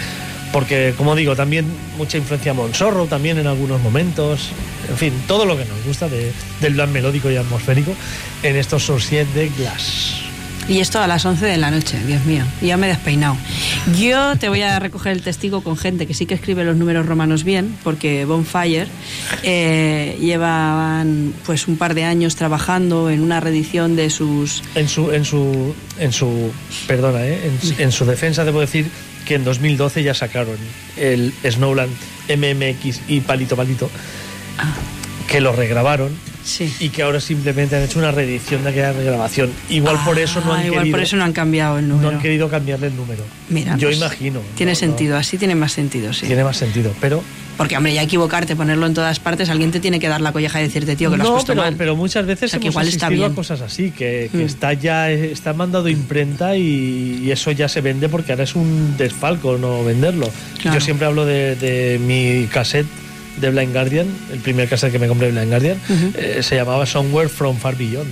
porque 0.51 0.93
como 0.97 1.15
digo, 1.15 1.35
también 1.35 1.65
mucha 1.97 2.17
influencia 2.17 2.53
Monsorro 2.53 3.05
también 3.05 3.37
en 3.37 3.47
algunos 3.47 3.81
momentos, 3.81 4.49
en 4.89 4.97
fin, 4.97 5.13
todo 5.27 5.45
lo 5.45 5.57
que 5.57 5.65
nos 5.65 5.83
gusta 5.85 6.07
de- 6.09 6.31
del 6.61 6.73
plan 6.73 6.91
melódico 6.91 7.29
y 7.31 7.37
atmosférico 7.37 7.93
en 8.43 8.55
estos 8.55 8.83
Societe 8.83 9.31
de 9.39 9.49
Glass. 9.49 10.15
Y 10.67 10.81
esto 10.81 10.99
a 10.99 11.07
las 11.07 11.25
11 11.25 11.47
de 11.47 11.57
la 11.57 11.71
noche, 11.71 11.97
Dios 12.05 12.23
mío. 12.25 12.43
Ya 12.61 12.77
me 12.77 12.85
he 12.85 12.89
despeinado. 12.89 13.35
Yo 13.97 14.35
te 14.37 14.49
voy 14.49 14.61
a 14.61 14.77
recoger 14.77 15.13
el 15.13 15.23
testigo 15.23 15.61
con 15.63 15.75
gente 15.75 16.05
que 16.05 16.13
sí 16.13 16.27
que 16.27 16.35
escribe 16.35 16.63
los 16.63 16.77
números 16.77 17.07
romanos 17.07 17.43
bien, 17.43 17.75
porque 17.83 18.23
Bonfire 18.25 18.85
eh, 19.41 20.15
llevan 20.21 21.33
pues 21.47 21.67
un 21.67 21.77
par 21.77 21.95
de 21.95 22.03
años 22.03 22.35
trabajando 22.35 23.09
en 23.09 23.21
una 23.21 23.39
reedición 23.39 23.95
de 23.95 24.11
sus 24.11 24.61
En 24.75 24.87
su, 24.87 25.11
en 25.11 25.25
su, 25.25 25.73
en 25.99 26.13
su, 26.13 26.51
perdona, 26.85 27.25
¿eh? 27.25 27.39
en, 27.77 27.81
en 27.81 27.91
su 27.91 28.05
defensa 28.05 28.43
debo 28.45 28.59
decir 28.61 28.91
que 29.29 29.35
en 29.35 29.43
2012 29.43 30.01
ya 30.01 30.15
sacaron 30.15 30.57
el 30.97 31.31
Snowland 31.47 31.91
MMX 32.29 33.01
y 33.07 33.19
Palito 33.21 33.55
Palito, 33.55 33.87
que 35.27 35.39
lo 35.39 35.53
regrabaron 35.53 36.09
Sí. 36.43 36.73
y 36.79 36.89
que 36.89 37.03
ahora 37.03 37.19
simplemente 37.21 37.75
han 37.75 37.83
hecho 37.83 37.99
una 37.99 38.09
reedición 38.09 38.63
de 38.63 38.71
aquella 38.71 38.91
regrabación. 38.91 39.51
Igual 39.69 39.99
por 40.03 40.17
eso 40.17 40.41
no 40.41 40.51
Ah, 40.53 40.57
han 40.59 40.65
igual 40.65 40.79
querido, 40.79 40.95
por 40.97 41.03
eso 41.03 41.15
no 41.15 41.25
han 41.25 41.33
cambiado 41.33 41.77
el 41.77 41.87
no 41.87 41.95
número. 41.97 42.09
han 42.15 42.21
querido 42.23 42.49
cambiarle 42.49 42.87
el 42.87 42.95
número. 42.95 43.23
Mira, 43.49 43.77
Yo 43.77 43.89
pues, 43.89 43.97
imagino. 43.97 44.41
Tiene 44.55 44.71
no- 44.71 44.75
no- 44.75 44.79
sentido, 44.79 45.15
así 45.15 45.37
tiene 45.37 45.53
más 45.53 45.73
sentido, 45.73 46.11
sí. 46.11 46.25
tiene 46.25 46.43
más 46.43 46.57
sentido, 46.57 46.91
pero 46.99 47.21
Porque, 47.59 47.77
hombre, 47.77 47.93
ya 47.93 48.01
equivocarte, 48.01 48.55
ponerlo 48.55 48.87
en 48.87 48.93
todas 48.95 49.19
partes, 49.19 49.49
alguien 49.49 49.69
te 49.69 49.79
tiene 49.79 49.99
que 49.99 50.07
dar 50.07 50.21
la 50.21 50.31
colleja 50.31 50.59
y 50.61 50.63
decirte, 50.63 50.95
tío, 50.95 51.11
que 51.11 51.17
lo 51.17 51.23
has 51.23 51.29
no, 51.29 51.33
puesto 51.35 51.51
pero, 51.51 51.61
mal. 51.61 51.75
pero 51.77 51.95
muchas 51.95 52.25
veces 52.25 52.45
O 52.45 52.51
sea, 52.51 52.59
que 52.59 52.67
igual 52.69 52.87
está 52.87 53.07
asistido 53.07 53.25
a 53.25 53.27
bien. 53.27 53.35
cosas 53.35 53.59
así, 53.61 53.91
que, 53.91 54.29
que 54.31 54.37
Mm. 54.37 54.41
está 54.45 54.73
ya 54.73 55.11
está 55.11 55.53
mandado 55.53 55.89
imprenta 55.89 56.55
y, 56.55 57.19
y 57.21 57.31
eso 57.31 57.51
ya 57.51 57.67
se 57.67 57.81
vende 57.81 58.07
porque 58.09 58.31
ahora 58.31 58.45
es 58.45 58.55
un 58.55 58.95
desfalco 58.97 59.57
no 59.57 59.83
venderlo. 59.83 60.29
Claro. 60.61 60.79
Yo 60.79 60.83
siempre 60.83 61.05
hablo 61.05 61.25
de, 61.25 61.55
de 61.57 61.99
mi 61.99 62.47
cassette 62.47 62.87
de 63.41 63.49
Blind 63.51 63.73
Guardian, 63.73 64.07
el 64.33 64.39
primer 64.39 64.67
cassette 64.69 64.91
que 64.93 64.99
me 64.99 65.07
compré 65.07 65.27
de 65.27 65.33
Blind 65.33 65.49
Guardian, 65.49 65.77
eh, 66.15 66.39
se 66.41 66.55
llamaba 66.55 66.85
Somewhere 66.85 67.27
from 67.29 67.57
Far 67.57 67.75
Beyond. 67.75 68.09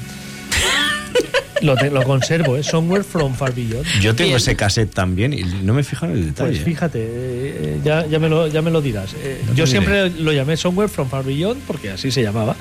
Lo, 1.61 1.75
te- 1.75 1.89
lo 1.91 2.03
conservo, 2.03 2.57
¿eh? 2.57 2.63
Somewhere 2.63 3.03
from 3.03 3.33
Far 3.33 3.53
Beyond. 3.53 3.85
Yo 4.01 4.15
tengo 4.15 4.29
Bien. 4.29 4.37
ese 4.37 4.55
cassette 4.55 4.93
también 4.93 5.33
y 5.33 5.43
no 5.63 5.73
me 5.73 5.83
fijo 5.83 6.05
en 6.05 6.11
el 6.13 6.25
detalle. 6.27 6.51
Pues 6.51 6.63
fíjate, 6.63 6.99
eh, 7.01 7.79
ya, 7.83 8.05
ya, 8.07 8.19
me 8.19 8.29
lo, 8.29 8.47
ya 8.47 8.61
me 8.61 8.71
lo 8.71 8.81
dirás. 8.81 9.13
Eh, 9.21 9.41
No 9.47 9.53
yo 9.53 9.67
siempre 9.67 10.09
lo 10.09 10.31
llamé 10.33 10.57
Somewhere 10.57 10.89
from 10.89 11.09
Far 11.09 11.23
Beyond 11.23 11.61
porque 11.67 11.91
así 11.91 12.11
se 12.11 12.21
llamaba, 12.21 12.55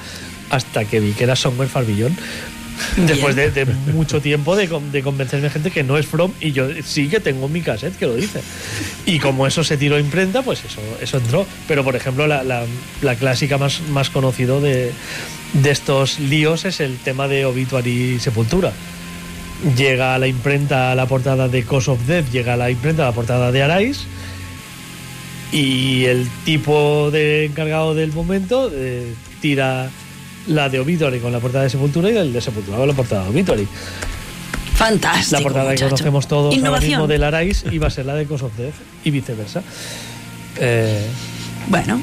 hasta 0.50 0.84
que 0.84 1.00
vi 1.00 1.12
que 1.12 1.24
era 1.24 1.36
Somewhere 1.36 1.68
Far 1.70 1.84
Beyond. 1.84 2.16
Después 2.96 3.36
de, 3.36 3.66
mucho 3.92 4.20
tiempo 4.20 4.56
de, 4.56 4.68
de 4.92 5.02
convencerme 5.02 5.50
gente 5.50 5.70
que 5.70 5.82
no 5.82 5.98
es 5.98 6.06
From 6.06 6.32
y 6.40 6.52
yo 6.52 6.68
sí 6.84 7.08
que 7.08 7.20
tengo 7.20 7.48
mi 7.48 7.60
cassette 7.60 7.96
que 7.96 8.06
lo 8.06 8.14
dice. 8.14 8.40
Y 9.04 9.18
como 9.18 9.46
eso 9.46 9.64
se 9.64 9.76
tiró 9.76 9.96
a 9.96 10.00
imprenta, 10.00 10.42
pues 10.42 10.62
eso, 10.64 11.18
entró. 11.18 11.46
Pero 11.68 11.84
por 11.84 11.96
ejemplo, 11.96 12.26
la, 12.26 12.66
clásica 13.18 13.58
más, 13.58 13.80
más 13.90 14.10
conocido 14.10 14.60
de, 14.60 14.92
estos 15.64 16.18
líos 16.18 16.64
es 16.64 16.80
el 16.80 16.96
tema 16.98 17.28
de 17.28 17.44
Obituary 17.44 18.18
Sepultura. 18.20 18.72
Llega 19.76 20.14
a 20.14 20.18
la 20.18 20.26
imprenta 20.26 20.92
a 20.92 20.94
la 20.94 21.06
portada 21.06 21.48
de 21.48 21.64
Cause 21.64 21.90
of 21.90 22.06
Death, 22.06 22.30
llega 22.30 22.54
a 22.54 22.56
la 22.56 22.70
imprenta 22.70 23.04
a 23.04 23.06
la 23.06 23.12
portada 23.12 23.52
de 23.52 23.62
Arais. 23.62 24.06
Y 25.52 26.04
el 26.04 26.28
tipo 26.44 27.10
de 27.10 27.46
encargado 27.46 27.94
del 27.94 28.12
momento 28.12 28.70
eh, 28.74 29.14
tira 29.40 29.90
la 30.48 30.68
de 30.68 30.80
Obituary 30.80 31.18
con 31.20 31.32
la 31.32 31.40
portada 31.40 31.64
de 31.64 31.70
Sepultura 31.70 32.10
y 32.10 32.16
el 32.16 32.32
de 32.32 32.40
Sepultura 32.40 32.76
con 32.78 32.88
la 32.88 32.94
portada 32.94 33.24
de 33.24 33.30
Obituary. 33.30 33.66
Fantástico. 34.74 35.36
La 35.38 35.42
portada 35.42 35.74
que 35.74 35.84
conocemos 35.84 36.28
todos 36.28 36.44
ahora 36.46 36.56
Innovación. 36.56 36.90
mismo 36.90 37.06
del 37.06 37.24
Arais 37.24 37.64
iba 37.72 37.86
a 37.86 37.90
ser 37.90 38.06
la 38.06 38.14
de 38.14 38.26
Cause 38.26 38.44
of 38.44 38.56
Death 38.56 38.74
y 39.04 39.10
viceversa. 39.10 39.62
Eh, 40.58 41.06
Bueno, 41.68 42.00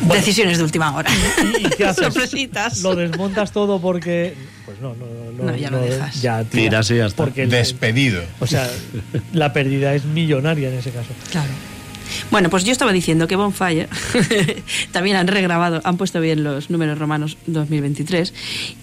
Bueno. 0.00 0.14
decisiones 0.14 0.58
de 0.58 0.64
última 0.64 0.94
hora. 0.96 1.10
¿Y 1.58 1.68
qué 1.76 1.84
haces? 1.86 2.06
Sorpresitas. 2.06 2.80
Lo 2.80 2.96
desmontas 2.96 3.52
todo 3.52 3.80
porque. 3.80 4.34
Pues 4.64 4.80
no, 4.80 4.94
no, 4.94 5.04
no. 5.38 5.44
No, 5.52 5.56
ya 5.56 5.70
lo 5.70 5.80
dejas. 5.80 6.20
Ya 6.22 6.42
tira. 6.44 6.62
Tiras 6.62 6.90
y 6.90 6.96
ya 6.96 7.06
está. 7.06 7.16
Porque 7.24 7.42
el- 7.44 7.50
Despedido. 7.50 8.22
o 8.40 8.46
sea, 8.46 8.68
la 9.32 9.52
pérdida 9.52 9.94
es 9.94 10.04
millonaria 10.06 10.70
en 10.70 10.78
ese 10.78 10.90
caso. 10.90 11.10
Claro. 11.30 11.50
Bueno, 12.30 12.50
pues 12.50 12.64
yo 12.64 12.72
estaba 12.72 12.92
diciendo 12.92 13.26
que 13.26 13.36
Bonfire 13.36 13.88
también 14.92 15.16
han 15.16 15.26
regrabado, 15.26 15.80
han 15.84 15.96
puesto 15.96 16.20
bien 16.20 16.44
los 16.44 16.70
números 16.70 16.98
romanos 16.98 17.36
2023. 17.46 18.32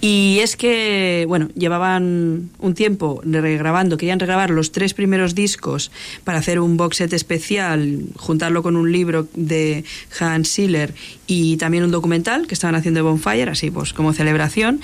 Y 0.01 0.39
es 0.41 0.55
que, 0.55 1.25
bueno, 1.27 1.49
llevaban 1.55 2.49
un 2.59 2.73
tiempo 2.73 3.21
regrabando, 3.23 3.97
querían 3.97 4.19
regrabar 4.19 4.49
los 4.49 4.71
tres 4.71 4.93
primeros 4.93 5.35
discos 5.35 5.91
para 6.23 6.39
hacer 6.39 6.59
un 6.59 6.77
box 6.77 6.97
set 6.97 7.13
especial, 7.13 8.01
juntarlo 8.15 8.63
con 8.63 8.75
un 8.75 8.91
libro 8.91 9.27
de 9.33 9.83
Hans 10.19 10.49
Siller 10.49 10.93
y 11.27 11.57
también 11.57 11.83
un 11.83 11.91
documental 11.91 12.47
que 12.47 12.53
estaban 12.53 12.75
haciendo 12.75 12.99
de 12.99 13.01
Bonfire, 13.03 13.51
así 13.51 13.71
pues 13.71 13.93
como 13.93 14.13
celebración. 14.13 14.81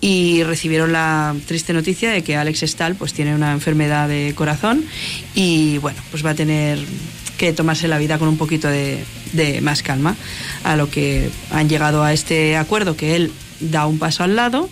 Y 0.00 0.42
recibieron 0.44 0.92
la 0.92 1.34
triste 1.46 1.72
noticia 1.72 2.10
de 2.10 2.22
que 2.22 2.36
Alex 2.36 2.60
Stahl 2.60 2.94
pues 2.94 3.12
tiene 3.12 3.34
una 3.34 3.52
enfermedad 3.52 4.08
de 4.08 4.32
corazón 4.34 4.84
y, 5.34 5.78
bueno, 5.78 6.00
pues 6.10 6.24
va 6.24 6.30
a 6.30 6.34
tener 6.34 6.78
que 7.36 7.52
tomarse 7.52 7.88
la 7.88 7.98
vida 7.98 8.18
con 8.18 8.28
un 8.28 8.38
poquito 8.38 8.68
de, 8.68 9.04
de 9.32 9.60
más 9.60 9.82
calma, 9.82 10.16
a 10.64 10.76
lo 10.76 10.90
que 10.90 11.30
han 11.50 11.68
llegado 11.68 12.02
a 12.02 12.12
este 12.12 12.56
acuerdo 12.56 12.96
que 12.96 13.16
él 13.16 13.32
da 13.60 13.86
un 13.86 13.98
paso 13.98 14.24
al 14.24 14.36
lado 14.36 14.68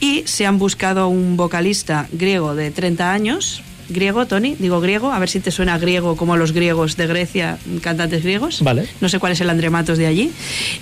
y 0.00 0.22
se 0.26 0.46
han 0.46 0.58
buscado 0.58 1.08
un 1.08 1.36
vocalista 1.36 2.08
griego 2.12 2.54
de 2.54 2.70
30 2.70 3.12
años 3.12 3.62
griego, 3.88 4.26
Tony, 4.26 4.54
digo 4.58 4.80
griego, 4.80 5.12
a 5.12 5.18
ver 5.18 5.28
si 5.28 5.40
te 5.40 5.50
suena 5.50 5.78
griego 5.78 6.16
como 6.16 6.36
los 6.36 6.52
griegos 6.52 6.96
de 6.96 7.06
Grecia, 7.06 7.58
cantantes 7.80 8.22
griegos. 8.22 8.62
Vale. 8.62 8.86
No 9.00 9.08
sé 9.08 9.18
cuál 9.18 9.32
es 9.32 9.40
el 9.40 9.50
Andrematos 9.50 9.98
de 9.98 10.06
allí. 10.06 10.30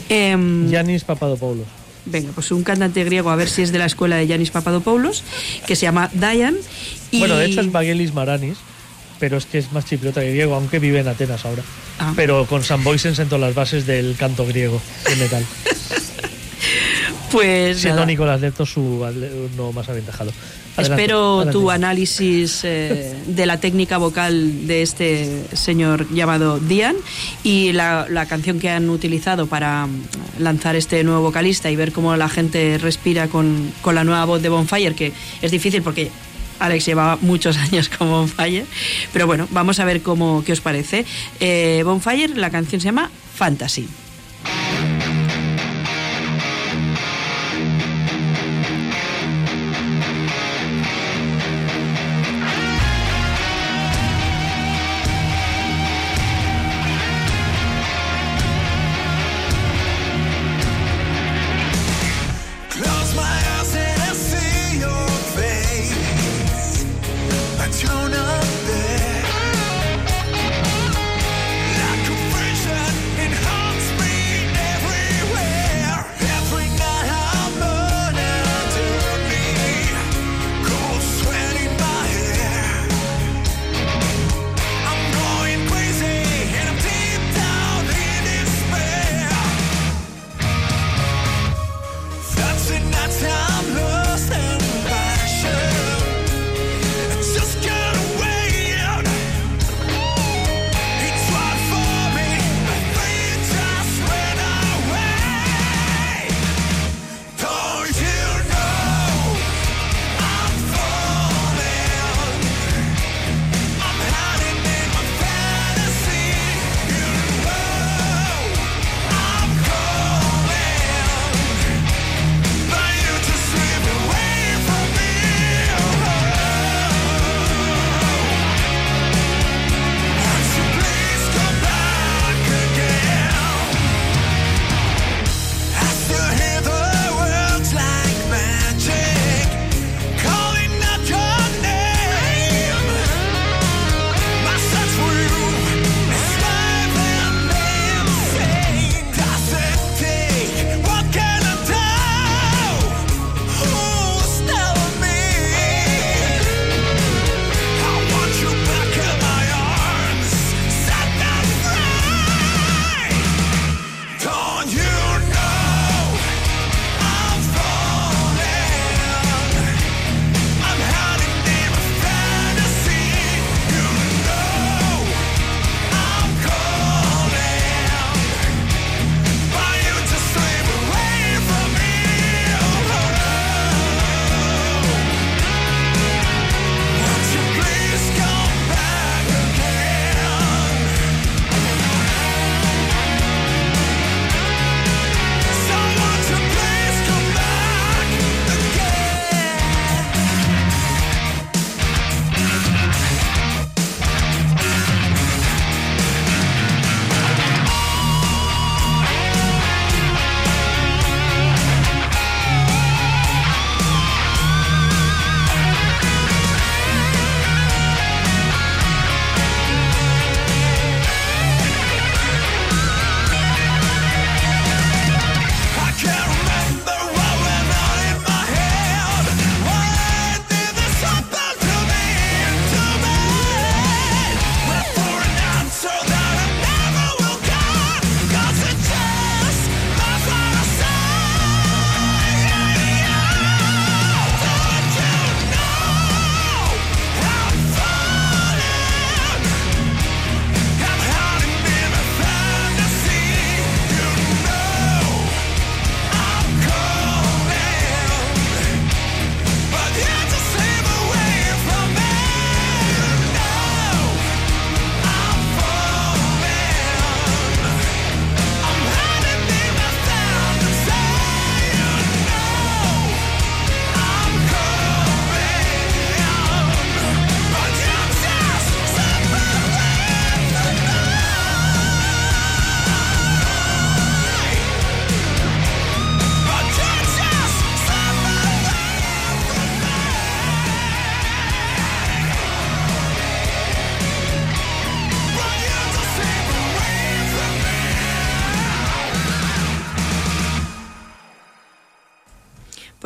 Em, 0.09 0.69
Yanis 0.69 1.05
Papadopoulos. 1.05 1.67
Venga, 2.05 2.31
pues 2.35 2.53
un 2.53 2.63
cantante 2.63 3.03
griego, 3.05 3.31
a 3.31 3.37
ver 3.37 3.49
si 3.49 3.63
es 3.63 3.73
de 3.73 3.79
la 3.79 3.87
escuela 3.87 4.17
de 4.17 4.27
Yanis 4.27 4.51
Papadopoulos, 4.51 5.25
que 5.67 5.75
se 5.75 5.83
llama 5.83 6.11
Dayan. 6.15 6.57
Y... 7.11 7.19
Bueno, 7.19 7.37
de 7.37 7.47
hecho 7.47 7.61
es 7.61 7.73
Vagelis 7.73 8.15
Maranis, 8.15 8.59
pero 9.19 9.37
es 9.37 9.47
que 9.47 9.59
es 9.59 9.73
más 9.73 9.85
chipriota 9.85 10.21
que 10.21 10.31
griego, 10.31 10.55
aunque 10.55 10.79
vive 10.79 11.01
en 11.01 11.09
Atenas 11.09 11.45
ahora. 11.45 11.63
Ah. 11.99 12.13
Pero 12.17 12.47
con 12.47 12.63
San 12.63 12.85
Boysen 12.85 13.15
sentó 13.15 13.39
las 13.39 13.55
bases 13.55 13.87
del 13.87 14.17
canto 14.17 14.47
griego 14.47 14.81
de 15.09 15.17
metal. 15.17 15.45
Pues 17.31 17.79
Siendo 17.81 17.97
nada. 17.97 18.07
Nicolás 18.07 18.41
Lepto 18.41 18.65
su 18.65 19.05
alumno 19.05 19.73
más 19.73 19.89
aventajado. 19.89 20.31
Adelante, 20.77 21.03
Espero 21.03 21.37
adelante. 21.37 21.53
tu 21.53 21.71
análisis 21.71 22.61
eh, 22.65 23.17
de 23.27 23.47
la 23.47 23.59
técnica 23.59 23.99
vocal 23.99 24.67
de 24.67 24.83
este 24.83 25.45
señor 25.55 26.09
llamado 26.13 26.61
Dian 26.61 26.95
y 27.43 27.73
la, 27.73 28.07
la 28.11 28.27
canción 28.27 28.61
que 28.61 28.71
han 28.71 28.89
utilizado 28.91 29.47
para 29.47 29.87
mm, 29.87 30.03
lanzar 30.39 30.77
este 30.77 31.03
nuevo 31.03 31.23
vocalista 31.23 31.71
y 31.71 31.77
ver 31.77 31.93
cómo 31.93 32.15
la 32.17 32.29
gente 32.29 32.79
respira 32.79 33.29
con, 33.29 33.73
con 33.81 33.95
la 33.95 34.05
nueva 34.05 34.25
voz 34.27 34.43
de 34.43 34.49
Bonfire, 34.51 34.95
que 34.95 35.13
es 35.41 35.51
difícil 35.51 35.83
porque 35.83 36.11
Alex 36.59 36.87
llevaba 36.87 37.19
muchos 37.21 37.57
años 37.59 37.89
con 37.89 38.09
Bonfire, 38.11 38.67
pero 39.13 39.27
bueno, 39.27 39.47
vamos 39.51 39.81
a 39.81 39.85
ver 39.85 40.03
cómo, 40.03 40.43
qué 40.45 40.53
os 40.53 40.61
parece. 40.61 41.05
Eh, 41.41 41.83
Bonfire, 41.85 42.35
la 42.37 42.51
canción 42.51 42.81
se 42.81 42.87
llama 42.87 43.11
Fantasy. 43.35 43.89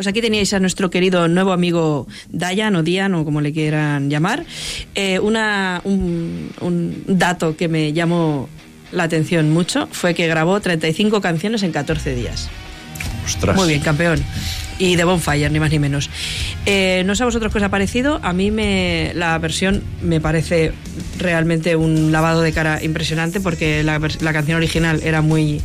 Pues 0.00 0.06
aquí 0.06 0.22
teníais 0.22 0.50
a 0.54 0.60
nuestro 0.60 0.88
querido 0.88 1.28
nuevo 1.28 1.52
amigo 1.52 2.08
Dayan 2.30 2.74
o 2.74 2.82
Dian 2.82 3.14
o 3.14 3.22
como 3.26 3.42
le 3.42 3.52
quieran 3.52 4.08
llamar. 4.08 4.46
Eh, 4.94 5.18
una, 5.18 5.82
un, 5.84 6.50
un 6.62 7.04
dato 7.06 7.54
que 7.54 7.68
me 7.68 7.92
llamó 7.92 8.48
la 8.92 9.02
atención 9.02 9.50
mucho 9.50 9.88
fue 9.92 10.14
que 10.14 10.26
grabó 10.26 10.58
35 10.58 11.20
canciones 11.20 11.62
en 11.64 11.72
14 11.72 12.14
días. 12.14 12.48
Ostras. 13.26 13.54
Muy 13.54 13.68
bien, 13.68 13.82
campeón. 13.82 14.24
Y 14.78 14.96
de 14.96 15.04
Bonfire, 15.04 15.50
ni 15.50 15.60
más 15.60 15.70
ni 15.70 15.78
menos. 15.78 16.08
Eh, 16.64 17.02
no 17.04 17.14
sé 17.14 17.24
a 17.24 17.26
vosotros 17.26 17.52
qué 17.52 17.58
os 17.58 17.64
ha 17.64 17.68
parecido. 17.68 18.20
A 18.22 18.32
mí 18.32 18.50
me, 18.50 19.12
la 19.14 19.36
versión 19.36 19.82
me 20.00 20.18
parece 20.18 20.72
realmente 21.18 21.76
un 21.76 22.10
lavado 22.10 22.40
de 22.40 22.54
cara 22.54 22.82
impresionante 22.82 23.38
porque 23.38 23.82
la 23.82 24.32
canción 24.32 24.56
original 24.56 25.02
era 25.04 25.20
muy 25.20 25.60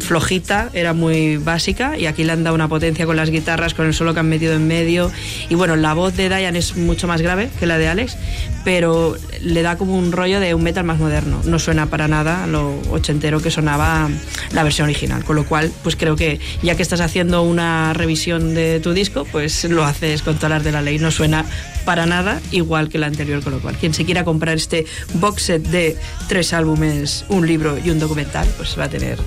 flojita, 0.00 0.70
era 0.72 0.92
muy 0.92 1.36
básica 1.36 1.96
y 1.98 2.06
aquí 2.06 2.24
le 2.24 2.32
han 2.32 2.44
dado 2.44 2.54
una 2.54 2.68
potencia 2.68 3.06
con 3.06 3.16
las 3.16 3.30
guitarras, 3.30 3.74
con 3.74 3.86
el 3.86 3.94
solo 3.94 4.14
que 4.14 4.20
han 4.20 4.28
metido 4.28 4.54
en 4.54 4.66
medio. 4.66 5.10
Y 5.48 5.54
bueno, 5.54 5.76
la 5.76 5.94
voz 5.94 6.16
de 6.16 6.28
Diane 6.28 6.58
es 6.58 6.76
mucho 6.76 7.06
más 7.06 7.20
grave 7.20 7.50
que 7.58 7.66
la 7.66 7.78
de 7.78 7.88
Alex, 7.88 8.16
pero 8.64 9.16
le 9.40 9.62
da 9.62 9.76
como 9.76 9.96
un 9.96 10.12
rollo 10.12 10.40
de 10.40 10.54
un 10.54 10.62
metal 10.62 10.84
más 10.84 10.98
moderno, 10.98 11.40
no 11.44 11.58
suena 11.58 11.86
para 11.86 12.08
nada 12.08 12.46
lo 12.46 12.80
ochentero 12.90 13.40
que 13.40 13.50
sonaba 13.50 14.08
la 14.52 14.62
versión 14.62 14.86
original, 14.86 15.24
con 15.24 15.36
lo 15.36 15.44
cual 15.44 15.72
pues 15.82 15.96
creo 15.96 16.16
que 16.16 16.40
ya 16.62 16.74
que 16.74 16.82
estás 16.82 17.00
haciendo 17.00 17.42
una 17.42 17.92
revisión 17.94 18.54
de 18.54 18.80
tu 18.80 18.92
disco, 18.92 19.24
pues 19.24 19.64
lo 19.64 19.84
haces 19.84 20.22
con 20.22 20.36
todas 20.36 20.50
las 20.50 20.64
de 20.64 20.72
la 20.72 20.82
ley, 20.82 20.98
no 20.98 21.10
suena 21.10 21.44
para 21.84 22.06
nada 22.06 22.40
igual 22.50 22.88
que 22.88 22.98
la 22.98 23.06
anterior, 23.06 23.42
con 23.42 23.52
lo 23.52 23.60
cual 23.60 23.76
quien 23.76 23.94
se 23.94 24.04
quiera 24.04 24.24
comprar 24.24 24.56
este 24.56 24.86
box 25.14 25.42
set 25.42 25.62
de 25.62 25.96
tres 26.28 26.52
álbumes, 26.52 27.24
un 27.28 27.46
libro 27.46 27.78
y 27.84 27.90
un 27.90 27.98
documental, 27.98 28.46
pues 28.56 28.78
va 28.78 28.84
a 28.84 28.88
tener 28.88 29.18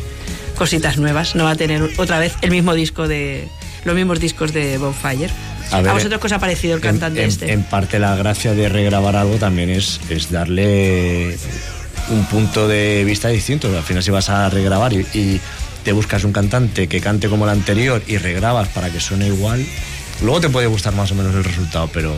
cositas 0.58 0.98
nuevas, 0.98 1.36
no 1.36 1.46
va 1.46 1.52
a 1.52 1.56
tener 1.56 1.90
otra 1.98 2.20
vez 2.20 2.34
el 2.42 2.52
mismo 2.52 2.74
disco 2.74 3.08
de 3.08 3.48
los 3.86 3.96
mismos 3.96 4.20
discos 4.20 4.54
de 4.54 4.78
Bonfire. 4.78 5.30
¿A, 5.72 5.82
ver, 5.82 5.94
vosotros 5.94 6.22
qué 6.22 6.28
os 6.28 6.34
ha 6.34 6.40
parecido 6.40 6.76
el 6.76 6.80
en- 6.80 6.84
cantante 6.84 7.24
en, 7.24 7.28
este? 7.30 7.52
En 7.52 7.64
parte 7.64 7.98
la 8.00 8.16
gracia 8.16 8.54
de 8.54 8.70
regrabar 8.70 9.16
algo 9.16 9.36
también 9.38 9.70
es, 9.70 10.00
es 10.10 10.32
darle 10.32 11.36
un 12.10 12.26
punto 12.26 12.68
de 12.68 13.04
vista 13.06 13.30
distinto. 13.30 13.68
Al 13.76 13.84
final 13.84 14.04
si 14.04 14.12
vas 14.12 14.30
a 14.30 14.50
regrabar 14.50 14.94
y, 14.94 15.00
y 15.14 15.42
te 15.84 15.92
buscas 15.92 16.24
un 16.24 16.32
cantante 16.32 16.88
que 16.88 17.02
cante 17.02 17.28
como 17.28 17.46
el 17.46 17.52
anterior 17.52 18.02
y 18.08 18.18
regrabas 18.18 18.68
para 18.70 18.90
que 18.90 19.00
suene 19.00 19.28
igual, 19.28 19.66
luego 20.22 20.40
te 20.42 20.50
puede 20.50 20.68
gustar 20.68 20.94
más 20.94 21.12
o 21.12 21.16
menos 21.16 21.34
el 21.36 21.44
resultado, 21.44 21.90
pero 21.92 22.16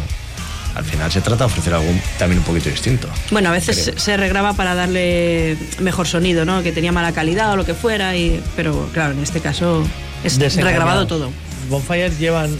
al 0.75 0.83
final 0.85 1.11
se 1.11 1.21
trata 1.21 1.45
de 1.45 1.45
ofrecer 1.45 1.73
algo 1.73 1.87
también 2.19 2.39
un 2.39 2.45
poquito 2.45 2.69
distinto. 2.69 3.07
Bueno, 3.31 3.49
a 3.49 3.51
veces 3.53 3.81
creo. 3.83 3.99
se- 3.99 4.17
regraba 4.17 4.53
para 4.53 4.75
darle 4.75 5.57
mejor 5.79 6.05
sonido, 6.07 6.45
¿no? 6.45 6.61
Que 6.63 6.71
tenía 6.71 6.91
mala 6.91 7.11
calidad 7.13 7.51
o 7.53 7.55
lo 7.55 7.65
que 7.65 7.73
fuera, 7.73 8.15
y, 8.15 8.41
pero 8.55 8.89
claro, 8.93 9.13
en 9.13 9.23
este 9.23 9.39
caso 9.39 9.85
es 10.23 10.37
regrabado 10.55 11.07
todo. 11.07 11.31
Bonfire 11.69 12.11
llevan 12.19 12.55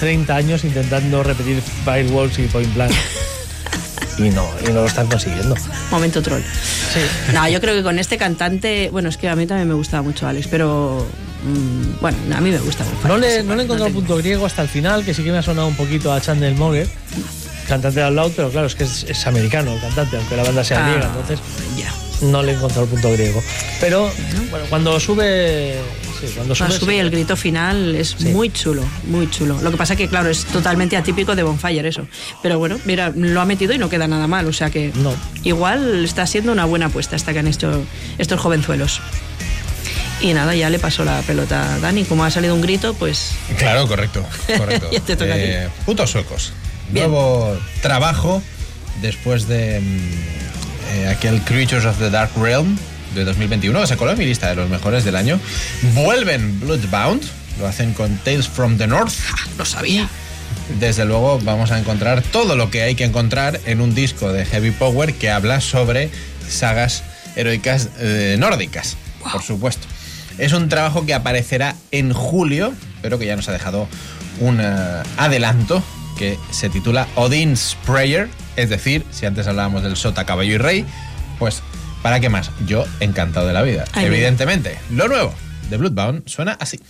30 0.00 0.34
años 0.34 0.64
intentando 0.64 1.22
repetir 1.22 1.62
Firewalls 1.84 2.38
y 2.38 2.42
Point 2.44 2.72
Blank. 2.74 2.92
y 4.18 4.30
no, 4.30 4.48
y 4.62 4.68
no 4.72 4.82
lo 4.82 4.86
están 4.86 5.06
consiguiendo. 5.06 5.54
Momento 5.90 6.22
troll. 6.22 6.40
Sí. 6.42 7.00
No, 7.32 7.48
yo 7.48 7.60
creo 7.60 7.74
que 7.74 7.82
con 7.82 7.98
este 7.98 8.18
cantante, 8.18 8.90
bueno, 8.90 9.08
es 9.08 9.16
que 9.16 9.28
a 9.28 9.36
mí 9.36 9.46
también 9.46 9.68
me 9.68 9.74
gustaba 9.74 10.02
mucho 10.02 10.26
Alex, 10.26 10.46
pero 10.48 11.06
mm, 11.44 12.00
bueno, 12.00 12.18
a 12.36 12.40
mí 12.40 12.50
me 12.50 12.58
gusta. 12.58 12.84
Bonfire, 12.84 13.08
No 13.08 13.16
le, 13.16 13.40
sí, 13.40 13.46
no 13.46 13.54
le 13.54 13.62
he 13.62 13.64
encontrado 13.64 13.86
el 13.88 13.92
tengo- 13.92 14.06
punto 14.06 14.16
griego 14.18 14.46
hasta 14.46 14.62
el 14.62 14.68
final, 14.68 15.04
que 15.04 15.14
sí 15.14 15.22
que 15.24 15.32
me 15.32 15.38
ha 15.38 15.42
sonado 15.42 15.68
un 15.68 15.76
poquito 15.76 16.12
a 16.12 16.20
Chandler 16.20 16.54
Moger, 16.54 16.88
cantante 17.68 18.00
de 18.00 18.06
Out, 18.06 18.32
pero 18.36 18.50
claro, 18.50 18.66
es 18.66 18.74
que 18.74 18.84
es, 18.84 19.04
es 19.08 19.26
americano 19.26 19.72
el 19.72 19.80
cantante, 19.80 20.16
aunque 20.16 20.36
la 20.36 20.42
banda 20.44 20.62
sea 20.64 20.84
Ah, 20.84 20.88
griega, 20.90 21.06
entonces 21.06 21.38
ya. 21.78 21.92
no 22.26 22.42
le 22.42 22.52
he 22.52 22.54
encontrado 22.54 22.84
el 22.84 22.90
punto 22.90 23.10
griego. 23.12 23.42
Pero 23.80 24.10
bueno, 24.50 24.66
cuando 24.68 24.98
sube. 25.00 25.76
Sí, 26.28 26.32
cuando 26.36 26.54
sube. 26.54 26.70
Sube 26.72 26.96
y 26.96 26.98
el 26.98 27.10
grito 27.10 27.36
final 27.36 27.94
es 27.94 28.14
Sí. 28.18 28.28
muy 28.28 28.50
chulo, 28.50 28.82
muy 29.08 29.28
chulo. 29.30 29.60
Lo 29.60 29.70
que 29.70 29.76
pasa 29.76 29.96
que, 29.96 30.08
claro, 30.08 30.28
es 30.30 30.44
totalmente 30.44 30.96
atípico 30.96 31.34
de 31.34 31.42
Bonfire 31.42 31.88
eso. 31.88 32.06
Pero 32.42 32.58
bueno, 32.58 32.78
mira, 32.84 33.12
lo 33.14 33.40
ha 33.40 33.44
metido 33.44 33.72
y 33.74 33.78
no 33.78 33.88
queda 33.88 34.06
nada 34.06 34.26
mal. 34.26 34.46
O 34.46 34.52
sea 34.52 34.70
que 34.70 34.92
No. 34.94 35.12
igual 35.42 36.04
está 36.04 36.26
siendo 36.26 36.52
una 36.52 36.64
buena 36.64 36.86
apuesta 36.86 37.16
esta 37.16 37.32
que 37.32 37.40
han 37.40 37.48
hecho 37.48 37.82
estos 38.18 38.40
jovenzuelos. 38.40 39.00
Y 40.20 40.34
nada, 40.34 40.54
ya 40.54 40.70
le 40.70 40.78
pasó 40.78 41.04
la 41.04 41.20
pelota 41.22 41.74
a 41.74 41.78
Dani. 41.80 42.04
Como 42.04 42.24
ha 42.24 42.30
salido 42.30 42.54
un 42.54 42.60
grito, 42.60 42.94
pues 42.94 43.32
Claro, 43.58 43.88
correcto, 43.88 44.24
correcto. 44.56 44.88
Ya 44.92 45.00
te 45.00 45.16
toca 45.16 45.32
a 45.32 45.36
ti. 45.36 45.42
Eh, 45.44 45.68
putos 45.84 46.10
suecos. 46.10 46.52
Bien. 46.90 47.08
Nuevo 47.10 47.56
trabajo 47.80 48.40
después 49.00 49.48
de 49.48 49.80
mm, 49.80 50.94
eh, 50.94 51.08
aquel 51.08 51.40
Creatures 51.42 51.84
of 51.86 51.98
the 51.98 52.10
Dark 52.10 52.30
Realm 52.40 52.78
de 53.14 53.24
2021 53.24 53.80
que 53.80 53.86
se 53.86 53.96
coló 53.96 54.12
en 54.12 54.18
mi 54.18 54.26
lista 54.26 54.48
de 54.48 54.56
los 54.56 54.68
mejores 54.68 55.04
del 55.04 55.16
año. 55.16 55.38
Vuelven 55.94 56.60
Bloodbound, 56.60 57.22
lo 57.58 57.66
hacen 57.66 57.92
con 57.92 58.16
Tales 58.18 58.48
from 58.48 58.78
the 58.78 58.86
North. 58.86 59.14
lo 59.58 59.64
sabía. 59.64 60.08
Desde 60.78 61.04
luego 61.04 61.38
vamos 61.40 61.70
a 61.70 61.78
encontrar 61.78 62.22
todo 62.22 62.56
lo 62.56 62.70
que 62.70 62.82
hay 62.82 62.94
que 62.94 63.04
encontrar 63.04 63.60
en 63.66 63.80
un 63.80 63.94
disco 63.94 64.32
de 64.32 64.44
Heavy 64.44 64.70
Power 64.70 65.14
que 65.14 65.30
habla 65.30 65.60
sobre 65.60 66.10
sagas 66.48 67.02
heroicas 67.36 67.90
eh, 67.98 68.36
nórdicas, 68.38 68.96
por 69.22 69.42
supuesto. 69.42 69.86
Es 70.38 70.52
un 70.52 70.68
trabajo 70.68 71.04
que 71.04 71.14
aparecerá 71.14 71.76
en 71.90 72.12
julio, 72.12 72.72
pero 73.02 73.18
que 73.18 73.26
ya 73.26 73.36
nos 73.36 73.48
ha 73.48 73.52
dejado 73.52 73.88
un 74.40 74.60
eh, 74.60 75.02
adelanto 75.16 75.82
que 76.18 76.38
se 76.50 76.68
titula 76.68 77.06
Odin's 77.16 77.76
Prayer, 77.86 78.28
es 78.56 78.70
decir, 78.70 79.04
si 79.10 79.26
antes 79.26 79.46
hablábamos 79.46 79.82
del 79.82 79.96
Sota, 79.96 80.24
Caballo 80.24 80.54
y 80.54 80.58
Rey, 80.58 80.86
pues 81.38 81.62
¿para 82.02 82.20
qué 82.20 82.28
más? 82.28 82.50
Yo 82.66 82.84
encantado 83.00 83.46
de 83.46 83.52
la 83.52 83.62
vida, 83.62 83.84
Ay, 83.92 84.06
evidentemente. 84.06 84.78
Lo 84.90 85.08
nuevo 85.08 85.34
de 85.70 85.76
Bloodbound 85.76 86.28
suena 86.28 86.52
así. 86.60 86.80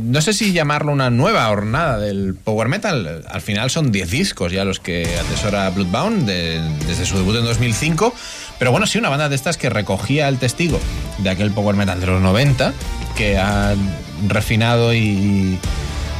No 0.00 0.20
sé 0.20 0.32
si 0.32 0.52
llamarlo 0.52 0.92
una 0.92 1.10
nueva 1.10 1.48
hornada 1.50 1.98
del 1.98 2.34
power 2.34 2.68
metal. 2.68 3.24
Al 3.28 3.40
final 3.40 3.70
son 3.70 3.92
10 3.92 4.10
discos 4.10 4.52
ya 4.52 4.64
los 4.64 4.80
que 4.80 5.06
atesora 5.18 5.68
Bloodbound 5.70 6.26
de- 6.26 6.60
desde 6.86 7.06
su 7.06 7.16
debut 7.16 7.36
en 7.36 7.44
2005. 7.44 8.14
Pero 8.58 8.70
bueno, 8.70 8.86
sí, 8.86 8.98
una 8.98 9.08
banda 9.08 9.28
de 9.28 9.34
estas 9.34 9.56
que 9.56 9.68
recogía 9.70 10.28
el 10.28 10.38
testigo 10.38 10.78
de 11.18 11.30
aquel 11.30 11.50
power 11.50 11.74
metal 11.76 12.00
de 12.00 12.06
los 12.06 12.20
90, 12.22 12.72
que 13.16 13.36
ha 13.38 13.74
refinado 14.28 14.94
y, 14.94 15.58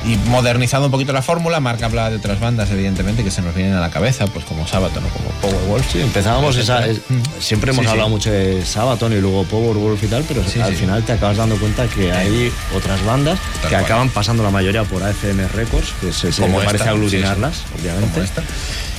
y 0.07 0.17
modernizado 0.29 0.87
un 0.87 0.91
poquito 0.91 1.13
la 1.13 1.23
fórmula. 1.23 1.61
Marca 1.61 1.87
habla 1.87 2.11
de 2.11 2.17
otras 2.17 2.39
bandas, 2.41 2.71
evidentemente, 2.71 3.25
que 3.25 3.31
se 3.31 3.41
nos 3.43 3.55
vienen 3.55 3.75
a 3.75 3.81
la 3.81 3.91
cabeza, 3.91 4.27
pues 4.27 4.45
como 4.45 4.67
Sabaton 4.67 5.05
o 5.05 5.09
como 5.09 5.29
Powerwolf. 5.41 5.91
Sí, 5.93 6.01
empezábamos 6.01 6.57
esa. 6.57 6.87
es- 6.87 7.01
siempre 7.41 7.71
hemos 7.71 7.83
Sí, 7.83 7.87
sí. 7.87 7.91
hablado 7.93 8.09
mucho 8.11 8.31
de 8.31 8.65
Sabaton 8.65 9.13
y 9.13 9.21
luego 9.21 9.45
Powerwolf 9.45 10.03
y 10.03 10.07
tal, 10.09 10.25
pero 10.29 10.43
Sí, 10.45 10.61
al 10.61 10.75
final 10.75 11.03
te 11.05 11.13
acabas 11.13 11.37
dando 11.37 11.57
cuenta 11.57 11.87
que 11.89 12.13
hay 12.13 12.53
otras 12.77 13.03
bandas 13.05 13.39
Tal 13.39 13.63
que 13.63 13.69
cual. 13.77 13.85
acaban 13.85 14.09
pasando 14.11 14.43
la 14.43 14.51
mayoría 14.51 14.85
por 14.85 15.03
AFM 15.03 15.49
Records, 15.49 15.93
que 16.01 16.13
se, 16.13 16.31
Como 16.43 16.59
parece 16.61 16.89
aglutinarlas, 16.89 17.63
obviamente. 17.79 18.11
como 18.13 18.23
esta. 18.25 18.43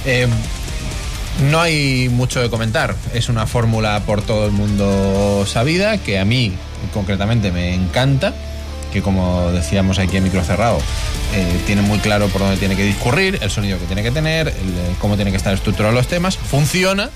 Eh, 0.06 0.27
no 1.52 1.60
hay 1.61 2.07
mucho 2.10 2.41
que 2.41 2.49
comentar. 2.49 2.95
Es 3.14 3.27
una 3.30 3.45
fórmula 3.45 4.02
por 4.06 4.22
todo 4.22 4.45
el 4.45 4.52
mundo 4.52 5.45
sabida 5.45 5.98
que 5.98 6.18
a 6.18 6.26
mí 6.26 6.53
concretamente 6.94 7.52
me 7.52 7.73
encanta. 7.73 8.34
Que 8.96 9.02
como 9.02 9.52
decíamos 9.52 10.00
aquí 10.00 10.16
en 10.16 10.24
micro 10.24 10.42
cerrado, 10.42 10.78
eh, 11.34 11.62
tiene 11.66 11.82
muy 11.82 12.00
claro 12.00 12.30
por 12.30 12.40
dónde 12.40 12.56
tiene 12.56 12.78
que 12.78 12.86
discurrir, 12.86 13.38
el 13.42 13.52
sonido 13.52 13.78
que 13.78 13.84
tiene 13.88 14.04
que 14.04 14.12
tener, 14.12 14.48
el, 14.48 14.54
eh, 14.54 14.96
cómo 15.02 15.18
tiene 15.18 15.32
que 15.32 15.38
estar 15.38 15.54
estructurado 15.54 15.94
los 15.94 16.08
temas. 16.08 16.38
Funciona, 16.38 17.10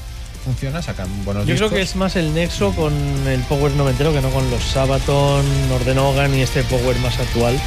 funciona, 0.43 0.81
sacan 0.81 1.07
buenos 1.23 1.45
Yo 1.45 1.55
creo 1.55 1.69
que 1.69 1.79
es 1.79 1.95
más 1.95 2.17
el 2.17 2.33
nexo 2.33 2.73
con 2.73 2.93
el 3.29 3.39
Power 3.43 3.71
noventero 3.71 4.11
que 4.11 4.19
no 4.19 4.29
con 4.29 4.51
los 4.51 4.61
Sabaton, 4.61 5.69
Nordenogan 5.69 6.35
y 6.35 6.41
este 6.41 6.63
Power 6.63 6.99
más 6.99 7.17
actual. 7.17 7.57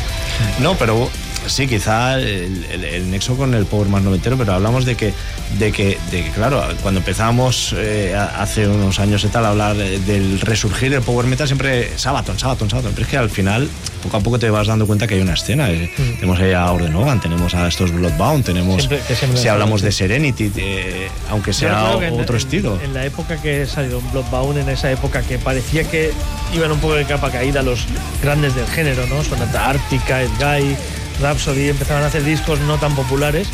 No, 0.60 0.74
pero 0.74 1.08
sí, 1.46 1.66
quizá 1.66 2.18
el, 2.18 2.64
el- 2.70 2.84
el 2.84 3.10
nexo 3.10 3.36
con 3.36 3.54
el 3.54 3.66
Power 3.66 3.88
más 3.88 4.02
noventero, 4.02 4.36
pero 4.36 4.52
hablamos 4.54 4.84
de 4.84 4.94
que, 4.96 5.12
de 5.58 5.72
que, 5.72 5.98
de 6.10 6.24
que 6.24 6.30
claro, 6.30 6.62
cuando 6.82 7.00
empezamos 7.00 7.74
eh, 7.76 8.14
hace 8.14 8.66
unos 8.68 8.98
años 8.98 9.24
y 9.24 9.28
tal 9.28 9.44
a 9.46 9.50
hablar 9.50 9.76
del 9.76 10.40
resurgir 10.40 10.90
del 10.90 11.02
Power 11.02 11.26
Metal, 11.26 11.46
siempre 11.46 11.90
Sabaton, 11.96 12.38
Sabaton, 12.38 12.68
Sabaton. 12.70 12.92
Pero 12.92 13.04
es 13.04 13.10
que 13.10 13.16
al 13.16 13.30
final, 13.30 13.68
poco 14.02 14.16
a 14.16 14.20
poco 14.20 14.38
te 14.38 14.50
vas 14.50 14.66
dando 14.66 14.86
cuenta 14.86 15.06
que 15.06 15.14
hay 15.14 15.20
una 15.20 15.34
escena. 15.34 15.70
eh. 15.70 15.90
Tenemos 15.96 16.38
ahí 16.40 16.52
a 16.52 16.70
Ordenogan, 16.70 17.20
tenemos 17.20 17.54
a 17.54 17.68
estos 17.68 17.90
Bloodbound, 17.92 18.44
tenemos. 18.44 18.76
Siempre- 18.76 19.00
que 19.06 19.14
siempre- 19.14 19.40
si 19.40 19.48
hablamos 19.48 19.82
de 19.82 19.92
Serenity, 19.92 20.50
eh, 20.56 21.08
aunque 21.30 21.52
sea 21.52 21.96
otro 21.96 22.34
en- 22.34 22.36
estilo. 22.36 22.78
En 22.82 22.94
la 22.94 23.04
época 23.04 23.40
que 23.40 23.66
salió 23.66 24.00
Bloodbound, 24.12 24.58
en 24.58 24.68
esa 24.68 24.90
época 24.90 25.22
que 25.22 25.38
parecía 25.38 25.84
que 25.84 26.10
iban 26.54 26.70
un 26.72 26.78
poco 26.78 26.94
de 26.94 27.04
capa 27.04 27.30
caída 27.30 27.62
los 27.62 27.80
grandes 28.22 28.54
del 28.54 28.66
género, 28.66 29.06
¿no? 29.06 29.22
Sonata 29.22 29.70
Ártica, 29.70 30.22
Edguy, 30.22 30.76
Rhapsody, 31.22 31.68
empezaban 31.68 32.02
a 32.02 32.06
hacer 32.06 32.24
discos 32.24 32.60
no 32.60 32.78
tan 32.78 32.94
populares. 32.94 33.48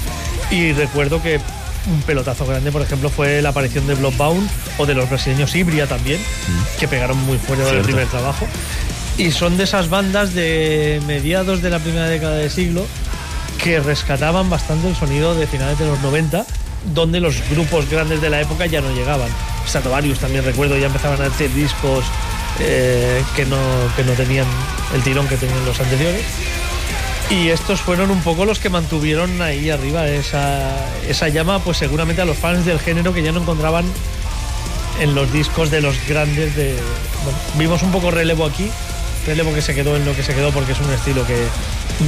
Y 0.51 0.73
recuerdo 0.73 1.23
que 1.23 1.41
un 1.87 2.03
pelotazo 2.03 2.47
grande, 2.47 2.73
por 2.73 2.83
ejemplo, 2.83 3.09
fue 3.11 3.41
la 3.43 3.51
aparición 3.51 3.87
de 3.87 3.95
Bloodbound 3.95 4.49
o 4.79 4.87
de 4.87 4.95
los 4.95 5.09
brasileños 5.09 5.55
Ibria 5.55 5.87
también, 5.87 6.21
que 6.79 6.89
pegaron 6.89 7.19
muy 7.19 7.39
fuerte 7.39 7.65
con 7.65 7.77
el 7.77 7.83
primer 7.83 8.07
trabajo. 8.09 8.47
Y 9.17 9.33
son 9.33 9.57
de 9.57 9.65
esas 9.65 9.89
bandas 9.89 10.35
de 10.35 11.01
mediados 11.07 11.63
de 11.63 11.71
la 11.71 11.79
primera 11.79 12.07
década 12.07 12.37
de 12.37 12.51
siglo 12.51 12.87
que 13.63 13.81
rescataban 13.81 14.49
bastante 14.49 14.89
el 14.89 14.97
sonido 14.97 15.35
de 15.35 15.47
finales 15.47 15.79
de 15.79 15.87
los 15.87 16.01
90, 16.01 16.47
donde 16.95 17.21
los 17.21 17.37
grupos 17.51 17.91
grandes 17.91 18.21
de 18.21 18.31
la 18.31 18.41
época 18.41 18.67
ya 18.67 18.81
no 18.81 18.93
llegaban. 18.95 19.29
Stratovarius 19.67 20.21
también 20.21 20.45
recuerdo, 20.45 20.79
ya 20.79 20.87
empezaban 20.87 21.21
a 21.21 21.27
hacer 21.27 21.53
discos 21.53 22.05
eh, 22.61 23.23
que, 23.35 23.45
no, 23.47 23.59
que 23.97 24.05
no 24.05 24.13
tenían 24.13 24.47
el 24.95 25.03
tirón 25.03 25.27
que 25.27 25.37
tenían 25.37 25.65
los 25.65 25.79
anteriores. 25.81 26.23
Y 27.31 27.49
estos 27.51 27.81
fueron 27.83 28.11
un 28.11 28.23
poco 28.23 28.47
los 28.47 28.59
que 28.59 28.71
mantuvieron 28.71 29.43
ahí 29.43 29.69
arriba 29.69 30.09
esa, 30.09 30.75
esa 31.07 31.29
llama, 31.29 31.59
pues 31.59 31.77
seguramente 31.77 32.23
a 32.23 32.25
los 32.25 32.39
fans 32.39 32.65
del 32.65 32.79
género 32.81 33.13
que 33.13 33.23
ya 33.23 33.33
no 33.33 33.41
encontraban 33.43 33.85
en 35.01 35.15
los 35.15 35.31
discos 35.31 35.71
de 35.71 35.83
los 35.83 35.95
grandes 36.09 36.57
de... 36.57 36.75
Bueno, 37.25 37.39
vimos 37.57 37.83
un 37.83 37.93
poco 37.93 38.11
relevo 38.11 38.47
aquí, 38.47 38.71
relevo 39.27 39.53
que 39.53 39.61
se 39.61 39.75
quedó 39.75 39.95
en 39.97 40.07
lo 40.07 40.17
que 40.17 40.23
se 40.23 40.35
quedó 40.35 40.51
porque 40.53 40.73
es 40.73 40.81
un 40.81 40.91
estilo 40.91 41.27
que 41.27 41.37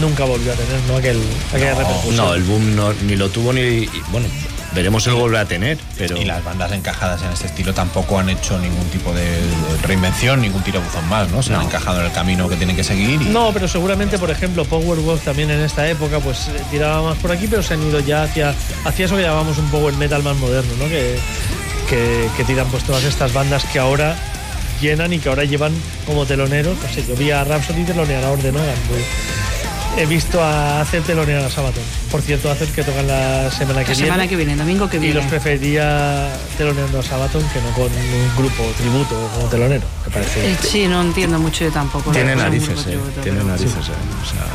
nunca 0.01 0.25
volvió 0.25 0.53
a 0.53 0.57
tener, 0.57 0.81
¿no? 0.89 0.97
Aquel, 0.97 1.21
aquella 1.53 1.75
repercusión. 1.75 2.17
No, 2.17 2.33
el 2.35 2.43
boom 2.45 2.75
no- 2.75 2.93
ni 2.95 3.15
lo 3.15 3.29
tuvo 3.29 3.53
ni. 3.53 3.87
bueno, 4.11 4.27
veremos 4.75 5.07
lo 5.07 5.17
vuelve 5.17 5.39
a 5.39 5.45
tener, 5.45 5.79
pero. 5.97 6.17
Y 6.17 6.25
las 6.25 6.45
bandas 6.45 6.73
encajadas 6.73 7.23
en 7.23 7.33
este 7.33 7.47
estilo 7.47 7.75
tampoco 7.75 8.19
han 8.19 8.29
hecho 8.29 8.59
ningún 8.59 8.89
tipo 8.91 9.13
de 9.13 9.41
reinvención, 9.83 10.41
ningún 10.41 10.63
tirabuzón 10.63 11.09
más, 11.09 11.29
¿no? 11.31 11.43
Se 11.43 11.55
han 11.55 11.63
encajado 11.63 12.01
en 12.01 12.07
el 12.07 12.13
camino 12.13 12.49
que 12.49 12.57
tienen 12.57 12.77
que 12.77 12.85
seguir. 12.85 13.21
Y, 13.23 13.27
No, 13.27 13.51
pero 13.53 13.69
seguramente, 13.69 14.19
por 14.19 14.31
ejemplo, 14.31 14.65
Powerwolf 14.65 15.25
también 15.25 15.51
en 15.51 15.61
esta 15.61 15.89
época, 15.89 16.19
pues 16.21 16.49
eh, 16.49 16.63
tiraba 16.71 17.03
más 17.03 17.19
por 17.19 17.33
aquí, 17.33 17.47
pero 17.49 17.63
se 17.63 17.75
han 17.75 17.83
ido 17.83 18.01
ya 18.01 18.25
hacia, 18.25 18.55
hacia 18.85 19.07
eso 19.07 19.17
que 19.17 19.23
llamamos 19.23 19.59
un 19.59 19.71
power 19.71 19.95
metal 19.95 20.23
más 20.23 20.37
moderno, 20.37 20.73
¿no? 20.79 20.89
Que, 20.89 21.19
que, 21.89 22.29
que 22.37 22.45
tiran 22.45 22.67
pues 22.69 22.85
todas 22.85 23.05
estas 23.05 23.33
bandas 23.33 23.65
que 23.65 23.79
ahora 23.79 24.17
llenan 24.81 25.13
y 25.13 25.19
que 25.19 25.29
ahora 25.29 25.45
llevan 25.45 25.73
como 26.07 26.27
teloneros. 26.27 26.77
No 26.83 26.89
sé, 26.89 27.05
yo 27.07 27.15
vi 27.17 27.31
a 27.31 27.45
Rhapsody 27.45 27.85
telonear 27.85 28.25
a 28.25 28.31
Ordenogan. 28.31 28.75
pues, 28.89 29.05
he 29.99 30.07
visto 30.07 30.43
a 30.43 30.81
hacer 30.81 31.03
telonear 31.03 31.45
a 31.45 31.51
Sabaton. 31.51 31.83
Por 32.11 32.23
cierto, 32.23 32.51
hacer 32.51 32.69
que 32.69 32.83
tocan 32.83 33.07
la 33.07 33.51
semana 33.51 33.81
que 33.85 33.89
La 33.91 33.95
viene. 33.95 34.05
semana 34.07 34.29
que 34.29 34.37
viene, 34.37 34.57
domingo 34.57 34.89
que 34.89 34.97
Y 34.97 35.01
viene. 35.01 35.15
los 35.17 35.27
preferiría 35.27 36.31
teloneando 36.57 37.01
a 37.01 37.03
Sabaton 37.03 37.43
que 37.53 37.61
no 37.61 37.71
con 37.75 37.85
un 37.93 38.37
grupo 38.37 38.63
tributo 38.79 39.31
como 39.35 39.49
telonero, 39.49 39.83
me 40.07 40.13
parece. 40.13 40.53
Eh, 40.53 40.57
Sí, 40.63 40.87
no 40.89 41.01
entiendo 41.03 41.39
mucho 41.39 41.65
yo 41.65 41.71
tampoco. 41.73 42.11
Tiene 42.13 42.35
narices, 42.37 42.87
eh. 42.87 42.99
Tiene 43.23 43.43
narices, 43.45 43.89
eh. 43.89 43.93
O 44.23 44.27
sea. 44.27 44.47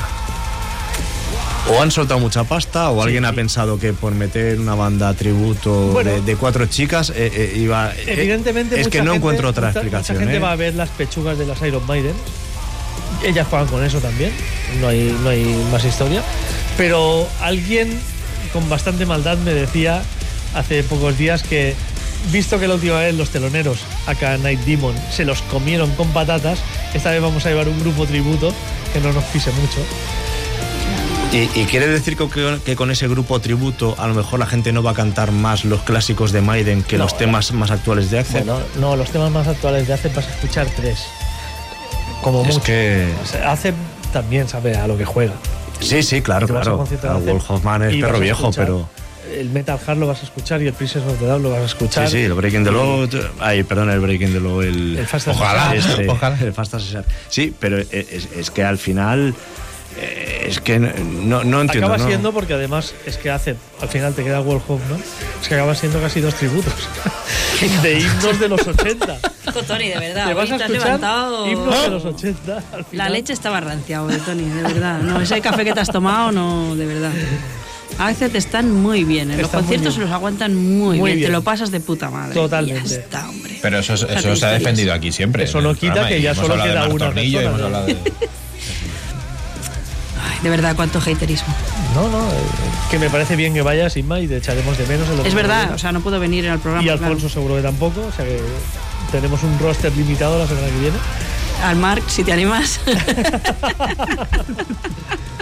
O 1.78 1.82
han 1.82 1.90
soltado 1.90 2.20
mucha 2.20 2.44
pasta, 2.44 2.92
o 2.92 3.02
alguien 3.02 3.26
ha 3.26 3.34
pensado 3.34 3.80
que 3.80 3.92
por 3.92 4.14
meter 4.14 4.60
una 4.60 4.76
banda 4.76 5.14
tributo 5.16 5.88
Bueno. 5.94 6.12
de, 6.12 6.22
de 6.22 6.36
cuatro 6.36 6.68
chicas 6.68 7.10
eh, 7.10 7.32
eh, 7.34 7.54
iba. 7.58 7.92
eh, 7.92 8.04
Evidentemente, 8.08 8.76
es 8.80 8.86
mucha 8.86 8.92
que 8.92 8.98
no 9.00 9.06
gente- 9.14 9.18
encuentro 9.18 9.50
otra 9.50 9.68
mucha- 9.70 9.80
explicación. 9.80 10.18
Mucha 10.18 10.26
gente 10.26 10.38
eh. 10.38 10.42
va 10.42 10.52
a 10.52 10.56
ver 10.56 10.76
las 10.76 10.90
pechugas 10.90 11.38
de 11.40 11.46
las 11.48 11.60
Iron 11.64 11.86
Maiden. 11.88 12.14
Ellas 13.24 13.48
juegan 13.50 13.68
con 13.68 13.84
eso 13.84 14.00
también. 14.00 14.32
No 14.80 14.88
hay, 14.88 15.16
no 15.24 15.30
hay 15.30 15.46
más 15.72 15.84
historia. 15.86 16.24
Pero 16.78 17.28
alguien 17.42 18.00
con 18.54 18.68
bastante 18.70 19.06
maldad 19.06 19.38
me 19.38 19.54
decía 19.54 20.02
hace 20.54 20.84
pocos 20.84 21.18
días 21.18 21.44
que, 21.44 21.76
visto 22.32 22.60
que 22.60 22.68
la 22.68 22.76
última 22.76 23.00
vez 23.00 23.14
los 23.16 23.30
teloneros, 23.30 23.80
acá 24.08 24.38
Night 24.38 24.62
Demon, 24.62 24.96
se 25.12 25.26
los 25.26 25.42
comieron 25.44 25.92
con 25.96 26.10
patatas, 26.10 26.60
esta 26.94 27.12
vez 27.12 27.22
vamos 27.22 27.46
a 27.46 27.50
llevar 27.50 27.68
un 27.68 27.80
grupo 27.80 28.06
tributo 28.06 28.54
que 28.94 29.02
no 29.02 29.12
nos 29.12 29.24
pise 29.26 29.52
mucho. 29.52 29.80
Y, 31.34 31.50
y 31.60 31.66
quiere 31.66 31.88
decir 31.88 32.16
que, 32.16 32.60
que 32.64 32.76
con 32.78 32.92
ese 32.92 33.08
grupo 33.10 33.40
tributo 33.42 33.96
a 33.98 34.08
lo 34.08 34.14
mejor 34.14 34.40
la 34.40 34.46
gente 34.46 34.72
no 34.72 34.84
va 34.84 34.92
a 34.92 34.94
cantar 34.94 35.32
más 35.32 35.66
los 35.66 35.82
clásicos 35.82 36.32
de 36.32 36.42
Maiden 36.42 36.84
que 36.84 36.98
No, 36.98 37.04
los 37.04 37.18
temas 37.18 37.52
más 37.52 37.72
actuales 37.72 38.10
de 38.10 38.20
Axel. 38.20 38.44
Bueno, 38.46 38.62
no, 38.80 38.96
los 38.96 39.10
temas 39.10 39.32
más 39.32 39.48
actuales 39.48 39.88
de 39.88 39.94
Ace 39.94 40.10
vas 40.16 40.28
a 40.28 40.30
escuchar 40.30 40.68
tres. 40.76 41.00
Como 42.26 42.42
es 42.42 42.48
mucho. 42.56 42.64
que. 42.64 43.08
O 43.24 43.26
sea, 43.26 43.52
Ace 43.52 43.72
también 44.12 44.50
sabe 44.50 44.76
a 44.76 44.88
lo 44.88 44.98
que 44.98 45.06
juega. 45.06 45.34
Sí, 45.80 46.02
sí, 46.04 46.22
claro, 46.22 46.48
claro. 46.48 46.84
Claro, 47.00 47.18
hacer- 47.18 47.32
Wolf 47.32 47.52
Hoffman 47.52 47.84
es 47.84 47.96
perro 48.02 48.20
viejo, 48.20 48.52
pero. 48.56 48.90
El 49.32 49.50
Metal 49.50 49.78
Hard 49.86 49.98
lo 49.98 50.08
vas 50.08 50.22
a 50.22 50.24
escuchar 50.26 50.62
y 50.62 50.68
el 50.68 50.74
Princess 50.74 51.04
of 51.04 51.20
the 51.20 51.26
Dam 51.26 51.42
lo 51.42 51.50
vas 51.52 51.62
a 51.62 51.66
escuchar. 51.66 52.08
Sí, 52.08 52.18
sí, 52.18 52.24
el 52.24 52.34
Breaking 52.34 52.64
the 52.64 52.72
Law. 52.72 53.08
Ay, 53.40 53.64
perdón, 53.64 53.90
el 53.90 54.00
Breaking 54.00 54.34
the 54.34 54.40
Law. 54.40 54.62
El, 54.62 54.98
El 54.98 55.08
Fast 55.08 55.28
as 55.28 55.36
Ojalá, 55.36 55.76
este, 55.76 56.08
ojalá. 56.10 56.38
El 56.40 56.54
Fast. 56.54 56.76
Sí, 57.30 57.54
pero 57.60 57.78
es, 57.78 57.88
es 57.92 58.52
que 58.52 58.64
al 58.64 58.78
final. 58.78 59.34
Eh, 59.98 60.46
Es 60.50 60.60
que 60.60 60.80
no, 60.80 60.90
no, 61.24 61.44
no 61.44 61.62
entiendo. 61.62 61.88
acaba 61.88 61.98
¿no? 61.98 62.08
siendo 62.08 62.34
porque 62.34 62.54
además 62.54 62.94
es 63.06 63.18
que 63.18 63.30
hace, 63.32 63.56
al 63.82 63.90
final 63.90 64.14
te 64.14 64.24
queda 64.24 64.42
World 64.42 64.64
Home, 64.68 64.82
¿no? 64.90 64.96
Es 65.42 65.48
que 65.48 65.56
acaba 65.56 65.76
siendo 65.76 66.00
casi 66.02 66.20
dos 66.22 66.36
tributos 66.36 66.74
de 67.84 68.00
himnos 68.00 68.40
de 68.40 68.48
los 68.50 68.66
80. 68.68 69.20
Tony, 69.68 69.88
de 69.88 70.00
verdad. 70.00 70.28
Te 70.28 70.34
vas 70.34 70.52
a 70.52 70.58
te 70.58 70.64
has 70.64 70.70
escuchar 70.70 70.86
levantado. 71.00 71.48
himnos 71.50 71.82
de 71.84 71.90
los 71.90 72.06
80. 72.06 72.58
al 72.74 72.86
La 72.92 73.10
leche 73.10 73.32
estaba 73.34 73.62
rancia 73.62 74.04
hoy, 74.04 74.16
Tony, 74.26 74.44
de 74.50 74.64
verdad. 74.64 75.00
No, 75.02 75.22
ese 75.22 75.40
café 75.42 75.64
que 75.64 75.74
te 75.74 75.80
has 75.80 75.90
tomado, 75.92 76.32
no, 76.32 76.76
de 76.76 76.86
verdad. 76.86 77.12
A 77.98 78.08
veces 78.08 78.30
te 78.32 78.38
están 78.38 78.72
muy 78.72 79.06
bien. 79.06 79.32
En 79.32 79.38
los 79.38 79.46
Están 79.46 79.62
muy 79.62 79.68
conciertos 79.68 79.94
se 79.96 80.02
los 80.02 80.12
aguantan 80.12 80.54
muy, 80.56 80.98
Muy 80.98 81.12
bien. 81.12 81.20
bien. 81.20 81.30
Te 81.30 81.32
lo 81.32 81.42
pasas 81.44 81.72
de 81.72 81.80
puta 81.80 82.10
madre. 82.10 82.34
Totalmente. 82.34 82.86
Y 82.86 82.90
ya 82.92 82.98
está, 82.98 83.30
hombre. 83.30 83.58
Pero 83.62 83.80
eso, 83.80 83.94
eso 83.94 84.36
se 84.36 84.46
ha 84.46 84.50
defendido 84.50 84.94
aquí 84.94 85.14
siempre. 85.14 85.46
Eso 85.46 85.62
no 85.62 85.74
quita 85.74 86.06
que 86.08 86.22
ya 86.22 86.36
solo 86.36 86.62
queda 86.62 86.90
una 86.90 87.12
persona, 87.12 87.86
Ay, 90.36 90.42
de 90.44 90.50
verdad, 90.50 90.76
cuánto 90.76 91.00
haterismo. 91.00 91.54
No, 91.94 92.10
no, 92.10 92.20
eh, 92.20 92.34
que 92.92 93.00
me 93.00 93.10
parece 93.10 93.36
bien 93.36 93.54
que 93.54 93.62
vayas, 93.62 93.96
Inma, 93.98 94.20
y 94.20 94.28
te 94.28 94.38
echaremos 94.38 94.78
de 94.78 94.86
menos. 94.86 95.08
en 95.10 95.18
lo 95.18 95.26
Es 95.26 95.34
verdad, 95.34 95.74
o 95.74 95.78
sea, 95.78 95.92
no 95.92 96.02
puedo 96.02 96.20
venir 96.20 96.50
al 96.50 96.60
programa. 96.60 96.84
Y 96.84 96.88
claro. 96.88 97.06
Alfonso 97.06 97.30
seguro 97.30 97.56
que 97.56 97.62
tampoco, 97.62 98.02
o 98.02 98.12
sea 98.12 98.26
que 98.26 98.40
tenemos 99.12 99.44
un 99.44 99.58
roster 99.60 99.96
limitado 99.96 100.38
la 100.40 100.48
semana 100.48 100.68
que 100.68 100.80
viene. 100.80 100.98
Al 101.64 101.78
Marc, 101.78 102.08
si 102.10 102.24
te 102.24 102.34
animas. 102.34 102.80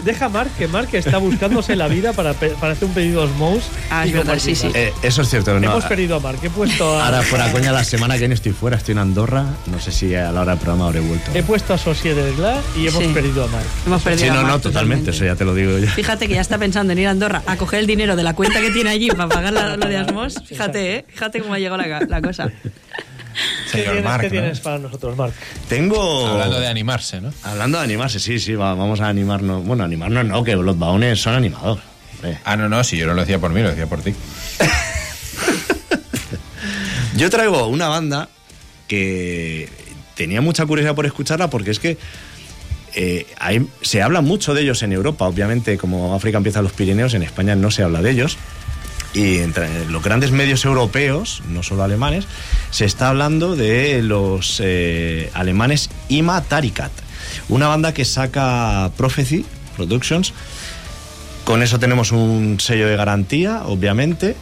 Deja 0.03 0.25
a 0.25 0.29
Mark, 0.29 0.49
que 0.57 0.67
Mark 0.67 0.89
está 0.93 1.17
buscándose 1.17 1.75
la 1.75 1.87
vida 1.87 2.13
para, 2.13 2.33
para 2.33 2.73
hacer 2.73 2.87
un 2.87 2.93
pedido 2.93 3.23
Osmose. 3.23 3.65
Ah, 3.89 4.05
es 4.05 4.11
verdad, 4.13 4.37
sí, 4.39 4.53
sí. 4.55 4.69
Eh, 4.73 4.91
eso 5.01 5.21
es 5.21 5.29
cierto. 5.29 5.57
No, 5.59 5.71
Hemos 5.71 5.85
perdido 5.85 6.17
a 6.17 6.19
Mark, 6.19 6.39
he 6.43 6.49
puesto 6.49 6.97
a, 6.99 7.05
Ahora 7.05 7.21
fuera 7.21 7.51
coña, 7.51 7.71
la 7.71 7.83
semana 7.83 8.15
que 8.15 8.21
viene 8.21 8.33
estoy 8.35 8.51
fuera, 8.51 8.77
estoy 8.77 8.93
en 8.93 8.97
Andorra. 8.99 9.45
No 9.67 9.79
sé 9.79 9.91
si 9.91 10.13
a 10.15 10.31
la 10.31 10.41
hora 10.41 10.51
del 10.53 10.59
programa 10.59 10.87
habré 10.87 10.99
vuelto. 10.99 11.31
he 11.33 11.43
puesto 11.43 11.73
a 11.73 11.77
Sociedad 11.77 12.25
Glass 12.37 12.63
y 12.77 12.87
hemos 12.87 13.03
Sí. 13.03 13.09
perdido 13.13 13.43
a 13.45 13.47
Mark. 13.47 13.65
Hemos 13.85 14.01
perdido 14.01 14.23
Sí, 14.25 14.29
a 14.29 14.33
no, 14.33 14.41
no, 14.41 14.47
Marc 14.49 14.61
totalmente, 14.63 15.11
eso 15.11 15.23
ya 15.25 15.35
te 15.35 15.45
lo 15.45 15.53
digo 15.55 15.77
yo. 15.79 15.87
Fíjate 15.87 16.27
que 16.27 16.33
ya 16.35 16.41
está 16.41 16.57
pensando 16.57 16.93
en 16.93 16.99
ir 16.99 17.07
a 17.07 17.11
Andorra 17.11 17.41
a 17.45 17.55
coger 17.57 17.79
el 17.79 17.87
dinero 17.87 18.15
de 18.15 18.23
la 18.23 18.33
cuenta 18.35 18.59
que 18.61 18.71
tiene 18.71 18.89
allí 18.89 19.07
para 19.09 19.27
pagar 19.29 19.53
la- 19.53 19.77
lo 19.77 19.87
de 19.87 19.97
Asmos. 19.97 20.35
Fíjate, 20.45 20.95
¿eh? 20.97 21.05
Fíjate 21.07 21.39
cómo 21.41 21.53
ha 21.53 21.59
llegado 21.59 21.77
la, 21.77 22.01
la 22.01 22.21
cosa. 22.21 22.49
¿Qué 23.33 23.69
Señor 23.71 23.85
tienes, 23.93 24.03
Marc, 24.03 24.21
qué 24.21 24.27
¿no? 24.27 24.31
tienes 24.31 24.59
para 24.59 24.77
nosotros, 24.79 25.17
Mark? 25.17 25.33
Tengo. 25.69 26.27
Hablando 26.27 26.59
de 26.59 26.67
animarse, 26.67 27.21
¿no? 27.21 27.33
Hablando 27.43 27.77
de 27.79 27.83
animarse, 27.83 28.19
sí, 28.19 28.39
sí, 28.39 28.53
va- 28.55 28.73
vamos 28.75 28.99
a 29.01 29.07
animarnos. 29.09 29.65
Bueno, 29.65 29.83
animarnos 29.83 30.25
no, 30.25 30.43
que 30.43 30.55
Bloodbound 30.55 31.15
son 31.15 31.33
animadores. 31.35 31.83
hombre. 32.15 32.39
Ah, 32.45 32.55
no, 32.55 32.69
no, 32.69 32.83
si 32.83 32.97
yo 32.97 33.05
no 33.07 33.13
lo 33.13 33.21
decía 33.21 33.39
por 33.39 33.51
mí, 33.51 33.61
lo 33.61 33.69
decía 33.69 33.87
por 33.87 34.01
ti. 34.01 34.13
Yo 37.15 37.29
traigo 37.29 37.67
una 37.67 37.87
banda 37.89 38.27
que 38.87 39.69
tenía 40.15 40.41
mucha 40.41 40.65
curiosidad 40.65 40.95
por 40.95 41.05
escucharla 41.05 41.49
porque 41.49 41.71
es 41.71 41.79
que 41.79 41.97
eh, 42.95 43.27
hay- 43.39 43.67
se 43.81 44.01
habla 44.01 44.21
mucho 44.21 44.53
de 44.53 44.61
ellos 44.61 44.81
en 44.83 44.93
Europa, 44.93 45.25
obviamente 45.27 45.77
como 45.77 46.15
África 46.15 46.37
empieza 46.37 46.61
los 46.61 46.71
Pirineos, 46.73 47.13
en 47.13 47.23
España 47.23 47.55
no 47.55 47.71
se 47.71 47.83
habla 47.83 48.01
de 48.01 48.11
ellos. 48.11 48.37
Y 49.13 49.37
entre 49.39 49.85
los 49.85 50.01
grandes 50.03 50.31
medios 50.31 50.65
europeos, 50.65 51.43
no 51.47 51.61
solo 51.61 51.83
alemanes, 51.83 52.25
se 52.71 52.85
está 52.85 53.09
hablando 53.09 53.55
de 53.55 54.01
los 54.01 54.59
eh, 54.63 55.29
alemanes 55.35 55.89
Ima 56.09 56.41
Tarikat, 56.41 56.91
una 57.49 57.67
banda 57.67 57.93
que 57.93 58.05
saca 58.05 58.89
Prophecy 58.97 59.45
Productions. 59.77 60.33
Con 61.45 61.61
eso 61.61 61.77
tenemos 61.77 62.11
un 62.11 62.57
sello 62.59 62.87
de 62.87 62.95
garantía, 62.95 63.63
obviamente. 63.65 64.35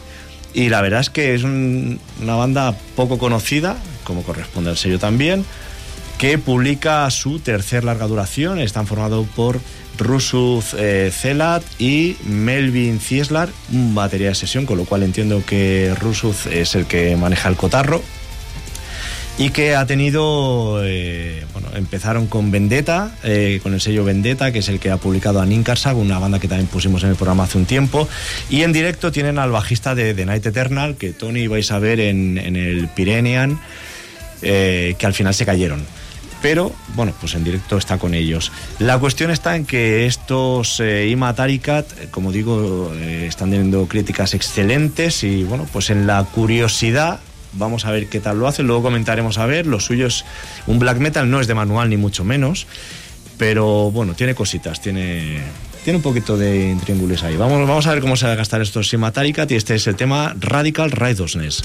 Y 0.54 0.68
la 0.68 0.80
verdad 0.80 1.00
es 1.00 1.10
que 1.10 1.34
es 1.34 1.42
un- 1.42 1.98
una 2.22 2.36
banda 2.36 2.74
poco 2.96 3.18
conocida, 3.18 3.76
como 4.04 4.22
corresponde 4.22 4.70
al 4.70 4.76
sello 4.76 4.98
también, 4.98 5.44
que 6.18 6.38
publica 6.38 7.10
su 7.10 7.40
tercer 7.40 7.84
larga 7.84 8.06
duración. 8.06 8.58
Están 8.60 8.86
formados 8.86 9.26
por 9.34 9.60
Rusuz 9.98 10.74
eh, 10.74 11.10
Zelat 11.12 11.62
y 11.78 12.16
Melvin 12.24 13.00
Cieslar, 13.00 13.48
un 13.72 13.94
batería 13.94 14.28
de 14.28 14.34
sesión, 14.34 14.66
con 14.66 14.78
lo 14.78 14.84
cual 14.84 15.02
entiendo 15.02 15.42
que 15.44 15.94
Rusuz 16.00 16.46
es 16.46 16.74
el 16.74 16.86
que 16.86 17.16
maneja 17.16 17.48
el 17.48 17.56
cotarro. 17.56 18.02
Y 19.38 19.48
que 19.48 19.74
ha 19.74 19.86
tenido, 19.86 20.80
eh, 20.84 21.46
bueno, 21.54 21.68
empezaron 21.74 22.26
con 22.26 22.50
Vendetta, 22.50 23.16
eh, 23.24 23.60
con 23.62 23.72
el 23.72 23.80
sello 23.80 24.04
Vendetta, 24.04 24.52
que 24.52 24.58
es 24.58 24.68
el 24.68 24.78
que 24.78 24.90
ha 24.90 24.98
publicado 24.98 25.40
a 25.40 25.46
Ninkarsag, 25.46 25.96
una 25.96 26.18
banda 26.18 26.38
que 26.38 26.48
también 26.48 26.68
pusimos 26.68 27.02
en 27.02 27.10
el 27.10 27.16
programa 27.16 27.44
hace 27.44 27.56
un 27.56 27.64
tiempo. 27.64 28.06
Y 28.50 28.62
en 28.62 28.74
directo 28.74 29.10
tienen 29.10 29.38
al 29.38 29.50
bajista 29.50 29.94
de 29.94 30.12
The 30.12 30.26
Night 30.26 30.44
Eternal, 30.44 30.96
que 30.96 31.14
Tony 31.14 31.46
vais 31.46 31.70
a 31.70 31.78
ver 31.78 31.98
en, 32.00 32.36
en 32.36 32.56
el 32.56 32.88
Pyrenean, 32.88 33.58
eh, 34.42 34.96
que 34.98 35.06
al 35.06 35.14
final 35.14 35.32
se 35.32 35.46
cayeron. 35.46 35.82
Pero, 36.42 36.72
bueno, 36.96 37.14
pues 37.20 37.34
en 37.34 37.44
directo 37.44 37.78
está 37.78 37.98
con 37.98 38.14
ellos. 38.14 38.50
La 38.80 38.98
cuestión 38.98 39.30
está 39.30 39.54
en 39.54 39.64
que 39.64 40.06
estos 40.06 40.80
eh, 40.80 41.08
eh, 41.08 42.08
como 42.10 42.32
digo, 42.32 42.92
eh, 42.94 43.26
están 43.28 43.50
teniendo 43.50 43.86
críticas 43.86 44.34
excelentes 44.34 45.22
y, 45.22 45.44
bueno, 45.44 45.68
pues 45.72 45.90
en 45.90 46.06
la 46.08 46.24
curiosidad 46.24 47.20
vamos 47.52 47.84
a 47.84 47.92
ver 47.92 48.08
qué 48.08 48.18
tal 48.18 48.40
lo 48.40 48.48
hacen. 48.48 48.66
Luego 48.66 48.82
comentaremos 48.82 49.38
a 49.38 49.46
ver. 49.46 49.66
Lo 49.66 49.78
suyo 49.78 50.08
es 50.08 50.24
un 50.66 50.80
black 50.80 50.98
metal, 50.98 51.30
no 51.30 51.40
es 51.40 51.46
de 51.46 51.54
manual 51.54 51.88
ni 51.88 51.96
mucho 51.96 52.24
menos. 52.24 52.66
Pero, 53.38 53.92
bueno, 53.92 54.14
tiene 54.14 54.34
cositas, 54.34 54.80
tiene... 54.80 55.40
Tiene 55.84 55.96
un 55.96 56.02
poquito 56.02 56.36
de 56.36 56.70
intríngulis 56.70 57.24
ahí. 57.24 57.36
Vamos, 57.36 57.66
vamos 57.66 57.88
a 57.88 57.92
ver 57.92 58.00
cómo 58.00 58.14
se 58.14 58.24
va 58.24 58.32
a 58.32 58.36
gastar 58.36 58.62
estos 58.62 58.92
Ima 58.92 59.10
Tarikat 59.10 59.50
y 59.50 59.56
este 59.56 59.74
es 59.74 59.88
el 59.88 59.96
tema 59.96 60.32
Radical 60.38 60.92
Righteousness. 60.92 61.60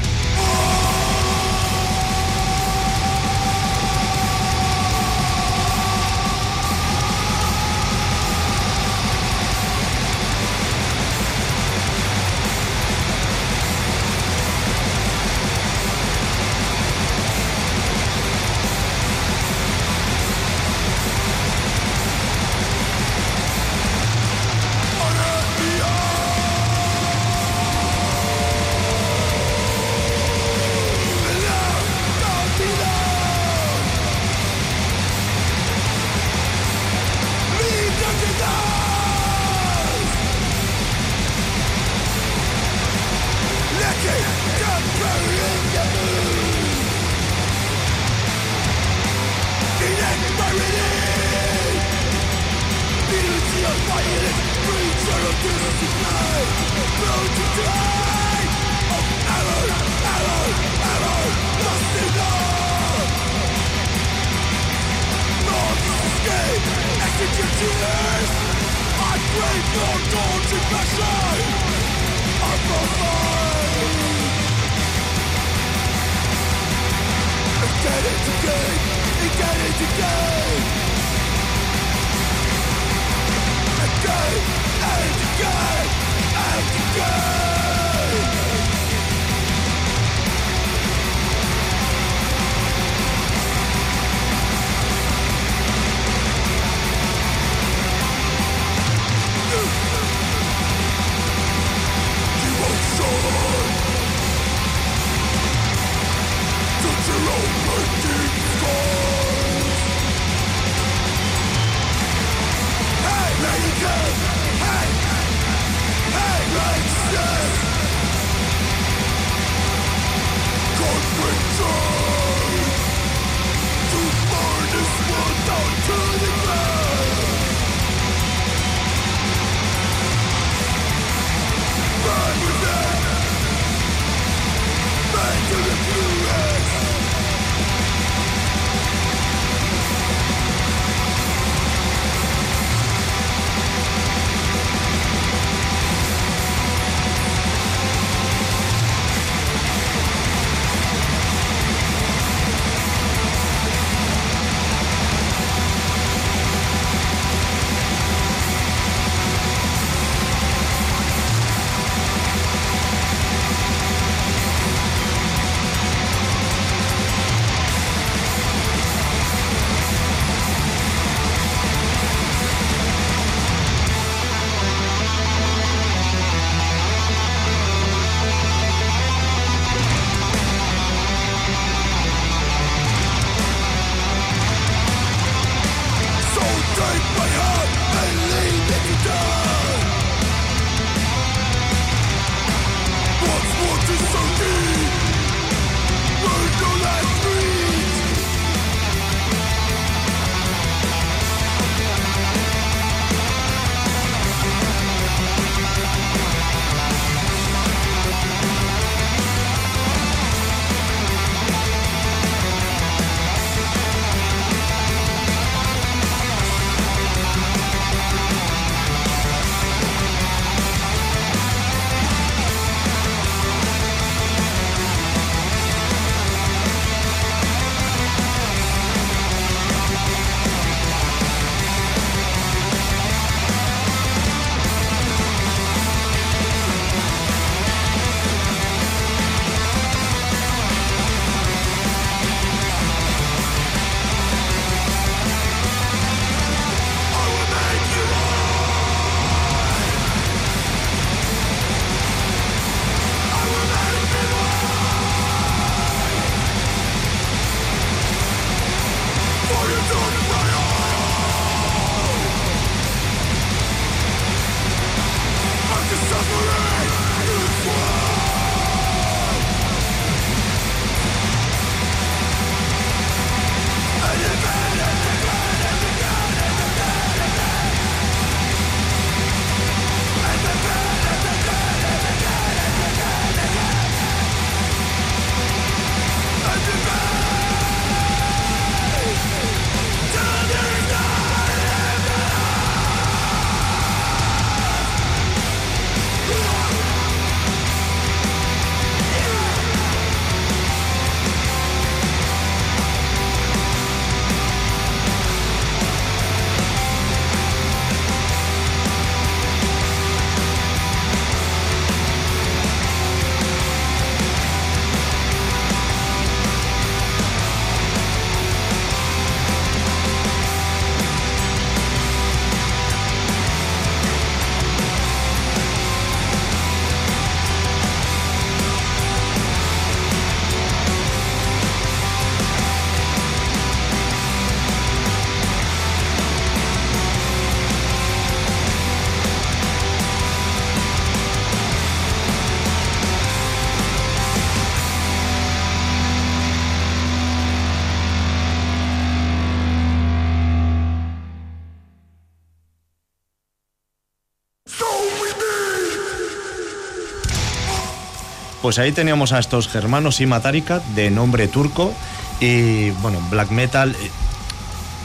Pues 358.67 358.79
ahí 358.79 358.91
teníamos 358.91 359.31
a 359.31 359.39
estos 359.39 359.69
germanos 359.69 360.19
y 360.19 360.25
Matarica, 360.25 360.81
de 360.93 361.09
nombre 361.09 361.47
turco, 361.47 361.93
y 362.41 362.89
bueno, 362.89 363.17
black 363.31 363.49
metal. 363.49 363.91
eh, 363.91 364.09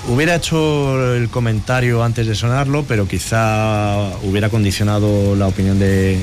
Hubiera 0.09 0.35
hecho 0.35 1.15
el 1.15 1.29
comentario 1.29 2.03
antes 2.03 2.27
de 2.27 2.35
sonarlo, 2.35 2.85
pero 2.89 3.07
quizá 3.07 4.09
hubiera 4.25 4.49
condicionado 4.49 5.37
la 5.37 5.47
opinión 5.47 5.79
de, 5.79 6.19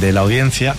de 0.00 0.12
la 0.12 0.20
audiencia. 0.20 0.76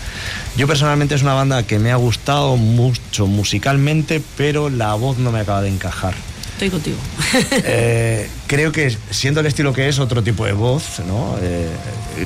Yo 0.56 0.66
personalmente 0.66 1.14
es 1.14 1.24
una 1.24 1.34
banda 1.34 1.64
que 1.64 1.78
me 1.78 1.92
ha 1.92 1.98
gustado 1.98 2.56
mucho 2.56 3.28
musicalmente, 3.28 4.22
pero 4.38 4.70
la 4.70 4.94
voz 4.94 5.18
no 5.18 5.34
me 5.34 5.42
acaba 5.42 5.62
de 5.62 5.68
encajar. 5.68 6.14
Estoy 6.54 6.70
contigo. 6.70 6.98
Eh, 7.66 8.30
creo 8.48 8.72
que 8.72 8.96
siendo 9.12 9.42
el 9.42 9.46
estilo 9.48 9.74
que 9.74 9.90
es 9.90 10.00
otro 10.00 10.24
tipo 10.24 10.46
de 10.46 10.54
voz, 10.54 11.02
¿no? 11.06 11.36
Eh, 11.42 11.68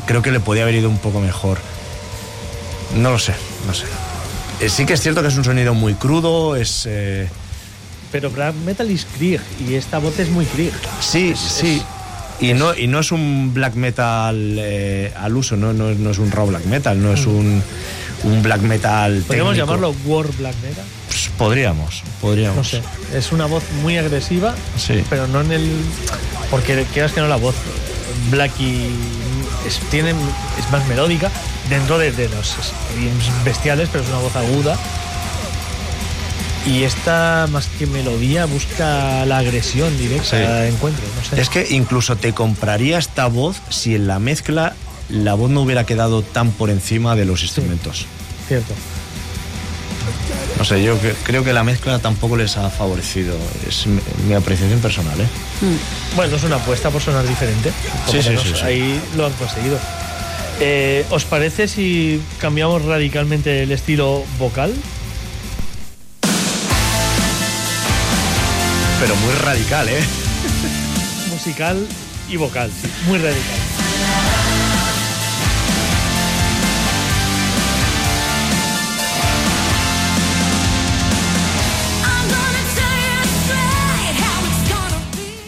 creo 0.06 0.22
que 0.22 0.32
le 0.32 0.40
podía 0.40 0.62
haber 0.62 0.76
ido 0.76 0.88
un 0.88 1.00
poco 1.00 1.20
mejor. 1.20 1.58
No 2.96 3.10
lo 3.10 3.18
sé, 3.20 3.34
no 3.68 3.74
sé. 3.74 3.86
Eh, 4.60 4.70
sí 4.70 4.86
que 4.86 4.94
es 4.94 5.02
cierto 5.02 5.22
que 5.22 5.28
es 5.30 5.38
un 5.38 5.44
sonido 5.44 5.74
muy 5.74 5.96
crudo, 5.96 6.56
es... 6.56 6.84
eh, 6.88 7.28
Pero 8.12 8.30
black 8.30 8.54
metal 8.66 8.90
es 8.90 9.06
Krieg 9.18 9.42
y 9.68 9.74
esta 9.76 9.98
voz 10.00 10.20
es 10.20 10.30
muy 10.30 10.46
Krieg. 10.46 10.74
sí, 11.00 11.32
Es- 11.32 11.40
sí. 11.40 11.82
Y 12.40 12.54
no, 12.56 12.76
y 12.76 12.88
no 12.88 13.00
es 13.02 13.12
un 13.12 13.52
black 13.54 13.76
metal 13.76 14.56
eh, 14.60 15.14
al 15.16 15.38
uso, 15.38 15.56
no, 15.58 15.74
no, 15.74 15.92
no 15.94 16.10
es 16.10 16.18
un 16.18 16.32
raw 16.32 16.48
black 16.48 16.66
metal, 16.66 17.00
no 17.00 17.14
es 17.14 17.28
un, 17.28 17.62
un 18.24 18.42
black 18.42 18.62
metal. 18.62 19.24
Podríamos 19.28 19.54
técnico. 19.54 19.56
llamarlo 19.76 19.96
war 20.06 20.26
black 20.40 20.56
metal. 20.64 20.84
Pues 21.08 21.30
podríamos, 21.38 22.02
podríamos. 22.20 22.58
No 22.58 22.64
sé. 22.64 22.82
Es 23.16 23.32
una 23.32 23.46
voz 23.46 23.62
muy 23.84 23.96
agresiva, 24.00 24.56
Sí. 24.76 25.04
pero 25.08 25.28
no 25.28 25.42
en 25.42 25.52
el. 25.52 25.72
Porque 26.50 26.84
quieras 26.92 27.12
que 27.12 27.22
no, 27.22 27.28
la 27.28 27.36
voz 27.36 27.54
black 28.32 28.60
y. 28.60 28.88
Es, 29.68 29.78
tiene, 29.92 30.10
es 30.10 30.72
más 30.72 30.88
melódica 30.88 31.30
dentro 31.70 31.98
de, 31.98 32.12
de 32.12 32.30
los 32.30 32.56
bestiales, 33.46 33.90
pero 33.92 34.04
es 34.04 34.10
una 34.10 34.20
voz 34.20 34.36
aguda. 34.36 34.78
Y 36.66 36.84
esta, 36.84 37.48
más 37.52 37.66
que 37.80 37.88
melodía, 37.88 38.46
busca 38.46 39.26
la 39.26 39.40
agresión 39.40 39.98
directa 39.98 40.38
Sí. 40.38 40.68
encuentro. 40.74 41.04
No 41.18 41.28
sé. 41.28 41.42
Es 41.42 41.50
que 41.50 41.68
incluso 41.72 42.18
te 42.18 42.34
compraría 42.34 43.00
esta 43.00 43.26
voz 43.28 43.58
si 43.70 43.96
en 43.96 44.06
la 44.08 44.20
mezcla 44.20 44.76
la 45.10 45.34
voz 45.34 45.50
no 45.50 45.62
hubiera 45.62 45.86
quedado 45.86 46.22
tan 46.22 46.52
por 46.52 46.70
encima 46.70 47.16
de 47.16 47.26
los 47.26 47.42
instrumentos. 47.42 48.06
cierto. 48.48 48.74
No 50.58 50.66
sé, 50.66 50.84
yo 50.84 50.96
cre- 51.02 51.16
creo 51.24 51.44
que 51.44 51.54
la 51.54 51.64
mezcla 51.64 51.98
tampoco 52.00 52.38
les 52.38 52.56
ha 52.58 52.70
favorecido. 52.70 53.36
Es 53.68 53.88
mi, 54.28 54.34
apreciación 54.36 54.80
personal, 54.80 55.20
¿eh? 55.20 55.28
Bueno, 56.16 56.36
es 56.36 56.44
una 56.44 56.58
apuesta 56.58 56.92
por 56.92 57.02
sonar 57.02 57.28
diferente. 57.28 57.72
Sí, 58.12 58.22
sí, 58.22 58.36
sí, 58.38 58.54
sí. 58.56 58.62
Ahí 58.64 59.02
lo 59.18 59.26
han 59.26 59.34
conseguido. 59.34 59.80
Eh, 60.64 61.04
¿Os 61.10 61.26
parece 61.26 61.68
si 61.68 62.22
cambiamos 62.40 62.86
radicalmente 62.86 63.64
el 63.64 63.72
estilo 63.72 64.24
vocal? 64.38 64.72
Pero 69.00 69.16
muy 69.16 69.34
radical, 69.44 69.90
¿eh? 69.90 70.04
Musical 71.32 71.84
y 72.30 72.38
vocal, 72.38 72.70
sí, 72.70 72.88
muy 73.08 73.18
radical. 73.18 73.42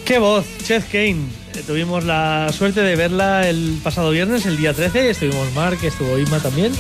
¡Qué 0.06 0.18
voz! 0.18 0.46
Chet 0.66 0.90
Kane. 0.92 1.43
Tuvimos 1.68 2.04
la 2.04 2.52
suerte 2.52 2.82
de 2.82 2.96
verla 2.98 3.48
el 3.48 3.80
pasado 3.82 4.10
viernes, 4.12 4.46
el 4.46 4.58
día 4.58 4.74
13. 4.74 5.10
Estuvimos 5.10 5.52
Mark, 5.54 5.80
estuvo 5.84 6.18
Isma 6.18 6.40
también. 6.40 6.74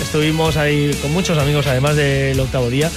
Estuvimos 0.00 0.56
ahí 0.56 0.96
con 1.02 1.12
muchos 1.12 1.36
amigos, 1.38 1.66
además 1.66 1.94
del 1.96 2.40
octavo 2.40 2.70
día. 2.70 2.90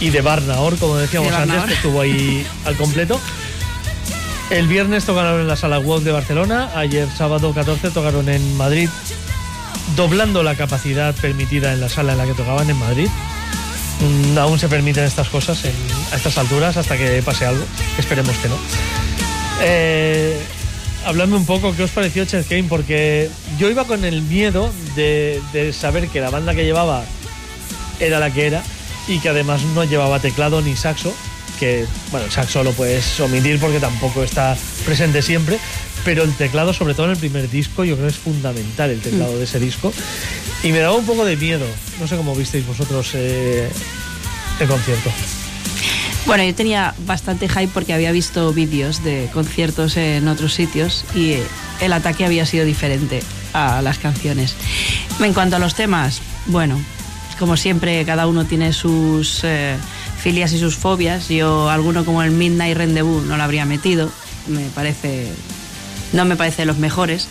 Y 0.00 0.10
de 0.10 0.20
Barnaor, 0.20 0.76
como 0.78 0.96
decíamos 0.96 1.30
De 1.30 1.36
antes, 1.36 1.64
que 1.64 1.72
estuvo 1.74 2.00
ahí 2.00 2.46
al 2.64 2.76
completo. 2.76 3.20
El 4.50 4.68
viernes 4.68 5.04
tocaron 5.04 5.40
en 5.40 5.48
la 5.48 5.56
sala 5.56 5.80
WOC 5.80 6.02
de 6.02 6.12
Barcelona. 6.12 6.70
Ayer, 6.76 7.08
sábado 7.16 7.52
14, 7.52 7.90
tocaron 7.90 8.28
en 8.28 8.56
Madrid, 8.56 8.88
doblando 9.96 10.44
la 10.44 10.54
capacidad 10.54 11.12
permitida 11.16 11.72
en 11.72 11.80
la 11.80 11.88
sala 11.88 12.12
en 12.12 12.18
la 12.18 12.24
que 12.26 12.34
tocaban 12.34 12.70
en 12.70 12.78
Madrid. 12.78 13.08
Mm, 14.00 14.38
aún 14.38 14.58
se 14.60 14.68
permiten 14.68 15.04
estas 15.04 15.28
cosas 15.28 15.64
en- 15.64 15.72
a 16.12 16.16
estas 16.16 16.38
alturas 16.38 16.76
hasta 16.76 16.96
que 16.96 17.20
pase 17.22 17.46
algo. 17.46 17.64
Esperemos 17.98 18.36
que 18.36 18.48
no. 18.48 18.56
Eh, 19.62 20.38
habladme 21.04 21.36
un 21.36 21.46
poco, 21.46 21.74
¿qué 21.76 21.82
os 21.82 21.90
pareció 21.90 22.24
Chet 22.24 22.46
Kane? 22.48 22.64
Porque 22.64 23.30
yo 23.58 23.70
iba 23.70 23.84
con 23.84 24.04
el 24.04 24.22
miedo 24.22 24.72
de, 24.96 25.40
de 25.52 25.72
saber 25.72 26.08
que 26.08 26.20
la 26.20 26.30
banda 26.30 26.54
que 26.54 26.64
llevaba 26.64 27.04
era 28.00 28.18
la 28.18 28.32
que 28.32 28.46
era 28.46 28.62
y 29.08 29.18
que 29.18 29.28
además 29.28 29.62
no 29.74 29.84
llevaba 29.84 30.20
teclado 30.20 30.62
ni 30.62 30.76
saxo, 30.76 31.14
que 31.58 31.86
bueno, 32.10 32.26
el 32.26 32.32
saxo 32.32 32.64
lo 32.64 32.72
puedes 32.72 33.20
omitir 33.20 33.58
porque 33.60 33.80
tampoco 33.80 34.22
está 34.22 34.56
presente 34.84 35.22
siempre, 35.22 35.58
pero 36.04 36.22
el 36.22 36.34
teclado, 36.34 36.72
sobre 36.72 36.94
todo 36.94 37.06
en 37.06 37.12
el 37.12 37.18
primer 37.18 37.50
disco, 37.50 37.84
yo 37.84 37.94
creo 37.96 38.08
que 38.08 38.14
es 38.14 38.18
fundamental 38.18 38.90
el 38.90 39.00
teclado 39.00 39.38
de 39.38 39.44
ese 39.44 39.60
disco. 39.60 39.92
Y 40.62 40.72
me 40.72 40.78
daba 40.78 40.94
un 40.94 41.06
poco 41.06 41.24
de 41.24 41.36
miedo, 41.36 41.66
no 42.00 42.08
sé 42.08 42.16
cómo 42.16 42.34
visteis 42.34 42.66
vosotros 42.66 43.10
eh, 43.14 43.68
el 44.60 44.68
concierto. 44.68 45.10
Bueno, 46.26 46.42
yo 46.44 46.54
tenía 46.54 46.94
bastante 47.06 47.48
hype 47.48 47.68
porque 47.68 47.92
había 47.92 48.10
visto 48.10 48.52
vídeos 48.52 49.04
de 49.04 49.28
conciertos 49.34 49.96
en 49.98 50.26
otros 50.26 50.54
sitios 50.54 51.04
y 51.14 51.36
el 51.80 51.92
ataque 51.92 52.24
había 52.24 52.46
sido 52.46 52.64
diferente 52.64 53.22
a 53.52 53.82
las 53.82 53.98
canciones. 53.98 54.56
En 55.20 55.34
cuanto 55.34 55.56
a 55.56 55.58
los 55.58 55.74
temas, 55.74 56.22
bueno, 56.46 56.80
como 57.38 57.56
siempre, 57.56 58.04
cada 58.06 58.26
uno 58.26 58.46
tiene 58.46 58.72
sus 58.72 59.40
eh, 59.44 59.76
filias 60.18 60.52
y 60.52 60.58
sus 60.58 60.76
fobias. 60.76 61.28
Yo, 61.28 61.68
alguno 61.68 62.04
como 62.04 62.22
el 62.22 62.30
Midnight 62.30 62.76
Rendezvous 62.76 63.24
no 63.24 63.36
lo 63.36 63.42
habría 63.42 63.66
metido. 63.66 64.10
Me 64.48 64.64
parece. 64.74 65.28
No 66.12 66.24
me 66.24 66.36
parece 66.36 66.62
de 66.62 66.66
los 66.66 66.78
mejores. 66.78 67.28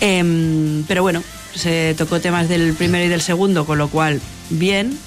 Em, 0.00 0.84
pero 0.88 1.02
bueno, 1.02 1.22
se 1.54 1.94
tocó 1.96 2.20
temas 2.20 2.48
del 2.48 2.74
primero 2.74 3.04
y 3.04 3.08
del 3.08 3.20
segundo, 3.20 3.66
con 3.66 3.78
lo 3.78 3.88
cual, 3.88 4.20
bien. 4.48 4.98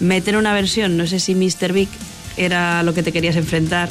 Meter 0.00 0.36
una 0.36 0.52
versión, 0.52 0.96
no 0.98 1.06
sé 1.06 1.20
si 1.20 1.34
Mr. 1.34 1.72
Big 1.72 1.88
era 2.36 2.82
lo 2.82 2.94
que 2.94 3.02
te 3.02 3.12
querías 3.12 3.36
enfrentar 3.36 3.88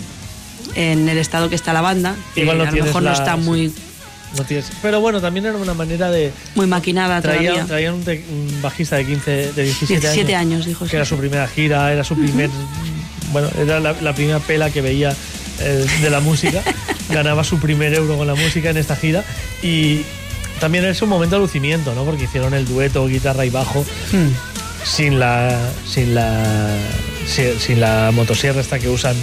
en 0.76 1.08
el 1.10 1.18
estado 1.18 1.50
que 1.50 1.56
está 1.56 1.74
la 1.74 1.82
banda, 1.82 2.16
Igual 2.36 2.58
no 2.58 2.64
a 2.64 2.72
lo 2.72 2.84
mejor 2.86 3.04
no 3.04 3.12
está 3.14 3.36
muy, 3.38 3.72
No 4.38 4.44
tienes- 4.44 4.72
pero 4.82 5.00
bueno, 5.00 5.22
también 5.22 5.46
era 5.46 5.56
una 5.58 5.74
manera 5.74 6.10
de... 6.12 6.32
muy 6.56 6.66
maquinada 6.68 7.22
Traían, 7.22 7.68
traían 7.68 7.94
un, 7.94 8.04
te- 8.04 8.26
un 8.30 8.62
bajista 8.62 8.98
de 8.98 9.06
15, 9.06 9.32
de 9.54 9.64
17, 9.64 10.02
17 10.02 10.36
años, 10.36 10.66
dijo. 10.66 10.86
que 10.86 10.90
sí. 10.92 10.96
era 10.98 11.06
su 11.06 11.18
primera 11.18 11.48
gira, 11.48 11.92
era 11.94 12.04
su 12.04 12.16
primer. 12.16 12.50
Bueno, 13.32 13.50
era 13.58 13.80
la, 13.80 13.94
la 13.94 14.14
primera 14.14 14.40
pela 14.40 14.70
que 14.70 14.82
veía 14.82 15.14
eh, 15.60 15.86
de 16.02 16.10
la 16.10 16.20
música. 16.20 16.62
Ganaba 17.10 17.44
su 17.44 17.60
primer 17.60 17.94
euro 17.94 18.18
con 18.18 18.28
la 18.28 18.36
música 18.36 18.70
en 18.72 18.78
esta 18.78 18.96
gira. 18.96 19.24
Y 19.62 20.02
también 20.60 20.84
es 20.86 21.02
un 21.02 21.10
momento 21.10 21.36
de 21.36 21.42
lucimiento, 21.42 21.94
¿no? 21.96 22.04
Porque 22.04 22.24
hicieron 22.26 22.54
el 22.54 22.66
dueto 22.66 23.08
guitarra 23.08 23.46
y 23.46 23.50
bajo 23.50 23.86
Hmm. 24.12 24.30
sin 24.84 25.20
la. 25.20 25.58
sin 25.88 26.16
la. 26.16 26.68
Sin, 27.28 27.60
sin 27.60 27.80
la 27.82 28.12
motosierra 28.14 28.62
esta 28.62 28.80
que 28.80 28.90
usan. 28.90 29.16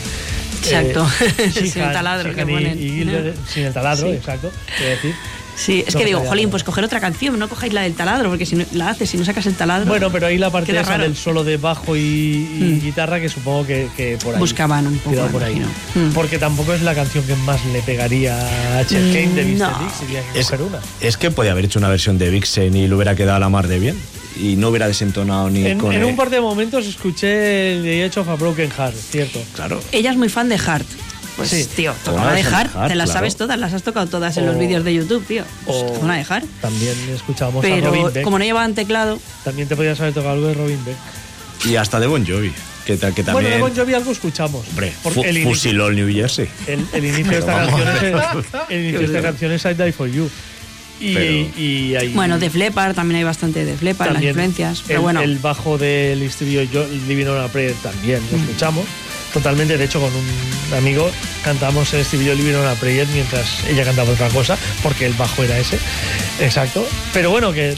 Exacto. 0.64 1.06
eh, 1.38 1.50
Sin 1.70 1.82
el 1.82 1.92
taladro 1.92 2.34
que 2.34 2.42
y- 2.42 2.44
ponen. 2.44 2.78
y 2.78 2.90
Gilder, 2.90 3.34
sin 3.52 3.64
el 3.64 3.72
taladro, 3.72 4.06
Sí. 4.08 4.14
exacto. 4.14 4.52
Quiero 4.76 4.90
decir. 4.92 5.14
Sí, 5.54 5.84
es 5.86 5.92
No 5.94 6.00
que 6.00 6.06
digo, 6.06 6.20
jolín, 6.20 6.48
pues 6.48 6.64
coger 6.64 6.82
otra 6.82 6.98
canción, 6.98 7.38
no 7.38 7.46
cojáis 7.46 7.74
la 7.74 7.82
del 7.82 7.92
taladro, 7.92 8.30
porque 8.30 8.46
si 8.46 8.56
no, 8.56 8.64
la 8.72 8.88
haces, 8.88 9.10
si 9.10 9.18
no 9.18 9.24
sacas 9.26 9.44
el 9.44 9.54
taladro. 9.54 9.86
Bueno, 9.86 10.10
pero 10.10 10.26
ahí 10.28 10.38
la 10.38 10.48
parte 10.50 10.72
esa 10.72 10.82
raro. 10.92 11.02
del 11.02 11.14
solo 11.14 11.44
de 11.44 11.58
bajo 11.58 11.94
y, 11.94 12.00
y 12.00 12.78
Mm. 12.78 12.80
guitarra 12.80 13.20
que 13.20 13.28
supongo 13.28 13.66
que, 13.66 13.88
que 13.94 14.16
por 14.22 14.34
ahí. 14.34 14.40
Buscaban 14.40 14.86
un 14.86 14.98
poco, 14.98 15.26
por 15.26 15.44
ahí. 15.44 15.60
Mm. 15.94 16.12
Porque 16.14 16.38
tampoco 16.38 16.72
es 16.72 16.80
la 16.80 16.94
canción 16.94 17.22
que 17.26 17.34
más 17.36 17.62
le 17.66 17.82
pegaría 17.82 18.34
a 18.78 18.86
Chet 18.86 19.02
Mm, 19.02 19.12
Kane 19.12 19.34
de 19.34 19.44
Mr. 19.44 19.58
no. 19.58 19.78
Big 19.80 19.90
si 19.90 20.04
tuviera 20.06 20.24
que 20.32 20.40
Es, 20.40 20.46
coger 20.46 20.62
una. 20.62 20.78
es 21.02 21.16
que 21.18 21.30
podía 21.30 21.52
haber 21.52 21.66
hecho 21.66 21.78
una 21.80 21.88
versión 21.90 22.16
de 22.16 22.30
Vixen 22.30 22.74
y 22.74 22.88
le 22.88 22.94
hubiera 22.94 23.14
quedado 23.14 23.36
a 23.36 23.40
la 23.40 23.48
mar 23.50 23.68
de 23.68 23.78
bien. 23.78 23.96
Y 24.36 24.56
no 24.56 24.68
hubiera 24.68 24.88
desentonado 24.88 25.50
ni 25.50 25.66
En, 25.66 25.78
con 25.78 25.92
en 25.92 26.00
el- 26.00 26.06
un 26.06 26.16
par 26.16 26.30
de 26.30 26.40
momentos 26.40 26.86
escuché 26.86 27.74
el 27.76 27.82
The 27.82 28.04
Edge 28.06 28.18
of 28.20 28.28
a 28.28 28.34
Broken 28.36 28.70
Heart, 28.70 28.94
cierto. 28.96 29.42
Claro. 29.54 29.80
Ella 29.92 30.10
es 30.10 30.16
muy 30.16 30.28
fan 30.28 30.48
de 30.48 30.58
Heart. 30.58 30.86
Pues, 31.36 31.48
Sí. 31.48 31.66
tío, 31.76 31.92
Una 31.92 32.02
toca 32.04 32.22
una 32.22 32.30
de 32.32 32.42
de 32.42 32.50
Heart, 32.50 32.72
te 32.88 32.94
las 32.94 33.06
claro. 33.06 33.12
sabes 33.12 33.36
todas, 33.36 33.58
las 33.58 33.72
has 33.72 33.82
tocado 33.82 34.06
todas 34.06 34.36
en 34.36 34.44
los 34.46 34.56
O- 34.56 34.58
vídeos 34.58 34.84
de 34.84 34.92
YouTube, 34.94 35.24
tío. 35.26 35.44
Pues 35.64 35.76
o- 35.78 35.86
toca 35.86 35.98
una 36.00 36.16
de 36.16 36.24
Heart. 36.24 36.44
También 36.60 36.94
escuchábamos 37.14 37.64
a 37.64 37.68
Robin 37.68 37.82
Pero 37.82 38.10
Beck. 38.12 38.22
como 38.24 38.38
no 38.38 38.44
llevaban 38.44 38.74
teclado, 38.74 39.18
También 39.44 39.66
te 39.68 39.74
podías 39.76 39.98
haber 40.00 40.12
tocado 40.12 40.34
algo 40.34 40.46
de 40.48 40.54
Robin 40.54 40.84
Beck. 40.84 40.96
Y 41.70 41.76
hasta 41.76 42.00
de 42.00 42.06
Bon 42.06 42.26
Jovi, 42.26 42.52
que, 42.84 42.98
que 42.98 43.06
Bueno, 43.06 43.24
también... 43.24 43.52
de 43.52 43.58
Bon 43.60 43.74
Jovi 43.74 43.94
algo 43.94 44.12
escuchamos. 44.12 44.66
Hombre, 44.68 44.92
fu- 45.02 45.22
el 45.24 45.36
inicio- 45.38 45.50
fusiló 45.54 45.88
el 45.88 45.96
New 45.96 46.12
Jersey. 46.12 46.48
El, 46.66 46.84
el 46.92 47.04
inicio 47.04 47.30
de 47.32 47.38
esta 47.38 47.54
Pero 47.64 47.76
canción 47.76 47.88
a 47.88 47.92
es, 47.96 48.46
el 48.70 48.80
inicio 48.80 48.98
de 49.00 49.04
esta 49.06 49.22
canción 49.22 49.52
es 49.52 49.64
I 49.64 49.74
Die 49.74 49.92
For 49.92 50.08
You. 50.10 50.30
Y, 51.00 51.14
Pero- 51.14 51.32
y 51.58 51.96
ahí- 51.96 52.08
bueno, 52.14 52.38
de 52.38 52.48
Leppard, 52.50 52.94
también 52.94 53.18
hay 53.18 53.24
bastante 53.24 53.64
de 53.64 53.76
Leppard, 53.80 54.12
las 54.12 54.22
influencias. 54.22 54.82
Pero 54.86 54.98
el, 55.00 55.02
bueno, 55.02 55.20
el 55.22 55.38
bajo 55.38 55.78
del 55.78 56.22
estudio 56.22 56.62
yo, 56.62 56.86
Living 57.08 57.26
on 57.26 57.40
a 57.40 57.48
Prayer 57.48 57.74
también 57.82 58.20
lo 58.30 58.36
escuchamos. 58.38 58.84
Totalmente 59.32 59.78
de 59.78 59.84
hecho 59.84 59.98
con 59.98 60.10
un 60.14 60.74
amigo 60.76 61.10
cantamos 61.42 61.92
el 61.94 62.00
estribillo 62.00 62.34
Living 62.34 62.54
on 62.54 62.66
a 62.66 62.74
Prayer 62.74 63.06
mientras 63.14 63.64
ella 63.66 63.82
cantaba 63.82 64.10
otra 64.12 64.28
cosa 64.28 64.58
porque 64.82 65.06
el 65.06 65.14
bajo 65.14 65.42
era 65.42 65.58
ese. 65.58 65.78
Exacto. 66.40 66.86
Pero 67.14 67.30
bueno 67.30 67.50
que 67.52 67.74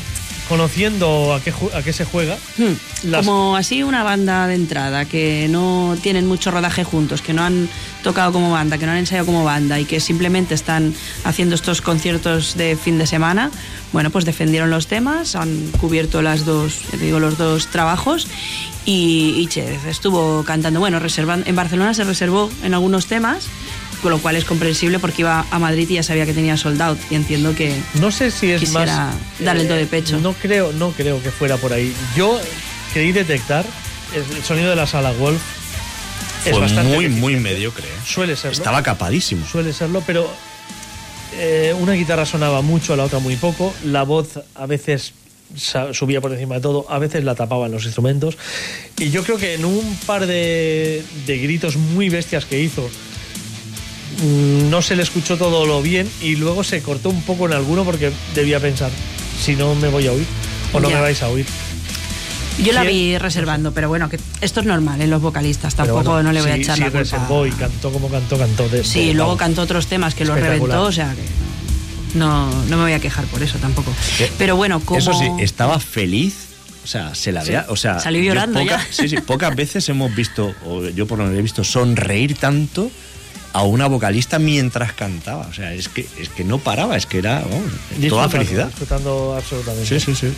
conociendo 0.48 1.32
a 1.34 1.40
qué, 1.40 1.52
a 1.74 1.82
qué 1.82 1.92
se 1.92 2.04
juega, 2.04 2.36
Hmm. 2.58 2.74
las- 3.10 3.24
Como 3.26 3.56
así 3.56 3.82
una 3.82 4.02
banda 4.02 4.46
de 4.46 4.54
entrada, 4.54 5.04
que 5.04 5.46
no 5.50 5.96
tienen 6.02 6.26
mucho 6.26 6.50
rodaje 6.50 6.84
juntos, 6.84 7.22
que 7.22 7.32
no 7.32 7.42
han 7.42 7.68
tocado 8.02 8.32
como 8.32 8.50
banda, 8.50 8.76
que 8.78 8.86
no 8.86 8.92
han 8.92 8.98
ensayado 8.98 9.26
como 9.26 9.44
banda 9.44 9.80
y 9.80 9.84
que 9.86 10.00
simplemente 10.00 10.54
están 10.54 10.94
haciendo 11.24 11.54
estos 11.54 11.80
conciertos 11.80 12.56
de 12.56 12.76
fin 12.76 12.98
de 12.98 13.06
semana, 13.06 13.50
bueno, 13.92 14.10
pues 14.10 14.24
defendieron 14.24 14.70
los 14.70 14.86
temas, 14.86 15.34
han 15.36 15.70
cubierto 15.80 16.20
las 16.22 16.44
dos, 16.44 16.80
digo, 17.00 17.18
los 17.20 17.38
dos 17.38 17.68
trabajos 17.68 18.26
y, 18.84 19.34
y 19.38 19.46
che, 19.46 19.78
estuvo 19.88 20.44
cantando. 20.44 20.78
Bueno, 20.80 20.98
reservan, 20.98 21.42
en 21.46 21.56
Barcelona 21.56 21.94
se 21.94 22.04
reservó 22.04 22.50
en 22.62 22.74
algunos 22.74 23.06
temas, 23.06 23.46
con 24.04 24.10
lo 24.10 24.18
cual 24.18 24.36
es 24.36 24.44
comprensible 24.44 24.98
porque 24.98 25.22
iba 25.22 25.46
a 25.50 25.58
Madrid 25.58 25.88
y 25.88 25.94
ya 25.94 26.02
sabía 26.02 26.26
que 26.26 26.34
tenía 26.34 26.58
sold 26.58 26.82
out 26.82 26.98
y 27.08 27.14
entiendo 27.14 27.54
que 27.54 27.74
no 27.94 28.10
sé 28.10 28.30
si 28.30 28.50
es 28.50 28.60
quisiera 28.60 29.06
más... 29.06 29.16
dar 29.40 29.56
el 29.56 29.66
do 29.66 29.72
de 29.72 29.84
eh, 29.84 29.86
pecho. 29.86 30.20
No 30.20 30.34
creo, 30.34 30.74
no 30.74 30.90
creo 30.90 31.22
que 31.22 31.30
fuera 31.30 31.56
por 31.56 31.72
ahí. 31.72 31.90
Yo 32.14 32.38
creí 32.92 33.12
detectar 33.12 33.64
el 34.14 34.44
sonido 34.44 34.68
de 34.68 34.76
la 34.76 34.86
sala 34.86 35.10
Wolf. 35.12 35.40
es 36.44 36.50
Fue 36.50 36.60
bastante 36.60 36.94
muy, 36.94 37.08
muy 37.08 37.36
mediocre. 37.36 37.86
¿eh? 37.86 38.00
Suele 38.04 38.36
serlo. 38.36 38.52
Estaba 38.52 38.82
capadísimo. 38.82 39.46
Suele 39.46 39.72
serlo, 39.72 40.02
pero 40.06 40.30
eh, 41.38 41.74
una 41.80 41.94
guitarra 41.94 42.26
sonaba 42.26 42.60
mucho, 42.60 42.96
la 42.96 43.04
otra 43.04 43.20
muy 43.20 43.36
poco. 43.36 43.72
La 43.86 44.02
voz 44.02 44.38
a 44.54 44.66
veces 44.66 45.14
subía 45.92 46.20
por 46.20 46.30
encima 46.30 46.56
de 46.56 46.60
todo, 46.60 46.84
a 46.90 46.98
veces 46.98 47.24
la 47.24 47.34
tapaban 47.34 47.72
los 47.72 47.86
instrumentos. 47.86 48.36
Y 48.98 49.08
yo 49.08 49.22
creo 49.22 49.38
que 49.38 49.54
en 49.54 49.64
un 49.64 49.98
par 50.04 50.26
de, 50.26 51.02
de 51.24 51.38
gritos 51.38 51.76
muy 51.76 52.10
bestias 52.10 52.44
que 52.44 52.60
hizo, 52.60 52.90
no 54.22 54.82
se 54.82 54.96
le 54.96 55.02
escuchó 55.02 55.36
todo 55.36 55.66
lo 55.66 55.82
bien 55.82 56.08
y 56.22 56.36
luego 56.36 56.64
se 56.64 56.80
cortó 56.82 57.10
un 57.10 57.22
poco 57.22 57.46
en 57.46 57.52
alguno 57.54 57.84
porque 57.84 58.12
debía 58.34 58.60
pensar, 58.60 58.90
si 59.42 59.54
no 59.56 59.74
me 59.74 59.88
voy 59.88 60.06
a 60.06 60.12
oír 60.12 60.26
o 60.72 60.80
no 60.80 60.88
Ya. 60.88 60.96
me 60.96 61.02
vais 61.02 61.22
a 61.22 61.28
oír. 61.28 61.46
Yo 62.62 62.72
la 62.72 62.84
vi 62.84 63.18
reservando, 63.18 63.72
pero 63.72 63.88
bueno, 63.88 64.08
que 64.08 64.18
esto 64.40 64.60
es 64.60 64.66
normal 64.66 65.00
en 65.00 65.10
los 65.10 65.20
vocalistas, 65.20 65.74
tampoco 65.74 66.04
bueno, 66.12 66.22
no 66.24 66.32
le 66.32 66.40
voy 66.40 66.52
a 66.52 66.56
echar 66.56 66.76
sí 66.76 66.80
la 66.82 66.86
culpa. 66.86 66.98
reservó 67.00 67.46
y 67.46 67.50
cantó 67.50 67.90
como 67.90 68.08
cantó, 68.08 68.38
cantó. 68.38 68.68
De, 68.68 68.84
Sí, 68.84 69.06
de- 69.08 69.14
luego 69.14 69.30
vamos. 69.30 69.40
cantó 69.40 69.62
otros 69.62 69.88
temas 69.88 70.14
que 70.14 70.24
lo 70.24 70.34
reventó, 70.36 70.82
o 70.84 70.92
sea 70.92 71.12
que 71.14 72.16
no, 72.16 72.48
no 72.66 72.76
me 72.76 72.82
voy 72.84 72.92
a 72.92 73.00
quejar 73.00 73.24
por 73.24 73.42
eso 73.42 73.58
tampoco. 73.58 73.92
Pero 74.38 74.54
bueno, 74.54 74.78
como... 74.78 75.00
Eso 75.00 75.12
sí, 75.14 75.26
estaba 75.40 75.80
feliz. 75.80 76.34
O 76.84 76.86
sea, 76.86 77.14
se 77.14 77.32
la 77.32 77.40
Sí. 77.40 77.48
veía. 77.48 77.66
O 77.70 77.76
sea, 77.76 77.98
Salió 77.98 78.22
llorando 78.22 78.60
poca- 78.60 78.76
ya. 78.76 78.86
Sí, 78.92 79.08
sí, 79.08 79.16
pocas 79.16 79.56
veces 79.56 79.88
hemos 79.88 80.14
visto, 80.14 80.54
o 80.66 80.86
yo 80.90 81.06
por 81.06 81.18
lo 81.18 81.24
menos 81.24 81.38
he 81.38 81.42
visto, 81.42 81.64
sonreír 81.64 82.36
tanto 82.36 82.88
a 83.54 83.62
una 83.62 83.86
vocalista 83.86 84.38
mientras 84.38 84.92
cantaba. 84.92 85.46
O 85.46 85.52
sea, 85.54 85.72
es 85.72 85.88
que, 85.88 86.06
es 86.18 86.28
que 86.28 86.44
no 86.44 86.58
paraba, 86.58 86.96
es 86.98 87.06
que 87.06 87.18
era 87.18 87.40
vamos, 87.40 87.72
toda 88.10 88.28
felicidad. 88.28 88.66
Disfrutando 88.66 89.34
absolutamente. 89.38 89.88
Sí, 89.88 90.04
sí, 90.04 90.14
sí. 90.14 90.32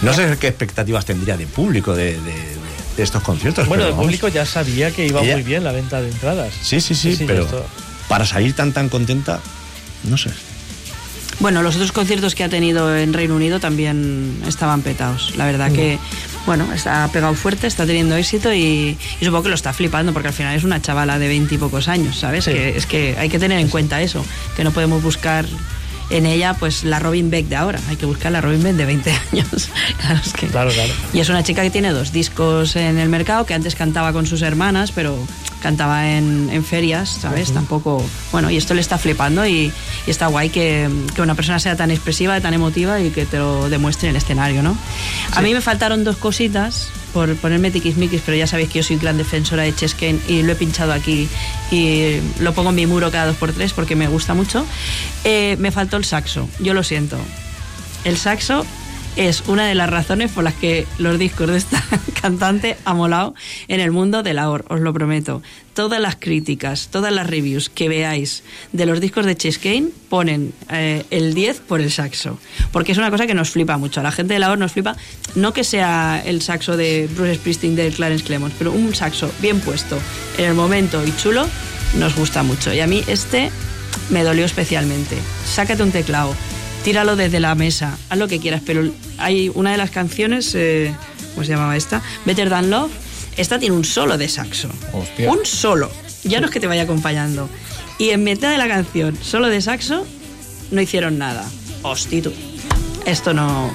No 0.00 0.14
sé 0.14 0.36
qué 0.40 0.48
expectativas 0.48 1.04
tendría 1.04 1.36
de 1.36 1.46
público 1.46 1.94
de, 1.94 2.12
de- 2.20 2.54
de 2.96 3.02
estos 3.02 3.22
conciertos. 3.22 3.66
Bueno, 3.66 3.82
pero 3.82 3.88
el 3.88 3.92
vamos. 3.92 4.06
público 4.06 4.28
ya 4.28 4.46
sabía 4.46 4.90
que 4.92 5.06
iba 5.06 5.20
Ella- 5.22 5.34
muy 5.34 5.42
bien 5.42 5.64
la 5.64 5.72
venta 5.72 6.00
de 6.00 6.08
entradas. 6.08 6.52
Sí, 6.62 6.80
sí, 6.80 6.94
sí, 6.94 7.18
pero 7.26 7.42
esto- 7.44 7.66
para 8.08 8.24
salir 8.24 8.54
tan 8.54 8.72
tan 8.72 8.88
contenta, 8.88 9.40
no 10.04 10.16
sé. 10.16 10.30
Bueno, 11.40 11.62
los 11.64 11.74
otros 11.74 11.90
conciertos 11.90 12.36
que 12.36 12.44
ha 12.44 12.48
tenido 12.48 12.96
en 12.96 13.12
Reino 13.12 13.34
Unido 13.34 13.58
también 13.58 14.40
estaban 14.46 14.82
petados. 14.82 15.34
La 15.36 15.46
verdad 15.46 15.72
que, 15.72 15.98
bueno, 16.46 16.70
está 16.74 17.08
pegado 17.12 17.34
fuerte, 17.34 17.66
está 17.66 17.86
teniendo 17.86 18.16
éxito 18.16 18.52
y, 18.52 18.96
y 19.20 19.24
supongo 19.24 19.44
que 19.44 19.48
lo 19.50 19.54
está 19.54 19.72
flipando 19.72 20.12
porque 20.12 20.28
al 20.28 20.34
final 20.34 20.54
es 20.54 20.64
una 20.64 20.80
chavala 20.82 21.18
de 21.18 21.28
veinte 21.28 21.54
y 21.54 21.58
pocos 21.58 21.88
años, 21.88 22.18
¿sabes? 22.18 22.44
Sí. 22.44 22.52
Que 22.52 22.76
es 22.76 22.86
que 22.86 23.16
hay 23.18 23.28
que 23.28 23.38
tener 23.38 23.58
en 23.58 23.68
cuenta 23.68 24.00
eso, 24.02 24.24
que 24.56 24.64
no 24.64 24.70
podemos 24.72 25.02
buscar 25.02 25.46
en 26.10 26.26
ella 26.26 26.52
pues 26.52 26.84
la 26.84 26.98
Robin 26.98 27.30
Beck 27.30 27.46
de 27.46 27.56
ahora, 27.56 27.80
hay 27.88 27.96
que 27.96 28.04
buscar 28.04 28.30
la 28.30 28.42
Robin 28.42 28.62
Beck 28.62 28.74
de 28.74 28.84
20 28.84 29.10
años. 29.32 29.70
claro, 30.00 30.20
es 30.24 30.32
que- 30.34 30.46
Claro, 30.48 30.70
claro. 30.70 30.92
Y 31.14 31.20
es 31.20 31.28
una 31.30 31.42
chica 31.42 31.62
que 31.62 31.70
tiene 31.70 31.90
dos 31.92 32.12
discos 32.12 32.76
en 32.76 32.98
el 32.98 33.08
mercado, 33.08 33.46
que 33.46 33.54
antes 33.54 33.74
cantaba 33.74 34.12
con 34.12 34.26
sus 34.26 34.42
hermanas, 34.42 34.92
pero 34.92 35.16
cantaba 35.64 36.10
en, 36.10 36.50
en 36.52 36.62
ferias, 36.62 37.08
¿sabes? 37.22 37.50
Tampoco. 37.52 38.04
Bueno, 38.32 38.50
y 38.50 38.58
esto 38.58 38.74
le 38.74 38.82
está 38.82 38.98
flipando 38.98 39.46
y, 39.46 39.72
y 40.06 40.10
está 40.10 40.26
guay 40.26 40.50
que, 40.50 40.90
que 41.14 41.22
una 41.22 41.34
persona 41.34 41.58
sea 41.58 41.74
tan 41.74 41.90
expresiva, 41.90 42.38
tan 42.42 42.52
emotiva 42.52 43.00
y 43.00 43.08
que 43.08 43.24
te 43.24 43.38
lo 43.38 43.70
demuestre 43.70 44.10
en 44.10 44.14
el 44.14 44.22
escenario, 44.22 44.62
¿no? 44.62 44.76
A 45.32 45.40
mí 45.40 45.54
me 45.54 45.62
faltaron 45.62 46.04
dos 46.04 46.18
cositas 46.18 46.90
por 47.14 47.34
ponerme 47.36 47.70
tiquismiquis, 47.70 48.20
pero 48.26 48.36
ya 48.36 48.46
sabéis 48.46 48.68
que 48.68 48.80
yo 48.80 48.82
soy 48.82 48.96
gran 48.96 49.16
defensora 49.16 49.62
de 49.62 49.74
Chesken 49.74 50.20
y 50.28 50.42
lo 50.42 50.52
he 50.52 50.54
pinchado 50.54 50.92
aquí 50.92 51.28
y 51.70 52.18
lo 52.40 52.52
pongo 52.52 52.68
en 52.68 52.76
mi 52.76 52.86
muro 52.86 53.10
cada 53.10 53.28
dos 53.28 53.36
por 53.36 53.54
tres 53.54 53.72
porque 53.72 53.96
me 53.96 54.06
gusta 54.06 54.34
mucho. 54.34 54.66
Eh, 55.24 55.56
me 55.58 55.70
faltó 55.70 55.96
el 55.96 56.04
saxo, 56.04 56.46
yo 56.60 56.74
lo 56.74 56.82
siento. 56.82 57.16
El 58.04 58.18
saxo 58.18 58.66
es 59.16 59.42
una 59.46 59.66
de 59.66 59.74
las 59.74 59.90
razones 59.90 60.30
por 60.32 60.44
las 60.44 60.54
que 60.54 60.86
los 60.98 61.18
discos 61.18 61.48
de 61.48 61.56
esta 61.56 61.82
cantante 62.20 62.76
ha 62.84 62.94
molado 62.94 63.34
en 63.68 63.80
el 63.80 63.90
mundo 63.90 64.22
de 64.22 64.34
la 64.34 64.50
OR, 64.50 64.64
os 64.68 64.80
lo 64.80 64.92
prometo. 64.92 65.42
Todas 65.74 66.00
las 66.00 66.16
críticas, 66.16 66.88
todas 66.90 67.12
las 67.12 67.26
reviews 67.26 67.68
que 67.68 67.88
veáis 67.88 68.44
de 68.72 68.86
los 68.86 69.00
discos 69.00 69.26
de 69.26 69.36
Chescain 69.36 69.92
ponen 70.08 70.52
eh, 70.70 71.04
el 71.10 71.34
10 71.34 71.60
por 71.60 71.80
el 71.80 71.90
saxo. 71.90 72.38
Porque 72.70 72.92
es 72.92 72.98
una 72.98 73.10
cosa 73.10 73.26
que 73.26 73.34
nos 73.34 73.50
flipa 73.50 73.76
mucho. 73.76 74.00
A 74.00 74.02
la 74.02 74.12
gente 74.12 74.34
de 74.34 74.40
la 74.40 74.50
OR 74.50 74.58
nos 74.58 74.72
flipa, 74.72 74.96
no 75.34 75.52
que 75.52 75.64
sea 75.64 76.22
el 76.24 76.42
saxo 76.42 76.76
de 76.76 77.08
Bruce 77.14 77.36
Springsteen 77.36 77.76
de 77.76 77.90
Clarence 77.90 78.24
Clemons, 78.24 78.54
pero 78.56 78.72
un 78.72 78.94
saxo 78.94 79.30
bien 79.40 79.60
puesto 79.60 79.98
en 80.38 80.44
el 80.44 80.54
momento 80.54 81.04
y 81.04 81.14
chulo 81.16 81.46
nos 81.98 82.14
gusta 82.16 82.42
mucho. 82.42 82.72
Y 82.72 82.80
a 82.80 82.86
mí 82.86 83.02
este 83.06 83.50
me 84.10 84.22
dolió 84.22 84.44
especialmente. 84.44 85.16
Sácate 85.44 85.82
un 85.82 85.92
teclado, 85.92 86.34
tíralo 86.84 87.16
desde 87.16 87.40
la 87.40 87.54
mesa, 87.54 87.98
haz 88.10 88.18
lo 88.18 88.28
que 88.28 88.38
quieras, 88.38 88.62
pero 88.64 88.88
hay 89.16 89.50
una 89.54 89.72
de 89.72 89.78
las 89.78 89.90
canciones, 89.90 90.54
eh, 90.54 90.94
¿cómo 91.32 91.44
se 91.44 91.52
llamaba 91.52 91.76
esta? 91.76 92.02
Better 92.26 92.50
Than 92.50 92.70
Love, 92.70 92.92
esta 93.38 93.58
tiene 93.58 93.74
un 93.74 93.84
solo 93.84 94.18
de 94.18 94.28
saxo. 94.28 94.68
Hostia. 94.92 95.32
Un 95.32 95.46
solo. 95.46 95.90
Ya 96.24 96.40
no 96.40 96.46
es 96.46 96.52
que 96.52 96.60
te 96.60 96.66
vaya 96.66 96.82
acompañando. 96.82 97.48
Y 97.98 98.10
en 98.10 98.22
mitad 98.22 98.50
de 98.50 98.58
la 98.58 98.68
canción, 98.68 99.16
solo 99.20 99.48
de 99.48 99.62
saxo, 99.62 100.06
no 100.70 100.80
hicieron 100.80 101.16
nada. 101.16 101.50
Hostia, 101.82 102.22
tú. 102.22 102.32
Esto 103.06 103.32
no... 103.32 103.72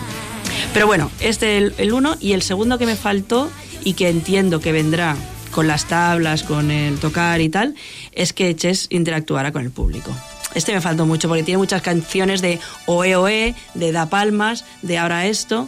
Pero 0.73 0.85
bueno, 0.85 1.09
este 1.19 1.57
el, 1.57 1.73
el 1.79 1.93
uno 1.93 2.15
y 2.19 2.33
el 2.33 2.43
segundo 2.43 2.77
que 2.77 2.85
me 2.85 2.95
faltó 2.95 3.49
y 3.83 3.93
que 3.93 4.09
entiendo 4.09 4.59
que 4.59 4.71
vendrá 4.71 5.15
con 5.51 5.67
las 5.67 5.85
tablas, 5.85 6.43
con 6.43 6.69
el 6.69 6.99
tocar 6.99 7.41
y 7.41 7.49
tal, 7.49 7.73
es 8.11 8.33
que 8.33 8.55
Chess 8.55 8.85
interactuara 8.91 9.51
con 9.51 9.63
el 9.63 9.71
público. 9.71 10.15
Este 10.55 10.73
me 10.73 10.81
faltó 10.81 11.05
mucho 11.05 11.27
porque 11.27 11.43
tiene 11.43 11.57
muchas 11.57 11.81
canciones 11.81 12.41
de 12.41 12.59
Oe 12.85 13.15
Oe, 13.15 13.55
de 13.73 13.91
Da 13.91 14.07
Palmas, 14.07 14.65
de 14.81 14.97
Ahora 14.97 15.27
Esto, 15.27 15.67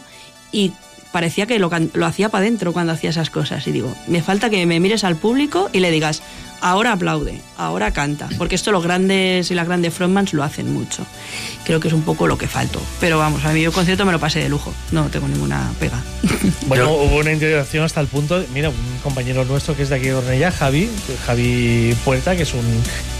y 0.50 0.72
parecía 1.12 1.46
que 1.46 1.58
lo, 1.58 1.70
lo 1.94 2.06
hacía 2.06 2.28
para 2.28 2.42
adentro 2.42 2.72
cuando 2.72 2.92
hacía 2.92 3.10
esas 3.10 3.30
cosas. 3.30 3.66
Y 3.66 3.72
digo, 3.72 3.94
me 4.08 4.22
falta 4.22 4.50
que 4.50 4.66
me 4.66 4.80
mires 4.80 5.04
al 5.04 5.16
público 5.16 5.70
y 5.72 5.80
le 5.80 5.90
digas, 5.90 6.22
ahora 6.62 6.92
aplaude, 6.92 7.40
ahora 7.58 7.92
canta, 7.92 8.28
porque 8.38 8.54
esto 8.54 8.72
los 8.72 8.82
grandes 8.82 9.50
y 9.50 9.54
las 9.54 9.66
grandes 9.66 9.92
frontmans 9.92 10.32
lo 10.32 10.42
hacen 10.42 10.72
mucho. 10.72 11.04
Creo 11.64 11.78
que 11.80 11.88
es 11.88 11.94
un 11.94 12.02
poco 12.02 12.26
lo 12.26 12.38
que 12.38 12.48
faltó. 12.48 12.80
Pero 13.00 13.18
vamos, 13.18 13.44
a 13.44 13.52
mí 13.52 13.62
el 13.64 13.72
concierto 13.72 14.04
me 14.06 14.12
lo 14.12 14.18
pasé 14.20 14.38
de 14.40 14.48
lujo, 14.48 14.72
no 14.92 15.06
tengo 15.08 15.28
ninguna 15.28 15.70
pega. 15.78 16.00
Bueno, 16.66 16.90
hubo 16.92 17.16
una 17.18 17.32
interacción 17.32 17.84
hasta 17.84 18.00
el 18.00 18.06
punto, 18.06 18.40
de- 18.40 18.46
mira, 18.54 18.68
un 18.70 18.76
compañero 19.02 19.44
nuestro 19.44 19.76
que 19.76 19.82
es 19.82 19.88
de 19.90 19.96
aquí 19.96 20.06
de 20.06 20.14
Ornella, 20.14 20.50
Javi, 20.50 20.88
Javi 21.26 21.94
Puerta, 22.04 22.34
que 22.36 22.42
es 22.44 22.54
un 22.54 22.64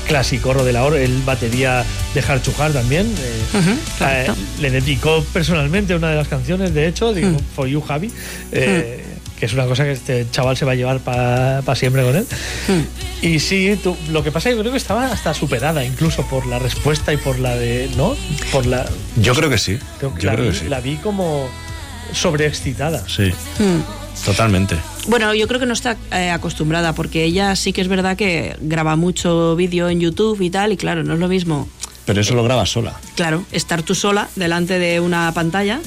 clásico 0.07 0.55
de 0.65 0.73
la 0.73 0.85
hora, 0.85 0.99
el 1.01 1.21
batería 1.23 1.85
de 2.15 2.21
Harchujar 2.21 2.73
también. 2.73 3.07
eh, 3.19 3.77
eh, 4.01 4.31
le 4.61 4.71
dedicó 4.71 5.25
personalmente 5.33 5.95
una 5.95 6.11
de 6.11 6.17
las 6.17 6.29
canciones, 6.29 6.73
de 6.75 6.87
hecho, 6.89 7.13
digo, 7.13 7.31
Mm. 7.31 7.39
For 7.55 7.67
You, 7.69 7.81
Javi, 7.83 8.11
eh, 8.53 9.05
que 9.43 9.47
es 9.47 9.55
una 9.55 9.65
cosa 9.67 9.83
que 9.83 9.91
este 9.91 10.25
chaval 10.31 10.57
se 10.57 10.65
va 10.65 10.71
a 10.71 10.75
llevar 10.77 11.01
para 11.01 11.75
siempre 11.75 12.05
con 12.05 12.15
él. 12.15 12.25
Mm. 12.69 13.27
Y 13.27 13.41
sí, 13.41 13.77
tú- 13.83 13.97
lo 14.13 14.23
que 14.23 14.31
pasa 14.31 14.49
es 14.51 14.55
que 14.55 14.61
creo 14.61 14.71
que 14.71 14.79
estaba 14.79 15.07
hasta 15.07 15.35
superada 15.35 15.85
incluso 15.85 16.23
por 16.27 16.47
la 16.47 16.61
respuesta 16.61 17.13
y 17.13 17.17
por 17.17 17.41
la 17.41 17.57
de, 17.57 17.91
¿no? 17.97 18.15
Por 18.53 18.67
la, 18.67 18.89
Yo 19.17 19.35
creo 19.35 19.51
que 19.51 19.59
sí. 19.59 19.81
creo 19.99 20.15
que 20.15 20.23
Yo 20.23 20.29
la, 20.29 20.37
creo 20.37 20.47
vi, 20.47 20.53
que 20.53 20.59
sí. 20.65 20.69
la 20.69 20.81
vi 20.81 20.95
como 20.95 21.49
sobreexcitada. 22.13 23.03
Sí, 23.09 23.33
Hmm. 23.59 23.81
totalmente. 24.25 24.77
Bueno, 25.09 25.35
yo 25.35 25.49
creo 25.49 25.59
que 25.59 25.67
no 25.67 25.73
está 25.73 25.97
eh, 26.13 26.31
acostumbrada 26.31 26.93
porque 26.93 27.25
ella 27.25 27.57
sí 27.57 27.73
que 27.73 27.81
es 27.81 27.89
verdad 27.89 28.17
que 28.17 28.57
graba 28.61 28.95
mucho 28.95 29.57
vídeo 29.57 29.89
en 29.89 29.99
YouTube 29.99 30.41
y 30.41 30.51
tal, 30.51 30.71
y 30.71 30.77
claro, 30.77 31.03
no 31.03 31.15
es 31.15 31.19
lo 31.19 31.27
mismo, 31.27 31.69
Pero 32.07 32.21
eso 32.21 32.35
lo 32.37 32.45
graba 32.45 32.65
sola. 32.67 32.95
claro, 33.17 33.43
estar 33.51 33.83
tú 33.83 33.97
sola 33.97 34.29
delante 34.37 34.79
de 34.79 35.01
una 35.01 35.33
pantalla 35.35 35.81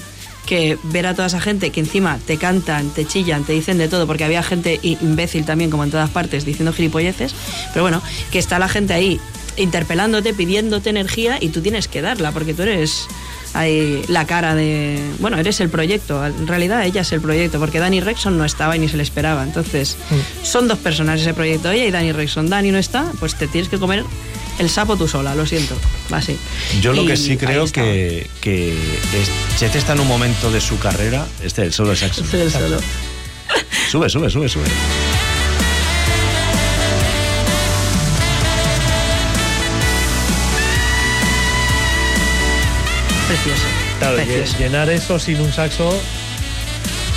que 0.46 0.78
ver 0.84 1.08
a 1.08 1.14
toda 1.14 1.28
esa 1.28 1.42
gente 1.42 1.72
que 1.72 1.80
encima 1.80 2.20
te 2.26 2.38
cantan, 2.38 2.90
te 2.90 3.06
chillan, 3.06 3.44
te 3.44 3.54
dicen 3.54 3.78
de 3.78 3.88
todo, 3.88 4.08
porque 4.08 4.24
había 4.24 4.44
gente 4.44 4.80
imbécil 4.84 5.46
también, 5.46 5.70
como 5.70 5.84
en 5.84 5.92
todas 5.92 6.10
partes, 6.10 6.46
diciendo 6.46 6.72
gilipolleces, 6.74 7.36
pero 7.74 7.84
bueno, 7.84 8.02
que 8.32 8.40
está 8.40 8.60
la 8.60 8.70
gente 8.70 8.94
ahí 8.94 9.20
interpelándote, 9.58 10.34
pidiéndote 10.34 10.90
energía 10.90 11.38
y 11.40 11.50
tú 11.50 11.62
tienes 11.62 11.88
que 11.88 12.02
darla, 12.02 12.32
porque 12.32 12.54
tú 12.54 12.64
eres 12.64 13.08
ahí 13.54 14.04
la 14.08 14.28
cara 14.28 14.54
de... 14.54 15.02
Bueno, 15.20 15.38
eres 15.38 15.60
el 15.62 15.70
proyecto, 15.70 16.26
en 16.26 16.48
realidad 16.48 16.86
ella 16.86 17.02
es 17.02 17.12
el 17.12 17.22
proyecto, 17.22 17.60
porque 17.60 17.80
Danny 17.80 18.02
Rexon 18.02 18.38
no 18.38 18.46
estaba 18.46 18.76
y 18.76 18.80
ni 18.80 18.90
se 18.90 18.98
le 18.98 19.04
esperaba, 19.04 19.44
entonces 19.44 19.98
son 20.44 20.68
dos 20.68 20.78
personas 20.80 21.22
ese 21.22 21.34
proyecto, 21.34 21.72
ella 21.72 21.86
y 21.86 21.92
Danny 21.92 22.12
Rexon. 22.12 22.50
Danny 22.50 22.72
no 22.72 22.78
está, 22.78 23.12
pues 23.20 23.36
te 23.36 23.48
tienes 23.48 23.70
que 23.70 23.80
comer 23.80 24.04
El 24.60 24.70
sapo 24.70 24.96
tú 24.96 25.08
sola, 25.08 25.36
lo 25.36 25.46
siento. 25.46 25.76
Va 26.12 26.18
así. 26.18 26.38
Yo 26.82 26.94
lo 26.94 27.04
Y 27.04 27.08
que 27.08 27.18
sí 27.18 27.36
creo 27.38 27.66
que, 27.72 28.30
que 28.42 28.72
es- 28.72 29.58
Chet 29.60 29.76
está 29.76 29.94
en 29.94 30.00
un 30.00 30.08
momento 30.08 30.50
de 30.52 30.62
su 30.62 30.78
carrera. 30.80 31.26
Este 31.44 31.62
es 31.62 31.68
el 31.68 31.74
solo 31.74 31.90
de 31.90 31.98
saxo. 31.98 32.22
Este 32.24 32.38
es 32.46 32.56
el 32.56 32.62
solo. 32.62 32.80
Sube, 33.92 34.10
sube, 34.10 34.30
sube, 34.30 34.48
sube. 34.50 34.64
Precioso. 43.28 43.64
Claro, 44.00 44.16
precioso. 44.18 44.58
llenar 44.60 44.90
eso 44.90 45.18
sin 45.20 45.40
un 45.42 45.52
saxo. 45.52 45.90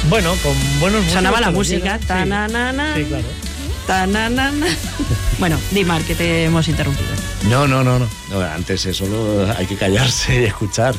Bueno, 0.09 0.35
con 0.43 0.55
buenos 0.81 1.05
Sonaba 1.13 1.41
la 1.41 1.51
música. 1.51 1.99
tananana, 1.99 2.95
Sí, 2.97 3.05
claro. 3.05 3.25
bueno, 5.39 5.59
Dimar, 5.71 6.03
que 6.03 6.15
te 6.15 6.45
hemos 6.45 6.69
interrumpido. 6.69 7.09
No, 7.49 7.67
no, 7.67 7.83
no, 7.83 7.99
no. 7.99 8.41
Antes 8.41 8.85
eso 8.87 9.07
hay 9.57 9.67
que 9.67 9.77
callarse 9.77 10.43
y 10.43 10.45
escuchar. 10.45 10.95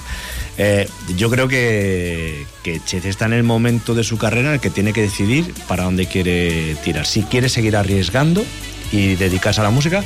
Eh, 0.57 0.89
yo 1.15 1.29
creo 1.29 1.47
que, 1.47 2.45
que 2.63 2.81
Chet 2.83 3.05
está 3.05 3.25
en 3.25 3.33
el 3.33 3.43
momento 3.43 3.93
de 3.93 4.03
su 4.03 4.17
carrera 4.17 4.49
en 4.49 4.53
el 4.55 4.59
que 4.59 4.69
tiene 4.69 4.91
que 4.91 5.01
decidir 5.01 5.53
para 5.67 5.83
dónde 5.83 6.07
quiere 6.07 6.75
tirar. 6.83 7.05
Si 7.05 7.23
quiere 7.23 7.47
seguir 7.47 7.77
arriesgando 7.77 8.43
y 8.91 9.15
dedicarse 9.15 9.61
a 9.61 9.63
la 9.63 9.69
música, 9.69 10.03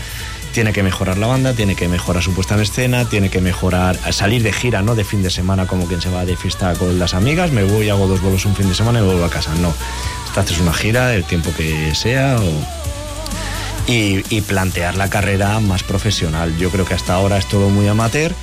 tiene 0.54 0.72
que 0.72 0.84
mejorar 0.84 1.18
la 1.18 1.28
banda, 1.28 1.54
tiene 1.54 1.76
que 1.76 1.88
mejorar 1.88 2.22
su 2.22 2.34
puesta 2.34 2.54
en 2.54 2.62
escena, 2.62 3.06
tiene 3.10 3.30
que 3.30 3.42
mejorar, 3.42 3.98
salir 4.14 4.44
de 4.44 4.54
gira, 4.54 4.84
no 4.84 4.94
de 4.94 5.04
fin 5.04 5.24
de 5.24 5.32
semana 5.32 5.66
como 5.66 5.88
quien 5.88 6.00
se 6.00 6.10
va 6.10 6.26
de 6.26 6.38
fiesta 6.38 6.74
con 6.76 7.00
las 7.00 7.16
amigas, 7.16 7.52
me 7.52 7.64
voy, 7.64 7.90
hago 7.90 8.08
dos 8.08 8.22
bolos 8.22 8.46
un 8.46 8.56
fin 8.56 8.70
de 8.70 8.76
semana 8.76 9.00
y 9.00 9.04
vuelvo 9.04 9.26
a 9.26 9.30
casa. 9.30 9.56
No, 9.56 9.74
haces 10.40 10.60
una 10.60 10.74
gira, 10.74 11.14
el 11.14 11.24
tiempo 11.24 11.52
que 11.56 11.94
sea 11.96 12.38
o, 12.40 13.92
y, 13.92 14.24
y 14.30 14.42
plantear 14.42 14.96
la 14.96 15.10
carrera 15.10 15.60
más 15.60 15.84
profesional. 15.84 16.56
Yo 16.58 16.70
creo 16.70 16.86
que 16.86 16.94
hasta 16.94 17.14
ahora 17.14 17.38
es 17.38 17.48
todo 17.48 17.70
muy 17.70 17.88
amateur. 17.88 18.34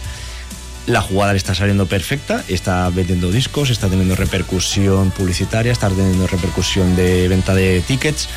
La 0.86 1.02
jugada 1.02 1.32
le 1.32 1.38
está 1.38 1.54
saliendo 1.54 1.86
perfecta, 1.86 2.42
está 2.48 2.88
vendiendo 2.88 3.30
discos, 3.30 3.70
está 3.70 3.88
teniendo 3.88 4.16
repercusión 4.16 5.10
publicitaria, 5.10 5.70
está 5.72 5.88
teniendo 5.88 6.26
repercusión 6.26 6.96
de 6.96 7.28
venta 7.28 7.54
de 7.54 7.80
tickets. 7.86 8.28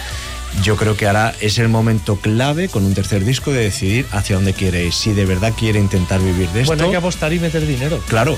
Yo 0.61 0.75
creo 0.75 0.95
que 0.95 1.07
ahora 1.07 1.33
es 1.40 1.57
el 1.57 1.67
momento 1.69 2.17
clave 2.17 2.69
con 2.69 2.85
un 2.85 2.93
tercer 2.93 3.25
disco 3.25 3.51
de 3.51 3.64
decidir 3.64 4.06
hacia 4.11 4.35
dónde 4.35 4.53
quiere 4.53 4.85
ir. 4.85 4.93
Si 4.93 5.14
de 5.14 5.25
verdad 5.25 5.51
quiere 5.57 5.80
intentar 5.80 6.22
vivir 6.22 6.48
de 6.49 6.61
esto. 6.61 6.73
Bueno, 6.73 6.83
hay 6.83 6.91
que 6.91 6.98
apostar 6.98 7.33
y 7.33 7.40
meter 7.40 7.65
dinero. 7.65 8.03
Claro, 8.07 8.38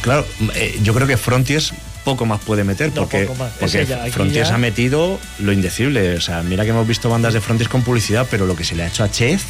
claro. 0.00 0.24
eh, 0.54 0.78
yo 0.82 0.94
creo 0.94 1.06
que 1.06 1.18
Frontiers 1.18 1.74
poco 2.04 2.26
más 2.26 2.40
puede 2.40 2.64
meter 2.64 2.88
No, 2.88 3.02
porque, 3.02 3.28
porque 3.60 3.86
Frontiers 4.12 4.48
ya- 4.48 4.54
ha 4.54 4.58
metido 4.58 5.18
lo 5.38 5.52
indecible. 5.52 6.16
O 6.16 6.20
sea, 6.20 6.42
mira 6.42 6.64
que 6.64 6.70
hemos 6.70 6.86
visto 6.86 7.08
bandas 7.08 7.34
de 7.34 7.40
Frontiers 7.40 7.68
con 7.70 7.82
publicidad, 7.82 8.26
pero 8.30 8.46
lo 8.46 8.56
que 8.56 8.64
se 8.64 8.74
le 8.74 8.82
ha 8.82 8.88
hecho 8.88 9.04
a 9.04 9.10
Chef 9.10 9.42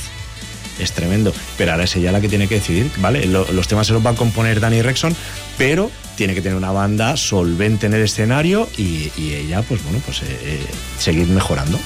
es 0.78 0.92
tremendo. 0.92 1.32
Pero 1.58 1.72
ahora 1.72 1.84
es 1.84 1.94
ella 1.96 2.12
la 2.12 2.20
que 2.20 2.28
tiene 2.28 2.48
que 2.48 2.56
decidir, 2.56 2.90
¿vale? 2.98 3.26
Lo- 3.26 3.50
los 3.52 3.68
temas 3.68 3.86
se 3.86 3.92
los 3.92 4.04
va 4.04 4.10
a 4.10 4.14
componer 4.14 4.60
Danny 4.60 4.82
Rexon, 4.82 5.14
pero 5.58 5.90
tiene 6.16 6.34
que 6.34 6.42
tener 6.42 6.56
una 6.56 6.72
banda 6.72 7.16
solvente 7.16 7.86
en 7.86 7.94
el 7.94 8.02
escenario 8.02 8.68
y, 8.76 9.10
y 9.16 9.34
ella, 9.34 9.62
pues 9.62 9.82
bueno, 9.82 10.00
pues 10.04 10.22
eh, 10.22 10.26
eh, 10.42 10.60
seguir 10.98 11.26
mejorando. 11.28 11.78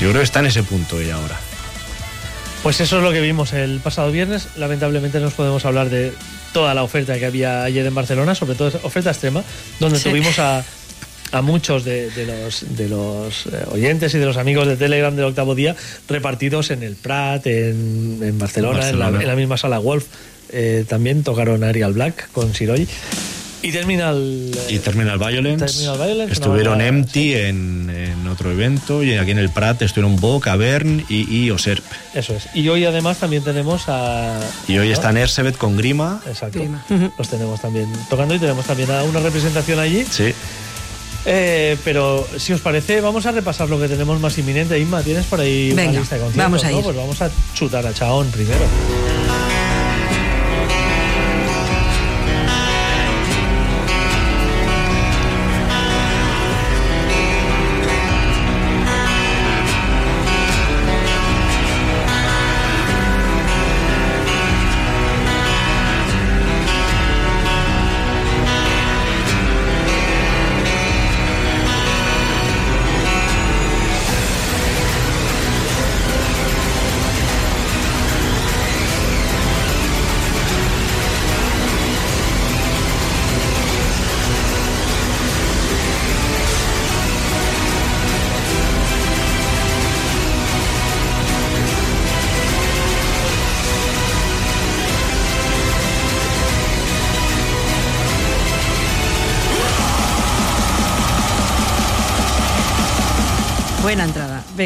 Yo 0.00 0.08
creo 0.10 0.20
que 0.20 0.24
está 0.24 0.40
en 0.40 0.46
ese 0.46 0.62
punto 0.62 1.00
ella 1.00 1.14
ahora. 1.16 1.38
Pues 2.62 2.80
eso 2.80 2.98
es 2.98 3.02
lo 3.04 3.12
que 3.12 3.20
vimos 3.20 3.52
el 3.52 3.80
pasado 3.80 4.10
viernes. 4.10 4.48
Lamentablemente 4.56 5.20
no 5.20 5.28
os 5.28 5.34
podemos 5.34 5.64
hablar 5.64 5.88
de 5.88 6.12
toda 6.52 6.74
la 6.74 6.82
oferta 6.82 7.18
que 7.18 7.26
había 7.26 7.62
ayer 7.64 7.84
en 7.86 7.94
Barcelona, 7.94 8.34
sobre 8.34 8.54
todo 8.54 8.72
oferta 8.82 9.10
extrema, 9.10 9.42
donde 9.80 9.98
Sí. 9.98 10.08
tuvimos 10.08 10.38
a, 10.38 10.64
a 11.32 11.42
muchos 11.42 11.84
de, 11.84 12.10
de 12.10 12.26
los, 12.26 12.64
de 12.76 12.88
los 12.88 13.46
eh, 13.46 13.64
oyentes 13.72 14.14
y 14.14 14.18
de 14.18 14.26
los 14.26 14.36
amigos 14.36 14.66
de 14.66 14.76
Telegram 14.76 15.14
del 15.14 15.24
octavo 15.26 15.54
día 15.54 15.74
repartidos 16.08 16.70
en 16.70 16.82
el 16.82 16.94
Prat, 16.96 17.46
en, 17.46 18.20
en 18.22 18.38
Barcelona, 18.38 18.74
En, 18.88 18.98
Barcelona. 18.98 19.10
la, 19.10 19.22
en 19.22 19.28
la 19.28 19.34
misma 19.36 19.56
sala 19.56 19.78
Wolf. 19.78 20.04
Eh, 20.50 20.84
también 20.88 21.24
tocaron 21.24 21.64
Arial 21.64 21.92
Black 21.92 22.30
con 22.30 22.54
Siroy. 22.54 22.86
Y 23.66 23.72
Terminal. 23.72 24.50
eh, 24.54 24.74
Y 24.74 24.78
Terminal 24.78 25.18
Violence. 25.18 25.66
Terminal 25.66 25.98
Violence, 25.98 26.32
estuvieron 26.32 26.80
Empty 26.80 27.34
en, 27.34 27.90
en 27.90 28.28
otro 28.28 28.52
evento 28.52 29.02
y 29.02 29.16
aquí 29.16 29.32
en 29.32 29.38
el 29.38 29.50
Prat 29.50 29.82
estuvieron 29.82 30.16
Bo, 30.20 30.38
Cavern 30.40 31.04
y, 31.08 31.36
y 31.46 31.50
Oserp. 31.50 31.84
Eso 32.14 32.34
es. 32.34 32.48
Y 32.54 32.68
hoy 32.68 32.84
además 32.84 33.18
también 33.18 33.42
tenemos 33.42 33.84
a. 33.88 34.38
Y 34.68 34.78
hoy 34.78 34.86
¿no? 34.88 34.92
están 34.94 35.16
Ersebet 35.16 35.56
con 35.56 35.76
Grima. 35.76 36.20
Exacto. 36.26 36.58
Grima. 36.60 36.84
Los 37.18 37.28
tenemos 37.28 37.60
también 37.60 37.88
tocando 38.08 38.34
y 38.34 38.38
tenemos 38.38 38.64
también 38.66 38.90
a 38.92 39.02
una 39.02 39.20
representación 39.20 39.78
allí. 39.80 40.04
Sí. 40.08 40.32
Eh, 41.28 41.76
pero 41.84 42.24
si 42.38 42.52
os 42.52 42.60
parece, 42.60 43.00
vamos 43.00 43.26
a 43.26 43.32
repasar 43.32 43.68
lo 43.68 43.80
que 43.80 43.88
tenemos 43.88 44.20
más 44.20 44.38
inminente. 44.38 44.78
Inma, 44.78 45.02
¿tienes 45.02 45.26
por 45.26 45.40
ahí 45.40 45.70
Venga, 45.72 45.90
una 45.90 45.98
lista 46.00 46.14
de 46.14 46.20
conciertos? 46.22 46.36
vamos 46.52 46.64
a 46.64 46.70
¿no? 46.70 46.82
Pues 46.82 46.96
vamos 46.96 47.20
a 47.22 47.30
chutar 47.52 47.84
a 47.84 47.92
Chaón 47.92 48.28
primero. 48.30 48.64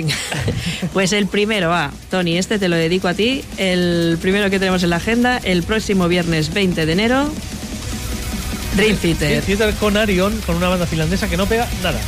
Venga. 0.01 0.15
Pues 0.95 1.13
el 1.13 1.27
primero 1.27 1.69
va, 1.69 1.93
Tony, 2.11 2.39
este 2.39 2.59
te 2.59 2.69
lo 2.69 2.75
dedico 2.75 3.07
a 3.07 3.15
ti. 3.15 3.45
El 3.59 4.19
primero 4.21 4.49
que 4.51 4.59
tenemos 4.59 4.83
en 4.83 4.91
la 4.91 4.97
agenda, 4.97 5.39
el 5.45 5.63
próximo 5.63 6.09
viernes 6.09 6.53
20 6.53 6.87
de 6.87 6.93
enero, 6.93 7.31
Dream 8.77 8.97
Theater. 8.97 9.43
Theater 9.43 9.75
con 9.75 9.97
Arion, 9.97 10.41
con 10.47 10.57
una 10.57 10.69
banda 10.69 10.87
finlandesa 10.87 11.29
que 11.29 11.37
no 11.37 11.47
pega 11.47 11.69
nada. 11.83 12.01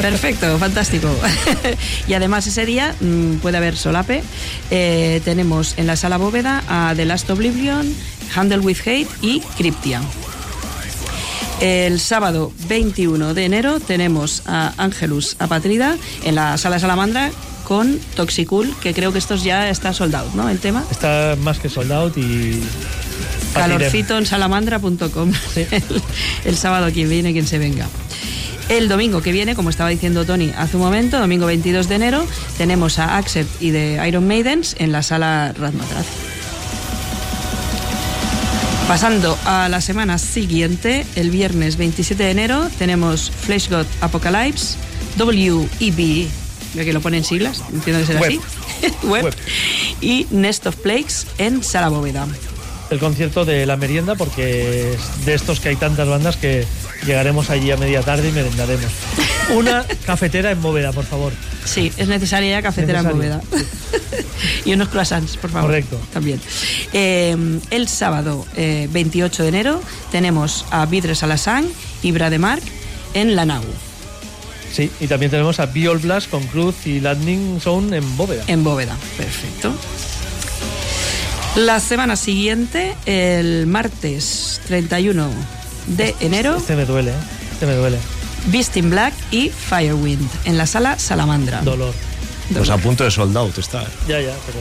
Perfecto, 0.00 0.58
fantástico. 0.58 1.14
y 2.08 2.14
además 2.14 2.46
ese 2.46 2.64
día 2.64 2.96
mm, 3.00 3.36
puede 3.36 3.58
haber 3.58 3.76
solape. 3.76 4.22
Eh, 4.70 5.20
tenemos 5.24 5.74
en 5.76 5.86
la 5.86 5.96
sala 5.96 6.16
bóveda 6.16 6.64
a 6.68 6.94
The 6.96 7.04
Last 7.04 7.28
Oblivion, 7.28 7.94
Handle 8.34 8.60
with 8.60 8.78
Hate 8.80 9.08
y 9.20 9.40
Cryptia. 9.58 10.00
El 11.60 12.00
sábado 12.00 12.52
21 12.68 13.34
de 13.34 13.44
enero 13.44 13.80
tenemos 13.80 14.42
a 14.46 14.72
Angelus 14.78 15.36
Apatrida 15.38 15.98
en 16.24 16.34
la 16.34 16.56
sala 16.56 16.78
Salamandra 16.78 17.30
con 17.64 18.00
Toxicool, 18.16 18.74
que 18.82 18.94
creo 18.94 19.12
que 19.12 19.18
estos 19.18 19.44
ya 19.44 19.68
está 19.68 19.92
soldado, 19.92 20.30
¿no? 20.34 20.48
El 20.48 20.58
tema. 20.58 20.82
Está 20.90 21.36
más 21.42 21.58
que 21.58 21.68
sold 21.68 21.92
out 21.92 22.16
y. 22.16 22.62
Calorcito 23.52 24.16
en 24.16 24.24
salamandra.com. 24.24 25.32
Sí. 25.52 25.66
El, 25.70 26.02
el 26.46 26.56
sábado 26.56 26.90
quien 26.92 27.10
viene, 27.10 27.32
quien 27.32 27.46
se 27.46 27.58
venga. 27.58 27.88
El 28.70 28.88
domingo 28.88 29.20
que 29.20 29.32
viene, 29.32 29.54
como 29.54 29.68
estaba 29.68 29.90
diciendo 29.90 30.24
Tony 30.24 30.52
hace 30.56 30.76
un 30.76 30.82
momento, 30.82 31.18
domingo 31.18 31.44
22 31.46 31.88
de 31.88 31.94
enero, 31.96 32.26
tenemos 32.56 32.98
a 33.00 33.18
Accept 33.18 33.60
y 33.60 33.70
de 33.70 34.00
Iron 34.06 34.26
Maidens 34.26 34.76
en 34.78 34.92
la 34.92 35.02
sala 35.02 35.52
Radmatraz. 35.58 36.06
Pasando 38.90 39.38
a 39.44 39.68
la 39.68 39.80
semana 39.80 40.18
siguiente, 40.18 41.06
el 41.14 41.30
viernes 41.30 41.76
27 41.76 42.24
de 42.24 42.30
enero, 42.32 42.68
tenemos 42.76 43.30
Flesh 43.30 43.70
God 43.70 43.86
Apocalypse, 44.00 44.76
WEB, 45.16 46.26
ya 46.74 46.84
que 46.84 46.92
lo 46.92 47.00
ponen 47.00 47.22
siglas, 47.22 47.62
entiendo 47.72 48.00
que 48.00 48.06
será 48.06 48.20
Web. 48.20 48.40
así, 48.40 48.96
Web, 49.06 49.24
Web. 49.26 49.34
y 50.00 50.26
Nest 50.32 50.66
of 50.66 50.74
Plagues 50.74 51.28
en 51.38 51.62
Sala 51.62 51.88
Bóveda. 51.88 52.26
El 52.90 52.98
concierto 52.98 53.44
de 53.44 53.64
la 53.64 53.76
merienda, 53.76 54.16
porque 54.16 54.94
es 54.94 55.24
de 55.24 55.34
estos 55.34 55.60
que 55.60 55.68
hay 55.68 55.76
tantas 55.76 56.08
bandas 56.08 56.36
que 56.36 56.66
llegaremos 57.06 57.50
allí 57.50 57.70
a 57.70 57.76
media 57.76 58.02
tarde 58.02 58.28
y 58.28 58.32
merendaremos. 58.32 58.90
Una 59.50 59.84
cafetera 60.06 60.50
en 60.50 60.62
bóveda, 60.62 60.92
por 60.92 61.04
favor. 61.04 61.32
Sí, 61.64 61.92
es 61.96 62.08
necesaria 62.08 62.50
ya 62.50 62.62
cafetera 62.62 63.00
en 63.00 63.08
bóveda. 63.10 63.40
y 64.64 64.72
unos 64.72 64.88
croissants, 64.88 65.36
por 65.36 65.50
favor. 65.50 65.70
Correcto. 65.70 66.00
También. 66.12 66.40
Eh, 66.92 67.36
el 67.70 67.88
sábado 67.88 68.46
eh, 68.56 68.88
28 68.90 69.42
de 69.42 69.48
enero 69.48 69.82
tenemos 70.10 70.64
a 70.70 70.86
Vidres 70.86 71.22
Alasán 71.22 71.68
y 72.02 72.12
Brademark 72.12 72.62
en 73.14 73.36
la 73.36 73.44
Nau, 73.44 73.64
Sí, 74.72 74.88
y 75.00 75.08
también 75.08 75.32
tenemos 75.32 75.58
a 75.58 75.66
Biol 75.66 75.98
Blast 75.98 76.30
con 76.30 76.46
Cruz 76.46 76.86
y 76.86 77.00
Lightning 77.00 77.60
Zone 77.60 77.96
en 77.96 78.16
bóveda. 78.16 78.44
en 78.46 78.62
bóveda. 78.62 78.96
Perfecto. 79.16 79.72
La 81.56 81.80
semana 81.80 82.14
siguiente, 82.14 82.94
el 83.04 83.66
martes 83.66 84.60
31 84.68 85.28
de 85.86 86.14
enero, 86.20 86.56
Este 86.56 86.76
me 86.76 86.84
duele, 86.84 87.10
¿eh? 87.12 87.14
Este 87.52 87.66
me 87.66 87.74
duele. 87.74 87.98
Beast 88.46 88.76
in 88.76 88.90
Black 88.90 89.12
y 89.30 89.50
Firewind 89.50 90.28
en 90.44 90.56
la 90.58 90.66
sala 90.66 90.98
Salamandra. 90.98 91.60
Dolor. 91.62 91.92
Pues 92.54 92.70
a 92.70 92.78
punto 92.78 93.04
de 93.04 93.10
sold 93.10 93.36
out 93.36 93.56
está. 93.58 93.82
¿eh? 93.82 93.86
Ya, 94.08 94.20
ya, 94.20 94.34
pero. 94.46 94.58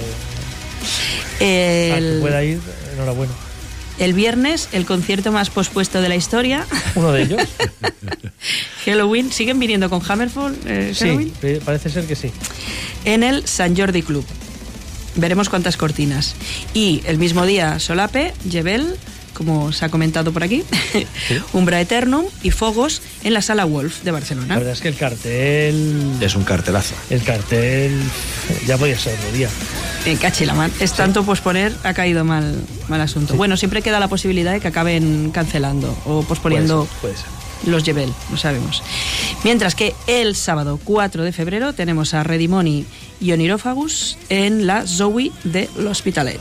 El, 1.39 2.19
pueda 2.21 2.43
ir, 2.43 2.59
enhorabuena. 2.93 3.33
el 3.99 4.13
viernes, 4.13 4.69
el 4.73 4.85
concierto 4.85 5.31
más 5.31 5.49
pospuesto 5.49 6.01
de 6.01 6.09
la 6.09 6.15
historia, 6.15 6.65
Uno 6.95 7.11
de 7.11 7.23
ellos. 7.23 7.41
Halloween. 8.85 9.31
¿Siguen 9.31 9.59
viniendo 9.59 9.89
con 9.89 10.01
Hammerfall? 10.07 10.57
eh, 10.65 10.93
sí, 10.95 11.31
parece 11.65 11.89
ser 11.89 12.05
que 12.05 12.15
sí. 12.15 12.31
en 13.05 13.23
el 13.23 13.47
San 13.47 13.75
Jordi 13.77 14.01
Club. 14.03 14.25
Veremos 15.15 15.49
cuántas 15.49 15.75
cortinas. 15.75 16.35
Y 16.73 17.01
el 17.05 17.17
mismo 17.17 17.45
día, 17.45 17.79
Solape, 17.79 18.33
Jebel, 18.49 18.95
como 19.39 19.71
se 19.71 19.85
ha 19.85 19.89
comentado 19.89 20.31
por 20.31 20.43
aquí, 20.43 20.63
Umbra 21.53 21.81
Eternum 21.81 22.25
y 22.43 22.51
Fogos 22.51 23.01
en 23.23 23.33
la 23.33 23.41
Sala 23.41 23.65
Wolf 23.65 24.03
de 24.03 24.11
La 24.11 24.19
Barcelona. 24.19 24.55
verdad 24.57 24.73
es 24.73 24.81
que 24.81 24.89
el 24.89 24.95
cartel. 24.95 26.11
Es 26.21 26.35
un 26.35 26.43
cartelazo. 26.43 26.93
El 27.09 27.23
cartel. 27.23 27.99
Ya 28.67 28.77
podía 28.77 28.99
ser 28.99 29.17
otro 29.17 29.31
día. 29.31 29.49
En 30.05 30.17
Cachilamán. 30.17 30.71
Es 30.79 30.93
tanto 30.93 31.23
posponer, 31.23 31.73
ha 31.83 31.93
caído 31.93 32.23
mal, 32.25 32.55
mal 32.89 33.01
asunto. 33.01 33.35
Bueno, 33.35 33.57
siempre 33.57 33.81
queda 33.81 33.99
la 33.99 34.07
posibilidad 34.09 34.51
de 34.51 34.59
que 34.59 34.67
acaben 34.67 35.31
cancelando 35.31 35.97
o 36.05 36.21
posponiendo 36.23 36.85
Puede 37.01 37.15
ser, 37.15 37.25
puede 37.25 37.63
ser. 37.63 37.69
los 37.71 37.83
Jebel, 37.83 38.13
lo 38.31 38.37
sabemos. 38.37 38.83
Mientras 39.43 39.73
que 39.75 39.95
el 40.07 40.35
sábado 40.35 40.79
4 40.83 41.23
de 41.23 41.31
febrero 41.31 41.73
tenemos 41.73 42.13
a 42.13 42.23
Redimoni 42.23 42.85
y 43.21 43.31
Onirófagus 43.31 44.17
en 44.29 44.67
la 44.67 44.85
Zoe 44.85 45.31
de 45.45 45.69
l'Hospitalet. 45.77 46.39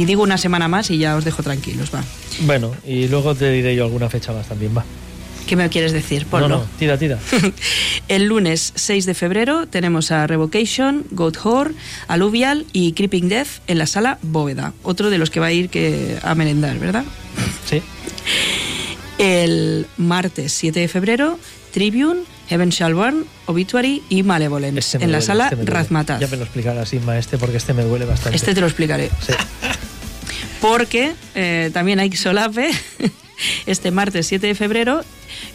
Y 0.00 0.06
digo 0.06 0.22
una 0.22 0.38
semana 0.38 0.66
más 0.66 0.90
y 0.90 0.96
ya 0.96 1.14
os 1.14 1.26
dejo 1.26 1.42
tranquilos, 1.42 1.90
va. 1.94 2.02
Bueno, 2.46 2.74
y 2.86 3.06
luego 3.08 3.34
te 3.34 3.50
diré 3.52 3.76
yo 3.76 3.84
alguna 3.84 4.08
fecha 4.08 4.32
más 4.32 4.48
también, 4.48 4.74
va. 4.74 4.82
¿Qué 5.46 5.56
me 5.56 5.68
quieres 5.68 5.92
decir? 5.92 6.22
No, 6.22 6.30
Ponlo. 6.30 6.48
no, 6.48 6.64
tira, 6.78 6.96
tira. 6.96 7.18
El 8.08 8.24
lunes 8.24 8.72
6 8.76 9.04
de 9.04 9.12
febrero 9.12 9.66
tenemos 9.66 10.10
a 10.10 10.26
Revocation, 10.26 11.04
Goat 11.10 11.36
Whore, 11.44 11.72
Alluvial 12.08 12.64
y 12.72 12.92
Creeping 12.94 13.28
Death 13.28 13.48
en 13.66 13.76
la 13.76 13.86
sala 13.86 14.18
Bóveda. 14.22 14.72
Otro 14.84 15.10
de 15.10 15.18
los 15.18 15.28
que 15.28 15.38
va 15.38 15.48
a 15.48 15.52
ir 15.52 15.68
que 15.68 16.16
a 16.22 16.34
merendar, 16.34 16.78
¿verdad? 16.78 17.04
Sí. 17.68 17.82
El 19.18 19.86
martes 19.98 20.50
7 20.52 20.80
de 20.80 20.88
febrero, 20.88 21.38
Tribune, 21.74 22.20
Heaven 22.48 22.70
Shall 22.70 22.94
Burn, 22.94 23.26
Obituary 23.44 24.02
y 24.08 24.22
Malevolence 24.22 24.78
Este 24.78 25.04
en 25.04 25.12
la 25.12 25.20
sala 25.20 25.50
este. 25.52 25.62
Razmataz. 25.62 26.20
Ya 26.20 26.26
me 26.28 26.38
lo 26.38 26.44
explicarás, 26.44 26.90
Inma, 26.94 27.18
este, 27.18 27.36
porque 27.36 27.58
este 27.58 27.74
me 27.74 27.82
duele 27.82 28.06
bastante. 28.06 28.34
Este 28.34 28.54
te 28.54 28.62
lo 28.62 28.66
explicaré. 28.66 29.10
Sí. 29.20 29.34
Porque 30.60 31.14
eh, 31.34 31.70
también 31.72 32.00
hay 32.00 32.12
solape 32.16 32.70
este 33.66 33.90
martes 33.90 34.26
7 34.26 34.46
de 34.46 34.54
febrero 34.54 35.02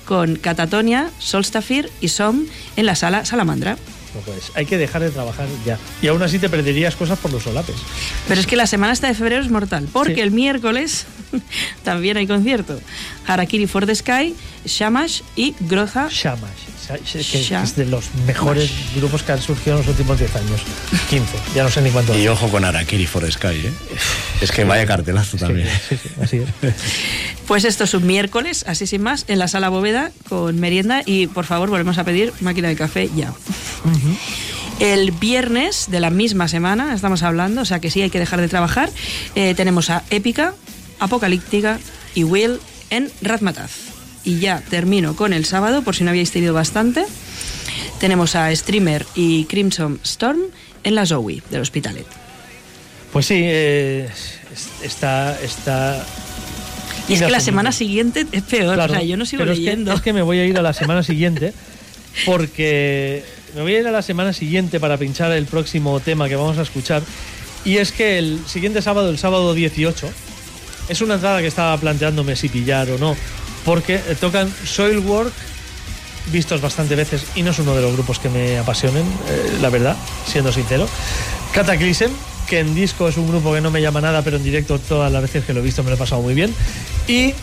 con 0.05 0.35
Catatonia, 0.35 1.09
Solstafir 1.19 1.89
y 2.01 2.07
Som 2.09 2.45
en 2.75 2.85
la 2.85 2.95
sala 2.95 3.25
Salamandra. 3.25 3.77
No 4.15 4.21
puedes. 4.21 4.51
Hay 4.55 4.65
que 4.65 4.77
dejar 4.77 5.01
de 5.03 5.09
trabajar 5.11 5.45
ya. 5.65 5.77
Y 6.01 6.07
aún 6.07 6.23
así 6.23 6.39
te 6.39 6.47
perderías 6.49 6.95
cosas 6.95 7.19
por 7.19 7.31
los 7.33 7.43
solapes. 7.43 7.75
Pero 8.29 8.39
es 8.39 8.47
que 8.47 8.55
la 8.55 8.65
semana 8.65 8.93
esta 8.93 9.07
de 9.07 9.13
febrero 9.13 9.41
es 9.43 9.49
mortal, 9.51 9.89
porque 9.91 10.15
Sí. 10.15 10.21
el 10.21 10.31
miércoles 10.31 11.05
también 11.83 12.15
hay 12.17 12.25
concierto. 12.25 12.79
Harakiri 13.27 13.67
for 13.67 13.85
the 13.85 13.93
Sky, 13.93 14.33
Shamash 14.65 15.21
y 15.35 15.53
Groza. 15.59 16.07
Shamash. 16.09 16.49
Que, 16.87 17.23
que 17.23 17.39
es 17.39 17.75
de 17.75 17.85
los 17.85 18.13
mejores 18.25 18.71
grupos 18.95 19.23
que 19.23 19.31
han 19.31 19.41
surgido 19.41 19.77
en 19.77 19.81
los 19.81 19.89
últimos 19.89 20.19
10 20.19 20.35
años. 20.35 20.61
15. 21.09 21.37
Ya 21.55 21.63
no 21.63 21.69
sé 21.69 21.81
ni 21.81 21.89
cuánto. 21.91 22.17
Y 22.17 22.27
ojo 22.27 22.49
con 22.49 22.63
Arakiri 22.63 23.07
for 23.07 23.29
Sky, 23.31 23.47
¿eh? 23.47 23.73
Es 24.41 24.51
que 24.51 24.63
vaya 24.63 24.85
cartelazo 24.85 25.37
también. 25.37 25.67
Sí, 25.89 25.97
sí, 26.01 26.09
así 26.21 26.37
es. 26.37 26.73
Pues 27.47 27.63
esto 27.63 27.83
es 27.83 27.93
un 27.93 28.07
miércoles, 28.07 28.65
así 28.67 28.87
sin 28.87 29.03
más, 29.03 29.25
en 29.27 29.37
la 29.37 29.47
sala 29.47 29.69
bóveda 29.69 30.11
con 30.27 30.59
merienda 30.59 31.03
y 31.05 31.27
por 31.27 31.45
favor 31.45 31.69
volvemos 31.69 31.99
a 31.99 32.03
pedir 32.03 32.33
máquina 32.39 32.69
de 32.69 32.75
café 32.75 33.07
ya. 33.15 33.33
El 34.79 35.11
viernes 35.11 35.85
de 35.89 35.99
la 35.99 36.09
misma 36.09 36.47
semana, 36.47 36.93
estamos 36.95 37.21
hablando, 37.21 37.61
o 37.61 37.65
sea 37.65 37.79
que 37.79 37.91
sí 37.91 38.01
hay 38.01 38.09
que 38.09 38.19
dejar 38.19 38.41
de 38.41 38.47
trabajar, 38.47 38.89
eh, 39.35 39.53
tenemos 39.53 39.91
a 39.91 40.03
Épica, 40.09 40.55
Apocalíptica 40.99 41.79
y 42.15 42.23
Will 42.23 42.59
en 42.89 43.11
Razmataz. 43.21 43.94
Y 44.25 44.39
ya 44.39 44.61
termino 44.69 45.15
con 45.15 45.33
el 45.33 45.45
sábado, 45.45 45.83
por 45.83 45.95
si 45.95 46.03
no 46.03 46.09
habíais 46.09 46.31
tenido 46.31 46.53
bastante. 46.53 47.05
Tenemos 47.99 48.35
a 48.35 48.53
Streamer 48.55 49.05
y 49.15 49.45
Crimson 49.45 49.99
Storm 50.03 50.39
en 50.83 50.95
la 50.95 51.05
Zoe 51.05 51.41
del 51.51 51.61
Hospitalet. 51.61 52.05
Pues 53.13 53.27
sí, 53.27 53.35
eh, 53.37 54.09
es- 54.53 54.69
está. 54.83 55.39
está 55.41 56.05
Y 57.07 57.13
es 57.13 57.21
que 57.21 57.29
la 57.29 57.39
semana 57.39 57.71
siguiente 57.71 58.25
es 58.31 58.41
peor, 58.43 58.73
Claro, 58.75 58.93
o 58.93 58.95
sea, 58.97 59.05
yo 59.05 59.15
no 59.15 59.25
sigo 59.25 59.41
pero 59.41 59.53
es 59.53 59.59
que- 59.59 59.65
leyendo. 59.65 59.93
Es 59.93 60.01
que, 60.01 60.11
me 60.11 60.21
voy 60.23 60.39
a 60.39 60.45
ir 60.45 60.57
a 60.57 60.61
la 60.61 60.73
semana 60.73 61.03
siguiente 61.03 61.53
porque 62.25 63.23
me 63.55 63.61
voy 63.61 63.75
a 63.75 63.79
ir 63.79 63.87
a 63.87 63.91
la 63.91 64.01
semana 64.01 64.33
siguiente 64.33 64.79
para 64.79 64.97
pinchar 64.97 65.31
el 65.31 65.45
próximo 65.45 65.99
tema 65.99 66.27
que 66.27 66.35
vamos 66.35 66.57
a 66.57 66.63
escuchar. 66.63 67.03
Y 67.63 67.77
es 67.77 67.91
que 67.91 68.17
el 68.17 68.39
siguiente 68.47 68.81
sábado, 68.81 69.09
el 69.09 69.17
sábado 69.17 69.53
18, 69.53 70.09
es 70.89 71.01
una 71.01 71.15
entrada 71.15 71.41
que 71.41 71.47
estaba 71.47 71.77
planteándome 71.77 72.35
si 72.35 72.49
pillar 72.49 72.89
o 72.91 72.97
no, 72.97 73.15
porque 73.65 73.95
eh, 73.95 74.15
tocan 74.19 74.53
Soilwork, 74.63 75.33
vistos 76.31 76.61
bastante 76.61 76.95
veces, 76.95 77.25
y 77.35 77.41
no 77.41 77.51
es 77.51 77.59
uno 77.59 77.75
de 77.75 77.81
los 77.81 77.93
grupos 77.93 78.19
que 78.19 78.29
me 78.29 78.57
apasionen, 78.57 79.03
eh, 79.27 79.57
la 79.61 79.69
verdad, 79.69 79.97
siendo 80.25 80.51
sincero. 80.51 80.87
Cataclysm, 81.51 82.11
que 82.47 82.59
en 82.59 82.75
disco 82.75 83.07
es 83.09 83.17
un 83.17 83.27
grupo 83.27 83.53
que 83.53 83.61
no 83.61 83.71
me 83.71 83.81
llama 83.81 84.01
nada, 84.01 84.21
pero 84.21 84.37
en 84.37 84.43
directo 84.43 84.79
todas 84.79 85.11
las 85.11 85.21
veces 85.21 85.43
que 85.43 85.53
lo 85.53 85.59
he 85.59 85.63
visto 85.63 85.83
me 85.83 85.89
lo 85.89 85.95
he 85.95 85.99
pasado 85.99 86.21
muy 86.21 86.33
bien. 86.33 86.53
Y 87.07 87.33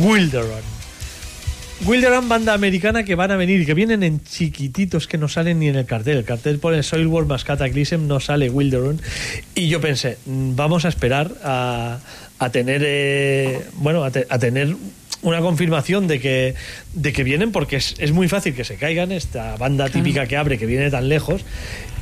Wilderon. 0.00 0.80
Wilderon, 1.84 2.28
banda 2.28 2.52
americana 2.52 3.04
que 3.04 3.14
van 3.14 3.30
a 3.30 3.36
venir, 3.36 3.64
que 3.64 3.72
vienen 3.72 4.02
en 4.02 4.22
chiquititos 4.22 5.06
que 5.06 5.16
no 5.16 5.28
salen 5.28 5.58
ni 5.60 5.68
en 5.68 5.76
el 5.76 5.86
cartel. 5.86 6.18
El 6.18 6.24
cartel 6.24 6.58
pone 6.58 6.82
Soilwork 6.82 7.26
más 7.26 7.44
Cataclysm, 7.44 8.06
no 8.06 8.20
sale 8.20 8.50
Wilderon. 8.50 9.00
Y 9.54 9.68
yo 9.68 9.80
pensé, 9.80 10.18
mm, 10.26 10.56
vamos 10.56 10.84
a 10.84 10.88
esperar 10.88 11.32
a, 11.42 11.98
a 12.38 12.50
tener, 12.50 12.82
eh, 12.84 13.64
bueno, 13.74 14.04
a, 14.04 14.08
a 14.08 14.38
tener 14.38 14.76
una 15.22 15.40
confirmación 15.40 16.08
de 16.08 16.20
que, 16.20 16.54
de 16.94 17.12
que 17.12 17.24
vienen, 17.24 17.52
porque 17.52 17.76
es, 17.76 17.94
es 17.98 18.12
muy 18.12 18.28
fácil 18.28 18.54
que 18.54 18.64
se 18.64 18.76
caigan, 18.76 19.12
esta 19.12 19.56
banda 19.56 19.88
típica 19.88 20.26
que 20.26 20.36
abre, 20.36 20.58
que 20.58 20.66
viene 20.66 20.90
tan 20.90 21.08
lejos, 21.08 21.42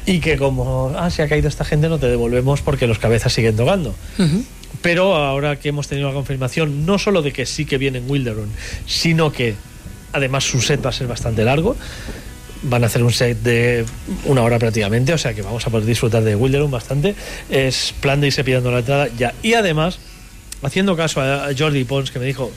y 0.07 0.21
que 0.21 0.37
como, 0.37 0.93
ah, 0.97 1.11
se 1.11 1.23
ha 1.23 1.29
caído 1.29 1.49
esta 1.49 1.65
gente, 1.65 1.89
no 1.89 1.99
te 1.99 2.07
devolvemos 2.07 2.63
porque 2.63 2.87
los 2.87 2.99
cabezas 2.99 3.33
siguen 3.33 3.57
tocando. 3.57 3.95
Pero 4.81 5.15
ahora 5.15 5.57
que 5.57 5.69
hemos 5.69 5.89
tenido 5.89 6.09
la 6.09 6.15
confirmación, 6.15 6.87
no 6.87 6.99
solo 6.99 7.23
de 7.23 7.33
que 7.33 7.45
sí 7.45 7.67
que 7.67 7.77
viene 7.77 7.99
en 7.99 8.11
Wilderon, 8.11 8.49
sino 8.87 9.33
que 9.33 9.55
además 10.13 10.45
su 10.45 10.61
set 10.61 10.85
va 10.85 10.91
a 10.91 10.93
ser 10.93 11.09
bastante 11.09 11.45
largo. 11.45 11.77
Van 12.63 12.83
a 12.83 12.87
hacer 12.87 13.03
un 13.03 13.13
set 13.13 13.41
de 13.43 13.85
una 14.25 14.43
hora 14.43 14.59
prácticamente, 14.59 15.13
o 15.13 15.19
sea 15.19 15.35
que 15.35 15.43
vamos 15.43 15.67
a 15.67 15.71
poder 15.71 15.87
disfrutar 15.87 16.25
de 16.25 16.35
Wilderon 16.35 16.71
bastante. 16.71 17.15
Es 17.51 17.95
plan 18.01 18.21
de 18.21 18.29
irse 18.29 18.43
pillando 18.45 18.71
la 18.73 18.79
entrada 18.79 19.09
ya. 19.17 19.35
Y 19.43 19.55
además, 19.55 19.99
haciendo 20.63 20.97
caso 20.97 21.21
a 21.21 21.49
Jordi 21.57 21.85
Pons, 21.85 22.11
que 22.11 22.19
me 22.19 22.25
dijo, 22.25 22.51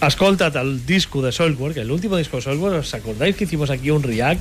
escolta't 0.00 0.56
el 0.56 0.84
disco 0.86 1.22
de 1.22 1.32
Soilwork, 1.32 1.76
el 1.76 1.90
último 1.90 2.16
disco 2.16 2.36
de 2.36 2.42
Soilwork, 2.42 2.80
¿os 2.80 2.94
acordáis 2.94 3.36
que 3.36 3.44
hicimos 3.44 3.70
aquí 3.70 3.90
un 3.90 4.02
react? 4.02 4.40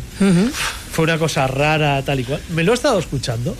Fue 0.91 1.03
una 1.03 1.17
cosa 1.17 1.47
rara, 1.47 2.01
tal 2.03 2.19
y 2.19 2.23
cual. 2.23 2.41
Me 2.55 2.63
lo 2.63 2.71
he 2.71 2.75
estado 2.75 2.99
escuchando 2.99 3.55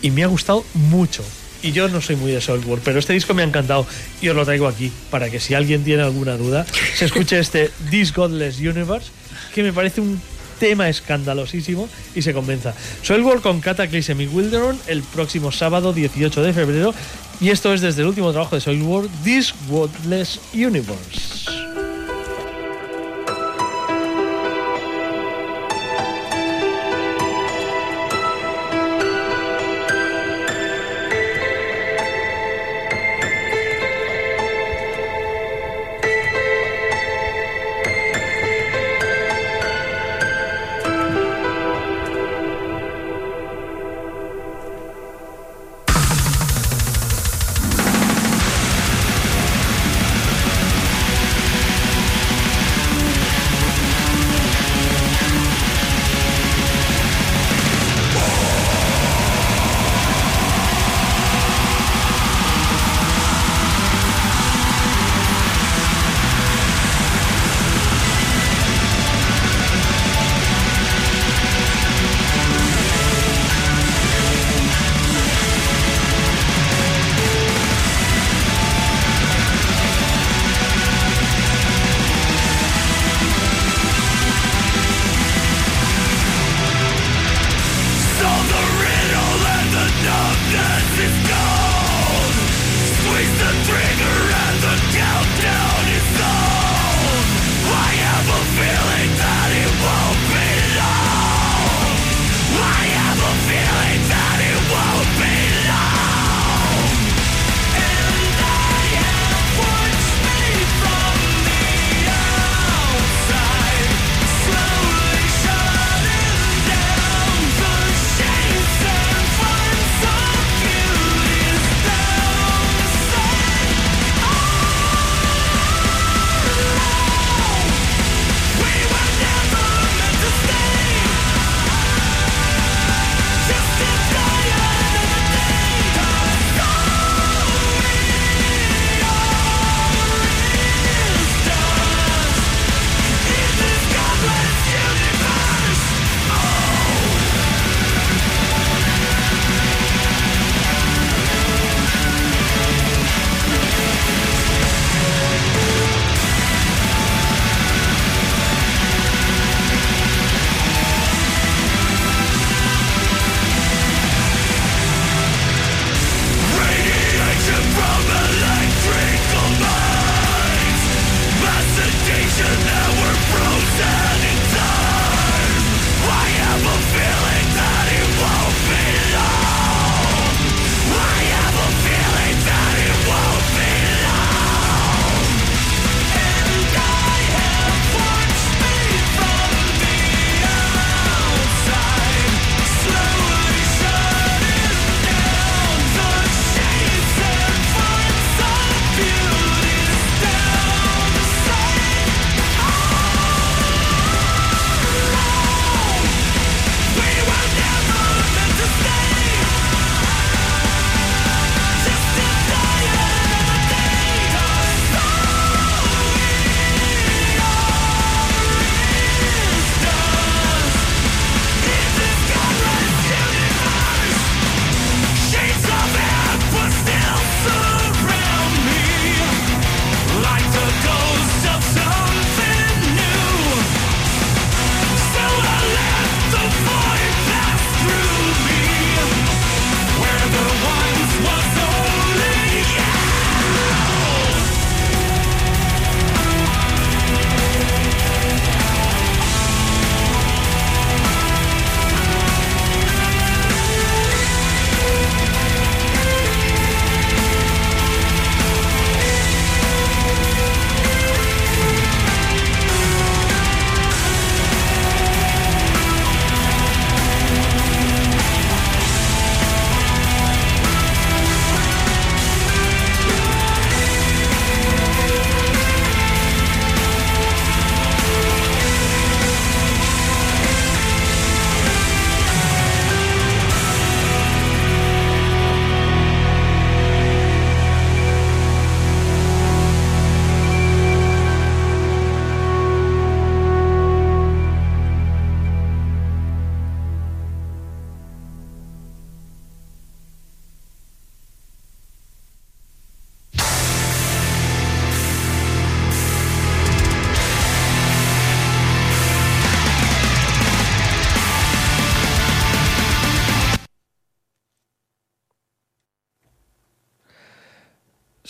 y 0.00 0.10
me 0.10 0.24
ha 0.24 0.26
gustado 0.26 0.64
mucho. 0.74 1.24
Y 1.62 1.70
yo 1.70 1.88
no 1.88 2.00
soy 2.00 2.16
muy 2.16 2.32
de 2.32 2.40
Soilwork, 2.40 2.82
pero 2.82 2.98
este 2.98 3.12
disco 3.12 3.34
me 3.34 3.42
ha 3.42 3.44
encantado 3.44 3.86
y 4.20 4.28
os 4.28 4.34
lo 4.34 4.44
traigo 4.44 4.66
aquí 4.66 4.90
para 5.10 5.30
que 5.30 5.38
si 5.38 5.54
alguien 5.54 5.84
tiene 5.84 6.02
alguna 6.02 6.36
duda, 6.36 6.66
se 6.96 7.04
escuche 7.04 7.38
este 7.38 7.70
This 7.90 8.12
Godless 8.12 8.58
Universe, 8.58 9.10
que 9.54 9.62
me 9.62 9.72
parece 9.72 10.00
un 10.00 10.20
tema 10.58 10.88
escandalosísimo 10.88 11.88
y 12.14 12.22
se 12.22 12.32
convenza. 12.32 12.74
Soilwork 13.02 13.42
con 13.42 13.60
Cataclysm 13.60 14.20
y 14.20 14.26
Wilderon 14.26 14.78
el 14.86 15.02
próximo 15.02 15.52
sábado 15.52 15.92
18 15.92 16.42
de 16.42 16.52
febrero 16.52 16.94
y 17.40 17.50
esto 17.50 17.72
es 17.72 17.80
desde 17.80 18.02
el 18.02 18.08
último 18.08 18.30
trabajo 18.32 18.54
de 18.54 18.60
Soilwork, 18.60 19.10
This 19.24 19.54
Godless 19.68 20.40
Universe. 20.54 21.61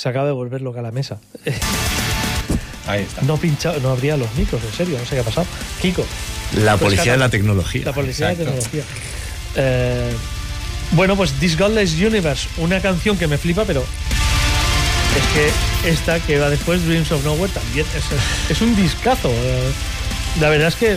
Se 0.02 0.08
acaba 0.08 0.26
de 0.26 0.32
volver 0.32 0.62
loca 0.62 0.82
la 0.82 0.90
mesa. 0.90 1.18
Ahí 2.89 3.02
está. 3.02 3.22
No 3.22 3.36
pincha, 3.36 3.72
no 3.81 3.90
abría 3.90 4.16
los 4.16 4.34
micros, 4.34 4.60
en 4.64 4.72
serio, 4.72 4.98
no 4.98 5.05
sé 5.06 5.14
qué 5.14 5.20
ha 5.20 5.24
pasado. 5.24 5.47
Kiko. 5.81 6.05
La 6.56 6.72
Pues 6.76 6.94
policía 6.94 7.12
de 7.12 7.18
la 7.18 7.28
tecnología. 7.28 7.84
La 7.84 7.92
policía 7.92 8.26
de 8.26 8.32
Exacto. 8.32 8.52
tecnología. 8.52 8.82
Eh, 9.55 10.12
bueno, 10.90 11.16
pues 11.16 11.32
This 11.34 11.56
Godless 11.56 11.94
Universe, 11.94 12.48
una 12.56 12.81
canción 12.81 13.16
que 13.16 13.28
me 13.28 13.39
flipa, 13.39 13.64
pero 13.64 13.82
es 13.82 15.24
que 15.34 15.89
esta 15.90 16.18
que 16.18 16.39
va 16.40 16.50
después, 16.50 16.84
Dreams 16.84 17.12
of 17.12 17.24
Nowhere, 17.24 17.52
también 17.52 17.86
es, 17.97 18.50
es 18.50 18.60
un 18.60 18.74
discazo. 18.74 19.31
Eh, 19.31 19.70
la 20.40 20.48
verdad 20.48 20.66
es 20.68 20.74
que 20.74 20.97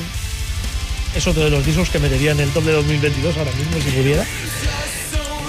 es 1.15 1.27
otro 1.27 1.43
de 1.43 1.51
los 1.51 1.63
discos 1.63 1.89
que 1.91 1.99
metería 1.99 2.31
en 2.31 2.39
el 2.39 2.49
top 2.49 2.63
de 2.63 2.71
2022 2.71 3.37
ahora 3.37 3.51
mismo, 3.51 3.73
si 3.83 3.91
pudiera. 3.91 4.25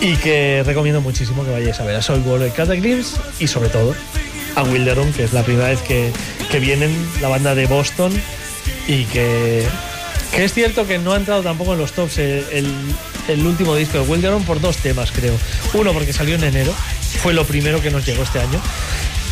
Y 0.01 0.17
que 0.17 0.63
recomiendo 0.65 1.01
muchísimo 1.01 1.45
que 1.45 1.51
vayáis 1.51 1.81
a 1.81 1.85
ver 1.85 1.97
a 1.97 2.03
Soul 2.03 2.21
World 2.21 2.53
Cataclysm 2.53 3.17
y 3.41 3.47
sobre 3.47 3.69
todo 3.71 3.95
a 4.55 4.63
Wilderon, 4.63 5.13
que 5.13 5.25
es 5.25 5.33
la 5.33 5.43
primera 5.43 5.69
vez 5.69 5.81
que, 5.83 6.13
que 6.51 6.61
vienen 6.61 6.95
la 7.21 7.29
banda 7.29 7.55
de 7.55 7.67
Boston 7.67 8.13
y 8.89 9.05
que, 9.05 9.67
que 10.35 10.45
es 10.45 10.53
cierto 10.55 10.87
que 10.87 10.99
no 10.99 11.13
ha 11.13 11.17
entrado 11.17 11.43
tampoco 11.43 11.73
en 11.73 11.79
los 11.79 11.93
tops 11.93 12.19
el, 12.19 12.45
el- 12.53 12.75
el 13.29 13.45
último 13.45 13.75
disco 13.75 13.99
de 13.99 14.05
Wilderon 14.09 14.45
por 14.45 14.61
dos 14.61 14.77
temas, 14.77 15.11
creo. 15.11 15.35
Uno, 15.75 15.93
porque 15.93 16.13
salió 16.13 16.37
en 16.37 16.45
enero, 16.45 16.73
fue 17.23 17.33
lo 17.35 17.45
primero 17.45 17.83
que 17.83 17.91
nos 17.91 18.07
llegó 18.07 18.23
este 18.23 18.39
año. 18.39 18.61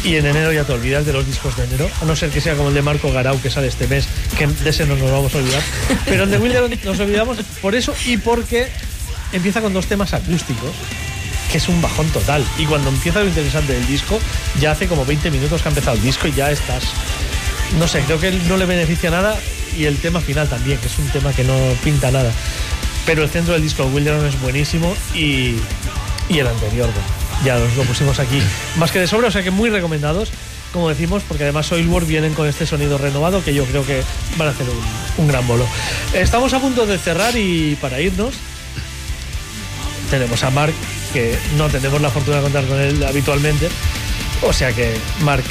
Y 0.03 0.17
en 0.17 0.27
enero 0.27 0.53
ya 0.53 0.65
te 0.65 0.73
olvidas 0.73 1.07
de 1.07 1.13
los 1.13 1.25
discos 1.25 1.57
de 1.57 1.63
enero, 1.65 1.89
a 2.03 2.05
no 2.05 2.17
ser 2.17 2.31
que 2.31 2.41
sea 2.41 2.57
como 2.57 2.71
el 2.71 2.75
de 2.75 2.83
Marco 2.83 3.13
Garau 3.13 3.41
que 3.41 3.51
sale 3.51 3.69
este 3.69 3.87
mes, 3.87 4.07
que 4.37 4.49
de 4.49 4.71
ese 4.71 4.85
no 4.85 4.97
nos 4.97 5.11
vamos 5.13 5.33
a 5.35 5.39
olvidar. 5.39 5.63
Pero 6.07 6.25
el 6.25 6.31
de 6.33 6.39
Wilderon 6.39 6.77
nos 6.85 6.99
olvidamos 6.99 7.39
por 7.63 7.77
eso 7.77 7.95
y 8.05 8.17
porque 8.17 8.67
empieza 9.33 9.61
con 9.61 9.73
dos 9.73 9.87
temas 9.87 10.15
acústicos, 10.15 10.73
que 11.51 11.59
es 11.59 11.69
un 11.69 11.81
bajón 11.81 12.09
total. 12.09 12.45
Y 12.59 12.67
cuando 12.67 12.91
empieza 12.91 13.21
lo 13.21 13.29
interesante 13.29 13.73
del 13.73 13.87
disco, 13.87 14.19
ya 14.61 14.73
hace 14.73 14.87
como 14.87 15.05
20 15.05 15.31
minutos 15.31 15.63
que 15.63 15.69
ha 15.69 15.71
empezado 15.71 15.97
el 15.97 16.03
disco 16.03 16.29
y 16.29 16.33
ya 16.33 16.51
estás. 16.51 16.85
No 17.79 17.89
sé, 17.89 18.01
creo 18.01 18.21
que 18.21 18.33
no 18.33 18.57
le 18.57 18.67
beneficia 18.67 19.11
nada 19.11 19.37
y 19.77 19.85
el 19.87 19.99
tema 19.99 20.21
final 20.21 20.49
también, 20.49 20.79
que 20.79 20.87
es 20.87 20.99
un 20.99 21.09
tema 21.09 21.33
que 21.33 21.45
no 21.45 21.55
pinta 21.83 22.11
nada. 22.11 22.31
Pero 23.07 23.23
el 23.23 23.31
centro 23.31 23.53
del 23.53 23.63
disco 23.63 23.85
de 23.85 23.91
Wilderon 23.91 24.25
es 24.27 24.41
buenísimo 24.41 24.95
y, 25.15 25.57
el 26.31 26.47
anterior, 26.47 26.89
ya 27.45 27.57
os 27.57 27.77
lo 27.77 27.83
pusimos 27.85 28.19
aquí 28.19 28.41
más 28.77 28.91
que 28.91 29.01
de 29.01 29.07
sobra, 29.07 29.29
o 29.29 29.31
sea 29.31 29.43
que 29.43 29.51
muy 29.51 29.71
recomendados, 29.71 30.31
como 30.73 30.89
decimos, 30.89 31.23
porque 31.29 31.45
además 31.45 31.67
Soilwork 31.67 32.07
vienen 32.07 32.35
con 32.35 32.49
este 32.49 32.67
sonido 32.67 32.99
renovado 32.99 33.45
que 33.45 33.55
yo 33.55 33.65
creo 33.65 33.85
que 33.85 34.03
van 34.37 34.49
a 34.49 34.51
hacer 34.53 34.67
un, 34.69 35.23
un 35.23 35.29
gran 35.29 35.47
bolo. 35.47 35.67
Estamos 36.15 36.53
a 36.55 36.61
punto 36.61 36.87
de 36.87 36.99
cerrar 36.99 37.37
y 37.37 37.77
para 37.81 38.01
irnos 38.01 38.35
tenemos 40.11 40.43
a 40.45 40.51
Mark, 40.51 40.73
que 41.13 41.37
no 41.57 41.69
tenemos 41.69 42.01
la 42.01 42.11
fortuna 42.11 42.39
de 42.39 42.43
contar 42.43 42.65
con 42.67 42.79
él 42.81 43.05
habitualmente. 43.05 43.69
O 44.43 44.53
sea 44.53 44.73
que, 44.73 44.95
Mark, 45.23 45.45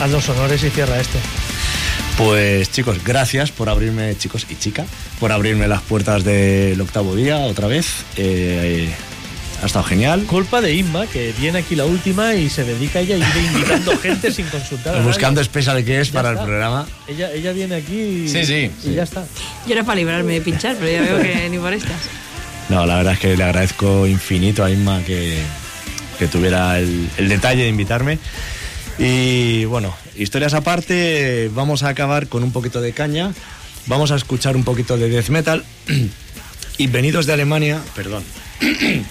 haz 0.00 0.10
los 0.10 0.28
honores 0.28 0.62
y 0.64 0.70
cierra 0.70 1.00
esto. 1.00 1.18
Pues 2.16 2.70
chicos, 2.72 2.98
gracias 3.04 3.52
por 3.52 3.68
abrirme, 3.68 4.16
chicos 4.18 4.46
y 4.50 4.56
chica, 4.56 4.84
por 5.20 5.30
abrirme 5.30 5.68
las 5.68 5.82
puertas 5.82 6.24
del 6.24 6.80
octavo 6.80 7.14
día 7.14 7.38
otra 7.38 7.68
vez. 7.68 7.86
Eh, 8.16 8.88
eh, 8.88 8.94
ha 9.62 9.66
estado 9.66 9.84
genial. 9.84 10.22
Culpa 10.24 10.60
de 10.60 10.74
Inma, 10.74 11.06
que 11.06 11.32
viene 11.38 11.58
aquí 11.60 11.76
la 11.76 11.84
última 11.84 12.34
y 12.34 12.48
se 12.48 12.64
dedica 12.64 13.00
ella 13.00 13.16
a 13.16 13.18
ir 13.18 13.24
invitando 13.52 13.96
gente 14.02 14.32
sin 14.32 14.46
consultar. 14.46 14.94
a 14.94 14.98
nadie. 14.98 15.08
Buscando 15.08 15.40
especial 15.40 15.84
que 15.84 16.00
es 16.00 16.08
Ya 16.08 16.14
para 16.14 16.30
está. 16.30 16.42
el 16.42 16.48
programa. 16.48 16.86
Ella, 17.06 17.32
ella 17.32 17.52
viene 17.52 17.74
aquí 17.76 17.94
y, 18.24 18.28
Sí, 18.28 18.44
sí, 18.44 18.70
y 18.84 18.94
ya 18.94 19.02
está. 19.04 19.24
Yo 19.66 19.72
era 19.74 19.84
para 19.84 19.96
librarme 19.96 20.34
de 20.34 20.40
pinchar, 20.40 20.76
pero 20.78 20.90
ya 20.90 21.02
veo 21.02 21.22
que 21.22 21.48
ni 21.50 21.58
por 21.58 21.72
estas. 21.72 21.92
No, 22.68 22.84
la 22.84 22.96
verdad 22.96 23.14
es 23.14 23.18
que 23.18 23.36
le 23.36 23.44
agradezco 23.44 24.06
infinito 24.06 24.62
a 24.62 24.70
Inma 24.70 25.02
que, 25.02 25.38
que 26.18 26.28
tuviera 26.28 26.78
el, 26.78 27.28
detalle 27.28 27.62
de 27.62 27.68
invitarme. 27.68 28.18
Y 28.98 29.64
bueno, 29.64 29.94
historias 30.16 30.52
aparte, 30.52 31.50
vamos 31.54 31.82
a 31.82 31.88
acabar 31.88 32.28
con 32.28 32.42
un 32.42 32.52
poquito 32.52 32.80
de 32.80 32.92
caña. 32.92 33.32
Vamos 33.86 34.10
a 34.10 34.16
escuchar 34.16 34.54
un 34.54 34.64
poquito 34.64 34.98
de 34.98 35.08
death 35.08 35.28
metal. 35.28 35.64
Y 36.76 36.86
venidos 36.86 37.26
de 37.26 37.32
Alemania, 37.32 37.80
perdón. 37.96 38.22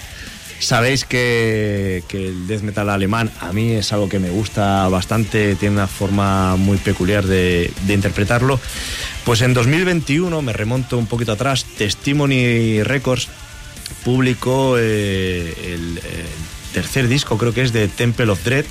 Sabéis 0.60 1.04
que, 1.04 2.02
que 2.08 2.28
el 2.28 2.46
death 2.46 2.62
metal 2.62 2.88
alemán 2.88 3.30
a 3.40 3.52
mí 3.52 3.72
es 3.72 3.92
algo 3.92 4.08
que 4.08 4.18
me 4.18 4.30
gusta 4.30 4.88
bastante, 4.88 5.54
tiene 5.54 5.76
una 5.76 5.86
forma 5.86 6.56
muy 6.56 6.78
peculiar 6.78 7.26
de 7.26 7.70
interpretarlo. 7.88 8.58
Pues 9.24 9.42
en 9.42 9.52
2021, 9.52 10.40
me 10.40 10.52
remonto 10.54 10.96
un 10.96 11.06
poquito 11.06 11.32
atrás, 11.32 11.66
Testimony 11.76 12.82
Records 12.82 13.28
publicó 14.04 14.76
eh, 14.78 15.54
el, 15.74 16.00
tercer 16.72 17.08
disco, 17.08 17.38
creo 17.38 17.52
que 17.54 17.62
es 17.62 17.72
de 17.72 17.88
Temple 17.88 18.30
of 18.30 18.44
Dread. 18.44 18.66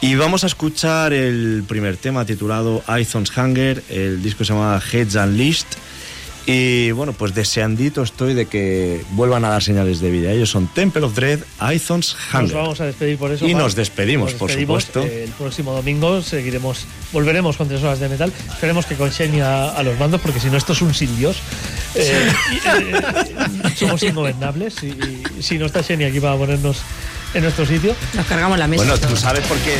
Y 0.00 0.14
vamos 0.14 0.44
a 0.44 0.46
escuchar 0.46 1.12
el 1.12 1.64
primer 1.66 1.96
tema 1.96 2.24
titulado 2.24 2.84
Ithon's 2.88 3.36
Hunger, 3.36 3.82
el 3.88 4.22
disco 4.22 4.44
se 4.44 4.52
llama 4.52 4.80
Heads 4.80 5.16
Unleashed. 5.16 5.66
Y 6.50 6.92
bueno, 6.92 7.12
pues 7.12 7.34
deseandito 7.34 8.02
estoy 8.02 8.32
de 8.32 8.46
que 8.46 9.04
vuelvan 9.10 9.44
a 9.44 9.50
dar 9.50 9.62
señales 9.62 10.00
de 10.00 10.10
vida. 10.10 10.32
Ellos 10.32 10.48
son 10.48 10.66
Temple 10.68 11.02
of 11.04 11.14
Dread, 11.14 11.40
Ithon's 11.74 12.16
Nos 12.32 12.42
Hunger. 12.42 12.56
vamos 12.56 12.80
a 12.80 12.86
despedir 12.86 13.18
por 13.18 13.30
eso. 13.30 13.46
Y 13.46 13.52
nos 13.52 13.74
despedimos, 13.74 14.32
por 14.32 14.50
supuesto. 14.50 15.02
Eh, 15.02 15.24
El 15.24 15.30
próximo 15.32 15.74
domingo 15.74 16.22
seguiremos, 16.22 16.86
volveremos 17.12 17.58
con 17.58 17.68
tres 17.68 17.82
horas 17.82 18.00
de 18.00 18.08
metal. 18.08 18.32
Esperemos 18.50 18.86
que 18.86 18.94
con 18.94 19.12
Xenia 19.12 19.68
a 19.72 19.82
los 19.82 19.98
mandos, 19.98 20.22
porque 20.22 20.40
si 20.40 20.48
no, 20.48 20.56
esto 20.56 20.72
es 20.72 20.80
un 20.80 20.94
sin 20.94 21.14
Dios. 21.18 21.36
Eh, 21.94 22.32
y, 22.52 22.56
eh, 22.56 23.74
somos 23.76 24.02
ingobernables. 24.02 24.82
Y, 24.82 24.86
y 25.38 25.42
si 25.42 25.58
no 25.58 25.66
está 25.66 25.82
Xenia 25.82 26.08
aquí 26.08 26.18
para 26.18 26.38
ponernos 26.38 26.78
en 27.34 27.42
nuestro 27.42 27.66
sitio. 27.66 27.94
Nos 28.14 28.24
cargamos 28.24 28.58
la 28.58 28.66
mesa. 28.66 28.84
Bueno, 28.84 28.98
tú 29.06 29.16
sabes 29.16 29.46
por 29.46 29.58
qué. 29.58 29.74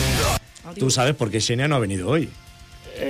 Tú 0.79 0.91
sabes 0.91 1.15
por 1.15 1.31
qué 1.31 1.41
Xenia 1.41 1.67
no 1.67 1.77
ha 1.77 1.79
venido 1.79 2.11
hoy. 2.11 2.29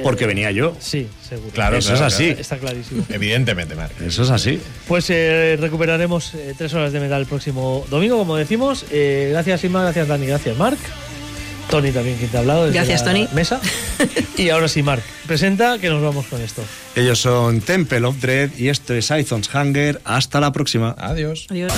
Porque 0.02 0.26
venía 0.26 0.50
yo. 0.50 0.76
Sí, 0.80 1.08
seguro. 1.28 1.50
Claro, 1.52 1.76
Eso 1.78 1.90
claro, 1.92 2.06
es 2.06 2.14
así. 2.14 2.24
claro. 2.26 2.40
Está 2.40 2.58
clarísimo. 2.58 3.04
Evidentemente, 3.08 3.74
Marc. 3.74 4.00
Eso 4.00 4.22
es 4.22 4.30
así. 4.30 4.60
Pues 4.86 5.08
eh, 5.10 5.56
recuperaremos 5.60 6.34
eh, 6.34 6.54
tres 6.56 6.72
horas 6.74 6.92
de 6.92 7.00
metal 7.00 7.20
el 7.20 7.26
próximo 7.26 7.84
domingo, 7.90 8.16
como 8.18 8.36
decimos. 8.36 8.84
Eh, 8.90 9.28
gracias, 9.32 9.64
Inma, 9.64 9.82
gracias, 9.82 10.08
Dani, 10.08 10.26
gracias, 10.26 10.56
Marc. 10.56 10.78
Tony 11.70 11.90
también, 11.92 12.16
quien 12.16 12.30
te 12.30 12.36
ha 12.38 12.40
hablado. 12.40 12.64
desde 12.64 12.76
Gracias, 12.78 13.00
la 13.02 13.12
Tony. 13.12 13.28
Mesa. 13.34 13.60
Y 14.38 14.50
ahora 14.50 14.68
sí, 14.68 14.84
Marc, 14.84 15.02
presenta 15.26 15.78
que 15.80 15.88
nos 15.88 16.00
vamos 16.00 16.26
con 16.26 16.40
esto. 16.40 16.62
Ellos 16.94 17.18
son 17.18 17.60
Temple 17.60 18.04
of 18.06 18.20
Dread 18.20 18.50
y 18.56 18.68
esto 18.68 18.94
es 18.94 19.10
Ithon's 19.10 19.52
Hunger. 19.52 20.00
Hasta 20.04 20.38
la 20.40 20.52
próxima. 20.52 20.94
Adiós. 20.96 21.46
Adiós. 21.50 21.72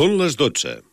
Són 0.00 0.14
les 0.16 0.32
12. 0.40 0.89